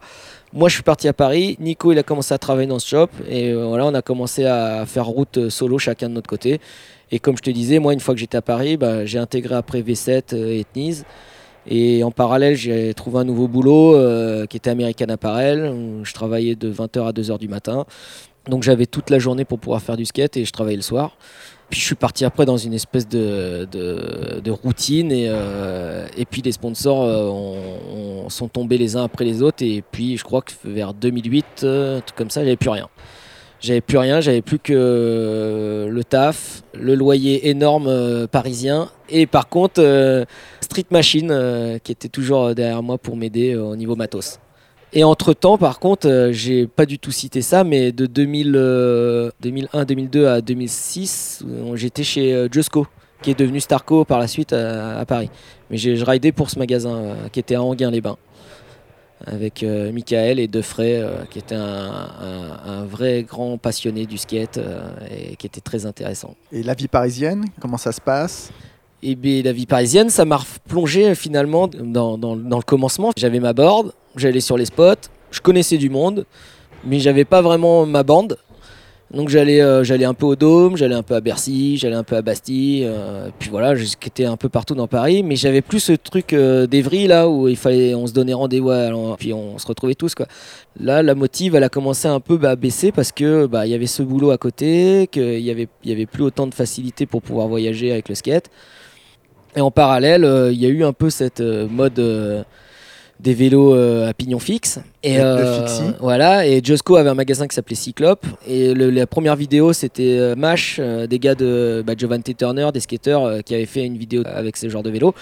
Moi 0.58 0.70
je 0.70 0.74
suis 0.74 0.84
parti 0.84 1.08
à 1.08 1.14
Paris, 1.14 1.56
Nico 1.60 1.92
il 1.92 2.00
a 2.00 2.04
commencé 2.04 2.34
à 2.34 2.40
travailler 2.40 2.66
dans 2.66 2.80
ce 2.80 2.88
shop 2.88 3.10
et 3.30 3.52
euh, 3.52 3.68
voilà 3.68 3.86
on 3.86 3.94
a 3.94 4.02
commencé 4.02 4.44
à 4.44 4.88
faire 4.88 5.06
route 5.06 5.38
euh, 5.38 5.50
solo 5.52 5.78
chacun 5.78 6.10
de 6.10 6.16
notre 6.16 6.28
côté. 6.28 6.60
Et 7.12 7.20
comme 7.20 7.38
je 7.38 7.44
te 7.44 7.52
disais, 7.52 7.78
moi 7.78 7.94
une 7.94 8.00
fois 8.00 8.16
que 8.16 8.20
j'étais 8.20 8.38
à 8.38 8.42
Paris, 8.42 8.76
bah, 8.76 9.06
j'ai 9.06 9.20
intégré 9.20 9.54
après 9.54 9.84
V7 9.84 10.34
euh, 10.34 10.54
et 10.54 10.62
Etnies. 10.62 11.04
Et 11.68 12.04
en 12.04 12.10
parallèle, 12.10 12.56
j'ai 12.56 12.92
trouvé 12.96 13.20
un 13.20 13.24
nouveau 13.24 13.48
boulot 13.48 13.94
qui 14.48 14.58
était 14.58 14.72
American 14.72 15.10
Apparel. 15.10 16.02
je 16.02 16.14
travaillais 16.14 16.56
de 16.56 16.74
20h 16.74 17.08
à 17.08 17.12
2h 17.12 17.38
du 17.38 17.50
matin. 17.50 17.86
Donc 18.48 18.64
j'avais 18.64 18.88
toute 18.88 19.12
la 19.12 19.20
journée 19.20 19.46
pour 19.46 19.60
pouvoir 19.60 19.82
faire 19.84 19.98
du 19.98 20.06
skate 20.06 20.38
et 20.38 20.46
je 20.46 20.52
travaillais 20.52 20.78
le 20.78 20.82
soir. 20.82 21.18
Puis 21.70 21.80
je 21.82 21.86
suis 21.86 21.96
parti 21.96 22.24
après 22.24 22.46
dans 22.46 22.56
une 22.56 22.74
espèce 22.74 23.08
de, 23.10 23.68
de, 23.72 24.52
routine 24.52 25.12
et, 25.12 25.26
euh, 25.28 26.08
et 26.16 26.24
puis 26.26 26.42
les 26.42 26.54
sponsors 26.54 27.04
euh, 27.04 27.26
ont- 27.28 28.24
ont- 28.26 28.30
sont 28.30 28.48
tombés 28.48 28.78
les 28.78 28.96
uns 28.96 29.04
après 29.04 29.26
les 29.26 29.42
autres 29.42 29.64
et 29.66 29.84
puis 29.92 30.16
je 30.18 30.24
crois 30.24 30.42
que 30.42 30.54
vers 30.64 30.94
2008, 30.94 31.46
euh, 31.64 32.00
truc 32.00 32.16
comme 32.16 32.30
ça, 32.30 32.42
j'avais 32.42 32.56
plus 32.56 32.70
rien. 32.70 32.88
J'avais 33.60 33.82
plus 33.82 33.98
rien, 33.98 34.22
j'avais 34.22 34.42
plus 34.44 34.60
que 34.60 35.90
le 35.92 36.04
taf, 36.04 36.62
le 36.74 36.94
loyer 36.96 37.50
énorme 37.50 38.28
parisien 38.28 38.90
et 39.10 39.26
par 39.26 39.50
contre 39.50 39.82
Street 40.62 40.86
Machine 40.92 41.80
qui 41.84 41.92
était 41.92 42.08
toujours 42.08 42.54
derrière 42.56 42.84
moi 42.84 42.98
pour 42.98 43.18
m'aider 43.18 43.56
au 43.56 43.76
niveau 43.76 43.96
matos. 43.96 44.40
Et 44.94 45.04
entre 45.04 45.34
temps, 45.34 45.58
par 45.58 45.80
contre, 45.80 46.08
euh, 46.08 46.32
j'ai 46.32 46.66
pas 46.66 46.86
du 46.86 46.98
tout 46.98 47.12
cité 47.12 47.42
ça, 47.42 47.64
mais 47.64 47.92
de 47.92 48.06
2000, 48.06 48.54
euh, 48.56 49.30
2001, 49.42 49.84
2002 49.86 50.28
à 50.28 50.42
2006, 50.42 51.44
euh, 51.46 51.76
j'étais 51.76 52.04
chez 52.04 52.34
euh, 52.34 52.48
Jusco, 52.52 52.88
qui 53.22 53.32
est 53.32 53.38
devenu 53.38 53.60
Starco 53.60 54.06
par 54.06 54.18
la 54.20 54.28
suite 54.28 54.54
à, 54.54 54.98
à 55.00 55.06
Paris. 55.06 55.30
Mais 55.70 55.78
j'ai- 55.78 55.98
je 55.98 56.06
ridais 56.06 56.32
pour 56.32 56.50
ce 56.50 56.58
magasin 56.58 56.96
euh, 56.96 57.16
qui 57.32 57.40
était 57.42 57.56
à 57.56 57.62
Anguin-les-Bains, 57.62 58.16
avec 59.26 59.62
euh, 59.62 59.92
Michael 59.92 60.40
et 60.40 60.48
Defray, 60.48 61.02
euh, 61.02 61.26
qui 61.30 61.40
était 61.40 61.56
un, 61.56 62.08
un- 62.22 62.60
un 62.72 62.86
vrai 62.86 63.24
grand 63.24 63.58
passionné 63.58 64.06
du 64.06 64.18
skate 64.18 64.58
euh, 64.58 64.90
et 65.12 65.36
qui 65.36 65.48
était 65.48 65.60
très 65.62 65.86
intéressant. 65.86 66.36
Et 66.54 66.64
la 66.64 66.74
vie 66.76 66.88
parisienne, 66.88 67.44
comment 67.60 67.78
ça 67.78 67.92
se 67.92 68.00
passe? 68.02 68.52
Et 69.04 69.16
bien, 69.16 69.44
la 69.44 69.52
vie 69.52 69.68
parisienne, 69.68 70.10
ça 70.10 70.24
m'a 70.26 70.40
plongé 70.68 71.14
finalement 71.14 71.68
dans, 71.68 72.18
dans- 72.18 72.36
dans 72.38 72.58
le 72.58 72.64
commencement. 72.64 73.12
J'avais 73.16 73.40
ma 73.40 73.54
board, 73.54 73.92
j'allais 74.20 74.40
sur 74.40 74.58
les 74.58 74.66
spots, 74.66 75.10
je 75.32 75.42
connaissais 75.42 75.78
du 75.78 75.90
monde, 75.90 76.26
mais 76.86 77.00
j'avais 77.00 77.26
pas 77.26 77.42
vraiment 77.42 77.86
ma 77.86 78.04
bande. 78.04 78.38
Donc 79.12 79.30
j'allais 79.30 79.62
euh, 79.62 79.84
un 79.90 80.14
peu 80.14 80.26
au 80.26 80.36
Dôme, 80.36 80.76
j'allais 80.76 80.96
un 80.96 81.04
peu 81.04 81.16
à 81.16 81.22
Bercy, 81.22 81.78
j'allais 81.78 81.96
un 81.96 82.04
peu 82.04 82.18
à 82.18 82.22
Bastille, 82.22 82.84
euh, 82.86 83.30
puis 83.40 83.50
voilà, 83.50 83.74
j'étais 83.74 84.26
un 84.26 84.36
peu 84.36 84.50
partout 84.50 84.76
dans 84.76 84.88
Paris, 84.88 85.24
mais 85.24 85.38
j'avais 85.38 85.62
plus 85.62 85.80
ce 85.80 85.94
truc 85.94 86.34
euh, 86.34 86.68
d'Evry 86.68 87.08
là 87.08 87.30
où 87.30 87.48
il 87.48 87.56
fallait, 87.56 87.96
on 87.96 88.06
se 88.06 88.12
donnait 88.12 88.34
rendez-vous, 88.34 88.70
puis 89.18 89.32
on 89.32 89.58
se 89.58 89.66
retrouvait 89.66 89.96
tous. 89.96 90.14
Là, 90.78 91.04
la 91.04 91.16
motive, 91.16 91.56
elle 91.56 91.64
a 91.64 91.70
commencé 91.70 92.10
un 92.10 92.20
peu 92.20 92.36
bah, 92.36 92.52
à 92.52 92.56
baisser 92.58 92.92
parce 92.92 93.14
que 93.14 93.46
bah, 93.46 93.66
y 93.66 93.74
avait 93.74 93.88
ce 93.88 94.04
boulot 94.04 94.32
à 94.32 94.38
côté, 94.38 95.08
qu'il 95.10 95.40
y 95.40 95.52
avait, 95.52 95.70
y 95.86 95.94
avait 95.94 96.06
plus 96.06 96.24
autant 96.24 96.46
de 96.46 96.54
facilité 96.54 97.06
pour 97.06 97.22
pouvoir 97.22 97.48
voyager 97.48 97.94
avec 97.94 98.10
le 98.10 98.16
skate. 98.16 98.50
Et 99.56 99.62
en 99.62 99.72
parallèle, 99.72 100.50
il 100.52 100.60
y 100.60 100.66
a 100.66 100.70
eu 100.70 100.84
un 100.84 100.94
peu 100.94 101.10
cette 101.10 101.40
mode 101.40 102.46
des 103.20 103.34
vélos 103.34 103.74
euh, 103.74 104.08
à 104.10 104.14
pignon 104.14 104.40
fixe. 104.40 104.80
Et 105.04 105.20
euh, 105.20 105.66
voilà. 106.00 106.46
Et 106.46 106.62
Josco 106.64 106.98
avait 106.98 107.10
un 107.10 107.14
magasin 107.16 107.48
qui 107.48 107.56
s'appelait 107.56 107.76
Cyclope. 107.76 108.26
Et 108.48 108.74
le- 108.74 108.90
la 108.90 109.08
première 109.08 109.36
vidéo, 109.36 109.74
c'était 109.74 110.18
euh, 110.20 110.36
Mash, 110.36 110.80
des 110.80 111.20
gars 111.20 111.36
de 111.36 111.84
bah, 111.86 111.94
Giovanni 111.98 112.24
Turner, 112.36 112.70
des 112.74 112.80
skateurs, 112.80 113.44
qui 113.44 113.56
avaient 113.56 113.66
fait 113.66 113.86
une 113.86 113.98
vidéo 113.98 114.24
avec 114.26 114.58
ce 114.58 114.70
genre 114.70 114.84
de 114.84 114.90
vélo. 114.90 115.14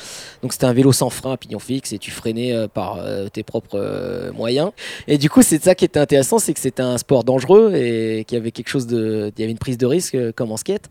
Donc 0.41 0.53
c'était 0.53 0.65
un 0.65 0.73
vélo 0.73 0.91
sans 0.91 1.09
frein 1.09 1.33
à 1.33 1.37
pignon 1.37 1.59
fixe 1.59 1.93
et 1.93 1.97
tu 1.99 2.11
freinais 2.11 2.53
par 2.73 2.99
tes 3.31 3.43
propres 3.43 4.31
moyens. 4.35 4.71
Et 5.07 5.17
du 5.17 5.29
coup, 5.29 5.41
c'est 5.41 5.63
ça 5.63 5.75
qui 5.75 5.85
était 5.85 5.99
intéressant, 5.99 6.39
c'est 6.39 6.53
que 6.53 6.59
c'était 6.59 6.81
un 6.83 6.97
sport 6.97 7.23
dangereux 7.23 7.73
et 7.75 8.25
qu'il 8.27 8.37
y 8.37 8.41
avait 8.41 8.51
quelque 8.51 8.69
chose 8.69 8.87
de, 8.87 9.31
il 9.35 9.39
y 9.39 9.43
avait 9.43 9.51
une 9.51 9.57
prise 9.57 9.77
de 9.77 9.85
risque 9.85 10.17
comme 10.33 10.51
en 10.51 10.57
skate. 10.57 10.89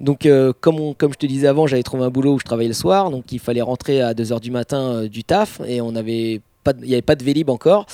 Donc, 0.00 0.26
euh, 0.26 0.52
comme, 0.60 0.94
comme 0.94 1.12
je 1.12 1.18
te 1.18 1.26
disais 1.26 1.46
avant, 1.46 1.66
j'avais 1.66 1.82
trouvé 1.82 2.04
un 2.04 2.10
boulot 2.10 2.34
où 2.34 2.38
je 2.38 2.44
travaillais 2.44 2.68
le 2.68 2.74
soir, 2.74 3.10
donc 3.10 3.32
il 3.32 3.38
fallait 3.38 3.62
rentrer 3.62 4.02
à 4.02 4.12
2h 4.12 4.40
du 4.40 4.50
matin 4.50 4.80
euh, 4.80 5.08
du 5.08 5.24
taf 5.24 5.60
et 5.66 5.80
on 5.80 5.92
pas, 5.92 6.72
il 6.80 6.88
n'y 6.88 6.92
avait 6.92 7.02
pas 7.02 7.14
de 7.14 7.24
Vélib 7.24 7.48
encore. 7.48 7.86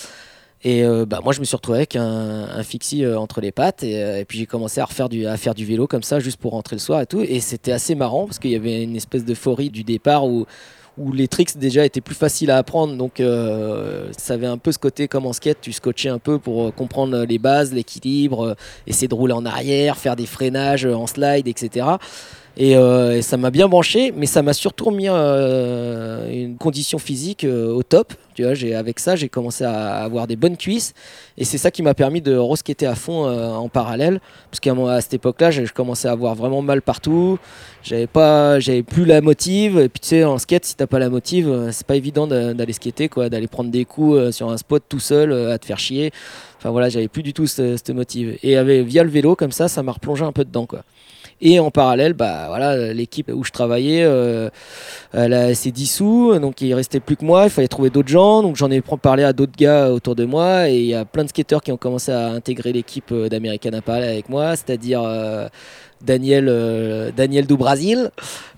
Et 0.64 0.84
euh, 0.84 1.06
bah, 1.06 1.20
moi, 1.22 1.32
je 1.32 1.40
me 1.40 1.44
suis 1.44 1.56
retrouvé 1.56 1.78
avec 1.78 1.96
un, 1.96 2.48
un 2.48 2.62
fixie 2.62 3.04
entre 3.06 3.40
les 3.40 3.50
pattes 3.50 3.82
et, 3.82 4.20
et 4.20 4.24
puis 4.24 4.38
j'ai 4.38 4.46
commencé 4.46 4.80
à 4.80 4.84
refaire 4.84 5.08
du, 5.08 5.26
à 5.26 5.36
faire 5.36 5.54
du 5.54 5.64
vélo 5.64 5.86
comme 5.86 6.02
ça, 6.02 6.20
juste 6.20 6.38
pour 6.38 6.52
rentrer 6.52 6.76
le 6.76 6.80
soir 6.80 7.00
et 7.00 7.06
tout. 7.06 7.20
Et 7.20 7.40
c'était 7.40 7.72
assez 7.72 7.94
marrant 7.94 8.26
parce 8.26 8.38
qu'il 8.38 8.52
y 8.52 8.56
avait 8.56 8.82
une 8.82 8.96
espèce 8.96 9.24
d'euphorie 9.24 9.70
du 9.70 9.82
départ 9.84 10.26
où 10.26 10.46
où 10.98 11.12
les 11.12 11.28
tricks 11.28 11.56
déjà 11.56 11.84
étaient 11.84 12.00
plus 12.00 12.14
faciles 12.14 12.50
à 12.50 12.58
apprendre. 12.58 12.96
Donc 12.96 13.20
euh, 13.20 14.10
ça 14.16 14.34
avait 14.34 14.46
un 14.46 14.58
peu 14.58 14.72
ce 14.72 14.78
côté 14.78 15.08
comme 15.08 15.26
en 15.26 15.32
skate, 15.32 15.58
tu 15.60 15.72
scotchais 15.72 16.08
un 16.08 16.18
peu 16.18 16.38
pour 16.38 16.64
euh, 16.66 16.70
comprendre 16.70 17.24
les 17.24 17.38
bases, 17.38 17.72
l'équilibre, 17.72 18.48
euh, 18.48 18.54
essayer 18.86 19.08
de 19.08 19.14
rouler 19.14 19.34
en 19.34 19.46
arrière, 19.46 19.96
faire 19.96 20.16
des 20.16 20.26
freinages 20.26 20.84
en 20.86 21.06
slide, 21.06 21.48
etc. 21.48 21.86
Et, 22.58 22.76
euh, 22.76 23.16
et 23.16 23.22
ça 23.22 23.38
m'a 23.38 23.50
bien 23.50 23.66
branché, 23.66 24.12
mais 24.14 24.26
ça 24.26 24.42
m'a 24.42 24.52
surtout 24.52 24.90
mis 24.90 25.08
euh, 25.08 26.30
une 26.30 26.58
condition 26.58 26.98
physique 26.98 27.44
euh, 27.44 27.72
au 27.72 27.82
top. 27.82 28.12
Tu 28.34 28.42
vois, 28.42 28.52
j'ai, 28.52 28.74
avec 28.74 28.98
ça, 28.98 29.16
j'ai 29.16 29.30
commencé 29.30 29.64
à 29.64 30.02
avoir 30.02 30.26
des 30.26 30.36
bonnes 30.36 30.58
cuisses. 30.58 30.92
Et 31.38 31.44
c'est 31.46 31.56
ça 31.56 31.70
qui 31.70 31.82
m'a 31.82 31.94
permis 31.94 32.20
de 32.20 32.36
reskater 32.36 32.86
à 32.86 32.94
fond 32.94 33.26
euh, 33.26 33.48
en 33.52 33.70
parallèle. 33.70 34.20
Parce 34.50 34.60
qu'à 34.60 35.00
cette 35.00 35.14
époque-là, 35.14 35.50
je 35.50 35.64
commençais 35.72 36.08
à 36.08 36.12
avoir 36.12 36.34
vraiment 36.34 36.60
mal 36.60 36.82
partout. 36.82 37.38
J'avais 37.82 38.06
pas, 38.06 38.60
j'avais 38.60 38.82
plus 38.82 39.06
la 39.06 39.22
motive. 39.22 39.78
Et 39.78 39.88
puis 39.88 40.00
tu 40.00 40.08
sais, 40.08 40.24
en 40.24 40.36
skate, 40.36 40.66
si 40.66 40.76
t'as 40.76 40.86
pas 40.86 40.98
la 40.98 41.08
motive, 41.08 41.68
c'est 41.72 41.86
pas 41.86 41.96
évident 41.96 42.26
de- 42.26 42.52
d'aller 42.52 42.74
skater, 42.74 43.08
quoi, 43.08 43.30
d'aller 43.30 43.48
prendre 43.48 43.70
des 43.70 43.86
coups 43.86 44.30
sur 44.30 44.50
un 44.50 44.58
spot 44.58 44.82
tout 44.90 45.00
seul, 45.00 45.32
à 45.50 45.58
te 45.58 45.64
faire 45.64 45.78
chier. 45.78 46.10
Enfin 46.58 46.70
voilà, 46.70 46.90
j'avais 46.90 47.08
plus 47.08 47.22
du 47.22 47.32
tout 47.32 47.46
ce- 47.46 47.76
cette 47.78 47.90
motive. 47.90 48.36
Et 48.42 48.56
avec, 48.58 48.86
via 48.86 49.02
le 49.04 49.10
vélo, 49.10 49.36
comme 49.36 49.52
ça, 49.52 49.68
ça 49.68 49.82
m'a 49.82 49.92
replongé 49.92 50.22
un 50.24 50.32
peu 50.32 50.44
dedans, 50.44 50.66
quoi. 50.66 50.84
Et 51.44 51.58
en 51.58 51.72
parallèle, 51.72 52.12
bah 52.12 52.44
voilà, 52.46 52.92
l'équipe 52.92 53.28
où 53.34 53.42
je 53.42 53.50
travaillais, 53.50 54.04
euh, 54.04 54.48
elle 55.12 55.56
s'est 55.56 55.72
dissous, 55.72 56.38
donc 56.38 56.60
il 56.60 56.72
restait 56.72 57.00
plus 57.00 57.16
que 57.16 57.24
moi. 57.24 57.44
Il 57.44 57.50
fallait 57.50 57.66
trouver 57.66 57.90
d'autres 57.90 58.08
gens, 58.08 58.42
donc 58.42 58.54
j'en 58.54 58.70
ai 58.70 58.80
parlé 58.80 59.24
à 59.24 59.32
d'autres 59.32 59.56
gars 59.58 59.90
autour 59.90 60.14
de 60.14 60.24
moi, 60.24 60.70
et 60.70 60.78
il 60.78 60.86
y 60.86 60.94
a 60.94 61.04
plein 61.04 61.24
de 61.24 61.28
skateurs 61.28 61.60
qui 61.60 61.72
ont 61.72 61.76
commencé 61.76 62.12
à 62.12 62.28
intégrer 62.28 62.72
l'équipe 62.72 63.10
euh, 63.10 63.28
d'American 63.28 63.72
Apparel 63.72 64.04
avec 64.04 64.28
moi, 64.28 64.54
c'est-à-dire 64.54 65.02
euh, 65.04 65.48
Daniel, 66.04 66.46
euh, 66.48 67.10
Daniel 67.16 67.46
do 67.46 67.56
Brasil, 67.56 68.10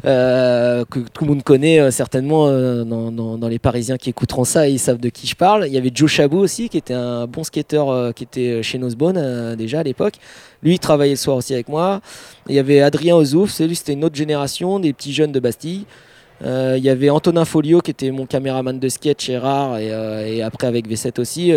euh, 0.05 0.84
que 0.84 1.01
tout 1.01 1.24
le 1.24 1.30
monde 1.30 1.42
connaît 1.42 1.78
euh, 1.80 1.90
certainement 1.90 2.49
dans, 2.84 3.49
les 3.49 3.59
Parisiens 3.59 3.97
qui 3.97 4.11
écouteront 4.11 4.45
ça, 4.45 4.68
ils 4.68 4.78
savent 4.78 4.99
de 4.99 5.09
qui 5.09 5.26
je 5.26 5.36
parle. 5.36 5.66
Il 5.66 5.72
y 5.72 5.78
avait 5.78 5.90
Joe 5.95 6.11
Chabot 6.11 6.38
aussi, 6.38 6.68
qui 6.68 6.78
était 6.78 6.95
un 6.95 7.26
bon 7.26 7.45
skateur 7.45 7.90
euh, 7.90 8.12
qui 8.12 8.24
était 8.24 8.62
chez 8.62 8.78
Nosebone 8.78 9.55
déjà 9.57 9.80
à 9.80 9.82
l'époque. 9.82 10.14
Lui, 10.62 10.74
il 10.74 10.78
travaillait 10.78 11.14
le 11.14 11.18
soir 11.18 11.36
aussi 11.36 11.55
avec 11.55 11.68
moi. 11.68 12.01
Il 12.49 12.55
y 12.55 12.59
avait 12.59 12.80
Adrien 12.80 13.16
Ozouf, 13.16 13.51
c'est 13.51 13.66
lui, 13.66 13.76
c'était 13.76 13.92
une 13.92 14.05
autre 14.05 14.16
génération, 14.16 14.80
des 14.80 14.92
petits 14.92 15.12
jeunes 15.12 15.32
de 15.32 15.40
Bastille. 15.40 15.84
Il 16.42 16.82
y 16.82 16.90
avait 16.90 17.09
Antonin 17.09 17.47
Folio 17.47 17.80
qui 17.80 17.90
était 17.90 18.11
mon 18.11 18.26
caméraman 18.26 18.78
de 18.78 18.88
sketch 18.88 19.30
Rare 19.30 19.78
et, 19.78 19.92
euh, 19.92 20.26
et 20.26 20.42
après 20.42 20.66
avec 20.66 20.88
V7 20.88 21.20
aussi. 21.20 21.53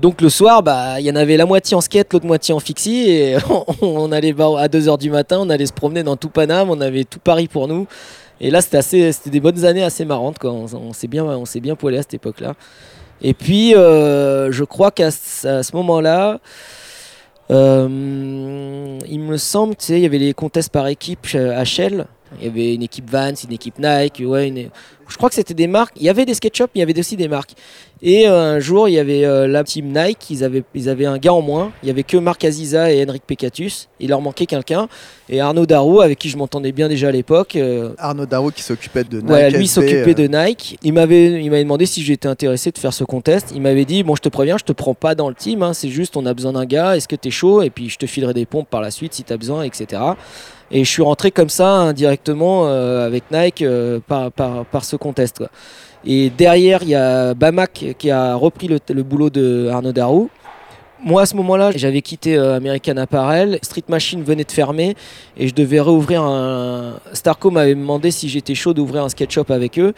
Donc 0.00 0.22
le 0.22 0.30
soir, 0.30 0.62
bah, 0.62 0.98
il 0.98 1.04
y 1.04 1.10
en 1.10 1.16
avait 1.16 1.36
la 1.36 1.44
moitié 1.44 1.76
en 1.76 1.82
skate, 1.82 2.12
l'autre 2.14 2.24
moitié 2.24 2.54
en 2.54 2.60
fixie 2.60 3.10
et 3.10 3.36
on, 3.82 4.10
allait 4.12 4.30
à 4.30 4.68
2h 4.68 4.98
du 4.98 5.10
matin, 5.10 5.38
on 5.40 5.50
allait 5.50 5.66
se 5.66 5.74
promener 5.74 6.02
dans 6.02 6.16
tout 6.16 6.30
Paname, 6.30 6.70
on 6.70 6.80
avait 6.80 7.04
tout 7.04 7.18
Paris 7.18 7.48
pour 7.48 7.68
nous. 7.68 7.86
Et 8.40 8.50
là, 8.50 8.62
c'était 8.62 9.12
des 9.26 9.40
bonnes 9.40 9.66
années 9.66 9.82
assez 9.82 10.06
marrantes. 10.06 10.38
Quoi. 10.38 10.52
On, 10.52 10.92
s'est 10.94 11.08
bien, 11.08 11.26
bien 11.56 11.76
poilé 11.76 11.98
à 11.98 12.02
cette 12.02 12.14
époque-là. 12.14 12.54
Et 13.20 13.34
puis, 13.34 13.74
euh, 13.74 14.50
je 14.50 14.64
crois 14.64 14.90
qu'à 14.90 15.10
ce 15.10 15.76
moment-là, 15.76 16.40
euh, 17.50 18.98
il 19.06 19.20
me 19.20 19.36
semble, 19.36 19.76
tu 19.76 19.92
il 19.92 19.98
y 19.98 20.06
avait 20.06 20.16
les 20.16 20.32
contests 20.32 20.70
par 20.70 20.86
équipe 20.86 21.26
à 21.34 21.64
Shell. 21.64 22.06
Il 22.38 22.44
y 22.46 22.48
avait 22.48 22.74
une 22.74 22.82
équipe 22.82 23.10
Vans, 23.10 23.32
une 23.44 23.52
équipe 23.52 23.74
Nike. 23.78 24.22
Ouais, 24.24 24.48
une- 24.48 24.68
Je 25.08 25.16
crois 25.16 25.28
que 25.28 25.34
c'était 25.34 25.54
des 25.54 25.66
marques. 25.66 25.94
Il 25.96 26.04
y 26.04 26.08
avait 26.08 26.24
des 26.24 26.34
SketchUp, 26.34 26.66
mais 26.66 26.70
il 26.76 26.78
y 26.78 26.82
avait 26.82 26.96
aussi 26.98 27.16
des 27.16 27.26
marques. 27.26 27.54
Et 28.02 28.28
euh, 28.28 28.54
un 28.54 28.60
jour, 28.60 28.88
il 28.88 28.92
y 28.92 28.98
avait 29.00 29.24
euh, 29.24 29.48
la 29.48 29.64
team 29.64 29.86
Nike. 29.92 30.30
Ils 30.30 30.44
avaient, 30.44 30.62
ils 30.74 30.88
avaient 30.88 31.04
un 31.06 31.18
gars 31.18 31.32
en 31.34 31.42
moins. 31.42 31.72
Il 31.82 31.88
y 31.88 31.90
avait 31.90 32.04
que 32.04 32.16
Marc 32.16 32.44
Aziza 32.44 32.92
et 32.92 33.02
Henrik 33.04 33.24
Pekatus. 33.26 33.88
Il 33.98 34.10
leur 34.10 34.20
manquait 34.20 34.46
quelqu'un. 34.46 34.86
Et 35.28 35.40
Arnaud 35.40 35.66
Darou, 35.66 36.00
avec 36.00 36.16
qui 36.20 36.28
je 36.28 36.36
m'entendais 36.36 36.70
bien 36.70 36.88
déjà 36.88 37.08
à 37.08 37.10
l'époque. 37.10 37.56
euh, 37.56 37.90
Arnaud 37.98 38.24
Darro 38.26 38.52
qui 38.52 38.62
s'occupait 38.62 39.02
de 39.02 39.18
Nike. 39.20 39.30
Ouais, 39.30 39.50
lui 39.50 39.66
s'occupait 39.66 40.14
de 40.14 40.28
Nike. 40.28 40.78
Il 40.84 40.92
m'avait, 40.92 41.42
il 41.42 41.50
m'avait 41.50 41.64
demandé 41.64 41.86
si 41.86 42.04
j'étais 42.04 42.28
intéressé 42.28 42.70
de 42.70 42.78
faire 42.78 42.94
ce 42.94 43.02
contest. 43.02 43.48
Il 43.52 43.60
m'avait 43.62 43.84
dit 43.84 44.04
bon, 44.04 44.14
je 44.14 44.22
te 44.22 44.28
préviens, 44.28 44.58
je 44.58 44.64
te 44.64 44.72
prends 44.72 44.94
pas 44.94 45.16
dans 45.16 45.28
le 45.28 45.34
team. 45.34 45.64
hein, 45.64 45.72
c'est 45.74 45.88
juste, 45.90 46.16
on 46.16 46.24
a 46.24 46.32
besoin 46.34 46.52
d'un 46.52 46.66
gars. 46.66 46.96
Est-ce 46.96 47.08
que 47.08 47.16
t'es 47.16 47.30
chaud? 47.32 47.62
Et 47.62 47.70
puis 47.70 47.88
je 47.90 47.98
te 47.98 48.06
filerai 48.06 48.32
des 48.32 48.46
pompes 48.46 48.70
par 48.70 48.80
la 48.80 48.92
suite 48.92 49.12
si 49.14 49.24
t'as 49.24 49.36
besoin, 49.36 49.64
etc. 49.64 50.00
Et 50.70 50.84
je 50.84 50.90
suis 50.90 51.02
rentré 51.02 51.30
comme 51.30 51.48
ça 51.48 51.68
indirectement 51.68 52.66
euh, 52.66 53.04
avec 53.04 53.24
Nike 53.32 53.62
euh, 53.62 53.98
par, 54.06 54.30
par, 54.30 54.64
par 54.66 54.84
ce 54.84 54.96
contest. 54.96 55.42
Et 56.04 56.30
derrière, 56.30 56.82
il 56.82 56.90
y 56.90 56.94
a 56.94 57.34
Bamak 57.34 57.94
qui 57.98 58.10
a 58.10 58.34
repris 58.34 58.68
le, 58.68 59.02
boulot 59.02 59.30
de 59.30 59.68
Arnaud 59.70 59.92
Darou. 59.92 60.30
Moi, 61.02 61.22
à 61.22 61.26
ce 61.26 61.34
moment-là, 61.36 61.70
j'avais 61.74 62.02
quitté 62.02 62.36
euh, 62.36 62.56
American 62.56 62.96
Apparel. 62.98 63.58
Street 63.62 63.84
Machine 63.88 64.22
venait 64.22 64.44
de 64.44 64.52
fermer 64.52 64.94
et 65.36 65.48
je 65.48 65.54
devais 65.54 65.80
réouvrir 65.80 66.22
un. 66.22 67.00
Starco 67.14 67.50
m'avait 67.50 67.74
demandé 67.74 68.10
si 68.10 68.28
j'étais 68.28 68.54
chaud 68.54 68.72
d'ouvrir 68.72 69.04
un 69.04 69.08
sketch-shop 69.08 69.46
avec 69.48 69.78
eux. 69.78 69.94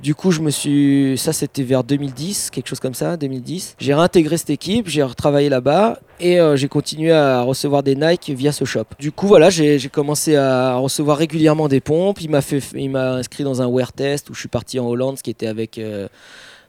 Du 0.00 0.16
coup, 0.16 0.32
je 0.32 0.40
me 0.40 0.50
suis. 0.50 1.16
Ça, 1.16 1.32
c'était 1.32 1.62
vers 1.62 1.84
2010, 1.84 2.50
quelque 2.50 2.66
chose 2.68 2.80
comme 2.80 2.94
ça, 2.94 3.16
2010. 3.16 3.76
J'ai 3.78 3.94
réintégré 3.94 4.36
cette 4.36 4.50
équipe, 4.50 4.88
j'ai 4.88 5.02
retravaillé 5.04 5.48
là-bas 5.48 6.00
et 6.18 6.40
euh, 6.40 6.56
j'ai 6.56 6.66
continué 6.66 7.12
à 7.12 7.42
recevoir 7.42 7.84
des 7.84 7.94
Nike 7.94 8.30
via 8.30 8.50
ce 8.50 8.64
shop. 8.64 8.84
Du 8.98 9.12
coup, 9.12 9.28
voilà, 9.28 9.48
j'ai 9.50 9.78
commencé 9.92 10.34
à 10.34 10.74
recevoir 10.74 11.18
régulièrement 11.18 11.68
des 11.68 11.80
pompes. 11.80 12.20
Il 12.20 12.30
m'a 12.30 12.40
fait, 12.40 12.60
il 12.74 12.90
m'a 12.90 13.12
inscrit 13.12 13.44
dans 13.44 13.62
un 13.62 13.68
wear 13.68 13.92
test 13.92 14.28
où 14.28 14.34
je 14.34 14.40
suis 14.40 14.48
parti 14.48 14.80
en 14.80 14.86
Hollande, 14.88 15.18
ce 15.18 15.22
qui 15.22 15.30
était 15.30 15.46
avec. 15.46 15.78
euh, 15.78 16.08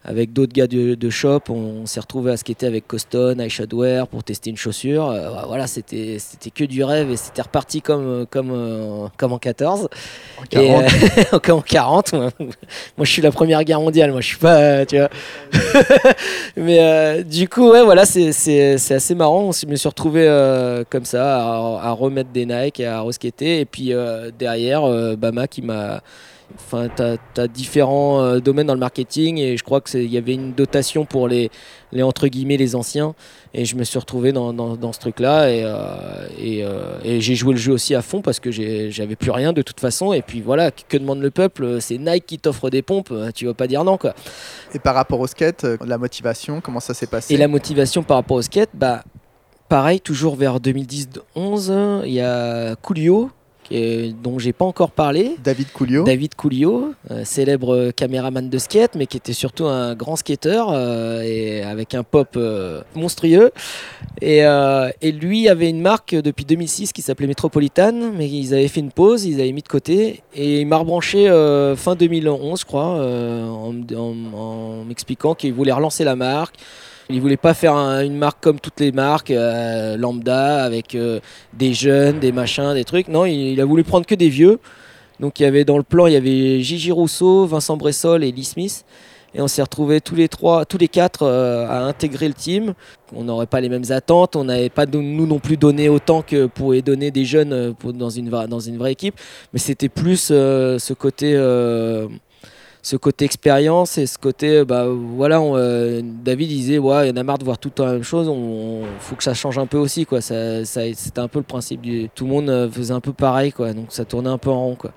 avec 0.05 0.33
d'autres 0.33 0.53
gars 0.53 0.67
de, 0.67 0.95
de 0.95 1.09
shop, 1.09 1.41
on 1.49 1.85
s'est 1.85 1.99
retrouvé 1.99 2.31
à 2.31 2.37
skater 2.37 2.65
avec 2.67 2.87
Coston, 2.87 3.39
iShadwear 3.41 4.07
pour 4.07 4.23
tester 4.23 4.49
une 4.49 4.57
chaussure. 4.57 5.09
Euh, 5.09 5.29
voilà, 5.47 5.65
c'était 5.67 6.17
c'était 6.19 6.49
que 6.49 6.65
du 6.65 6.83
rêve 6.83 7.09
et 7.11 7.15
c'était 7.17 7.41
reparti 7.41 7.81
comme 7.81 8.25
comme 8.29 8.51
euh, 8.51 9.07
comme 9.17 9.31
en 9.33 9.37
14. 9.37 9.87
en 10.39 10.43
Et, 10.43 10.47
40. 10.49 10.83
euh, 11.33 11.39
comme 11.39 11.57
en 11.59 11.61
40. 11.61 12.13
Moi, 12.13 12.31
Moi, 12.39 13.05
je 13.05 13.11
suis 13.11 13.21
la 13.21 13.31
première 13.31 13.63
guerre 13.63 13.79
mondiale. 13.79 14.11
Moi, 14.11 14.21
je 14.21 14.27
suis 14.27 14.37
pas, 14.37 14.57
euh, 14.57 14.85
tu 14.85 14.97
vois. 14.97 15.09
Mais 16.57 16.79
euh, 16.79 17.23
du 17.23 17.47
coup, 17.47 17.69
ouais, 17.71 17.83
voilà, 17.83 18.05
c'est- 18.05 18.31
assez 18.93 19.15
marrant. 19.15 19.51
Je 19.51 19.65
me 19.65 19.75
suis 19.75 19.87
retrouvé 19.89 20.25
euh, 20.27 20.83
comme 20.89 21.05
ça 21.05 21.37
à, 21.37 21.79
à 21.81 21.91
remettre 21.91 22.29
des 22.31 22.45
Nike 22.45 22.79
et 22.81 22.85
à 22.85 23.01
reskater. 23.01 23.61
Et 23.61 23.65
puis 23.65 23.93
euh, 23.93 24.31
derrière, 24.37 24.83
euh, 24.83 25.15
Bama 25.15 25.47
qui 25.47 25.61
m'a. 25.61 26.01
Enfin, 26.55 26.87
tu 26.95 27.01
as, 27.41 27.47
différents 27.47 28.21
euh, 28.21 28.39
domaines 28.39 28.67
dans 28.67 28.73
le 28.73 28.79
marketing 28.79 29.37
et 29.37 29.57
je 29.57 29.63
crois 29.63 29.81
qu'il 29.81 30.11
y 30.11 30.17
avait 30.17 30.33
une 30.33 30.53
dotation 30.53 31.05
pour 31.05 31.27
les, 31.27 31.49
les 31.91 32.03
entre 32.03 32.27
guillemets 32.27 32.57
les 32.57 32.75
anciens. 32.75 33.15
Et 33.53 33.65
je 33.65 33.75
me 33.75 33.83
suis 33.83 33.99
retrouvé 33.99 34.31
dans, 34.31 34.53
dans, 34.53 34.75
dans 34.75 34.93
ce 34.93 34.99
truc 34.99 35.19
là 35.19 35.49
et, 35.49 35.63
euh, 35.63 36.27
et, 36.39 36.63
euh, 36.63 36.99
et 37.03 37.21
j'ai 37.21 37.35
joué 37.35 37.53
le 37.53 37.59
jeu 37.59 37.73
aussi 37.73 37.95
à 37.95 38.01
fond 38.01 38.21
parce 38.21 38.39
que 38.39 38.51
j'avais 38.51 39.15
plus 39.15 39.31
rien 39.31 39.53
de 39.53 39.61
toute 39.61 39.79
façon. 39.79 40.13
Et 40.13 40.21
puis 40.21 40.41
voilà 40.41 40.71
que 40.71 40.97
demande 40.97 41.21
le 41.21 41.31
peuple? 41.31 41.81
C'est 41.81 41.97
Nike 41.97 42.25
qui 42.25 42.39
t'offre 42.39 42.69
des 42.69 42.81
pompes 42.81 43.13
tu 43.33 43.45
vas 43.45 43.53
pas 43.53 43.67
dire 43.67 43.83
non 43.83 43.97
quoi. 43.97 44.13
Et 44.73 44.79
par 44.79 44.95
rapport 44.95 45.19
au 45.19 45.27
skate, 45.27 45.65
la 45.85 45.97
motivation, 45.97 46.61
comment 46.61 46.79
ça 46.79 46.93
s'est 46.93 47.07
passé? 47.07 47.33
Et 47.33 47.37
la 47.37 47.47
motivation 47.47 48.03
par 48.03 48.17
rapport 48.17 48.37
au 48.37 48.41
skate 48.41 48.69
bah 48.73 49.03
pareil 49.69 50.01
toujours 50.01 50.35
vers 50.35 50.59
2010-11 50.59 52.01
il 52.05 52.13
y 52.13 52.21
a 52.21 52.75
Coolio 52.75 53.31
est- 53.71 54.13
dont 54.21 54.39
j'ai 54.39 54.53
pas 54.53 54.65
encore 54.65 54.91
parlé 54.91 55.35
David 55.43 55.71
Coulio. 55.71 56.03
David 56.03 56.35
Coolio, 56.35 56.93
euh, 57.11 57.23
célèbre 57.25 57.91
caméraman 57.91 58.49
de 58.49 58.57
skate, 58.57 58.95
mais 58.95 59.05
qui 59.07 59.17
était 59.17 59.33
surtout 59.33 59.65
un 59.65 59.95
grand 59.95 60.15
skateur 60.15 60.69
euh, 60.71 61.21
et 61.21 61.63
avec 61.63 61.93
un 61.95 62.03
pop 62.03 62.29
euh, 62.35 62.81
monstrueux. 62.95 63.51
Et, 64.21 64.39
et 65.01 65.11
lui 65.11 65.49
avait 65.49 65.69
une 65.69 65.81
marque 65.81 66.15
depuis 66.15 66.45
2006 66.45 66.93
qui 66.93 67.01
s'appelait 67.01 67.27
Metropolitan, 67.27 67.91
mais 68.15 68.29
ils 68.29 68.53
avaient 68.53 68.67
fait 68.67 68.79
une 68.79 68.91
pause, 68.91 69.25
ils 69.25 69.41
avaient 69.41 69.51
mis 69.51 69.63
de 69.63 69.67
côté, 69.67 70.21
et 70.33 70.61
il 70.61 70.67
m'a 70.67 70.77
rebranché 70.77 71.27
fin 71.75 71.95
2011, 71.95 72.59
je 72.61 72.65
crois, 72.65 72.85
en, 72.85 73.71
m- 73.71 73.85
en- 73.97 74.37
en 74.37 74.83
m'expliquant 74.85 75.33
qu'il 75.35 75.53
voulait 75.53 75.71
relancer 75.73 76.03
la 76.03 76.15
marque. 76.15 76.55
Il 77.09 77.19
voulait 77.21 77.37
pas 77.37 77.53
faire 77.53 77.75
un- 77.75 78.01
une 78.03 78.15
marque 78.17 78.41
comme 78.41 78.59
toutes 78.59 78.79
les 78.79 78.91
marques 78.91 79.31
euh, 79.31 79.97
lambda 79.97 80.63
avec 80.63 80.95
euh, 80.95 81.19
des 81.53 81.73
jeunes, 81.73 82.19
des 82.19 82.31
machins, 82.31 82.73
des 82.73 82.85
trucs. 82.85 83.07
Non, 83.09 83.25
il, 83.25 83.59
a 83.59 83.65
voulu 83.65 83.83
prendre 83.83 84.05
que 84.05 84.15
des 84.15 84.29
vieux. 84.29 84.59
Donc 85.19 85.39
il 85.39 85.43
y 85.43 85.45
avait 85.45 85.65
dans 85.65 85.77
le 85.77 85.83
plan, 85.83 86.07
il 86.07 86.13
y 86.13 86.15
avait 86.15 86.61
Gigi 86.61 86.91
Rousseau, 86.91 87.45
Vincent 87.45 87.77
Bressol 87.77 88.23
et 88.23 88.31
Lee 88.31 88.43
Smith. 88.43 88.85
Et 89.35 89.41
on 89.41 89.47
s'est 89.47 89.63
retrouvés 89.63 89.99
tous 89.99 90.13
les 90.15 90.27
trois, 90.27 90.63
tous 90.63 90.77
les 90.77 90.87
quatre 90.87 91.23
euh, 91.23 91.65
à 91.67 91.79
intégrer 91.79 92.27
le 92.27 92.35
team. 92.35 92.73
On 93.15 93.23
n'aurait 93.23 93.47
pas 93.47 93.61
les 93.61 93.69
mêmes 93.69 93.91
attentes, 93.91 94.35
on 94.35 94.43
n'avait 94.43 94.69
pas 94.69 94.85
nous 94.85 95.25
non 95.25 95.39
plus 95.39 95.57
donné 95.57 95.89
autant 95.89 96.21
que 96.21 96.45
pourraient 96.45 96.83
donner 96.83 97.09
des 97.11 97.25
jeunes 97.25 97.73
dans, 97.83 98.09
une, 98.09 98.29
dans 98.29 98.59
une 98.59 98.77
vraie 98.77 98.91
équipe. 98.91 99.15
Mais 99.51 99.59
c'était 99.59 99.89
plus 99.89 100.17
ce 100.27 100.93
côté 100.93 101.33
ce 102.85 102.97
côté 102.97 103.23
expérience 103.23 103.97
et 103.97 104.05
ce 104.05 104.17
côté 104.17 104.65
bah 104.65 104.85
voilà 104.89 105.39
euh, 105.39 106.01
David 106.03 106.49
disait 106.49 106.79
ouais 106.79 107.07
il 107.07 107.09
y 107.09 107.13
en 107.13 107.15
a 107.15 107.23
marre 107.23 107.37
de 107.37 107.45
voir 107.45 107.57
tout 107.57 107.69
le 107.69 107.73
temps 107.73 107.85
la 107.85 107.93
même 107.93 108.03
chose 108.03 108.27
on, 108.27 108.81
faut 108.99 109.15
que 109.15 109.23
ça 109.23 109.33
change 109.33 109.57
un 109.57 109.65
peu 109.67 109.77
aussi 109.77 110.05
quoi. 110.05 110.19
Ça, 110.19 110.65
ça- 110.65 110.81
c'était 110.93 111.21
un 111.21 111.29
peu 111.29 111.39
le 111.39 111.45
principe 111.45 111.79
du 111.79 112.09
tout 112.13 112.25
le 112.25 112.31
monde 112.31 112.49
euh, 112.49 112.69
faisait 112.69 112.93
un 112.93 112.99
peu 112.99 113.13
pareil 113.13 113.53
quoi. 113.53 113.71
Donc 113.71 113.85
ça 113.89 114.03
tournait 114.03 114.29
un 114.29 114.37
peu 114.37 114.49
en 114.49 114.65
rond 114.65 114.75
quoi. 114.75 114.91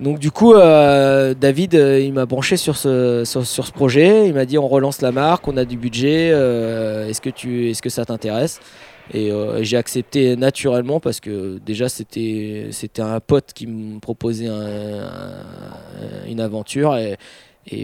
Donc 0.00 0.18
du 0.18 0.32
coup 0.32 0.54
euh, 0.54 1.32
David 1.34 1.76
euh, 1.76 2.00
il 2.00 2.12
m'a 2.12 2.26
branché 2.26 2.56
sur 2.56 2.76
ce 2.76 3.22
sur, 3.24 3.46
sur 3.46 3.66
ce 3.68 3.72
projet. 3.72 4.26
Il 4.26 4.34
m'a 4.34 4.44
dit 4.44 4.58
on 4.58 4.66
relance 4.66 5.00
la 5.00 5.12
marque 5.12 5.46
on 5.46 5.56
a 5.56 5.64
du 5.64 5.76
budget 5.76 6.30
euh, 6.32 7.08
est-ce 7.08 7.20
que 7.20 7.30
tu 7.30 7.70
est-ce 7.70 7.82
que 7.82 7.88
ça 7.90 8.04
t'intéresse? 8.04 8.58
Et 9.14 9.30
euh, 9.30 9.62
j'ai 9.62 9.76
accepté 9.76 10.36
naturellement 10.36 11.00
parce 11.00 11.20
que 11.20 11.58
déjà 11.64 11.88
c'était 11.88 12.68
c'était 12.70 13.02
un 13.02 13.20
pote 13.20 13.52
qui 13.54 13.66
me 13.66 13.98
proposait 14.00 14.48
un- 14.48 15.02
un- 15.02 16.26
une 16.28 16.40
aventure 16.40 16.96
et, 16.96 17.16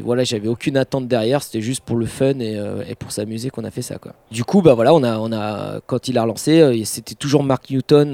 voilà 0.02 0.24
j'avais 0.24 0.48
aucune 0.48 0.76
attente 0.76 1.06
derrière 1.06 1.40
c'était 1.42 1.60
juste 1.60 1.82
pour 1.84 1.96
le 1.96 2.06
fun 2.06 2.40
et, 2.40 2.56
euh, 2.58 2.82
et 2.88 2.94
pour 2.96 3.12
s'amuser 3.12 3.50
qu'on 3.50 3.62
a 3.64 3.70
fait 3.70 3.82
ça 3.82 3.98
quoi. 3.98 4.14
Du 4.32 4.42
coup 4.42 4.60
bah 4.60 4.74
voilà 4.74 4.92
on 4.92 5.04
a 5.04 5.18
on 5.18 5.30
a 5.32 5.80
quand 5.86 6.08
il 6.08 6.18
a 6.18 6.22
relancé 6.22 6.60
euh, 6.60 6.84
c'était 6.84 7.14
toujours 7.14 7.44
Mark 7.44 7.70
Newton 7.70 8.10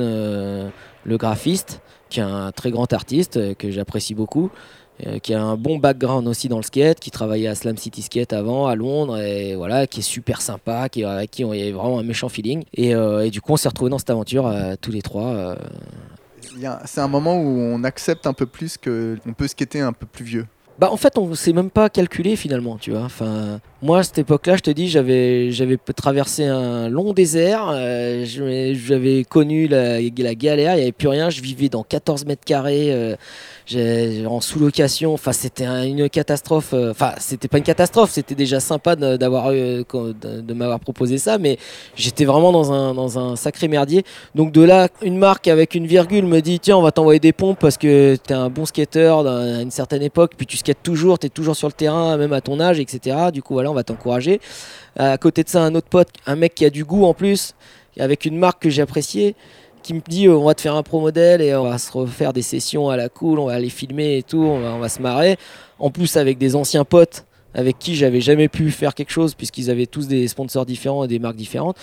le 1.04 1.16
graphiste 1.16 1.80
qui 2.10 2.20
est 2.20 2.22
un 2.22 2.52
très 2.52 2.70
grand 2.70 2.92
artiste 2.92 3.56
que 3.56 3.70
j'apprécie 3.70 4.14
beaucoup 4.14 4.50
euh, 5.06 5.18
qui 5.18 5.34
a 5.34 5.42
un 5.42 5.56
bon 5.56 5.78
background 5.78 6.28
aussi 6.28 6.48
dans 6.48 6.56
le 6.58 6.62
skate, 6.62 7.00
qui 7.00 7.10
travaillait 7.10 7.48
à 7.48 7.54
Slam 7.54 7.76
City 7.76 8.02
Skate 8.02 8.32
avant 8.32 8.66
à 8.66 8.74
Londres 8.76 9.18
et 9.18 9.56
voilà, 9.56 9.86
qui 9.86 10.00
est 10.00 10.02
super 10.02 10.40
sympa, 10.40 10.88
qui 10.88 11.04
avec 11.04 11.30
qui 11.30 11.44
on 11.44 11.52
y 11.52 11.62
avait 11.62 11.72
vraiment 11.72 11.98
un 11.98 12.04
méchant 12.04 12.28
feeling. 12.28 12.64
Et, 12.74 12.94
euh, 12.94 13.24
et 13.26 13.30
du 13.30 13.40
coup, 13.40 13.52
on 13.52 13.56
s'est 13.56 13.68
retrouvés 13.68 13.90
dans 13.90 13.98
cette 13.98 14.10
aventure 14.10 14.46
euh, 14.46 14.74
tous 14.80 14.90
les 14.92 15.02
trois. 15.02 15.26
euh. 15.34 15.56
C'est 16.84 17.00
un 17.00 17.08
moment 17.08 17.36
où 17.36 17.46
on 17.58 17.82
accepte 17.84 18.26
un 18.26 18.32
peu 18.32 18.46
plus 18.46 18.76
que 18.78 19.18
on 19.26 19.32
peut 19.32 19.48
skater 19.48 19.80
un 19.80 19.92
peu 19.92 20.06
plus 20.06 20.24
vieux. 20.24 20.46
Bah 20.76 20.90
en 20.90 20.96
fait, 20.96 21.18
on 21.18 21.32
s'est 21.36 21.52
même 21.52 21.70
pas 21.70 21.88
calculé 21.88 22.34
finalement, 22.34 22.78
tu 22.78 22.90
vois. 22.90 23.02
Enfin, 23.02 23.60
moi 23.80 24.00
à 24.00 24.02
cette 24.02 24.18
époque-là, 24.18 24.56
je 24.56 24.62
te 24.62 24.70
dis, 24.72 24.88
j'avais 24.88 25.52
j'avais 25.52 25.76
traversé 25.76 26.44
un 26.46 26.88
long 26.88 27.12
désert, 27.12 27.68
euh, 27.72 28.24
j'avais 28.26 29.22
connu 29.22 29.68
la, 29.68 30.00
la 30.00 30.34
galère, 30.34 30.74
il 30.74 30.78
y 30.80 30.82
avait 30.82 30.90
plus 30.92 31.06
rien, 31.06 31.30
je 31.30 31.40
vivais 31.42 31.68
dans 31.68 31.84
14 31.84 32.24
mètres 32.26 32.44
carrés. 32.44 32.92
euh, 32.92 33.14
en 33.72 34.40
sous-location. 34.40 35.14
Enfin, 35.14 35.32
c'était 35.32 35.64
un- 35.64 35.84
une 35.84 36.08
catastrophe. 36.10 36.74
euh, 36.74 36.90
Enfin, 36.90 37.12
c'était 37.18 37.48
pas 37.48 37.58
une 37.58 37.64
catastrophe, 37.64 38.10
c'était 38.10 38.34
déjà 38.34 38.60
sympa 38.60 38.94
d'avoir 38.96 39.52
eu- 39.52 39.84
qu'on- 39.84 40.12
de, 40.20 40.52
m'avoir 40.54 40.80
proposé 40.80 41.18
ça, 41.18 41.38
mais 41.38 41.58
j'étais 41.96 42.24
vraiment 42.24 42.52
dans 42.52 43.18
un, 43.18 43.36
sacré 43.36 43.68
merdier. 43.68 44.04
Donc 44.34 44.52
de 44.52 44.62
là, 44.62 44.88
une 45.02 45.16
marque 45.18 45.48
avec 45.48 45.74
une 45.74 45.86
virgule 45.86 46.26
me 46.26 46.40
dit 46.40 46.60
tiens, 46.60 46.76
on 46.76 46.82
va 46.82 46.92
t'envoyer 46.92 47.20
des 47.20 47.32
pompes 47.32 47.58
parce 47.58 47.76
que 47.78 48.16
t'es 48.16 48.34
un 48.34 48.50
bon 48.50 48.66
skateur 48.66 49.26
à 49.26 49.62
une 49.62 49.70
certaine 49.70 50.02
époque, 50.02 50.32
puis 50.36 50.46
tu 50.46 50.56
skates 50.56 50.82
toujours, 50.82 51.18
t'es 51.18 51.28
toujours 51.30 51.56
sur 51.56 51.68
le 51.68 51.72
terrain, 51.72 52.16
même 52.16 52.32
à 52.32 52.40
ton 52.40 52.60
âge, 52.60 52.78
etc. 52.80 53.16
Du 53.32 53.42
coup, 53.42 53.54
voilà, 53.54 53.70
on 53.70 53.74
va 53.74 53.82
t'encourager. 53.84 54.40
À 54.96 55.16
côté 55.18 55.42
de 55.42 55.48
ça, 55.48 55.62
un 55.62 55.74
autre 55.74 55.88
pote, 55.88 56.08
un 56.26 56.36
mec 56.36 56.54
qui 56.54 56.64
a 56.64 56.70
du 56.70 56.84
goût 56.84 57.04
en 57.04 57.14
plus, 57.14 57.54
avec 57.98 58.24
une 58.24 58.36
marque 58.38 58.62
que 58.62 58.70
j'ai 58.70 58.82
appréciée 58.82 59.34
qui 59.84 59.94
me 59.94 60.00
dit 60.00 60.26
euh, 60.26 60.36
on 60.36 60.44
va 60.44 60.54
te 60.54 60.62
faire 60.62 60.74
un 60.74 60.82
pro 60.82 61.00
modèle 61.00 61.40
et 61.40 61.54
on 61.54 61.64
va 61.64 61.78
se 61.78 61.92
refaire 61.92 62.32
des 62.32 62.42
sessions 62.42 62.88
à 62.88 62.96
la 62.96 63.08
cool, 63.08 63.38
on 63.38 63.46
va 63.46 63.58
les 63.60 63.68
filmer 63.68 64.16
et 64.16 64.22
tout, 64.22 64.42
on 64.42 64.58
va, 64.58 64.74
on 64.74 64.78
va 64.78 64.88
se 64.88 65.00
marrer. 65.00 65.36
En 65.78 65.90
plus 65.90 66.16
avec 66.16 66.38
des 66.38 66.56
anciens 66.56 66.84
potes 66.84 67.24
avec 67.54 67.78
qui 67.78 67.94
j'avais 67.94 68.20
jamais 68.20 68.48
pu 68.48 68.70
faire 68.70 68.94
quelque 68.94 69.12
chose 69.12 69.34
puisqu'ils 69.34 69.70
avaient 69.70 69.86
tous 69.86 70.08
des 70.08 70.26
sponsors 70.26 70.66
différents 70.66 71.04
et 71.04 71.08
des 71.08 71.20
marques 71.20 71.36
différentes. 71.36 71.76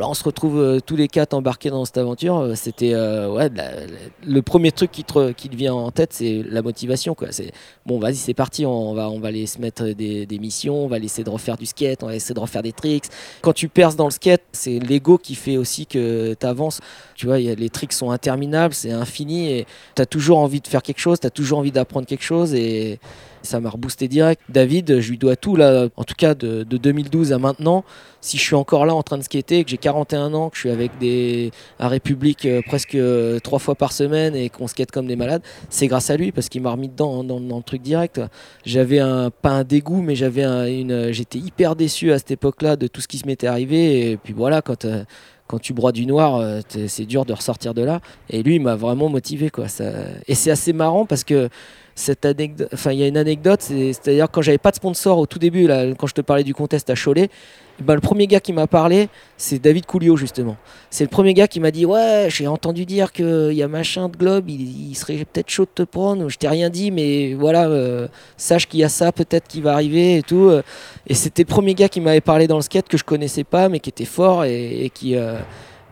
On 0.00 0.14
se 0.14 0.22
retrouve 0.22 0.60
euh, 0.60 0.78
tous 0.78 0.94
les 0.94 1.08
quatre 1.08 1.34
embarqués 1.34 1.70
dans 1.70 1.84
cette 1.84 1.98
aventure. 1.98 2.36
Euh, 2.38 2.54
C'était 2.54 2.94
euh, 2.94 3.32
ouais, 3.32 3.50
le 4.24 4.42
premier 4.42 4.70
truc 4.70 4.92
qui 4.92 5.02
te, 5.02 5.32
qui 5.32 5.48
te 5.48 5.56
vient 5.56 5.74
en 5.74 5.90
tête, 5.90 6.12
c'est 6.12 6.44
la 6.48 6.62
motivation. 6.62 7.16
Quoi. 7.16 7.32
C'est 7.32 7.50
bon, 7.84 7.98
vas-y, 7.98 8.14
c'est 8.14 8.32
parti. 8.32 8.64
On 8.64 8.94
va, 8.94 9.10
on 9.10 9.18
va 9.18 9.26
aller 9.28 9.46
se 9.46 9.60
mettre 9.60 9.84
des, 9.88 10.24
des 10.24 10.38
missions. 10.38 10.84
On 10.84 10.86
va 10.86 10.98
essayer 10.98 11.24
de 11.24 11.30
refaire 11.30 11.56
du 11.56 11.66
skate. 11.66 12.04
On 12.04 12.06
va 12.06 12.14
essayer 12.14 12.32
de 12.34 12.38
refaire 12.38 12.62
des 12.62 12.72
tricks. 12.72 13.06
Quand 13.42 13.52
tu 13.52 13.68
perces 13.68 13.96
dans 13.96 14.04
le 14.04 14.12
skate, 14.12 14.42
c'est 14.52 14.78
l'ego 14.78 15.18
qui 15.18 15.34
fait 15.34 15.56
aussi 15.56 15.84
que 15.84 16.34
tu 16.38 16.46
avances. 16.46 16.80
Tu 17.16 17.26
vois, 17.26 17.40
y 17.40 17.50
a- 17.50 17.56
les 17.56 17.68
tricks 17.70 17.92
sont 17.92 18.12
interminables, 18.12 18.74
c'est 18.74 18.92
infini 18.92 19.50
et 19.50 19.66
tu 19.96 20.02
as 20.02 20.06
toujours 20.06 20.38
envie 20.38 20.60
de 20.60 20.68
faire 20.68 20.82
quelque 20.84 21.00
chose. 21.00 21.18
Tu 21.18 21.26
as 21.26 21.30
toujours 21.30 21.58
envie 21.58 21.72
d'apprendre 21.72 22.06
quelque 22.06 22.22
chose 22.24 22.54
et 22.54 23.00
ça 23.42 23.60
m'a 23.60 23.70
reboosté 23.70 24.08
direct. 24.08 24.40
David, 24.48 25.00
je 25.00 25.10
lui 25.10 25.18
dois 25.18 25.36
tout 25.36 25.56
là, 25.56 25.88
en 25.96 26.04
tout 26.04 26.14
cas 26.16 26.34
de, 26.34 26.62
de 26.64 26.76
2012 26.76 27.32
à 27.32 27.38
maintenant. 27.38 27.84
Si 28.20 28.36
je 28.36 28.42
suis 28.42 28.54
encore 28.56 28.84
là 28.84 28.94
en 28.94 29.02
train 29.02 29.16
de 29.16 29.22
skater, 29.22 29.62
que 29.64 29.70
j'ai 29.70 29.76
41 29.78 30.34
ans, 30.34 30.50
que 30.50 30.56
je 30.56 30.60
suis 30.62 30.70
avec 30.70 30.90
des 30.98 31.52
à 31.78 31.88
République 31.88 32.46
euh, 32.46 32.60
presque 32.66 32.96
euh, 32.96 33.38
trois 33.38 33.60
fois 33.60 33.76
par 33.76 33.92
semaine 33.92 34.34
et 34.34 34.48
qu'on 34.50 34.66
skate 34.66 34.90
comme 34.90 35.06
des 35.06 35.14
malades, 35.16 35.42
c'est 35.70 35.86
grâce 35.86 36.10
à 36.10 36.16
lui 36.16 36.32
parce 36.32 36.48
qu'il 36.48 36.60
m'a 36.62 36.72
remis 36.72 36.88
dedans 36.88 37.22
dans, 37.22 37.38
dans 37.40 37.56
le 37.58 37.62
truc 37.62 37.80
direct. 37.82 38.20
J'avais 38.64 38.98
un 38.98 39.30
pas 39.30 39.50
un 39.50 39.64
dégoût, 39.64 40.02
mais 40.02 40.16
j'avais 40.16 40.42
un- 40.42 40.66
une, 40.66 41.12
j'étais 41.12 41.38
hyper 41.38 41.76
déçu 41.76 42.10
à 42.12 42.18
cette 42.18 42.32
époque-là 42.32 42.74
de 42.76 42.88
tout 42.88 43.00
ce 43.00 43.06
qui 43.08 43.18
se 43.18 43.26
m'était 43.26 43.46
arrivé. 43.46 44.10
Et 44.10 44.16
puis 44.16 44.32
voilà, 44.32 44.62
quand 44.62 44.84
euh, 44.84 45.04
quand 45.46 45.58
tu 45.58 45.72
broies 45.72 45.92
du 45.92 46.04
noir, 46.04 46.44
c'est 46.88 47.06
dur 47.06 47.24
de 47.24 47.32
ressortir 47.32 47.72
de 47.72 47.80
là. 47.80 48.00
Et 48.28 48.42
lui, 48.42 48.56
il 48.56 48.60
m'a 48.60 48.74
vraiment 48.76 49.08
motivé, 49.08 49.48
quoi. 49.48 49.64
Et 50.26 50.34
c'est 50.34 50.50
assez 50.50 50.74
marrant 50.74 51.06
parce 51.06 51.24
que 51.24 51.48
cette 51.98 52.24
anecdote, 52.24 52.68
enfin, 52.72 52.92
il 52.92 53.00
y 53.00 53.02
a 53.02 53.08
une 53.08 53.16
anecdote, 53.16 53.60
c'est- 53.60 53.92
c'est-à-dire 53.92 54.28
quand 54.30 54.40
j'avais 54.40 54.58
pas 54.58 54.70
de 54.70 54.76
sponsor 54.76 55.18
au 55.18 55.26
tout 55.26 55.38
début, 55.40 55.66
là, 55.66 55.84
quand 55.98 56.06
je 56.06 56.14
te 56.14 56.20
parlais 56.20 56.44
du 56.44 56.54
contest 56.54 56.88
à 56.90 56.94
Cholet, 56.94 57.28
ben, 57.80 57.94
le 57.94 58.00
premier 58.00 58.26
gars 58.26 58.40
qui 58.40 58.52
m'a 58.52 58.66
parlé, 58.66 59.08
c'est 59.36 59.58
David 59.60 59.86
Coulio 59.86 60.16
justement. 60.16 60.56
C'est 60.90 61.04
le 61.04 61.10
premier 61.10 61.34
gars 61.34 61.48
qui 61.48 61.60
m'a 61.60 61.70
dit 61.70 61.86
ouais, 61.86 62.26
j'ai 62.28 62.46
entendu 62.46 62.84
dire 62.86 63.12
qu'il 63.12 63.52
y 63.52 63.62
a 63.62 63.68
machin 63.68 64.08
de 64.08 64.16
globe, 64.16 64.48
il, 64.48 64.94
serait 64.94 65.16
peut-être 65.24 65.50
chaud 65.50 65.64
de 65.64 65.70
te 65.74 65.82
prendre. 65.82 66.28
Je 66.28 66.38
t'ai 66.38 66.48
rien 66.48 66.70
dit, 66.70 66.90
mais 66.90 67.34
voilà, 67.34 67.66
euh, 67.68 68.08
sache 68.36 68.66
qu'il 68.68 68.80
y 68.80 68.84
a 68.84 68.88
ça 68.88 69.12
peut-être 69.12 69.46
qui 69.48 69.60
va 69.60 69.72
arriver 69.74 70.18
et 70.18 70.22
tout. 70.22 70.48
euh. 70.50 70.62
Et 71.06 71.14
c'était 71.14 71.42
le 71.42 71.48
premier 71.48 71.74
gars 71.74 71.88
qui 71.88 72.00
m'avait 72.00 72.20
parlé 72.20 72.46
dans 72.46 72.56
le 72.56 72.62
skate 72.62 72.88
que 72.88 72.96
je 72.98 73.04
connaissais 73.04 73.44
pas, 73.44 73.68
mais 73.68 73.80
qui 73.80 73.90
était 73.90 74.04
fort 74.04 74.44
et, 74.44 74.84
et 74.84 74.90
qui 74.90 75.14
euh, 75.16 75.38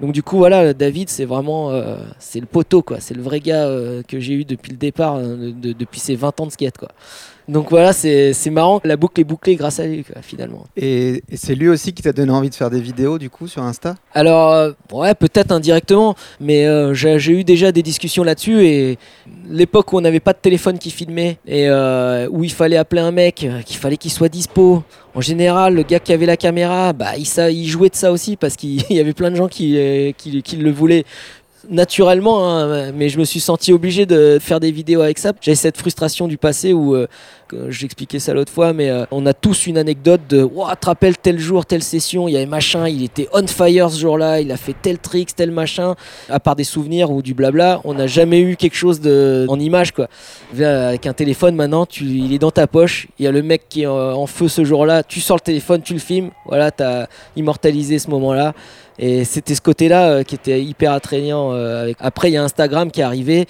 donc 0.01 0.13
du 0.13 0.23
coup 0.23 0.37
voilà, 0.37 0.75
David 0.75 1.09
c'est 1.09 1.25
vraiment 1.25 1.71
euh, 1.71 1.97
c'est 2.19 2.41
le 2.41 2.47
poteau 2.47 2.83
quoi, 2.83 3.01
c'est 3.01 3.15
le 3.15 3.23
vrai 3.23 3.41
gars 3.41 3.67
euh, 3.67 4.03
que 4.03 4.21
j'ai 4.21 4.35
eu 4.35 4.45
depuis 4.45 4.73
le 4.73 4.77
départ, 4.79 5.19
de- 5.21 5.73
depuis 5.73 6.01
ses 6.01 6.15
20 6.17 6.39
ans 6.41 6.47
de 6.47 6.53
skate 6.53 6.77
quoi. 6.79 6.89
Donc 7.49 7.71
voilà, 7.71 7.93
c'est 7.93 8.33
c'est 8.33 8.51
marrant, 8.51 8.81
la 8.83 8.97
boucle 8.97 9.21
est 9.21 9.25
bouclée 9.25 9.55
grâce 9.55 9.79
à 9.79 9.87
lui 9.87 10.03
quoi, 10.03 10.21
finalement. 10.21 10.65
Et, 10.77 11.23
et 11.31 11.37
c'est 11.37 11.55
lui 11.55 11.69
aussi 11.69 11.93
qui 11.93 12.03
t'a 12.03 12.13
donné 12.13 12.33
envie 12.33 12.51
de 12.51 12.55
faire 12.57 12.71
des 12.71 12.81
vidéos 12.81 13.19
du 13.19 13.31
coup 13.31 13.47
sur 13.47 13.63
Insta? 13.63 13.95
Alors, 14.15 14.51
euh, 14.53 14.73
ouais, 14.93 15.15
peut-être 15.15 15.53
indirectement, 15.53 16.17
mais 16.41 16.67
euh, 16.67 16.93
j'ai 16.93 17.33
eu 17.33 17.45
déjà 17.45 17.71
des 17.71 17.85
discussions 17.85 18.25
là-dessus 18.25 18.65
et 18.67 18.99
l'époque 19.49 19.93
où 19.93 19.99
on 19.99 20.01
n'avait 20.01 20.19
pas 20.19 20.33
de 20.33 20.39
téléphone 20.39 20.79
qui 20.79 20.91
filmait 20.91 21.39
et 21.47 21.69
euh, 21.69 22.27
où 22.33 22.43
il 22.43 22.51
fallait 22.53 22.77
appeler 22.79 23.01
un 23.03 23.13
mec, 23.13 23.47
qu'il 23.65 23.77
fallait 23.77 23.97
qu'il 23.97 24.11
soit 24.11 24.29
dispo. 24.29 24.83
En 25.15 25.21
général, 25.21 25.75
le 25.75 25.83
gars 25.85 26.01
qui 26.01 26.13
avait 26.13 26.27
la 26.27 26.37
caméra, 26.37 26.93
bah, 26.93 27.17
il, 27.17 27.27
sa- 27.27 27.51
il 27.51 27.67
jouait 27.69 27.89
de 27.91 27.95
ça 27.95 28.11
aussi 28.11 28.37
parce 28.37 28.57
qu'il 28.57 28.83
y 28.91 28.99
avait 28.99 29.15
plein 29.15 29.31
de 29.31 29.37
gens 29.37 29.49
qui, 29.49 29.79
qui, 30.19 30.43
qui 30.43 30.57
le 30.57 30.73
voulaient 30.73 31.05
naturellement, 31.71 32.49
hein, 32.49 32.93
mais 32.93 33.09
je 33.09 33.19
me 33.19 33.25
suis 33.25 33.41
senti 33.41 33.73
obligé 33.73 34.07
de 34.07 34.39
faire 34.41 34.61
des 34.61 34.71
vidéos 34.71 35.01
avec 35.01 35.19
ça. 35.19 35.33
J'avais 35.41 35.57
cette 35.57 35.77
frustration 35.77 36.29
du 36.29 36.39
passé 36.39 36.73
où, 36.73 36.95
euh, 36.95 37.07
j'expliquais 37.69 38.19
ça 38.19 38.35
l'autre 38.35 38.53
fois, 38.53 38.73
mais 38.73 38.91
euh, 38.91 39.05
on 39.11 39.25
a 39.27 39.33
tous 39.33 39.67
une 39.67 39.79
anecdote 39.79 40.23
de 40.29 40.43
tu 40.45 40.77
te 40.81 40.87
rappelles 40.87 41.17
tel 41.17 41.39
jour, 41.39 41.65
telle 41.65 41.83
session, 41.83 42.29
il 42.29 42.33
y 42.33 42.37
avait 42.37 42.47
machin, 42.47 42.89
il 42.89 43.05
était 43.05 43.29
on 43.33 43.47
fire 43.47 43.91
ce 43.91 44.01
jour-là, 44.01 44.41
il 44.41 44.51
a 44.51 44.57
fait 44.57 44.75
tel 44.81 44.99
trick, 44.99 45.35
tel 45.35 45.51
machin. 45.51 45.95
À 46.29 46.41
part 46.41 46.57
des 46.57 46.65
souvenirs 46.65 47.11
ou 47.11 47.23
du 47.23 47.35
blabla, 47.35 47.81
on 47.85 47.95
n'a 47.95 48.07
jamais 48.07 48.41
eu 48.41 48.57
quelque 48.57 48.77
chose 48.77 49.01
de, 49.01 49.47
en 49.49 49.59
image 49.61 49.93
quoi. 49.93 50.09
Avec 50.59 51.07
un 51.07 51.13
téléphone 51.13 51.55
maintenant, 51.55 51.87
il 52.01 52.33
est 52.33 52.39
dans 52.39 52.51
ta 52.51 52.67
poche, 52.67 53.09
il 53.19 53.25
y 53.25 53.29
a 53.29 53.33
le 53.33 53.43
mec 53.43 53.69
qui 53.69 53.83
est 53.83 53.87
en, 53.87 54.27
feu 54.27 54.49
ce 54.49 54.65
jour-là, 54.65 55.03
tu 55.03 55.21
sors 55.21 55.37
le 55.37 55.43
téléphone, 55.43 55.83
tu 55.83 55.95
le 55.95 56.01
filmes, 56.01 56.31
voilà, 56.47 56.71
tu 56.71 56.83
as 56.83 57.09
immortalisé 57.37 57.99
ce 57.99 58.11
moment-là. 58.11 58.55
Et 58.99 59.25
c'était 59.25 59.55
ce 59.55 59.61
côté-là 59.61 60.11
euh, 60.11 60.23
qui 60.23 60.35
était 60.35 60.63
hyper 60.63 60.93
attrayant. 60.93 61.53
euh, 61.53 61.93
Après, 62.01 62.31
il 62.31 62.35
y 62.35 62.37
a 62.37 62.43
Instagram 62.43 62.91
qui 62.91 63.01
est 63.01 63.05
arrivé. 63.05 63.47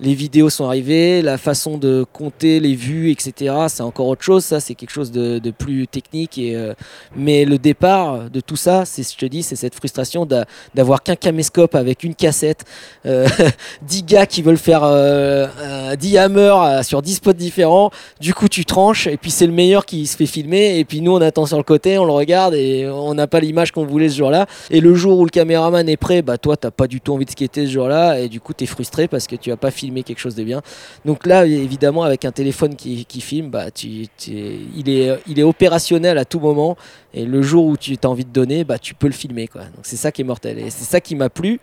Les 0.00 0.14
vidéos 0.14 0.48
sont 0.48 0.64
arrivées, 0.66 1.22
la 1.22 1.38
façon 1.38 1.76
de 1.76 2.04
compter 2.12 2.60
les 2.60 2.76
vues, 2.76 3.10
etc. 3.10 3.52
C'est 3.66 3.82
encore 3.82 4.06
autre 4.06 4.22
chose. 4.22 4.44
Ça, 4.44 4.60
c'est 4.60 4.74
quelque 4.76 4.92
chose 4.92 5.10
de, 5.10 5.40
plus 5.50 5.88
technique. 5.88 6.38
Et, 6.38 6.54
euh, 6.54 6.72
mais 7.16 7.44
le 7.44 7.58
départ 7.58 8.30
de 8.30 8.40
tout 8.40 8.54
ça, 8.54 8.84
c'est, 8.84 9.02
je 9.02 9.16
te 9.16 9.26
dis, 9.26 9.42
c'est 9.42 9.56
cette 9.56 9.74
frustration 9.74 10.24
d'a- 10.24 10.44
d'avoir 10.74 11.02
qu'un 11.02 11.16
caméscope 11.16 11.74
avec 11.74 12.04
une 12.04 12.14
cassette, 12.14 12.64
euh, 13.06 13.26
10 13.82 14.04
gars 14.04 14.26
qui 14.26 14.42
veulent 14.42 14.56
faire 14.56 14.82
euh, 14.84 15.48
un 15.90 15.96
10 15.96 16.18
hammer 16.18 16.54
euh, 16.62 16.82
sur 16.84 17.02
10 17.02 17.14
spots 17.14 17.32
différents. 17.32 17.90
Du 18.20 18.34
coup, 18.34 18.46
tu 18.48 18.64
tranches 18.64 19.08
et 19.08 19.16
puis 19.16 19.32
c'est 19.32 19.46
le 19.46 19.52
meilleur 19.52 19.84
qui 19.84 20.06
se 20.06 20.16
fait 20.16 20.26
filmer. 20.26 20.78
Et 20.78 20.84
puis 20.84 21.00
nous, 21.00 21.12
on 21.12 21.20
attend 21.20 21.46
sur 21.46 21.56
le 21.56 21.64
côté, 21.64 21.98
on 21.98 22.04
le 22.04 22.12
regarde 22.12 22.54
et 22.54 22.86
on 22.88 23.14
n'a 23.14 23.26
pas 23.26 23.40
l'image 23.40 23.72
qu'on 23.72 23.84
voulait 23.84 24.08
ce 24.10 24.18
jour-là. 24.18 24.46
Et 24.70 24.80
le 24.80 24.94
jour 24.94 25.18
où 25.18 25.24
le 25.24 25.30
caméraman 25.30 25.88
est 25.88 25.96
prêt, 25.96 26.22
bah 26.22 26.38
toi, 26.38 26.56
t'as 26.56 26.70
pas 26.70 26.86
du 26.86 27.00
tout 27.00 27.14
envie 27.14 27.24
de 27.24 27.30
skater 27.30 27.66
ce 27.66 27.72
jour-là, 27.72 28.20
et 28.20 28.28
du 28.28 28.40
coup, 28.40 28.52
t'es 28.52 28.66
frustré 28.66 29.08
parce 29.08 29.26
que 29.26 29.34
tu 29.34 29.50
as 29.50 29.56
pas 29.56 29.72
filmé 29.72 29.87
quelque 30.02 30.18
chose 30.18 30.34
de 30.34 30.44
bien. 30.44 30.62
Donc 31.04 31.26
là, 31.26 31.46
évidemment, 31.46 32.02
avec 32.02 32.24
un 32.24 32.32
téléphone 32.32 32.76
qui, 32.76 33.20
filme, 33.20 33.50
bah 33.50 33.70
tu, 33.70 34.06
il 34.26 34.88
est, 34.88 35.18
il 35.26 35.38
est 35.38 35.42
opérationnel 35.42 36.18
à 36.18 36.24
tout 36.24 36.40
moment, 36.40 36.76
et 37.14 37.24
le 37.24 37.42
jour 37.42 37.66
où 37.66 37.76
tu 37.76 37.96
as 38.02 38.06
envie 38.08 38.24
de 38.24 38.32
donner, 38.32 38.64
bah 38.64 38.78
tu 38.78 38.94
peux 38.94 39.06
le 39.06 39.12
filmer, 39.12 39.48
quoi. 39.48 39.62
Donc 39.62 39.82
c'est 39.82 39.96
ça 39.96 40.12
qui 40.12 40.22
est 40.22 40.24
mortel, 40.24 40.58
et 40.58 40.70
c'est 40.70 40.84
ça 40.84 41.00
qui 41.00 41.14
m'a 41.14 41.28
plu. 41.28 41.60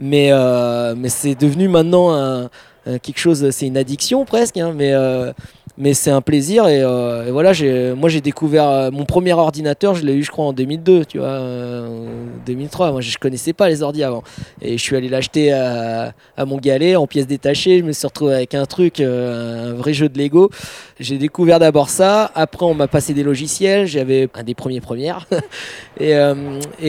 Mais, 0.00 0.28
euh, 0.30 0.94
mais 0.96 1.08
c'est 1.08 1.34
devenu 1.34 1.66
maintenant 1.66 2.12
un 2.12 2.48
quelque 3.02 3.18
chose, 3.18 3.50
c'est 3.50 3.66
une 3.66 3.76
addiction 3.76 4.24
presque, 4.24 4.56
hein, 4.56 4.72
mais, 4.74 4.92
euh, 4.92 5.32
mais 5.78 5.94
c'est 5.94 6.10
un 6.10 6.20
plaisir. 6.20 6.66
Et, 6.66 6.82
euh, 6.82 7.28
voilà, 7.30 7.52
moi 7.94 8.08
j'ai 8.08 8.20
découvert 8.20 8.68
euh, 8.68 8.90
mon 8.90 9.04
premier 9.04 9.32
ordinateur, 9.32 9.94
je 9.94 10.04
l'ai 10.04 10.14
eu 10.14 10.24
je 10.24 10.30
crois 10.30 10.46
en 10.46 10.52
2002, 10.52 11.04
tu 11.04 11.18
vois, 11.18 11.28
euh, 11.28 12.08
2003. 12.44 12.90
Moi 12.90 13.00
je 13.00 13.16
connaissais 13.16 13.52
pas 13.52 13.68
les 13.68 13.82
ordi 13.82 14.02
avant. 14.02 14.24
Et 14.60 14.76
je 14.76 14.82
suis 14.82 14.96
allé 14.96 15.08
l'acheter 15.08 15.52
à, 15.52 16.12
à 16.36 16.44
mon 16.44 16.56
galet 16.58 16.96
en 16.96 17.06
pièces 17.06 17.28
détachées. 17.28 17.78
Je 17.78 17.84
me 17.84 17.92
suis 17.92 18.06
retrouvé 18.06 18.34
avec 18.34 18.54
un 18.54 18.66
truc, 18.66 19.00
euh, 19.00 19.72
un 19.72 19.74
vrai 19.74 19.92
jeu 19.92 20.08
de 20.08 20.18
Lego. 20.18 20.50
J'ai 20.98 21.16
découvert 21.16 21.60
d'abord 21.60 21.90
ça. 21.90 22.30
Après, 22.34 22.66
on 22.66 22.74
m'a 22.74 22.88
passé 22.88 23.14
des 23.14 23.22
logiciels. 23.22 23.86
J'avais 23.86 24.28
un 24.34 24.42
des 24.42 24.54
premiers 24.54 24.80
premières. 24.80 25.26
et, 26.00 26.16
euh, 26.16 26.34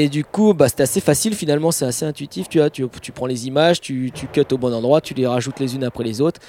du 0.09 0.25
coup, 0.25 0.55
bah, 0.55 0.67
c'était 0.67 0.83
assez 0.83 0.99
facile 0.99 1.35
finalement. 1.35 1.69
C'est 1.71 1.85
assez 1.85 2.05
intuitif. 2.05 2.49
Tu 2.49 2.57
vois, 2.57 2.71
tu, 2.71 2.87
tu 3.01 3.11
prends 3.11 3.27
les 3.27 3.45
images, 3.45 3.79
tu, 3.81 4.11
tu 4.11 4.25
cuts 4.25 4.41
au 4.51 4.57
bon 4.57 4.73
endroit, 4.73 4.99
tu 4.99 5.13
les 5.13 5.27
rajoutes 5.27 5.59
les 5.59 5.75
unes 5.75 5.83
après 5.83 5.88
les 6.03 6.21
autres. 6.21 6.39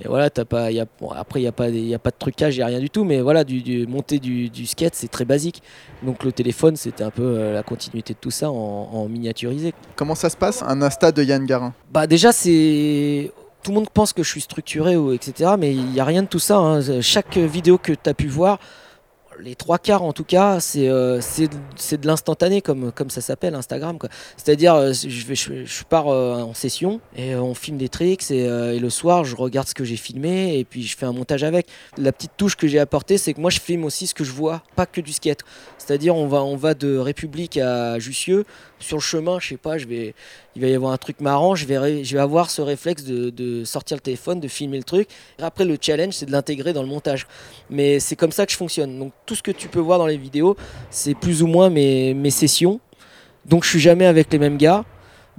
Et 0.00 0.06
voilà, 0.06 0.30
t'as 0.30 0.44
pas, 0.44 0.70
y 0.70 0.78
a, 0.78 0.86
bon, 1.00 1.10
après, 1.10 1.40
il 1.40 1.42
n'y 1.42 1.48
a, 1.48 1.52
pas 1.52 1.68
y 1.68 1.92
a 1.94 1.98
pas 1.98 2.10
de 2.10 2.16
trucage, 2.16 2.54
il 2.54 2.58
n'y 2.58 2.62
a 2.62 2.66
rien 2.66 2.78
du 2.78 2.88
tout. 2.88 3.02
Mais 3.04 3.20
voilà, 3.20 3.42
du, 3.42 3.62
du- 3.62 3.84
monter 3.86 4.20
du, 4.20 4.48
du 4.48 4.64
skate, 4.64 4.94
c'est 4.94 5.08
très 5.08 5.24
basique. 5.24 5.60
Donc 6.04 6.22
le 6.22 6.30
téléphone, 6.30 6.76
c'était 6.76 7.02
un 7.02 7.10
peu 7.10 7.22
euh, 7.24 7.52
la 7.52 7.64
continuité 7.64 8.12
de 8.14 8.18
tout 8.20 8.30
ça 8.30 8.48
en, 8.48 8.54
en 8.92 9.08
miniaturisé. 9.08 9.74
Comment 9.96 10.14
ça 10.14 10.30
se 10.30 10.36
passe 10.36 10.62
un 10.62 10.82
Insta 10.82 11.10
de 11.10 11.24
Yann 11.24 11.44
Garin? 11.46 11.74
Bah 11.92 12.06
déjà 12.06 12.30
c'est 12.30 13.32
tout 13.64 13.72
le 13.72 13.74
monde 13.74 13.90
pense 13.90 14.12
que 14.12 14.22
je 14.22 14.30
suis 14.30 14.40
structuré 14.40 14.96
ou 14.96 15.12
etc. 15.12 15.54
Mais 15.58 15.72
il 15.74 15.86
n'y 15.86 15.98
a 15.98 16.04
rien 16.04 16.22
de 16.22 16.28
tout 16.28 16.38
ça. 16.38 16.58
hein. 16.58 17.00
Chaque 17.00 17.36
vidéo 17.36 17.76
que 17.76 17.92
tu 17.92 18.08
as 18.08 18.14
pu 18.14 18.28
voir, 18.28 18.60
les 19.40 19.54
trois 19.54 19.78
quarts 19.78 20.02
en 20.02 20.12
tout 20.12 20.24
cas, 20.24 20.60
c'est 20.60 20.88
euh, 20.88 21.20
c'est 21.20 21.48
de- 21.48 22.06
l'instantané 22.06 22.62
comme, 22.62 22.92
comme 22.92 23.10
ça 23.10 23.20
s'appelle 23.20 23.54
Instagram. 23.54 23.98
C'est-à-dire 24.36 24.74
euh, 24.74 24.92
je, 24.92 25.34
je, 25.64 25.84
pars 25.84 26.08
euh, 26.08 26.42
en 26.42 26.54
session 26.54 27.00
et 27.16 27.34
on 27.34 27.54
filme 27.54 27.78
des 27.78 27.88
tricks 27.88 28.30
et, 28.30 28.44
et 28.44 28.78
le 28.78 28.90
soir 28.90 29.24
je 29.24 29.36
regarde 29.36 29.68
ce 29.68 29.74
que 29.74 29.84
j'ai 29.84 29.96
filmé 29.96 30.58
et 30.58 30.64
puis 30.64 30.82
je 30.82 30.96
fais 30.96 31.06
un 31.06 31.12
montage 31.12 31.44
avec. 31.44 31.66
La 31.96 32.12
petite 32.12 32.32
touche 32.36 32.56
que 32.56 32.66
j'ai 32.66 32.78
apportée 32.78 33.18
c'est 33.18 33.34
que 33.34 33.40
moi 33.40 33.50
je 33.50 33.60
filme 33.60 33.84
aussi 33.84 34.06
ce 34.06 34.14
que 34.14 34.24
je 34.24 34.32
vois, 34.32 34.62
pas 34.76 34.86
que 34.86 35.00
du 35.00 35.12
skate. 35.12 35.40
C'est-à-dire 35.78 36.14
on 36.16 36.26
va, 36.26 36.42
on 36.42 36.56
va 36.56 36.74
de 36.74 36.96
République 36.96 37.56
à 37.56 37.98
Jussieu. 37.98 38.44
Sur 38.80 38.98
le 38.98 39.02
chemin, 39.02 39.38
je 39.40 39.48
sais 39.48 39.56
pas, 39.56 39.76
je 39.78 39.86
vais, 39.86 40.14
il 40.54 40.62
va 40.62 40.68
y 40.68 40.74
avoir 40.74 40.92
un 40.92 40.96
truc 40.96 41.20
marrant, 41.20 41.54
je 41.54 41.66
vais, 41.66 42.18
avoir 42.18 42.50
ce 42.50 42.62
réflexe 42.62 43.04
de, 43.04 43.64
sortir 43.64 43.96
le 43.96 44.00
téléphone, 44.00 44.40
de 44.40 44.48
filmer 44.48 44.76
le 44.76 44.84
truc. 44.84 45.08
Après, 45.40 45.64
le 45.64 45.76
challenge, 45.80 46.14
c'est 46.14 46.26
de 46.26 46.32
l'intégrer 46.32 46.72
dans 46.72 46.82
le 46.82 46.88
montage. 46.88 47.26
Mais 47.70 48.00
c'est 48.00 48.16
comme 48.16 48.32
ça 48.32 48.46
que 48.46 48.52
je 48.52 48.56
fonctionne. 48.56 48.98
Donc 48.98 49.12
tout 49.26 49.34
ce 49.34 49.42
que 49.42 49.50
tu 49.50 49.68
peux 49.68 49.80
voir 49.80 49.98
dans 49.98 50.06
les 50.06 50.16
vidéos, 50.16 50.56
c'est 50.90 51.14
plus 51.14 51.42
ou 51.42 51.46
moins 51.46 51.70
mes, 51.70 52.14
mes 52.14 52.30
sessions. 52.30 52.80
Donc 53.46 53.64
je 53.64 53.70
suis 53.70 53.80
jamais 53.80 54.06
avec 54.06 54.32
les 54.32 54.38
mêmes 54.38 54.58
gars. 54.58 54.84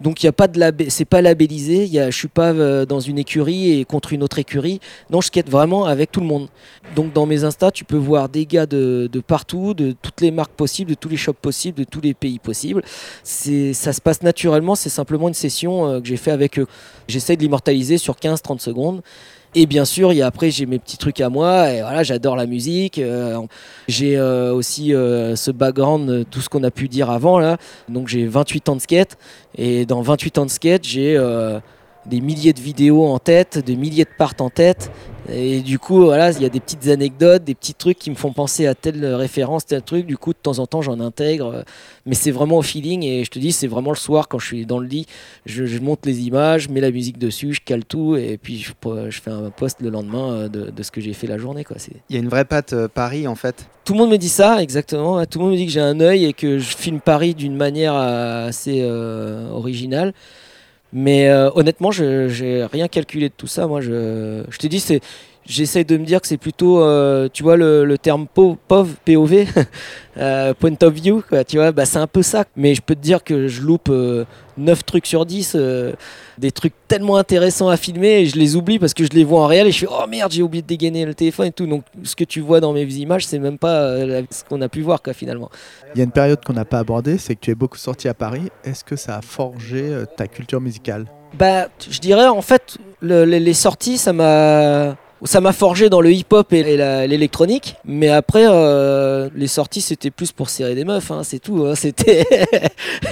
Donc 0.02 0.24
il 0.24 0.26
y 0.26 0.30
a 0.30 0.32
pas 0.32 0.48
de 0.48 0.90
c'est 0.90 1.06
pas 1.06 1.22
labellisé. 1.22 1.84
Il 1.84 1.92
y 1.92 2.00
a... 2.00 2.10
Je 2.10 2.18
suis 2.18 2.28
pas 2.28 2.52
euh, 2.52 2.86
dans 2.86 3.00
une 3.00 3.18
écurie 3.18 3.80
et 3.80 3.86
contre 3.86 4.14
une 4.14 4.24
autre 4.24 4.40
écurie. 4.40 4.80
Non, 5.10 5.22
je 5.22 5.28
skate 5.28 5.50
vraiment 5.50 5.86
avec 5.86 6.12
tout 6.12 6.20
le 6.20 6.26
monde. 6.26 6.48
Donc 6.96 7.14
dans 7.14 7.26
mes 7.26 7.44
Insta, 7.44 7.72
tu 7.72 7.84
peux 7.86 7.98
voir 7.98 8.30
des 8.30 8.46
gars 8.46 8.66
de, 8.66 9.10
de 9.12 9.20
partout, 9.20 9.74
de 9.74 9.94
toutes 10.02 10.22
les 10.22 10.32
marques 10.32 10.54
possibles, 10.54 10.92
de 10.92 10.96
tous 10.96 11.10
les 11.10 11.18
shops 11.18 11.34
possibles, 11.42 11.80
de 11.80 11.84
tous 11.84 12.02
les 12.02 12.14
pays 12.14 12.40
possibles. 12.40 12.82
C'est, 13.24 13.74
ça 13.74 13.94
se 13.94 14.02
passe 14.02 14.22
naturellement. 14.24 14.76
C'est 14.76 14.90
simplement 14.90 15.28
une 15.28 15.34
session 15.34 15.88
euh, 15.88 16.00
que 16.00 16.08
j'ai 16.08 16.18
fait 16.18 16.32
avec 16.32 16.60
eux. 16.60 16.68
J'essaie 17.08 17.36
de 17.36 17.42
l'immortaliser 17.42 17.98
sur 17.98 18.16
15-30 18.16 18.60
secondes. 18.60 19.02
Et 19.56 19.66
bien 19.66 19.84
sûr, 19.84 20.12
après, 20.24 20.52
j'ai 20.52 20.68
mes 20.68 20.78
petits 20.78 20.98
trucs 20.98 21.22
à 21.22 21.30
moi. 21.30 21.72
Et 21.72 21.82
voilà, 21.82 22.04
j'adore 22.04 22.36
la 22.36 22.46
musique. 22.46 23.00
euh, 23.00 23.40
j'ai 23.88 24.18
euh, 24.18 24.54
aussi 24.54 24.94
euh, 24.94 25.36
ce 25.36 25.50
background, 25.50 26.26
tout 26.30 26.42
ce 26.42 26.50
qu'on 26.50 26.64
a 26.64 26.72
pu 26.72 26.88
dire 26.88 27.10
avant. 27.10 27.40
Là. 27.40 27.58
Donc 27.88 28.08
j'ai 28.08 28.28
28 28.28 28.70
ans 28.70 28.76
de 28.76 28.82
skate. 28.82 29.18
Et 29.58 29.86
dans 29.86 30.02
28 30.02 30.38
ans 30.38 30.46
de 30.46 30.52
skate, 30.52 30.84
j'ai 30.84 31.18
des 32.06 32.22
milliers 32.22 32.54
de 32.54 32.62
vidéos 32.62 33.06
en 33.06 33.20
tête, 33.20 33.58
des 33.58 33.76
milliers 33.76 34.06
de 34.06 34.10
parts 34.18 34.36
en 34.40 34.50
tête. 34.50 34.92
Et 35.32 35.62
du 35.62 35.80
coup, 35.80 36.04
voilà, 36.06 36.32
il 36.32 36.42
y 36.42 36.46
a 36.46 36.50
des 36.50 36.60
petites 36.60 36.88
anecdotes, 36.88 37.44
des 37.44 37.56
petits 37.56 37.74
trucs 37.74 38.00
qui 38.00 38.10
me 38.10 38.16
font 38.16 38.34
penser 38.34 38.68
à 38.68 38.76
telle 38.76 39.06
référence, 39.06 39.66
tel 39.66 39.82
truc. 39.82 40.06
Du 40.06 40.18
coup, 40.18 40.34
de 40.34 40.38
temps 40.42 40.60
en 40.60 40.66
temps, 40.68 40.82
j'en 40.82 41.00
intègre. 41.00 41.48
euh, 41.48 41.62
Mais 42.06 42.16
c'est 42.16 42.32
vraiment 42.32 42.58
au 42.58 42.62
feeling. 42.62 43.04
Et 43.04 43.24
je 43.24 43.30
te 43.30 43.40
dis, 43.40 43.52
c'est 43.52 43.68
vraiment 43.68 43.92
le 43.92 43.98
soir, 43.98 44.28
quand 44.28 44.40
je 44.40 44.46
suis 44.48 44.66
dans 44.66 44.80
le 44.80 44.88
lit, 44.88 45.06
je, 45.46 45.66
je 45.66 45.80
monte 45.80 46.06
les 46.06 46.22
images, 46.22 46.64
je 46.64 46.70
mets 46.70 46.82
la 46.82 46.92
musique 46.92 47.18
dessus, 47.18 47.54
je 47.54 47.62
cale 47.62 47.86
tout. 47.86 48.16
Et 48.16 48.38
puis, 48.42 48.58
je, 48.60 48.72
je 49.10 49.22
fais 49.22 49.32
un 49.32 49.50
post 49.50 49.78
le 49.82 49.90
lendemain 49.90 50.32
euh, 50.34 50.48
de, 50.50 50.70
de 50.72 50.84
ce 50.84 50.92
que 50.92 51.02
j'ai 51.02 51.14
fait 51.14 51.28
la 51.28 51.38
journée. 51.38 51.64
Quoi. 51.64 51.78
Il 52.10 52.16
y 52.16 52.20
a 52.20 52.22
une 52.22 52.30
vraie 52.30 52.46
patte 52.46 52.74
euh, 52.74 52.88
Paris 52.88 53.28
en 53.28 53.36
fait. 53.36 53.68
tout 53.86 53.94
le 53.94 54.00
monde 54.00 54.10
me 54.12 54.18
dit 54.18 54.30
ça, 54.30 54.62
exactement. 54.62 55.26
Tout 55.26 55.40
le 55.40 55.46
monde 55.46 55.54
me 55.54 55.58
dit 55.58 55.66
que 55.66 55.72
j'ai 55.72 55.80
un 55.80 56.00
œil 56.00 56.26
et 56.26 56.34
que 56.34 56.60
je 56.60 56.76
filme 56.76 57.00
Paris 57.00 57.36
d'une 57.36 57.56
manière 57.56 57.94
assez 57.96 58.80
euh, 58.82 59.50
originale. 59.52 60.14
Mais 60.92 61.30
euh, 61.30 61.52
honnêtement, 61.54 61.92
je 61.92 62.28
j'ai 62.30 62.66
rien 62.66 62.88
calculé 62.88 63.30
de 63.30 63.34
tout 63.36 63.48
ça. 63.48 63.68
Moi, 63.68 63.82
je, 63.82 64.44
je 64.50 64.58
te 64.58 64.68
dis, 64.68 64.80
c'est, 64.80 65.02
j'essaie 65.50 65.84
de 65.84 65.98
me 65.98 66.06
dire 66.06 66.22
que 66.22 66.28
c'est 66.28 66.38
plutôt, 66.38 66.82
euh, 66.82 67.28
tu 67.34 67.44
vois, 67.44 67.58
le, 67.58 67.84
le 67.84 67.98
terme 67.98 68.28
po- 68.28 68.58
POV, 68.68 68.94
POV, 69.06 69.46
euh, 70.18 70.54
point 70.54 70.76
of 70.84 70.94
view, 70.94 71.24
quoi, 71.28 71.44
tu 71.44 71.58
vois, 71.58 71.72
bah, 71.72 71.86
c'est 71.86 71.98
un 71.98 72.08
peu 72.08 72.22
ça. 72.22 72.46
Mais 72.56 72.76
je 72.76 72.82
peux 72.82 72.96
te 72.96 73.02
dire 73.02 73.24
que 73.24 73.48
je 73.48 73.62
loupe 73.62 73.90
euh, 73.90 74.26
9 74.58 74.86
trucs 74.86 75.06
sur 75.08 75.26
10, 75.26 75.54
euh, 75.56 75.94
des 76.38 76.52
trucs 76.52 76.74
tellement 76.88 77.18
intéressants 77.18 77.70
à 77.70 77.78
filmer 77.78 78.22
et 78.22 78.26
je 78.28 78.38
les 78.38 78.56
oublie 78.56 78.78
parce 78.80 78.94
que 78.94 79.04
je 79.04 79.10
les 79.10 79.24
vois 79.24 79.42
en 79.42 79.48
réel 79.48 79.68
et 79.68 79.72
je 79.72 79.80
fais 79.80 79.88
oh 79.90 80.08
merde, 80.08 80.32
j'ai 80.32 80.42
oublié 80.44 80.62
de 80.62 80.68
dégainer 80.68 81.06
le 81.06 81.14
téléphone 81.14 81.48
et 81.48 81.52
tout. 81.52 81.66
Donc 81.66 81.84
ce 82.04 82.16
que 82.16 82.24
tu 82.24 82.40
vois 82.42 82.60
dans 82.60 82.72
mes 82.74 82.84
images, 82.86 83.26
c'est 83.26 83.40
même 83.40 83.58
pas 83.58 83.96
ce 84.32 84.44
qu'on 84.48 84.62
a 84.62 84.70
pu 84.70 84.82
voir, 84.82 85.02
quoi, 85.02 85.14
finalement. 85.14 85.50
Il 85.96 85.98
y 85.98 86.02
a 86.02 86.04
une 86.04 86.12
période 86.12 86.44
qu'on 86.46 86.54
n'a 86.54 86.66
pas 86.66 86.80
abordée, 86.80 87.18
c'est 87.18 87.36
que 87.36 87.42
tu 87.42 87.52
es 87.52 87.56
beaucoup 87.56 87.78
sorti 87.78 88.08
à 88.08 88.14
Paris. 88.14 88.50
Est-ce 88.64 88.84
que 88.84 88.96
ça 88.96 89.18
a 89.18 89.22
forgé 89.22 89.92
ta 90.16 90.28
culture 90.28 90.62
musicale? 90.62 91.06
Bah, 91.38 91.68
je 91.90 92.00
dirais 92.00 92.28
en 92.28 92.42
fait, 92.42 92.78
le- 93.02 93.24
les, 93.26 93.40
les 93.40 93.54
sorties, 93.54 93.98
ça 93.98 94.14
m'a. 94.14 94.96
Ça 95.26 95.42
m'a 95.42 95.52
forgé 95.52 95.90
dans 95.90 96.00
le 96.00 96.14
hip-hop 96.14 96.54
et 96.54 96.64
l'électronique, 97.08 97.76
mais 97.84 98.08
après 98.08 98.46
euh, 98.48 99.30
les 99.36 99.48
sorties 99.48 99.82
c'était 99.82 100.12
plus 100.12 100.32
pour 100.32 100.50
serrer 100.50 100.76
des 100.76 100.86
meufs, 100.86 101.12
hein, 101.12 101.24
c'est 101.24 101.40
tout. 101.40 101.66
hein, 101.66 101.76
c'était, 101.76 102.26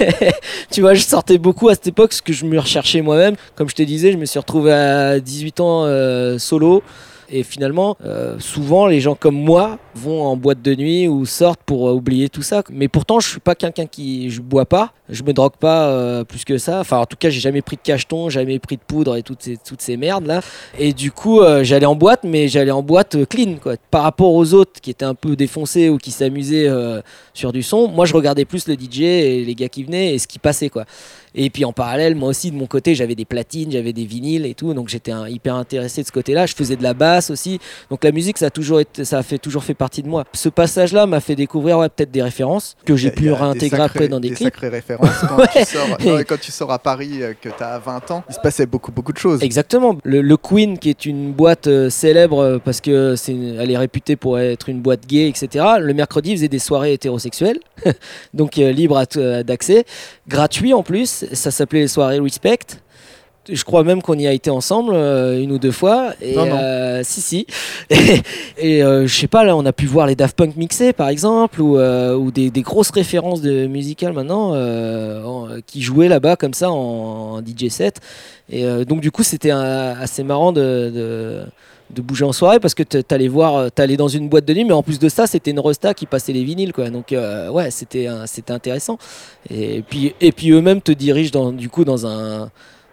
tu 0.70 0.80
vois, 0.80 0.94
je 0.94 1.02
sortais 1.02 1.36
beaucoup 1.36 1.68
à 1.68 1.74
cette 1.74 1.88
époque, 1.88 2.14
ce 2.14 2.22
que 2.22 2.32
je 2.32 2.46
me 2.46 2.58
recherchais 2.58 3.02
moi-même. 3.02 3.34
Comme 3.56 3.68
je 3.68 3.74
te 3.74 3.82
disais, 3.82 4.10
je 4.12 4.16
me 4.16 4.24
suis 4.24 4.38
retrouvé 4.38 4.72
à 4.72 5.20
18 5.20 5.60
ans 5.60 5.84
euh, 5.84 6.38
solo, 6.38 6.82
et 7.30 7.42
finalement, 7.42 7.96
euh, 8.04 8.38
souvent 8.38 8.86
les 8.86 9.00
gens 9.00 9.14
comme 9.14 9.36
moi 9.36 9.78
vont 9.94 10.22
en 10.22 10.36
boîte 10.36 10.62
de 10.62 10.74
nuit 10.74 11.08
ou 11.08 11.26
sortent 11.26 11.60
pour 11.64 11.88
euh, 11.88 11.92
oublier 11.92 12.28
tout 12.28 12.42
ça. 12.42 12.62
Mais 12.70 12.88
pourtant, 12.88 13.20
je 13.20 13.28
suis 13.28 13.40
pas 13.40 13.54
quelqu'un 13.54 13.86
qui, 13.86 14.30
je 14.30 14.40
bois 14.40 14.64
pas, 14.64 14.92
je 15.08 15.22
me 15.22 15.32
drogue 15.32 15.56
pas 15.58 15.88
euh, 15.88 16.24
plus 16.24 16.44
que 16.44 16.58
ça. 16.58 16.80
Enfin, 16.80 16.98
en 16.98 17.06
tout 17.06 17.16
cas, 17.18 17.30
j'ai 17.30 17.40
jamais 17.40 17.62
pris 17.62 17.76
de 17.76 17.82
cacheton, 17.82 18.28
jamais 18.30 18.58
pris 18.58 18.76
de 18.76 18.82
poudre 18.86 19.16
et 19.16 19.22
toutes 19.22 19.42
ces, 19.42 19.56
toutes 19.56 19.82
ces 19.82 19.96
merdes 19.96 20.26
là. 20.26 20.40
Et 20.78 20.92
du 20.92 21.12
coup, 21.12 21.40
j'allais 21.62 21.86
en 21.86 21.94
boîte, 21.94 22.24
mais 22.24 22.48
j'allais 22.48 22.70
en 22.70 22.82
boîte 22.82 23.16
clean 23.28 23.56
quoi. 23.62 23.74
Par 23.90 24.02
rapport 24.02 24.32
aux 24.32 24.54
autres 24.54 24.80
qui 24.80 24.90
étaient 24.90 25.04
un 25.04 25.14
peu 25.14 25.36
défoncés 25.36 25.88
ou 25.88 25.98
qui 25.98 26.10
s'amusaient 26.10 26.68
sur 27.34 27.52
du 27.52 27.62
son, 27.62 27.88
moi 27.88 28.06
je 28.06 28.14
regardais 28.14 28.44
plus 28.44 28.66
le 28.68 28.74
DJ 28.74 29.00
et 29.00 29.44
les 29.44 29.54
gars 29.54 29.68
qui 29.68 29.84
venaient 29.84 30.14
et 30.14 30.18
ce 30.18 30.26
qui 30.26 30.38
passait 30.38 30.68
quoi. 30.68 30.84
Et 31.40 31.50
puis 31.50 31.64
en 31.64 31.72
parallèle, 31.72 32.16
moi 32.16 32.28
aussi 32.30 32.50
de 32.50 32.56
mon 32.56 32.66
côté, 32.66 32.96
j'avais 32.96 33.14
des 33.14 33.24
platines, 33.24 33.70
j'avais 33.70 33.92
des 33.92 34.04
vinyles 34.04 34.44
et 34.44 34.54
tout, 34.54 34.74
donc 34.74 34.88
j'étais 34.88 35.12
hyper 35.28 35.54
intéressé 35.54 36.02
de 36.02 36.06
ce 36.08 36.12
côté-là. 36.12 36.46
Je 36.46 36.54
faisais 36.54 36.74
de 36.74 36.82
la 36.82 36.94
basse 36.94 37.30
aussi, 37.30 37.60
donc 37.90 38.02
la 38.02 38.10
musique 38.10 38.38
ça 38.38 38.46
a 38.46 38.50
toujours 38.50 38.80
été, 38.80 39.04
ça 39.04 39.18
a 39.18 39.22
fait 39.22 39.38
toujours 39.38 39.62
fait 39.62 39.74
partie 39.74 40.02
de 40.02 40.08
moi. 40.08 40.24
Ce 40.32 40.48
passage-là 40.48 41.06
m'a 41.06 41.20
fait 41.20 41.36
découvrir 41.36 41.78
ouais, 41.78 41.88
peut-être 41.88 42.10
des 42.10 42.22
références 42.22 42.76
que 42.84 42.96
j'ai 42.96 43.12
pu 43.12 43.30
réintégrer 43.30 43.78
sacrés- 43.78 43.82
après 43.84 44.08
dans 44.08 44.18
des, 44.18 44.30
clips. 44.30 44.48
sacrées 44.48 44.68
références. 44.68 45.08
Quand, 45.28 45.38
Ouais. 45.38 45.46
tu 45.54 45.64
sors, 45.64 45.88
non, 45.88 46.16
mais 46.16 46.24
quand 46.24 46.40
tu 46.40 46.50
sors 46.50 46.72
à 46.72 46.80
Paris, 46.80 47.22
euh, 47.22 47.34
que 47.40 47.48
tu 47.48 47.62
as 47.62 47.78
20 47.78 48.10
ans, 48.10 48.24
il 48.28 48.34
se 48.34 48.40
passait 48.40 48.66
beaucoup, 48.66 48.90
beaucoup 48.90 49.12
de 49.12 49.18
choses. 49.18 49.40
Exactement. 49.42 49.96
Le, 50.02 50.20
le 50.20 50.36
Queen, 50.36 50.76
qui 50.78 50.90
est 50.90 51.06
une 51.06 51.32
boîte 51.32 51.68
euh, 51.68 51.88
célèbre 51.88 52.38
euh, 52.40 52.58
parce 52.58 52.80
que 52.80 53.14
c'est, 53.14 53.32
elle 53.34 53.70
est 53.70 53.78
réputée 53.78 54.16
pour 54.16 54.40
être 54.40 54.68
une 54.68 54.80
boîte 54.80 55.06
gay, 55.06 55.28
etc. 55.28 55.64
Le 55.78 55.94
mercredi, 55.94 56.30
il 56.30 56.36
faisait 56.36 56.48
des 56.48 56.58
soirées 56.58 56.94
hétérosexuelles, 56.94 57.60
donc 58.34 58.58
euh, 58.58 58.72
à 58.96 59.04
euh, 59.16 59.42
d'accès, 59.42 59.84
gratuit 60.26 60.72
en 60.74 60.82
plus. 60.82 61.24
Ça 61.32 61.50
s'appelait 61.50 61.80
les 61.80 61.88
soirées 61.88 62.18
Respect. 62.20 62.58
Je 63.50 63.64
crois 63.64 63.82
même 63.82 64.02
qu'on 64.02 64.18
y 64.18 64.26
a 64.26 64.32
été 64.32 64.50
ensemble 64.50 64.92
euh, 64.94 65.40
une 65.42 65.52
ou 65.52 65.58
deux 65.58 65.70
fois. 65.72 66.12
Et, 66.20 66.34
Non, 66.36 66.44
non. 66.44 66.58
euh, 66.60 67.00
si, 67.02 67.22
si. 67.22 67.46
Et, 67.88 67.96
et, 68.58 68.82
euh, 68.82 69.06
je 69.06 69.14
sais 69.20 69.26
pas, 69.26 69.42
là, 69.42 69.56
on 69.56 69.64
a 69.64 69.72
pu 69.72 69.86
voir 69.86 70.06
les 70.06 70.14
Daft 70.14 70.36
Punk 70.36 70.54
mixés, 70.56 70.92
par 70.92 71.08
exemple, 71.08 71.62
ou, 71.62 71.78
euh, 71.78 72.14
ou 72.14 72.30
des, 72.30 72.50
des 72.50 72.60
grosses 72.60 72.90
références 72.90 73.40
de 73.40 73.66
musicales 73.66 74.12
maintenant 74.12 74.54
en- 74.54 75.48
qui 75.66 75.80
jouaient 75.80 76.08
là-bas 76.08 76.36
comme 76.36 76.52
ça 76.52 76.70
en, 76.70 77.36
en 77.36 77.40
DJ 77.40 77.68
set. 77.70 78.00
Et 78.50 78.64
donc, 78.84 79.00
du 79.00 79.10
coup, 79.10 79.22
c'était 79.22 79.50
assez 79.50 80.24
marrant 80.24 80.52
de, 80.52 80.90
de, 80.94 81.42
de 81.90 82.02
bouger 82.02 82.24
en 82.24 82.32
soirée 82.32 82.60
parce 82.60 82.74
que 82.74 82.82
t'allais 82.82 83.28
voir, 83.28 83.56
euh, 83.56 83.68
t'allais 83.70 83.96
dans 83.96 84.08
une 84.08 84.28
boîte 84.28 84.44
de 84.44 84.54
nuit, 84.54 84.64
mais 84.64 84.72
en 84.72 84.82
plus 84.82 84.98
de 84.98 85.08
ça, 85.08 85.26
c'était 85.26 85.50
une 85.50 85.60
Rosta 85.60 85.94
qui 85.94 86.06
passait 86.06 86.32
les 86.32 86.44
vinyles, 86.44 86.72
quoi. 86.72 86.90
Donc, 86.90 87.12
euh, 87.12 87.50
ouais, 87.50 87.70
c'était 87.70 88.08
c'était 88.26 88.52
intéressant. 88.52 88.98
Et 89.50 89.82
puis, 89.82 90.14
et 90.20 90.32
puis 90.32 90.50
eux-mêmes 90.50 90.82
te 90.82 90.92
dirigent 90.92 91.30
dans, 91.32 91.52
du 91.52 91.68
coup 91.68 91.84
dans 91.84 92.06
un 92.06 92.50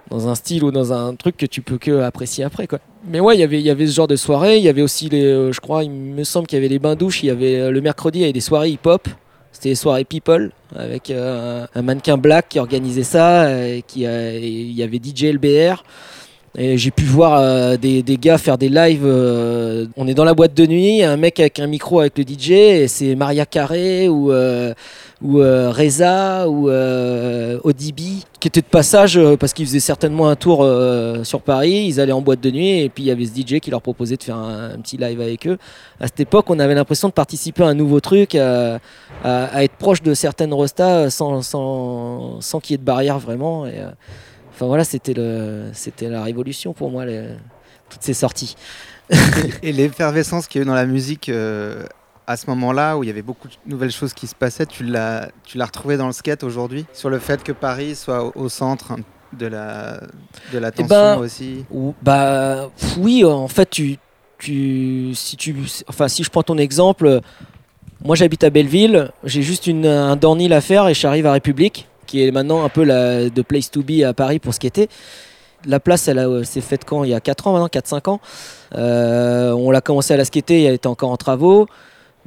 dans 0.09 0.27
un 0.27 0.35
style 0.35 0.63
ou 0.63 0.71
dans 0.71 0.93
un 0.93 1.15
truc 1.15 1.37
que 1.37 1.45
tu 1.45 1.61
peux 1.61 1.77
que 1.77 2.01
apprécier 2.01 2.43
après 2.43 2.67
quoi. 2.67 2.79
Mais 3.07 3.19
ouais, 3.19 3.35
il 3.35 3.39
y 3.39 3.43
avait 3.43 3.59
il 3.59 3.65
y 3.65 3.69
avait 3.69 3.87
ce 3.87 3.93
genre 3.93 4.07
de 4.07 4.15
soirée, 4.15 4.57
il 4.57 4.63
y 4.63 4.69
avait 4.69 4.81
aussi 4.81 5.09
les 5.09 5.25
euh, 5.25 5.51
je 5.51 5.59
crois 5.59 5.83
il 5.83 5.91
me 5.91 6.23
semble 6.23 6.47
qu'il 6.47 6.57
y 6.57 6.59
avait 6.59 6.69
les 6.69 6.79
bains 6.79 6.95
douches, 6.95 7.23
il 7.23 7.27
y 7.27 7.29
avait 7.31 7.59
euh, 7.59 7.71
le 7.71 7.81
mercredi 7.81 8.19
il 8.19 8.21
y 8.21 8.25
avait 8.25 8.33
des 8.33 8.41
soirées 8.41 8.69
hip-hop. 8.69 9.07
C'était 9.51 9.69
les 9.69 9.75
soirées 9.75 10.03
People 10.03 10.51
avec 10.75 11.09
un, 11.09 11.81
mannequin 11.81 12.17
black 12.17 12.49
qui 12.49 12.59
organisait 12.59 13.03
ça 13.03 13.47
qui 13.87 14.01
il 14.01 14.71
y 14.73 14.83
avait 14.83 14.99
DJ 15.01 15.33
LBR. 15.33 15.81
Et 16.57 16.77
j'ai 16.77 16.91
pu 16.91 17.03
voir 17.03 17.37
euh, 17.39 17.75
des, 17.75 18.03
gars 18.17 18.37
faire 18.37 18.57
des 18.57 18.69
lives. 18.69 19.05
euh, 19.05 19.87
on 19.97 20.07
est 20.07 20.13
dans 20.13 20.23
la 20.23 20.33
boîte 20.33 20.53
de 20.53 20.65
nuit, 20.65 21.03
un 21.03 21.17
mec 21.17 21.39
avec 21.39 21.59
un 21.59 21.67
micro 21.67 21.99
avec 21.99 22.17
le 22.17 22.23
DJ, 22.23 22.51
et 22.51 22.87
c'est 22.87 23.15
Maria 23.15 23.45
Carré 23.45 24.07
ou, 24.07 24.31
euh, 24.31 24.73
Reza 25.21 26.47
ou 26.47 26.69
Odibi 27.63 28.25
qui 28.39 28.47
étaient 28.47 28.61
de 28.61 28.65
passage 28.65 29.19
parce 29.39 29.53
qu'ils 29.53 29.65
faisaient 29.65 29.79
certainement 29.79 30.29
un 30.29 30.35
tour 30.35 30.67
sur 31.23 31.41
Paris. 31.41 31.85
Ils 31.87 31.99
allaient 31.99 32.11
en 32.11 32.21
boîte 32.21 32.41
de 32.41 32.51
nuit 32.51 32.81
et 32.81 32.89
puis 32.89 33.03
il 33.03 33.07
y 33.07 33.11
avait 33.11 33.25
ce 33.25 33.31
DJ 33.31 33.59
qui 33.59 33.71
leur 33.71 33.81
proposait 33.81 34.17
de 34.17 34.23
faire 34.23 34.37
un, 34.37 34.77
petit 34.77 34.97
live 34.97 35.19
avec 35.19 35.47
eux. 35.47 35.57
À 35.99 36.07
cette 36.07 36.19
époque, 36.19 36.45
on 36.49 36.59
avait 36.59 36.75
l'impression 36.75 37.07
de 37.07 37.13
participer 37.13 37.63
à 37.63 37.67
un 37.67 37.73
nouveau 37.73 37.99
truc, 37.99 38.35
à, 38.35 38.79
être 39.63 39.75
proche 39.77 40.03
de 40.03 40.13
certaines 40.13 40.53
restas 40.53 41.09
sans, 41.09 41.41
sans, 41.41 42.39
sans 42.39 42.59
qu'il 42.59 42.73
y 42.73 42.75
ait 42.75 42.77
de 42.77 42.83
barrière 42.83 43.17
vraiment. 43.17 43.65
Enfin 44.55 44.67
voilà, 44.67 44.83
c'était 44.85 45.13
le, 45.13 45.65
c'était 45.73 46.07
la 46.09 46.23
révolution 46.23 46.73
pour 46.73 46.89
moi, 46.89 47.05
les- 47.05 47.27
toutes 47.89 48.01
ces 48.01 48.13
sorties. 48.13 48.55
Et 49.61 49.71
l'effervescence 49.71 50.47
qu'il 50.47 50.59
y 50.59 50.61
a 50.61 50.63
eu 50.63 50.67
dans 50.67 50.73
la 50.73 50.85
musique 50.85 51.29
euh, 51.29 51.83
à 52.25 52.37
ce 52.37 52.49
moment-là, 52.49 52.97
où 52.97 53.03
il 53.03 53.07
y 53.07 53.09
avait 53.09 53.21
beaucoup 53.21 53.47
de 53.47 53.53
nouvelles 53.67 53.91
choses 53.91 54.13
qui 54.13 54.27
se 54.27 54.33
passaient, 54.33 54.65
tu 54.65 54.83
l'as, 54.83 55.29
tu 55.43 55.57
l'as 55.57 55.65
retrouvé 55.65 55.97
dans 55.97 56.07
le 56.07 56.13
skate 56.13 56.43
aujourd'hui? 56.43 56.85
Sur 56.93 57.09
le 57.09 57.19
fait 57.19 57.43
que 57.43 57.51
Paris 57.51 57.95
soit 57.95 58.23
au, 58.23 58.31
au 58.45 58.49
centre 58.49 58.95
de 59.37 59.45
la, 59.47 59.99
de 60.53 60.57
l'attention 60.57 60.87
ben, 60.87 61.17
aussi? 61.17 61.65
Ou- 61.69 61.93
Bah 62.01 62.69
oui, 62.97 63.23
en 63.25 63.47
fait, 63.49 63.69
tu, 63.69 63.97
tu, 64.39 65.11
si 65.13 65.35
tu, 65.37 65.55
enfin 65.87 66.07
si 66.07 66.23
je 66.23 66.29
prends 66.29 66.43
ton 66.43 66.57
exemple, 66.57 67.19
moi 68.03 68.15
j'habite 68.15 68.43
à 68.45 68.49
Belleville, 68.49 69.11
j'ai 69.25 69.41
juste 69.41 69.67
une, 69.67 69.85
un 69.85 70.15
downhill 70.15 70.53
à 70.53 70.61
faire 70.61 70.87
et 70.87 70.93
j'arrive 70.93 71.25
à 71.27 71.33
République, 71.33 71.87
qui 72.15 72.25
est 72.25 72.31
maintenant 72.31 72.63
un 72.63 72.69
peu 72.69 72.83
la 72.83 73.29
de 73.29 73.41
place 73.41 73.69
to 73.69 73.81
be 73.83 74.03
à 74.05 74.13
Paris 74.13 74.39
pour 74.39 74.53
skater. 74.53 74.87
La 75.67 75.79
place, 75.81 76.07
elle 76.07 76.19
a- 76.19 76.43
s'est 76.45 76.61
faite 76.61 76.85
quand? 76.85 77.03
Il 77.03 77.09
y 77.09 77.13
a 77.13 77.19
4 77.19 77.47
ans 77.47 77.53
maintenant, 77.53 77.67
4-5 77.67 78.07
ans. 78.07 78.19
Euh, 78.75 79.51
on 79.51 79.69
l'a 79.71 79.81
commencé 79.81 80.13
à 80.13 80.17
la 80.17 80.23
skater, 80.23 80.63
elle 80.63 80.75
était 80.75 80.87
encore 80.87 81.09
en 81.11 81.17
travaux. 81.17 81.67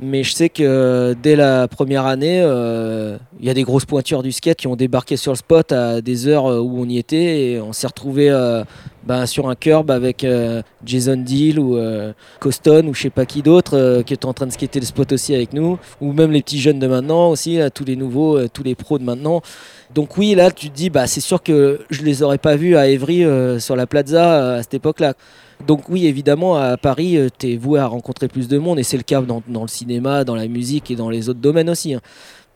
Mais 0.00 0.22
je 0.22 0.32
sais 0.32 0.48
que 0.48 1.16
dès 1.22 1.34
la 1.36 1.66
première 1.66 2.06
année, 2.06 2.40
euh, 2.42 3.16
il 3.40 3.46
y 3.46 3.50
a 3.50 3.54
des 3.54 3.64
grosses 3.64 3.84
pointures 3.86 4.22
du 4.22 4.30
skate 4.30 4.58
qui 4.58 4.66
ont 4.68 4.76
débarqué 4.76 5.16
sur 5.16 5.32
le 5.32 5.36
spot 5.36 5.72
à 5.72 6.00
des 6.00 6.28
heures 6.28 6.46
euh, 6.48 6.60
où 6.60 6.82
on 6.82 6.88
y 6.88 6.98
était 6.98 7.50
et 7.52 7.60
on 7.60 7.72
s'est 7.72 7.86
retrouvé 7.88 8.30
euh, 8.30 8.62
ben, 9.08 9.24
sur 9.24 9.48
un 9.48 9.54
curb 9.54 9.90
avec 9.90 10.22
euh, 10.22 10.60
Jason 10.84 11.16
Deal 11.16 11.58
ou 11.58 11.78
euh, 11.78 12.12
Coston 12.40 12.86
ou 12.88 12.94
je 12.94 13.02
sais 13.02 13.10
pas 13.10 13.24
qui 13.24 13.40
d'autre 13.40 13.74
euh, 13.74 14.02
qui 14.02 14.12
était 14.12 14.26
en 14.26 14.34
train 14.34 14.46
de 14.46 14.52
skater 14.52 14.80
le 14.80 14.84
spot 14.84 15.10
aussi 15.12 15.34
avec 15.34 15.54
nous 15.54 15.78
ou 16.02 16.12
même 16.12 16.30
les 16.30 16.42
petits 16.42 16.60
jeunes 16.60 16.78
de 16.78 16.86
maintenant 16.86 17.30
aussi, 17.30 17.58
tous 17.74 17.86
les 17.86 17.96
nouveaux, 17.96 18.36
euh, 18.36 18.48
tous 18.52 18.62
les 18.62 18.74
pros 18.74 18.98
de 18.98 19.04
maintenant. 19.04 19.40
Donc 19.94 20.18
oui, 20.18 20.34
là 20.34 20.50
tu 20.50 20.68
te 20.68 20.76
dis 20.76 20.90
bah 20.90 21.06
c'est 21.06 21.22
sûr 21.22 21.42
que 21.42 21.80
je 21.88 22.02
les 22.02 22.22
aurais 22.22 22.36
pas 22.36 22.56
vus 22.56 22.76
à 22.76 22.82
euh, 22.82 23.58
sur 23.58 23.76
la 23.76 23.86
plaza 23.86 24.56
à 24.56 24.62
cette 24.62 24.74
époque-là. 24.74 25.14
Donc 25.66 25.88
oui, 25.88 26.06
évidemment, 26.06 26.56
à 26.56 26.76
Paris, 26.76 27.18
tu 27.36 27.52
es 27.52 27.56
voué 27.56 27.80
à 27.80 27.86
rencontrer 27.86 28.28
plus 28.28 28.46
de 28.46 28.58
monde, 28.58 28.78
et 28.78 28.84
c'est 28.84 28.96
le 28.96 29.02
cas 29.02 29.20
dans, 29.20 29.42
dans 29.48 29.62
le 29.62 29.68
cinéma, 29.68 30.22
dans 30.22 30.36
la 30.36 30.46
musique 30.46 30.88
et 30.92 30.94
dans 30.94 31.10
les 31.10 31.28
autres 31.28 31.40
domaines 31.40 31.68
aussi. 31.68 31.94
hein. 31.94 32.00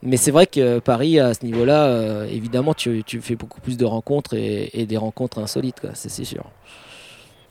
Mais 0.05 0.17
c'est 0.17 0.31
vrai 0.31 0.47
que 0.47 0.79
Paris, 0.79 1.17
à 1.19 1.33
ce 1.33 1.45
niveau-là, 1.45 1.85
euh, 1.85 2.25
évidemment, 2.29 2.73
tu, 2.73 3.03
tu 3.05 3.21
fais 3.21 3.35
beaucoup 3.35 3.61
plus 3.61 3.77
de 3.77 3.85
rencontres 3.85 4.33
et, 4.33 4.69
et 4.73 4.85
des 4.85 4.97
rencontres 4.97 5.39
insolites, 5.39 5.79
c'est 5.93 6.25
sûr. 6.25 6.51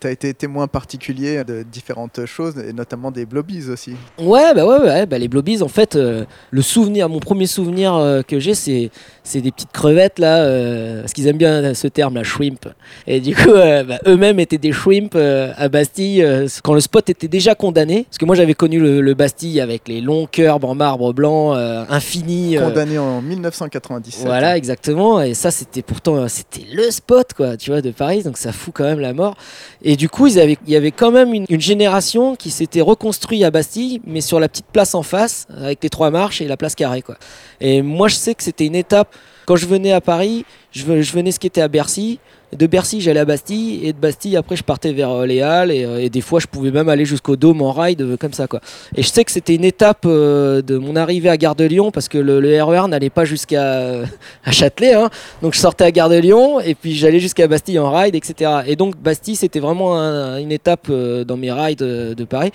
tu 0.03 0.09
as 0.09 0.11
été 0.11 0.35
témoin 0.35 0.67
particulier 0.67 1.45
de 1.45 1.63
différentes 1.63 2.27
choses, 2.27 2.59
et 2.59 2.73
notamment 2.73 3.13
des 3.13 3.25
blobbies 3.25 3.71
aussi. 3.71 3.95
Ouais, 4.19 4.53
bah 4.53 4.67
ouais, 4.67 4.81
ouais, 4.81 5.07
bah 5.07 5.17
les 5.17 5.29
blobbies, 5.29 5.63
en 5.63 5.69
fait, 5.69 5.95
euh, 5.95 6.25
le 6.51 6.63
souvenir, 6.63 7.09
mon 7.09 7.21
premier 7.21 7.47
souvenir 7.47 7.95
euh, 7.95 8.23
que 8.23 8.41
j'ai, 8.41 8.55
c'est, 8.55 8.91
c'est 9.25 9.41
des 9.41 9.53
petites 9.53 9.73
crevettes 9.73 10.19
là, 10.19 10.39
euh, 10.39 11.01
parce 11.03 11.13
qu'ils 11.13 11.27
aiment 11.29 11.37
bien 11.39 11.75
ce 11.75 11.87
terme, 11.87 12.15
la 12.15 12.25
shrimp. 12.25 12.69
Et 13.07 13.21
du 13.21 13.35
coup, 13.35 13.51
euh, 13.51 13.85
bah, 13.85 13.99
eux-mêmes 14.07 14.41
étaient 14.41 14.59
des 14.59 14.73
shrimp 14.73 15.13
euh, 15.15 15.53
à 15.57 15.69
Bastille 15.69 16.23
euh, 16.23 16.49
quand 16.63 16.75
le 16.75 16.81
spot 16.81 17.09
était 17.09 17.29
déjà 17.29 17.55
condamné. 17.55 18.05
Parce 18.05 18.19
que 18.19 18.25
moi, 18.25 18.35
j'avais 18.35 18.55
connu 18.55 18.81
le, 18.81 19.01
le 19.01 19.15
Bastille 19.15 19.61
avec 19.61 19.89
les 19.89 20.01
longs 20.01 20.27
curbs 20.27 20.65
en 20.65 20.75
marbre 20.75 21.13
blanc, 21.13 21.53
infini. 21.53 22.57
Condamné 22.57 22.99
en 22.99 23.23
1997. 23.23 24.27
Voilà, 24.27 24.57
exactement. 24.57 25.21
Et 25.21 25.35
ça, 25.35 25.51
c'était 25.51 25.83
pourtant, 25.83 26.29
c'était 26.29 26.67
le 26.73 26.91
spot, 26.91 27.33
quoi, 27.35 27.57
tu 27.57 27.71
vois, 27.71 27.81
de 27.81 27.91
Paris. 27.91 28.23
Donc 28.23 28.37
ça 28.37 28.53
fout 28.53 28.75
quand 28.75 28.85
même 28.85 29.01
la 29.01 29.13
mort. 29.13 29.37
Et 29.83 29.97
du 29.97 30.09
coup, 30.09 30.27
ils 30.27 30.41
avaient, 30.41 30.59
il 30.67 30.73
y 30.73 30.77
avait 30.77 30.91
quand 30.91 31.11
même 31.11 31.33
une, 31.35 31.47
une 31.49 31.61
génération 31.61 32.35
qui 32.37 32.51
s'était 32.51 32.81
reconstruite 32.81 33.45
à 33.45 33.51
Bastille, 33.51 34.01
mais 34.07 34.21
sur 34.21 34.41
la 34.41 34.49
petite 34.49 34.67
place 34.73 34.95
en 34.95 35.03
face, 35.03 35.47
avec 35.57 35.83
les 35.83 35.91
trois 35.91 36.11
marches 36.11 36.41
et 36.41 36.49
la 36.49 36.57
place 36.57 36.75
carrée, 36.75 37.03
quoi. 37.03 37.17
Et 37.61 37.83
moi, 37.83 38.09
je 38.09 38.17
sais 38.17 38.35
que 38.35 38.43
c'était 38.43 38.67
une 38.67 38.75
étape. 38.75 39.12
Quand 39.47 39.57
je 39.57 39.67
venais 39.67 39.93
à 39.93 40.01
Paris, 40.01 40.45
je, 40.71 40.85
ve- 40.85 41.01
je 41.03 41.13
venais 41.13 41.33
skater 41.33 41.63
à 41.63 41.69
Bercy. 41.69 42.19
De 42.57 42.67
Bercy, 42.67 43.01
j'allais 43.01 43.21
à 43.21 43.25
Bastille. 43.25 43.81
Et 43.85 43.93
de 43.93 43.99
Bastille, 43.99 44.37
après, 44.37 44.57
je 44.57 44.63
partais 44.63 44.93
vers 44.93 45.11
euh, 45.11 45.27
les 45.27 45.41
Halles. 45.41 45.73
Et, 45.73 45.85
euh, 45.85 45.99
et 46.03 46.11
des 46.11 46.21
fois, 46.21 46.39
je 46.39 46.47
pouvais 46.47 46.71
même 46.71 46.89
aller 46.91 47.05
jusqu'au 47.07 47.35
Dôme 47.35 47.61
en 47.63 47.73
ride, 47.73 48.03
euh, 48.03 48.17
comme 48.17 48.35
ça, 48.35 48.47
quoi. 48.47 48.61
Et 48.95 49.03
je 49.03 49.09
sais 49.09 49.25
que 49.25 49.33
c'était 49.33 49.55
une 49.55 49.65
étape 49.65 50.07
de 50.07 50.79
mon 50.79 50.95
arrivée 50.95 51.29
à 51.31 51.37
Gare 51.39 51.55
de 51.57 51.65
Lyon, 51.65 51.91
parce 51.91 52.09
que 52.09 52.19
le, 52.19 52.63
RER 52.63 52.87
n'allait 52.89 53.11
pas 53.11 53.25
jusqu'à 53.25 54.03
Châtelet. 54.51 54.93
hein. 54.95 55.09
Donc 55.41 55.55
je 55.55 55.59
sortais 55.59 55.85
à 55.85 55.91
Gare 55.91 56.09
de 56.11 56.17
Lyon 56.19 56.61
et 56.61 56.75
puis 56.75 56.95
j'allais 56.95 57.19
jusqu'à 57.21 57.49
Bastille 57.49 57.79
en 57.79 57.91
ride, 57.91 58.15
etc. 58.15 58.51
Et 58.67 58.77
donc 58.77 58.97
Bastille, 58.97 59.35
c'était 59.37 59.61
vraiment 59.61 59.99
un- 59.99 60.37
une 60.39 60.53
étape 60.53 60.91
dans 60.91 61.37
mes 61.37 61.51
rides 61.51 61.79
de 61.81 62.25
Paris. 62.25 62.53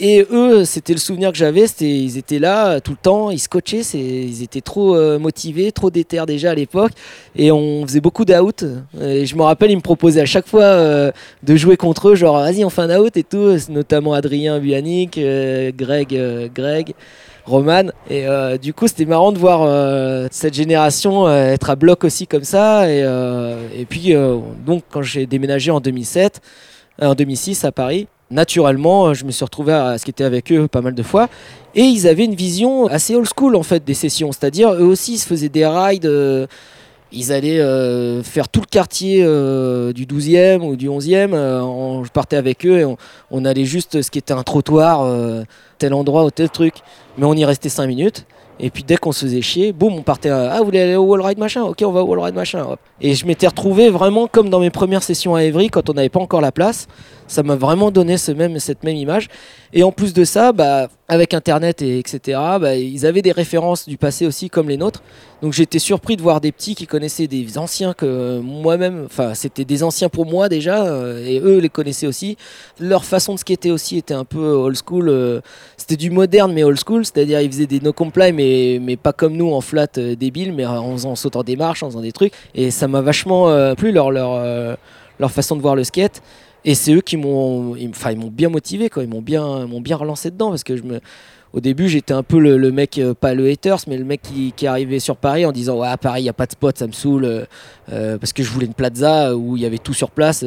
Et 0.00 0.24
eux, 0.30 0.64
c'était 0.64 0.92
le 0.92 0.98
souvenir 1.00 1.32
que 1.32 1.36
j'avais, 1.38 1.66
c'était 1.66 1.90
ils 1.90 2.18
étaient 2.18 2.38
là 2.38 2.68
euh, 2.74 2.80
tout 2.80 2.92
le 2.92 2.96
temps, 3.02 3.30
ils 3.30 3.40
scotchaient, 3.40 3.82
c'est- 3.82 3.98
ils 3.98 4.44
étaient 4.44 4.60
trop 4.60 4.94
euh, 4.94 5.18
motivés, 5.18 5.72
trop 5.72 5.90
déter 5.90 6.22
déjà 6.24 6.52
à 6.52 6.54
l'époque, 6.54 6.92
et 7.34 7.50
on 7.50 7.84
faisait 7.84 8.00
beaucoup 8.00 8.24
d'out. 8.24 8.64
Et 9.00 9.26
je 9.26 9.34
me 9.34 9.42
rappelle, 9.42 9.72
ils 9.72 9.76
me 9.76 9.80
proposaient 9.82 10.20
à 10.20 10.26
chaque 10.26 10.46
fois 10.46 10.62
euh, 10.62 11.10
de 11.42 11.56
jouer 11.56 11.76
contre 11.76 12.10
eux, 12.10 12.14
genre 12.14 12.36
vas-y 12.38 12.64
on 12.64 12.70
fait 12.70 12.82
un 12.82 12.96
out 13.00 13.16
et 13.16 13.24
tout, 13.24 13.56
notamment 13.70 14.12
Adrien 14.14 14.60
Buanic, 14.60 15.18
Greg, 15.76 16.50
Greg. 16.54 16.94
Roman 17.46 17.84
et 18.10 18.26
du 18.60 18.74
coup 18.74 18.88
c'était 18.88 19.06
marrant 19.06 19.32
de 19.32 19.38
voir 19.38 20.28
cette 20.30 20.52
génération 20.52 21.26
être 21.30 21.70
à 21.70 21.76
bloc 21.76 22.04
aussi 22.04 22.26
comme 22.26 22.44
ça 22.44 22.90
et, 22.92 22.98
et 23.74 23.86
puis 23.86 24.12
donc 24.66 24.82
quand 24.90 25.00
j'ai 25.00 25.24
déménagé 25.24 25.70
en 25.70 25.80
2007 25.80 26.42
euh, 27.02 27.06
en 27.06 27.14
2006 27.14 27.64
à 27.64 27.72
Paris 27.72 28.06
naturellement 28.30 29.08
euh, 29.08 29.14
je 29.14 29.24
me 29.24 29.30
suis 29.30 29.44
retrouvé 29.44 29.72
à 29.72 29.96
skater 29.98 30.24
avec 30.24 30.52
eux 30.52 30.68
pas 30.68 30.80
mal 30.80 30.94
de 30.94 31.02
fois 31.02 31.28
et 31.74 31.82
ils 31.82 32.06
avaient 32.06 32.24
une 32.24 32.34
vision 32.34 32.86
assez 32.86 33.14
old 33.14 33.28
school 33.34 33.56
en 33.56 33.62
fait 33.62 33.84
des 33.84 33.94
sessions 33.94 34.32
c'est-à-dire 34.32 34.72
eux 34.72 34.82
aussi 34.84 35.14
ils 35.14 35.18
se 35.18 35.26
faisaient 35.26 35.48
des 35.48 35.66
rides 35.66 36.06
euh, 36.06 36.46
ils 37.10 37.32
allaient 37.32 37.60
euh, 37.60 38.22
faire 38.22 38.50
tout 38.50 38.60
le 38.60 38.66
quartier 38.66 39.22
du 39.22 40.04
12e 40.04 40.60
ou 40.60 40.76
du 40.76 40.90
11e. 40.90 41.32
euh, 41.32 41.60
on- 41.62 42.04
je 42.04 42.10
partais 42.10 42.36
avec 42.36 42.66
eux 42.66 42.80
et 42.80 42.84
on, 43.30 43.44
allait 43.46 43.64
juste 43.64 44.02
ce 44.02 44.10
qui 44.10 44.18
était 44.18 44.34
un 44.34 44.42
trottoir, 44.42 45.10
tel 45.78 45.94
endroit 45.94 46.24
ou 46.26 46.30
tel 46.30 46.50
truc. 46.50 46.74
Mais 47.16 47.24
on 47.24 47.32
y 47.32 47.46
restait 47.46 47.70
5 47.70 47.86
minutes. 47.86 48.26
Et 48.60 48.70
puis 48.70 48.82
dès 48.82 48.96
qu'on 48.96 49.12
se 49.12 49.24
faisait 49.24 49.40
chier, 49.40 49.72
boum, 49.72 49.94
on 49.94 50.02
partait. 50.02 50.28
à, 50.30 50.52
ah, 50.52 50.58
vous 50.58 50.66
voulez 50.66 50.80
aller 50.80 50.96
au 50.96 51.04
wall 51.04 51.22
ride 51.22 51.38
machin? 51.38 51.62
Ok, 51.62 51.82
on 51.84 51.92
va 51.92 52.02
au 52.02 52.06
wall 52.06 52.20
ride 52.20 52.34
machin. 52.34 52.76
Et 53.00 53.14
je 53.14 53.24
m'étais 53.24 53.46
retrouvé 53.46 53.88
vraiment 53.88 54.26
comme 54.26 54.50
dans 54.50 54.60
mes 54.60 54.70
premières 54.70 55.02
sessions 55.02 55.34
à 55.34 55.44
Evry 55.44 55.68
quand 55.70 55.88
on 55.88 55.94
n'avait 55.94 56.08
pas 56.08 56.20
encore 56.20 56.40
la 56.40 56.52
place. 56.52 56.88
Ça 57.28 57.42
m'a 57.42 57.56
vraiment 57.56 57.90
donné 57.90 58.16
cette 58.16 58.36
même 58.36 58.96
image. 58.96 59.28
Et 59.72 59.82
en 59.82 59.92
plus 59.92 60.14
de 60.14 60.24
ça, 60.24 60.52
bah, 60.52 60.88
avec 61.08 61.34
Internet 61.34 61.82
et 61.82 61.98
etc., 61.98 62.38
bah, 62.60 62.74
ils 62.74 63.04
avaient 63.04 63.22
des 63.22 63.32
références 63.32 63.86
du 63.86 63.98
passé 63.98 64.26
aussi 64.26 64.48
comme 64.48 64.68
les 64.68 64.78
nôtres. 64.78 65.02
Donc 65.42 65.52
j'étais 65.52 65.78
surpris 65.78 66.16
de 66.16 66.22
voir 66.22 66.40
des 66.40 66.52
petits 66.52 66.74
qui 66.74 66.86
connaissaient 66.86 67.26
des 67.26 67.58
anciens 67.58 67.92
que 67.92 68.40
moi-même, 68.40 69.04
enfin 69.04 69.34
c'était 69.34 69.64
des 69.64 69.82
anciens 69.82 70.08
pour 70.08 70.26
moi 70.26 70.48
déjà, 70.48 70.86
euh, 70.86 71.24
et 71.24 71.38
eux 71.38 71.58
les 71.58 71.68
connaissaient 71.68 72.06
aussi. 72.06 72.36
Leur 72.80 73.04
façon 73.04 73.34
de 73.34 73.38
skater 73.38 73.70
aussi 73.70 73.98
était 73.98 74.14
un 74.14 74.24
peu 74.24 74.40
old 74.40 74.76
school. 74.76 75.08
euh, 75.08 75.40
c'était 75.76 75.96
du 75.96 76.10
moderne 76.10 76.52
mais 76.52 76.64
old 76.64 76.78
school, 76.84 77.04
c'est-à-dire 77.04 77.40
ils 77.40 77.50
faisaient 77.52 77.66
des 77.66 77.80
no 77.80 77.92
comply 77.92 78.32
mais, 78.32 78.80
mais 78.82 78.96
pas 78.96 79.12
comme 79.12 79.36
nous 79.36 79.52
en 79.52 79.60
flat 79.60 79.86
euh, 79.98 80.16
débile, 80.16 80.52
mais 80.52 80.66
en, 80.66 80.96
sautant 81.14 81.44
des 81.44 81.56
marches, 81.56 81.82
en 81.82 81.90
faisant 81.90 82.02
des 82.02 82.12
trucs. 82.12 82.32
Et 82.54 82.70
ça 82.70 82.88
m'a 82.88 83.00
vachement 83.00 83.74
plu 83.76 83.92
leur, 83.92 84.10
leur, 84.10 84.76
leur 85.18 85.30
façon 85.30 85.56
de 85.56 85.62
voir 85.62 85.76
le 85.76 85.84
skate. 85.84 86.22
Et 86.68 86.74
c'est 86.74 86.92
eux 86.92 87.00
qui 87.00 87.16
m'ont, 87.16 87.74
enfin 87.88 88.10
ils 88.12 88.18
m'ont 88.18 88.30
bien 88.30 88.50
motivé, 88.50 88.90
quoi. 88.90 89.02
Ils 89.02 89.08
m'ont 89.08 89.22
bien, 89.22 89.66
m'ont 89.66 89.80
bien 89.80 89.96
relancé 89.96 90.30
dedans 90.30 90.50
parce 90.50 90.64
que 90.64 90.76
je 90.76 90.82
me, 90.82 91.00
au 91.54 91.60
début, 91.60 91.88
j'étais 91.88 92.12
un 92.12 92.22
peu 92.22 92.38
le, 92.38 92.70
mec, 92.70 92.98
euh, 92.98 93.14
pas 93.14 93.32
le 93.32 93.48
haters, 93.50 93.78
mais 93.86 93.96
le 93.96 94.04
mec 94.04 94.20
qui, 94.20 94.52
qui 94.54 94.66
arrivait 94.66 94.98
sur 94.98 95.16
Paris 95.16 95.46
en 95.46 95.52
disant 95.52 95.78
Ouais, 95.80 95.88
Paris, 95.98 96.20
il 96.20 96.24
n'y 96.24 96.28
a 96.28 96.34
pas 96.34 96.44
de 96.44 96.52
spot, 96.52 96.76
ça 96.76 96.86
me 96.86 96.92
saoule. 96.92 97.24
euh, 97.24 97.44
euh, 97.90 98.18
parce 98.18 98.34
que 98.34 98.42
je 98.42 98.50
voulais 98.50 98.66
une 98.66 98.74
plaza 98.74 99.34
où 99.34 99.56
il 99.56 99.62
y 99.62 99.66
avait 99.66 99.78
tout 99.78 99.94
sur 99.94 100.10
place, 100.10 100.44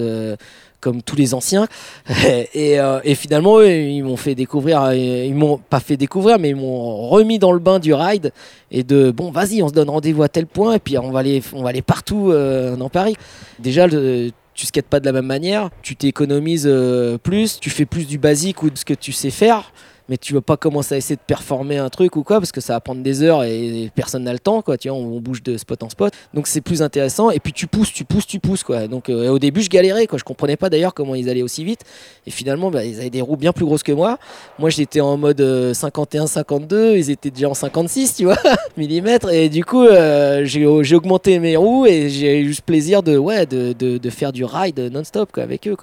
comme 0.79 1.01
tous 1.01 1.15
les 1.15 1.33
anciens. 1.33 1.67
et, 2.53 2.77
et 3.03 3.15
finalement, 3.15 3.57
eux, 3.59 3.67
ils 3.71 4.03
m'ont 4.03 4.15
fait 4.15 4.35
découvrir, 4.35 4.93
ils 4.93 5.33
m'ont 5.33 5.57
pas 5.57 5.79
fait 5.79 5.97
découvrir, 5.97 6.37
mais 6.37 6.49
ils 6.49 6.55
m'ont 6.55 7.07
remis 7.09 7.39
dans 7.39 7.51
le 7.51 7.57
bain 7.59 7.79
du 7.79 7.95
ride 7.95 8.31
et 8.69 8.83
de 8.83 9.09
Bon, 9.09 9.31
vas-y, 9.31 9.63
on 9.63 9.69
se 9.69 9.73
donne 9.73 9.89
rendez-vous 9.89 10.21
à 10.21 10.29
tel 10.29 10.45
point, 10.45 10.75
et 10.75 10.79
puis 10.79 10.99
on 10.99 11.09
va 11.09 11.21
aller, 11.21 11.41
on 11.53 11.63
va 11.63 11.69
aller 11.69 11.81
partout 11.81 12.31
dans 12.31 12.89
Paris. 12.89 13.15
Déjà, 13.57 13.87
le- 13.87 14.29
tu 14.53 14.65
skates 14.65 14.87
pas 14.87 14.99
de 14.99 15.05
la 15.05 15.11
même 15.11 15.25
manière, 15.25 15.69
tu 15.81 15.95
t'économises 15.95 16.67
euh, 16.67 17.17
plus, 17.17 17.59
tu 17.59 17.69
fais 17.69 17.85
plus 17.85 18.07
du 18.07 18.17
basique 18.17 18.63
ou 18.63 18.69
de 18.69 18.77
ce 18.77 18.85
que 18.85 18.93
tu 18.93 19.11
sais 19.11 19.31
faire 19.31 19.71
mais 20.11 20.17
tu 20.17 20.33
vas 20.33 20.41
pas 20.41 20.57
commencer 20.57 20.93
à 20.93 20.97
essayer 20.97 21.15
de 21.15 21.21
performer 21.25 21.77
un 21.77 21.87
truc 21.87 22.17
ou 22.17 22.23
quoi 22.23 22.39
parce 22.39 22.51
que 22.51 22.59
ça 22.59 22.73
va 22.73 22.81
prendre 22.81 23.01
des 23.01 23.23
heures 23.23 23.45
et 23.45 23.89
personne 23.95 24.25
n'a 24.25 24.33
le 24.33 24.39
temps 24.39 24.61
quoi 24.61 24.77
tu 24.77 24.89
vois 24.89 24.97
on, 24.97 25.21
bouge 25.21 25.41
de 25.41 25.55
spot 25.55 25.83
en 25.83 25.89
spot. 25.89 26.13
Donc 26.33 26.47
c'est 26.47 26.59
plus 26.59 26.81
intéressant. 26.81 27.31
Et 27.31 27.39
puis 27.39 27.53
tu 27.53 27.65
pousses 27.65 27.93
tu 27.93 28.03
pousses 28.03 28.27
tu 28.27 28.39
pousses 28.39 28.63
quoi. 28.63 28.89
Donc 28.89 29.07
euh, 29.07 29.29
au 29.29 29.39
début 29.39 29.61
je 29.61 29.69
galérais 29.69 30.07
quoi. 30.07 30.19
Je 30.19 30.25
comprenais 30.25 30.57
pas 30.57 30.69
d'ailleurs 30.69 30.93
comment 30.93 31.15
ils 31.15 31.29
allaient 31.29 31.43
aussi 31.43 31.63
vite. 31.63 31.85
Et 32.27 32.31
finalement 32.31 32.71
bah, 32.71 32.83
ils 32.83 32.99
avaient 32.99 33.09
des 33.09 33.21
roues 33.21 33.37
bien 33.37 33.53
plus 33.53 33.63
grosses 33.63 33.83
que 33.83 33.93
moi. 33.93 34.19
Moi 34.59 34.69
j'étais 34.69 34.99
en 34.99 35.15
mode 35.15 35.41
51 35.73 36.27
52 36.27 36.97
ils 36.97 37.09
étaient 37.09 37.31
déjà 37.31 37.47
en 37.47 37.53
56 37.53 38.15
tu 38.17 38.25
vois 38.25 38.37
millimètres. 38.77 39.31
Et 39.31 39.47
du 39.47 39.63
coup 39.63 39.85
euh, 39.85 40.43
j'ai 40.43 40.67
j'ai 40.81 40.95
augmenté 40.95 41.39
mes 41.39 41.55
roues 41.55 41.85
et 41.85 42.09
j'ai 42.09 42.41
eu 42.41 42.53
ce 42.53 42.61
plaisir 42.61 43.01
de 43.01 43.17
ouais 43.17 43.45
de, 43.45 43.71
de, 43.71 44.09
faire 44.09 44.33
du 44.33 44.43
ride 44.43 44.77
non-stop 44.91 45.37
avec 45.37 45.69
eux 45.69 45.77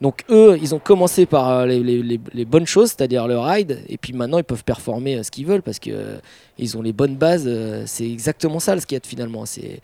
donc 0.00 0.24
eux, 0.30 0.58
ils 0.60 0.74
ont 0.74 0.78
commencé 0.78 1.26
par 1.26 1.50
euh, 1.50 1.66
les, 1.66 2.44
bonnes 2.44 2.66
choses, 2.66 2.88
c'est-à-dire 2.90 3.26
le 3.26 3.38
ride, 3.38 3.80
et 3.88 3.96
puis 3.96 4.12
maintenant 4.12 4.38
ils 4.38 4.44
peuvent 4.44 4.64
performer 4.64 5.16
euh, 5.16 5.22
ce 5.22 5.30
qu'ils 5.30 5.46
veulent 5.46 5.62
parce 5.62 5.78
que 5.78 5.90
euh, 5.90 6.16
ils 6.58 6.76
ont 6.76 6.82
les 6.82 6.92
bonnes 6.92 7.16
bases. 7.16 7.48
c'est 7.86 8.08
exactement 8.08 8.60
ça 8.60 8.74
le 8.74 8.80
skate 8.80 9.06
finalement, 9.06 9.44
c'est 9.46 9.80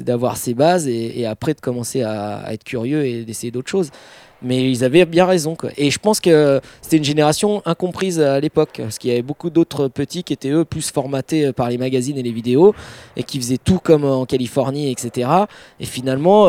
d'avoir 0.00 0.36
ces 0.36 0.54
bases 0.54 0.88
et, 0.88 1.26
après 1.26 1.54
de 1.54 1.60
commencer 1.60 2.02
à, 2.02 2.52
être 2.52 2.64
curieux 2.64 3.04
et 3.04 3.24
d'essayer 3.24 3.50
d'autres 3.50 3.70
choses. 3.70 3.90
Mais 4.42 4.70
ils 4.70 4.84
avaient 4.84 5.06
bien 5.06 5.24
raison. 5.24 5.54
Quoi. 5.54 5.70
Et 5.78 5.90
je 5.90 5.98
pense 5.98 6.20
que 6.20 6.60
c'était 6.82 6.98
une 6.98 7.04
génération 7.04 7.62
incomprise 7.64 8.20
à 8.20 8.40
l'époque, 8.40 8.72
parce 8.76 8.98
qu'il 8.98 9.10
y 9.10 9.12
avait 9.12 9.22
beaucoup 9.22 9.48
d'autres 9.48 9.88
petits 9.88 10.22
qui 10.22 10.32
étaient 10.32 10.50
eux 10.50 10.64
plus 10.64 10.90
formatés 10.90 11.52
par 11.52 11.70
les 11.70 11.78
magazines 11.78 12.18
et 12.18 12.22
les 12.22 12.32
vidéos, 12.32 12.74
et 13.16 13.22
qui 13.22 13.38
faisaient 13.38 13.58
tout 13.62 13.78
comme 13.78 14.04
en 14.04 14.26
Californie, 14.26 14.90
etc. 14.90 15.28
Et 15.80 15.86
finalement, 15.86 16.48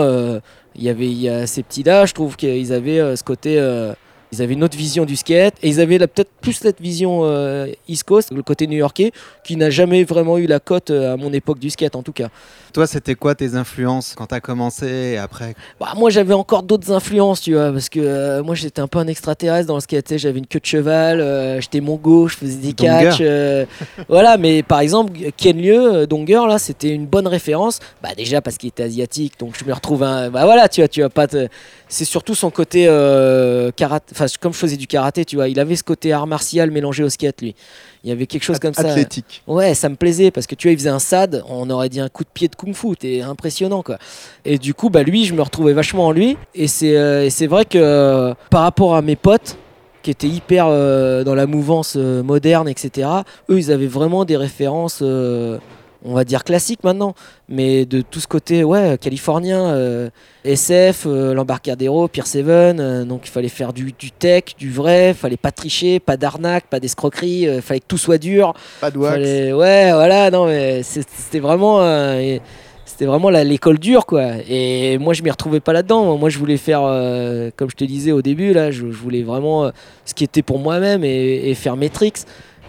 il 0.75 0.83
y 0.83 0.89
avait 0.89 1.07
il 1.07 1.21
y 1.21 1.29
a 1.29 1.47
ces 1.47 1.63
petits-là, 1.63 2.05
je 2.05 2.13
trouve 2.13 2.35
qu'ils 2.35 2.73
avaient 2.73 2.99
euh, 2.99 3.15
ce 3.15 3.23
côté. 3.23 3.57
Ils 4.35 4.41
avaient 4.41 4.53
une 4.53 4.63
autre 4.63 4.77
vision 4.77 5.05
du 5.05 5.15
skate 5.15 5.55
et 5.63 5.69
ils 5.69 5.79
avaient 5.79 5.99
peut-être 5.99 6.31
plus 6.41 6.53
cette 6.53 6.81
vision 6.81 7.21
euh, 7.23 7.67
East 7.87 8.03
Coast, 8.03 8.31
le 8.31 8.43
côté 8.43 8.67
new-yorkais, 8.67 9.11
qui 9.43 9.55
n'a 9.55 9.69
jamais 9.69 10.03
vraiment 10.03 10.37
eu 10.37 10.47
la 10.47 10.59
cote 10.59 10.89
euh, 10.89 11.13
à 11.13 11.17
mon 11.17 11.31
époque 11.31 11.59
du 11.59 11.69
skate 11.69 11.95
en 11.95 12.03
tout 12.03 12.11
cas. 12.11 12.29
Toi, 12.73 12.87
c'était 12.87 13.15
quoi 13.15 13.35
tes 13.35 13.55
influences 13.55 14.15
quand 14.17 14.27
t'as 14.27 14.41
commencé 14.41 14.85
et 14.87 15.17
après? 15.17 15.55
Bah, 15.79 15.93
moi 15.95 16.09
j'avais 16.09 16.33
encore 16.33 16.63
d'autres 16.63 16.91
influences, 16.91 17.41
tu 17.41 17.53
vois, 17.53 17.71
parce 17.71 17.87
que 17.87 17.99
euh, 18.01 18.43
moi 18.43 18.55
j'étais 18.55 18.81
un 18.81 18.87
peu 18.87 18.99
un 18.99 19.07
extraterrestre 19.07 19.67
dans 19.67 19.75
le 19.75 19.81
skate, 19.81 20.17
j'avais 20.17 20.39
une 20.39 20.47
queue 20.47 20.59
de 20.59 20.65
cheval, 20.65 21.21
euh, 21.21 21.61
j'étais 21.61 21.79
mongo, 21.79 22.27
je 22.27 22.35
faisais 22.35 22.57
des 22.57 22.73
catchs. 22.73 23.23
voilà, 24.09 24.37
mais 24.37 24.63
par 24.63 24.81
exemple, 24.81 25.13
Ken 25.37 25.57
Lieu, 25.61 26.05
Donger, 26.07 26.41
là, 26.47 26.59
c'était 26.59 26.89
une 26.89 27.05
bonne 27.05 27.27
référence. 27.27 27.79
Bah, 28.03 28.09
déjà 28.15 28.41
parce 28.41 28.57
qu'il 28.57 28.69
était 28.69 28.83
asiatique, 28.83 29.39
donc 29.39 29.55
je 29.57 29.63
me 29.63 29.73
retrouve 29.73 30.03
un. 30.03 30.29
Bah 30.29 30.43
voilà, 30.43 30.67
tu 30.67 30.81
vois, 30.81 30.87
tu 30.87 31.01
vas 31.01 31.09
pas 31.09 31.27
te. 31.27 31.47
C'est 31.87 32.05
surtout 32.05 32.35
son 32.35 32.49
côté 32.49 32.85
karaté, 33.75 34.13
enfin, 34.25 34.35
comme 34.39 34.53
je 34.53 34.57
faisais 34.57 34.77
du 34.77 34.87
karaté, 34.87 35.25
tu 35.25 35.35
vois, 35.35 35.47
il 35.47 35.59
avait 35.59 35.75
ce 35.75 35.83
côté 35.83 36.11
art 36.11 36.27
martial 36.27 36.71
mélangé 36.71 37.03
au 37.03 37.09
skate, 37.09 37.41
lui. 37.41 37.55
Il 38.03 38.09
y 38.09 38.11
avait 38.11 38.27
quelque 38.27 38.43
chose 38.43 38.59
comme 38.59 38.73
ça. 38.73 38.89
Athlétique. 38.89 39.41
Ouais, 39.47 39.73
ça 39.73 39.89
me 39.89 39.95
plaisait 39.95 40.31
parce 40.31 40.45
que 40.47 40.55
tu 40.55 40.67
vois, 40.67 40.73
il 40.73 40.77
faisait 40.77 40.89
un 40.89 40.99
sad, 40.99 41.43
on 41.47 41.69
aurait 41.69 41.89
dit 41.89 41.99
un 41.99 42.09
coup 42.09 42.23
de 42.23 42.29
pied 42.33 42.47
de 42.47 42.55
kung-fu, 42.55 42.95
t'es 42.95 43.21
impressionnant 43.21 43.81
quoi. 43.81 43.97
Et 44.43 44.57
du 44.57 44.73
coup, 44.73 44.89
bah 44.89 45.03
lui, 45.03 45.25
je 45.25 45.33
me 45.33 45.41
retrouvais 45.41 45.73
vachement 45.73 46.07
en 46.07 46.11
lui. 46.11 46.37
Et 46.53 46.67
c'est 46.67 46.95
euh, 46.97 47.29
vrai 47.49 47.65
que 47.65 47.77
euh, 47.77 48.33
par 48.49 48.61
rapport 48.61 48.95
à 48.95 49.01
mes 49.01 49.15
potes 49.15 49.57
qui 50.03 50.11
étaient 50.11 50.27
hyper 50.27 50.67
euh, 50.67 51.23
dans 51.23 51.33
la 51.33 51.47
mouvance 51.47 51.95
euh, 51.97 52.21
moderne, 52.21 52.67
etc., 52.69 53.09
eux, 53.49 53.57
ils 53.57 53.71
avaient 53.71 53.87
vraiment 53.87 54.23
des 54.23 54.37
références. 54.37 54.99
euh, 55.01 55.57
on 56.05 56.13
va 56.13 56.23
dire 56.23 56.43
classique 56.43 56.83
maintenant, 56.83 57.15
mais 57.49 57.85
de 57.85 58.01
tout 58.01 58.19
ce 58.19 58.27
côté 58.27 58.63
ouais 58.63 58.97
californien, 58.99 59.65
euh, 59.73 60.09
SF, 60.43 61.05
euh, 61.07 61.33
l'embarcadero, 61.33 62.07
Pier 62.07 62.23
7, 62.25 62.45
euh, 62.47 63.03
donc 63.05 63.21
il 63.25 63.29
fallait 63.31 63.49
faire 63.49 63.73
du, 63.73 63.91
du 63.97 64.11
tech, 64.11 64.43
du 64.57 64.71
vrai, 64.71 65.13
fallait 65.13 65.37
pas 65.37 65.51
tricher, 65.51 65.99
pas 65.99 66.17
d'arnaque, 66.17 66.65
pas 66.69 66.79
d'escroquerie, 66.79 67.47
euh, 67.47 67.61
fallait 67.61 67.79
que 67.79 67.85
tout 67.87 67.97
soit 67.97 68.17
dur. 68.19 68.53
Pas 68.81 68.91
de 68.91 68.97
wax. 68.97 69.13
Fallait- 69.15 69.53
ouais, 69.53 69.91
voilà, 69.91 70.29
non, 70.31 70.45
mais 70.45 70.83
c'était 70.83 71.39
vraiment, 71.39 71.81
euh, 71.81 72.37
c'était 72.85 73.05
vraiment 73.05 73.29
la- 73.31 73.43
l'école 73.43 73.79
dure, 73.79 74.05
quoi. 74.05 74.33
Et 74.47 74.97
moi, 74.99 75.13
je 75.13 75.23
m'y 75.23 75.31
retrouvais 75.31 75.59
pas 75.59 75.73
là-dedans. 75.73 76.17
Moi, 76.17 76.29
je 76.29 76.37
voulais 76.37 76.57
faire, 76.57 76.81
euh, 76.83 77.49
comme 77.57 77.69
je 77.69 77.75
te 77.75 77.83
disais 77.83 78.11
au 78.11 78.21
début, 78.21 78.53
là, 78.53 78.69
je, 78.71 78.81
je 78.91 78.97
voulais 78.97 79.23
vraiment 79.23 79.65
euh, 79.65 79.71
ce 80.05 80.13
qui 80.13 80.23
était 80.23 80.43
pour 80.43 80.59
moi-même 80.59 81.03
et, 81.03 81.49
et 81.49 81.55
faire 81.55 81.75
mes 81.77 81.89
tricks. 81.89 82.19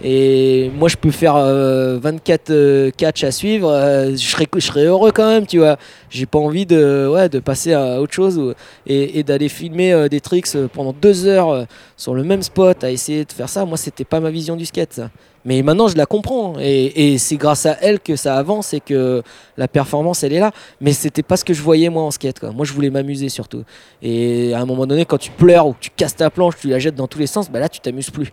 Et 0.05 0.70
moi, 0.77 0.89
je 0.89 0.97
peux 0.97 1.10
faire 1.10 1.36
euh, 1.36 1.98
24 1.98 2.51
euh, 2.51 2.90
catchs 2.90 3.24
à 3.24 3.31
suivre. 3.31 3.70
euh, 3.70 4.10
je, 4.10 4.16
serais, 4.16 4.47
je 4.55 4.60
serais 4.60 4.85
heureux 4.85 5.10
quand 5.10 5.27
même, 5.27 5.47
tu 5.47 5.59
vois. 5.59 5.78
J'ai 6.10 6.27
pas 6.27 6.39
envie 6.39 6.66
de, 6.66 7.09
ouais, 7.10 7.28
de 7.28 7.39
passer 7.39 7.73
à 7.73 8.01
autre 8.01 8.12
chose 8.12 8.55
et, 8.86 9.23
d'aller 9.23 9.48
filmer 9.48 9.93
euh, 9.93 10.09
des 10.09 10.20
tricks 10.20 10.55
euh, 10.55 10.68
pendant 10.73 10.93
deux 10.93 11.27
heures 11.27 11.51
euh, 11.51 11.64
sur 11.97 12.14
le 12.14 12.24
même 12.24 12.43
spot 12.43 12.85
à 12.85 12.90
essayer 12.90 13.24
de 13.24 13.32
faire 13.32 13.48
ça. 13.48 13.64
Moi, 13.64 13.78
c'était 13.78 14.05
pas 14.05 14.20
ma 14.20 14.31
vision 14.31 14.55
du 14.55 14.66
skate. 14.66 15.01
Mais 15.47 15.62
maintenant, 15.62 15.89
je 15.89 15.97
la 15.97 16.06
comprends. 16.06 16.55
Et, 16.60 17.14
et 17.14 17.18
c'est 17.18 17.36
grâce 17.36 17.66
à 17.66 17.77
elle 17.81 18.01
que 18.01 18.16
ça 18.16 18.36
avance 18.36 18.74
et 18.74 18.81
que 18.81 19.23
la 19.56 19.68
performance, 19.68 20.24
elle 20.24 20.32
est 20.32 20.40
là. 20.40 20.51
Mais 20.81 20.93
c'était 20.93 21.23
pas 21.23 21.36
ce 21.36 21.44
que 21.44 21.55
je 21.55 21.62
voyais, 21.62 21.89
moi, 21.89 22.02
en 22.02 22.10
skate. 22.10 22.40
Quoi. 22.40 22.51
Moi, 22.51 22.66
je 22.66 22.73
voulais 22.73 22.90
m'amuser 22.90 23.28
surtout. 23.28 23.62
Et 24.02 24.52
à 24.55 24.60
un 24.60 24.66
moment 24.66 24.86
donné, 24.86 25.06
quand 25.06 25.18
tu 25.18 25.31
pleures 25.31 25.66
ou 25.66 25.73
que 25.73 25.81
tu 25.81 25.90
casses 25.90 26.16
ta 26.16 26.31
planche, 26.31 26.55
tu 26.60 26.68
la 26.68 26.78
jettes 26.78 26.97
dans 26.97 27.06
tous 27.06 27.18
les 27.18 27.28
sens, 27.28 27.51
bah 27.51 27.60
là, 27.60 27.68
tu 27.68 27.81
t'amuses 27.81 28.10
plus. 28.10 28.32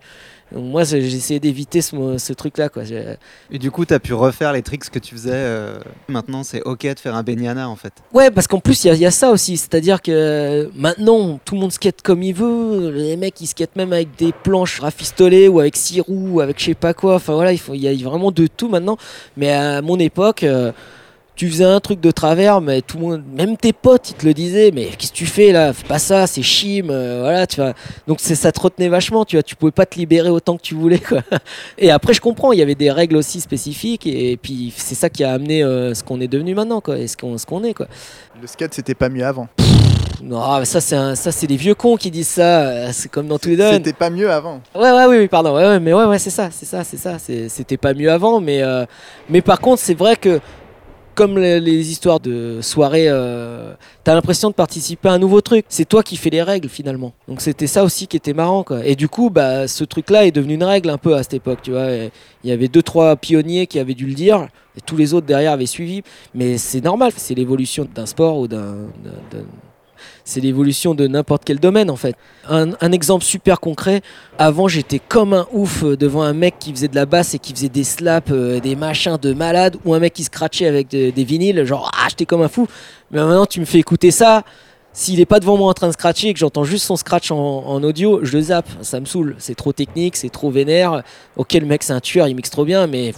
Donc 0.54 0.64
moi, 0.64 0.84
j'ai 0.84 0.98
essayé 0.98 1.40
d'éviter 1.40 1.82
ce, 1.82 2.16
ce 2.18 2.32
truc-là. 2.32 2.68
quoi. 2.68 2.84
Et 3.50 3.58
du 3.58 3.70
coup, 3.70 3.84
tu 3.84 3.92
as 3.92 3.98
pu 3.98 4.14
refaire 4.14 4.52
les 4.52 4.62
tricks 4.62 4.88
que 4.88 4.98
tu 5.00 5.14
faisais. 5.14 5.30
euh, 5.34 5.78
Maintenant, 6.08 6.44
c'est 6.44 6.62
ok 6.62 6.86
de 6.94 6.98
faire 7.00 7.14
un 7.16 7.22
Benyana 7.24 7.68
en 7.68 7.74
fait. 7.76 7.92
Ouais, 8.12 8.30
parce 8.30 8.46
qu'en 8.46 8.60
plus, 8.60 8.84
il 8.84 8.88
y 8.88 8.90
a- 8.90 8.94
il 8.94 9.00
y, 9.00 9.06
a 9.06 9.10
ça 9.10 9.30
aussi. 9.30 9.56
C'est-à-dire 9.56 10.00
que 10.00 10.70
maintenant, 10.76 11.40
tout 11.44 11.54
le 11.56 11.60
monde 11.60 11.72
skate 11.72 12.02
comme 12.02 12.22
il 12.22 12.34
veut. 12.34 12.90
Les 12.90 13.16
mecs, 13.16 13.40
ils 13.40 13.46
skatent 13.48 13.74
même 13.76 13.92
avec 13.92 14.16
des 14.16 14.32
planches 14.32 14.80
rafistolées 14.80 15.48
ou 15.48 15.58
avec 15.60 15.76
six 15.76 16.00
roues, 16.00 16.34
ou 16.34 16.40
avec 16.40 16.60
je 16.60 16.66
sais 16.66 16.74
pas 16.74 16.94
quoi. 16.94 17.16
Enfin 17.16 17.34
voilà, 17.34 17.52
il, 17.52 17.58
faut, 17.58 17.74
il 17.74 17.80
y 17.82 17.88
a 17.88 18.08
vraiment 18.08 18.30
de 18.30 18.46
tout 18.46 18.68
maintenant. 18.68 18.96
Mais 19.36 19.50
à 19.50 19.82
mon 19.82 19.98
époque. 19.98 20.44
euh, 20.44 20.70
tu 21.36 21.48
faisais 21.48 21.64
un 21.64 21.80
truc 21.80 22.00
de 22.00 22.10
travers, 22.12 22.60
mais 22.60 22.80
tout 22.80 22.96
le 22.98 23.02
monde, 23.02 23.22
même 23.36 23.56
tes 23.56 23.72
potes, 23.72 24.10
ils 24.10 24.14
te 24.14 24.24
le 24.24 24.34
disaient, 24.34 24.70
mais 24.72 24.86
qu'est-ce 24.86 25.10
que 25.10 25.16
tu 25.16 25.26
fais 25.26 25.50
là? 25.50 25.72
Fais 25.72 25.86
pas 25.86 25.98
ça, 25.98 26.26
c'est 26.28 26.42
chim, 26.42 26.86
euh, 26.90 27.20
voilà, 27.22 27.46
tu 27.46 27.60
vois. 27.60 27.72
Donc 28.06 28.18
c'est 28.20 28.36
ça 28.36 28.52
te 28.52 28.60
retenait 28.60 28.88
vachement, 28.88 29.24
tu 29.24 29.34
vois, 29.36 29.42
tu 29.42 29.56
pouvais 29.56 29.72
pas 29.72 29.84
te 29.86 29.98
libérer 29.98 30.30
autant 30.30 30.56
que 30.56 30.62
tu 30.62 30.74
voulais, 30.74 31.00
quoi. 31.00 31.22
Et 31.78 31.90
après, 31.90 32.14
je 32.14 32.20
comprends, 32.20 32.52
il 32.52 32.58
y 32.60 32.62
avait 32.62 32.76
des 32.76 32.90
règles 32.90 33.16
aussi 33.16 33.40
spécifiques, 33.40 34.06
et, 34.06 34.36
puis 34.36 34.72
c'est 34.76 34.94
ça 34.94 35.10
qui 35.10 35.24
a 35.24 35.32
amené 35.32 35.62
euh, 35.64 35.92
ce 35.94 36.04
qu'on 36.04 36.20
est 36.20 36.28
devenu 36.28 36.54
maintenant, 36.54 36.80
quoi, 36.80 36.98
et 36.98 37.08
ce 37.08 37.16
qu'on 37.16 37.36
ce 37.36 37.46
qu'on 37.46 37.64
est, 37.64 37.74
quoi. 37.74 37.86
Le 38.40 38.46
skate, 38.46 38.74
c'était 38.74 38.94
pas 38.94 39.08
mieux 39.08 39.24
avant. 39.24 39.48
Non, 40.22 40.58
mais 40.58 40.64
ça, 40.64 40.80
c'est 40.80 40.96
un- 40.96 41.14
ça, 41.16 41.32
c'est 41.32 41.46
des 41.46 41.56
vieux 41.56 41.74
cons 41.74 41.96
qui 41.96 42.10
disent 42.10 42.28
ça, 42.28 42.60
euh, 42.60 42.88
c'est 42.92 43.10
comme 43.10 43.26
dans 43.26 43.38
tous 43.38 43.48
les 43.50 43.56
domaines. 43.56 43.74
C'était 43.74 43.92
pas 43.92 44.08
mieux 44.08 44.30
avant. 44.30 44.60
Ouais, 44.74 44.90
ouais, 44.90 45.06
oui, 45.06 45.16
oui, 45.18 45.28
pardon. 45.28 45.54
Ouais, 45.54 45.64
ouais, 45.66 45.80
mais 45.80 45.92
ouais, 45.92 46.04
ouais, 46.04 46.18
c'est 46.18 46.30
ça, 46.30 46.48
c'est 46.50 46.64
ça, 46.64 46.82
c'est 46.84 46.96
ça. 46.96 47.18
c'est- 47.18 47.48
C'était 47.48 47.76
pas 47.76 47.92
mieux 47.92 48.10
avant, 48.10 48.40
mais, 48.40 48.62
euh, 48.62 48.86
mais 49.28 49.42
par 49.42 49.60
contre, 49.60 49.82
c'est 49.82 49.94
vrai 49.94 50.16
que 50.16 50.40
comme 51.14 51.38
les, 51.38 51.90
histoires 51.90 52.20
de 52.20 52.60
soirée, 52.60 53.06
euh, 53.08 53.74
t'as 54.02 54.14
l'impression 54.14 54.50
de 54.50 54.54
participer 54.54 55.08
à 55.08 55.12
un 55.12 55.18
nouveau 55.18 55.40
truc. 55.40 55.64
C'est 55.68 55.88
toi 55.88 56.02
qui 56.02 56.16
fais 56.16 56.30
les 56.30 56.42
règles 56.42 56.68
finalement. 56.68 57.12
Donc 57.28 57.40
c'était 57.40 57.66
ça 57.66 57.84
aussi 57.84 58.06
qui 58.06 58.16
était 58.16 58.32
marrant. 58.32 58.64
Et 58.84 58.96
du 58.96 59.08
coup, 59.08 59.30
bah, 59.30 59.68
ce 59.68 59.84
truc-là 59.84 60.26
est 60.26 60.32
devenu 60.32 60.54
une 60.54 60.64
règle 60.64 60.90
un 60.90 60.98
peu 60.98 61.14
à 61.14 61.22
cette 61.22 61.34
époque, 61.34 61.60
tu 61.62 61.70
vois. 61.70 61.88
Il 61.92 62.50
y 62.50 62.52
avait 62.52 62.68
deux, 62.68 62.82
trois 62.82 63.16
pionniers 63.16 63.66
qui 63.66 63.78
avaient 63.78 63.94
dû 63.94 64.06
le 64.06 64.14
dire, 64.14 64.48
et 64.76 64.80
tous 64.80 64.96
les 64.96 65.14
autres 65.14 65.26
derrière 65.26 65.52
avaient 65.52 65.66
suivi. 65.66 66.02
Mais 66.34 66.58
c'est 66.58 66.82
normal, 66.82 67.12
c'est 67.16 67.34
l'évolution 67.34 67.86
d'un 67.94 68.06
sport 68.06 68.38
ou 68.38 68.48
d'un. 68.48 68.76
C'est 70.24 70.40
l'évolution 70.40 70.94
de 70.94 71.06
n'importe 71.06 71.42
quel 71.44 71.60
domaine 71.60 71.90
en 71.90 71.96
fait. 71.96 72.16
Un, 72.48 72.72
exemple 72.92 73.24
super 73.24 73.60
concret, 73.60 74.00
avant 74.38 74.68
j'étais 74.68 74.98
comme 74.98 75.34
un 75.34 75.46
ouf 75.52 75.84
euh, 75.84 75.96
devant 75.96 76.22
un 76.22 76.32
mec 76.32 76.56
qui 76.58 76.72
faisait 76.72 76.88
de 76.88 76.94
la 76.94 77.06
basse 77.06 77.34
et 77.34 77.38
qui 77.38 77.52
faisait 77.52 77.68
des 77.68 77.84
slaps, 77.84 78.30
euh, 78.32 78.60
des 78.60 78.76
machins 78.76 79.18
de 79.20 79.32
malade, 79.34 79.76
ou 79.84 79.94
un 79.94 79.98
mec 79.98 80.14
qui 80.14 80.24
scratchait 80.24 80.66
avec 80.66 80.88
de- 80.88 81.10
des 81.10 81.24
vinyles, 81.24 81.64
genre 81.64 81.90
ah 81.94 82.06
j'étais 82.08 82.26
comme 82.26 82.42
un 82.42 82.48
fou. 82.48 82.66
Mais 83.10 83.20
maintenant 83.20 83.46
tu 83.46 83.60
me 83.60 83.64
fais 83.64 83.78
écouter 83.78 84.10
ça, 84.10 84.42
s'il 84.92 85.20
est 85.20 85.26
pas 85.26 85.40
devant 85.40 85.56
moi 85.56 85.68
en 85.68 85.74
train 85.74 85.88
de 85.88 85.92
scratcher 85.92 86.28
et 86.28 86.32
que 86.32 86.38
j'entends 86.38 86.64
juste 86.64 86.86
son 86.86 86.96
scratch 86.96 87.30
en, 87.30 87.82
audio, 87.82 88.20
je 88.22 88.36
le 88.36 88.42
zappe, 88.44 88.68
ça 88.80 89.00
me 89.00 89.06
saoule. 89.06 89.34
C'est 89.38 89.56
trop 89.56 89.72
technique, 89.72 90.16
c'est 90.16 90.30
trop 90.30 90.50
vénère. 90.50 91.02
Ok 91.36 91.52
le 91.54 91.66
mec 91.66 91.82
c'est 91.82 91.92
un 91.92 92.00
tueur, 92.00 92.28
il 92.28 92.36
mixe 92.36 92.50
trop 92.50 92.64
bien, 92.64 92.86
mais 92.86 93.12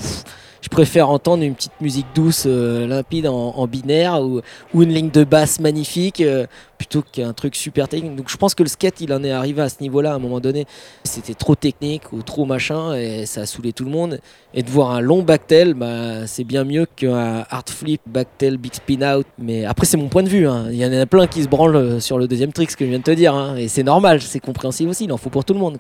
je 0.66 0.68
préfère 0.68 1.10
entendre 1.10 1.44
une 1.44 1.55
petite 1.55 1.80
musique 1.80 2.06
douce, 2.12 2.43
euh, 2.44 2.88
limpide 2.88 3.28
en, 3.28 3.66
binaire 3.68 4.20
ou, 4.20 4.43
une 4.74 4.93
ligne 4.93 5.10
de 5.10 5.22
basse 5.22 5.60
magnifique 5.60 6.20
euh, 6.20 6.44
plutôt 6.76 7.02
qu'un 7.02 7.32
truc 7.32 7.55
super 7.55 7.86
technique. 7.86 8.16
Donc 8.16 8.28
je 8.28 8.36
pense 8.36 8.56
que 8.56 8.64
le 8.64 8.68
skate, 8.68 9.01
il 9.01 9.12
en 9.12 9.22
est 9.22 9.30
arrivé 9.30 9.62
à 9.62 9.68
ce 9.68 9.76
niveau-là 9.80 10.10
à 10.10 10.14
un 10.16 10.18
moment 10.18 10.40
donné. 10.40 10.66
C'était 11.05 11.34
trop 11.34 11.55
technique 11.55 12.12
ou 12.12 12.20
trop 12.22 12.47
machin 12.47 12.97
et 12.97 13.26
ça 13.26 13.43
a 13.43 13.47
saoulé 13.47 13.72
tout 13.72 13.84
le 13.84 13.93
monde. 13.93 14.18
Et 14.55 14.64
de 14.64 14.68
voir 14.68 14.90
un 14.90 15.01
long 15.01 15.22
backtail, 15.22 15.74
bah, 15.74 16.26
c'est 16.26 16.43
bien 16.43 16.64
mieux 16.64 16.86
qu'un 16.97 17.47
hard 17.48 17.70
flip, 17.70 18.01
backtail, 18.05 18.56
big 18.56 18.74
spin 18.74 19.02
out. 19.16 19.26
Mais 19.38 19.64
après, 19.66 19.86
c'est 19.86 19.97
mon 19.97 20.09
point 20.09 20.24
de 20.24 20.28
vue. 20.28 20.48
hein. 20.48 20.66
Il 20.70 20.76
y 20.78 20.84
en 20.84 20.93
a 20.93 21.06
plein 21.06 21.28
qui 21.28 21.44
se 21.44 21.48
branlent 21.48 21.76
euh, 21.76 22.01
sur 22.01 22.18
le 22.18 22.26
deuxième 22.26 22.52
trick, 22.52 22.72
ce 22.72 22.76
que 22.76 22.84
je 22.84 22.90
viens 22.90 22.98
de 22.98 23.05
te 23.05 23.12
dire. 23.12 23.36
hein. 23.36 23.55
Et 23.56 23.68
c'est 23.68 23.84
normal, 23.84 24.20
c'est 24.20 24.40
compréhensible 24.40 24.90
aussi. 24.90 25.05
Il 25.05 25.12
en 25.12 25.16
faut 25.16 25.30
pour 25.30 25.44
tout 25.44 25.55
le 25.55 25.60
monde. 25.60 25.78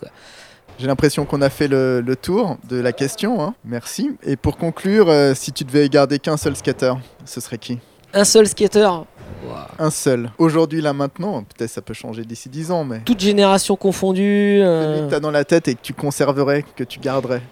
J'ai 0.78 0.86
l'impression 0.86 1.24
qu'on 1.24 1.40
a 1.40 1.48
fait 1.48 1.68
le, 1.68 2.00
le 2.02 2.16
tour 2.16 2.58
de 2.68 2.76
la 2.78 2.92
question. 2.92 3.42
hein. 3.42 3.54
Merci. 3.64 4.10
Et 4.22 4.36
pour 4.36 4.58
conclure, 4.58 5.08
euh, 5.08 5.32
si 5.34 5.52
tu 5.52 5.64
devais 5.64 5.88
garder 5.88 6.18
qu'un 6.18 6.36
seul 6.36 6.54
skater, 6.54 6.92
ce 7.24 7.40
serait 7.40 7.58
qui? 7.58 7.78
Un 8.12 8.24
seul 8.24 8.46
skater. 8.46 8.88
Un 9.78 9.90
seul. 9.90 10.30
Aujourd'hui, 10.38 10.80
là, 10.82 10.92
maintenant, 10.92 11.42
peut-être 11.44 11.70
ça 11.70 11.80
peut 11.82 11.94
changer 11.94 12.24
d'ici 12.24 12.48
10 12.48 12.70
ans, 12.70 12.84
mais. 12.84 13.00
toute 13.04 13.20
génération 13.20 13.76
confondue. 13.76 14.60
euh, 14.62 14.96
Celui 14.96 15.06
que 15.06 15.10
t'as 15.14 15.20
dans 15.20 15.30
la 15.30 15.44
tête 15.44 15.68
et 15.68 15.74
que 15.74 15.80
tu 15.82 15.94
conserverais, 15.94 16.64
que 16.76 16.84
tu 16.84 16.98
garderais. 17.00 17.42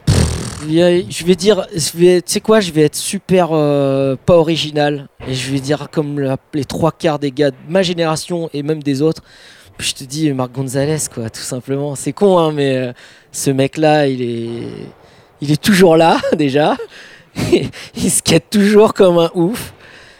Je 0.67 1.25
vais 1.25 1.35
dire, 1.35 1.67
je 1.75 1.99
vais, 1.99 2.23
tu 2.23 2.33
sais 2.33 2.41
quoi, 2.41 2.61
je 2.61 2.73
vais 2.73 2.83
être 2.83 2.95
super 2.97 3.49
euh, 3.53 4.17
pas 4.25 4.37
original 4.37 5.09
et 5.29 5.35
je 5.35 5.53
vais 5.53 5.61
dire 5.61 5.89
comme 5.91 6.19
la- 6.19 6.39
les 6.55 6.65
trois 6.65 6.91
quarts 6.93 7.19
des 7.19 7.31
gars 7.33 7.51
de 7.51 7.57
ma 7.69 7.83
génération 7.83 8.49
et 8.55 8.63
même 8.63 8.83
des 8.83 9.03
autres. 9.03 9.23
Je 9.79 9.93
te 9.93 10.05
dis 10.05 10.33
Marc 10.33 10.53
Gonzalez 10.53 10.99
quoi, 11.13 11.31
tout 11.31 11.41
simplement. 11.41 11.95
C'est 11.95 12.13
con 12.13 12.39
hein, 12.39 12.53
mais 12.53 12.77
euh, 12.77 12.93
ce 13.33 13.51
mec-là, 13.51 14.07
il 14.07 14.23
est, 14.23 14.69
il 15.41 15.51
est 15.51 15.61
toujours 15.61 15.97
là 15.97 16.19
déjà. 16.37 16.77
il 17.97 18.11
skate 18.11 18.51
toujours 18.51 18.95
comme 18.95 19.19
un 19.19 19.31
ouf. 19.35 19.75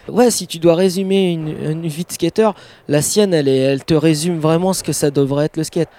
Ouais, 0.07 0.29
si 0.29 0.45
tu 0.45 0.59
dois 0.59 0.75
résumer 0.75 1.31
une, 1.31 1.87
vie 1.87 2.03
de 2.03 2.11
skater, 2.11 2.51
la 2.87 3.01
sienne, 3.01 3.33
elle, 3.33 3.83
te 3.83 3.95
résume 3.95 4.39
vraiment 4.39 4.73
ce 4.73 4.83
que 4.83 4.93
ça 4.93 5.09
devrait 5.09 5.45
être 5.45 5.57
le 5.57 5.63
skate. 5.63 5.89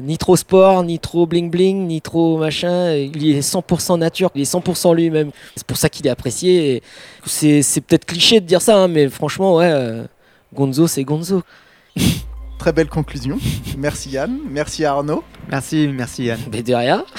Ni 0.00 0.18
trop 0.18 0.34
sport, 0.34 0.82
ni 0.82 0.98
trop 0.98 1.24
bling 1.24 1.50
bling, 1.50 1.86
ni 1.86 2.00
trop 2.00 2.36
machin. 2.36 2.92
Il 2.94 3.36
est 3.36 3.40
100% 3.40 3.98
nature, 3.98 4.30
il 4.34 4.42
est 4.42 4.52
100% 4.52 4.96
lui-même. 4.96 5.30
C'est 5.54 5.66
pour 5.66 5.76
ça 5.76 5.88
qu'il 5.88 6.04
est 6.08 6.10
apprécié. 6.10 6.82
c'est 7.26 7.80
peut-être 7.86 8.06
cliché 8.06 8.40
de 8.40 8.46
dire 8.46 8.60
ça, 8.60 8.76
hein, 8.76 8.88
mais 8.88 9.08
franchement, 9.08 9.56
ouais, 9.56 9.70
euh, 9.70 10.04
Gonzo, 10.52 10.88
c'est 10.88 11.04
Gonzo. 11.04 11.42
Très 12.58 12.72
belle 12.72 12.88
conclusion. 12.88 13.38
Merci 13.78 14.10
Yann. 14.10 14.38
Merci 14.48 14.84
Arnaud. 14.84 15.22
Merci, 15.50 15.88
merci 15.88 16.24
Yann. 16.24 16.38
Mais 16.50 16.62
de 16.62 16.74
rien. 16.74 17.04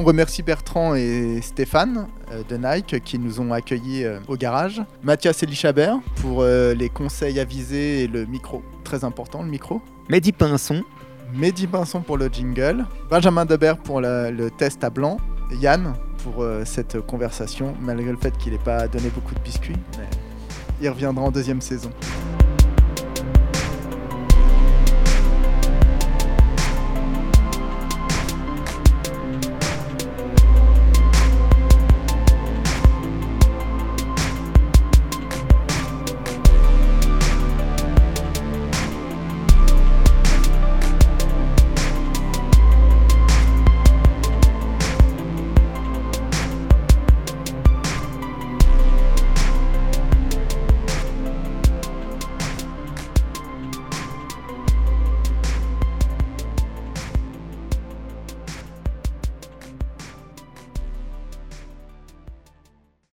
On 0.00 0.04
remercie 0.04 0.44
Bertrand 0.44 0.94
et 0.94 1.40
Stéphane 1.42 2.06
euh, 2.30 2.44
de 2.48 2.56
Nike 2.56 3.02
qui 3.02 3.18
nous 3.18 3.40
ont 3.40 3.52
accueillis 3.52 4.04
euh, 4.04 4.20
au 4.28 4.36
garage. 4.36 4.80
Mathias 5.02 5.42
Elichabert 5.42 5.98
pour 6.20 6.42
euh, 6.42 6.72
les 6.72 6.88
conseils 6.88 7.40
avisés 7.40 8.04
et 8.04 8.06
le 8.06 8.24
micro. 8.24 8.62
Très 8.84 9.02
important 9.02 9.42
le 9.42 9.48
micro. 9.48 9.82
Mehdi 10.08 10.30
Pinson, 10.30 10.84
Mehdi 11.34 11.66
Pinson 11.66 12.02
pour 12.02 12.16
le 12.16 12.28
jingle. 12.28 12.86
Benjamin 13.10 13.44
Debert 13.44 13.78
pour 13.78 14.00
le 14.00 14.48
test 14.56 14.84
à 14.84 14.90
blanc. 14.90 15.16
Yann 15.60 15.94
pour 16.22 16.44
cette 16.64 17.00
conversation, 17.00 17.74
malgré 17.80 18.10
le 18.10 18.18
fait 18.18 18.36
qu'il 18.36 18.52
n'ait 18.52 18.58
pas 18.58 18.86
donné 18.86 19.08
beaucoup 19.08 19.34
de 19.34 19.40
biscuits. 19.40 19.76
Mais 19.98 20.06
il 20.80 20.88
reviendra 20.90 21.24
en 21.24 21.30
deuxième 21.30 21.60
saison. 21.60 21.90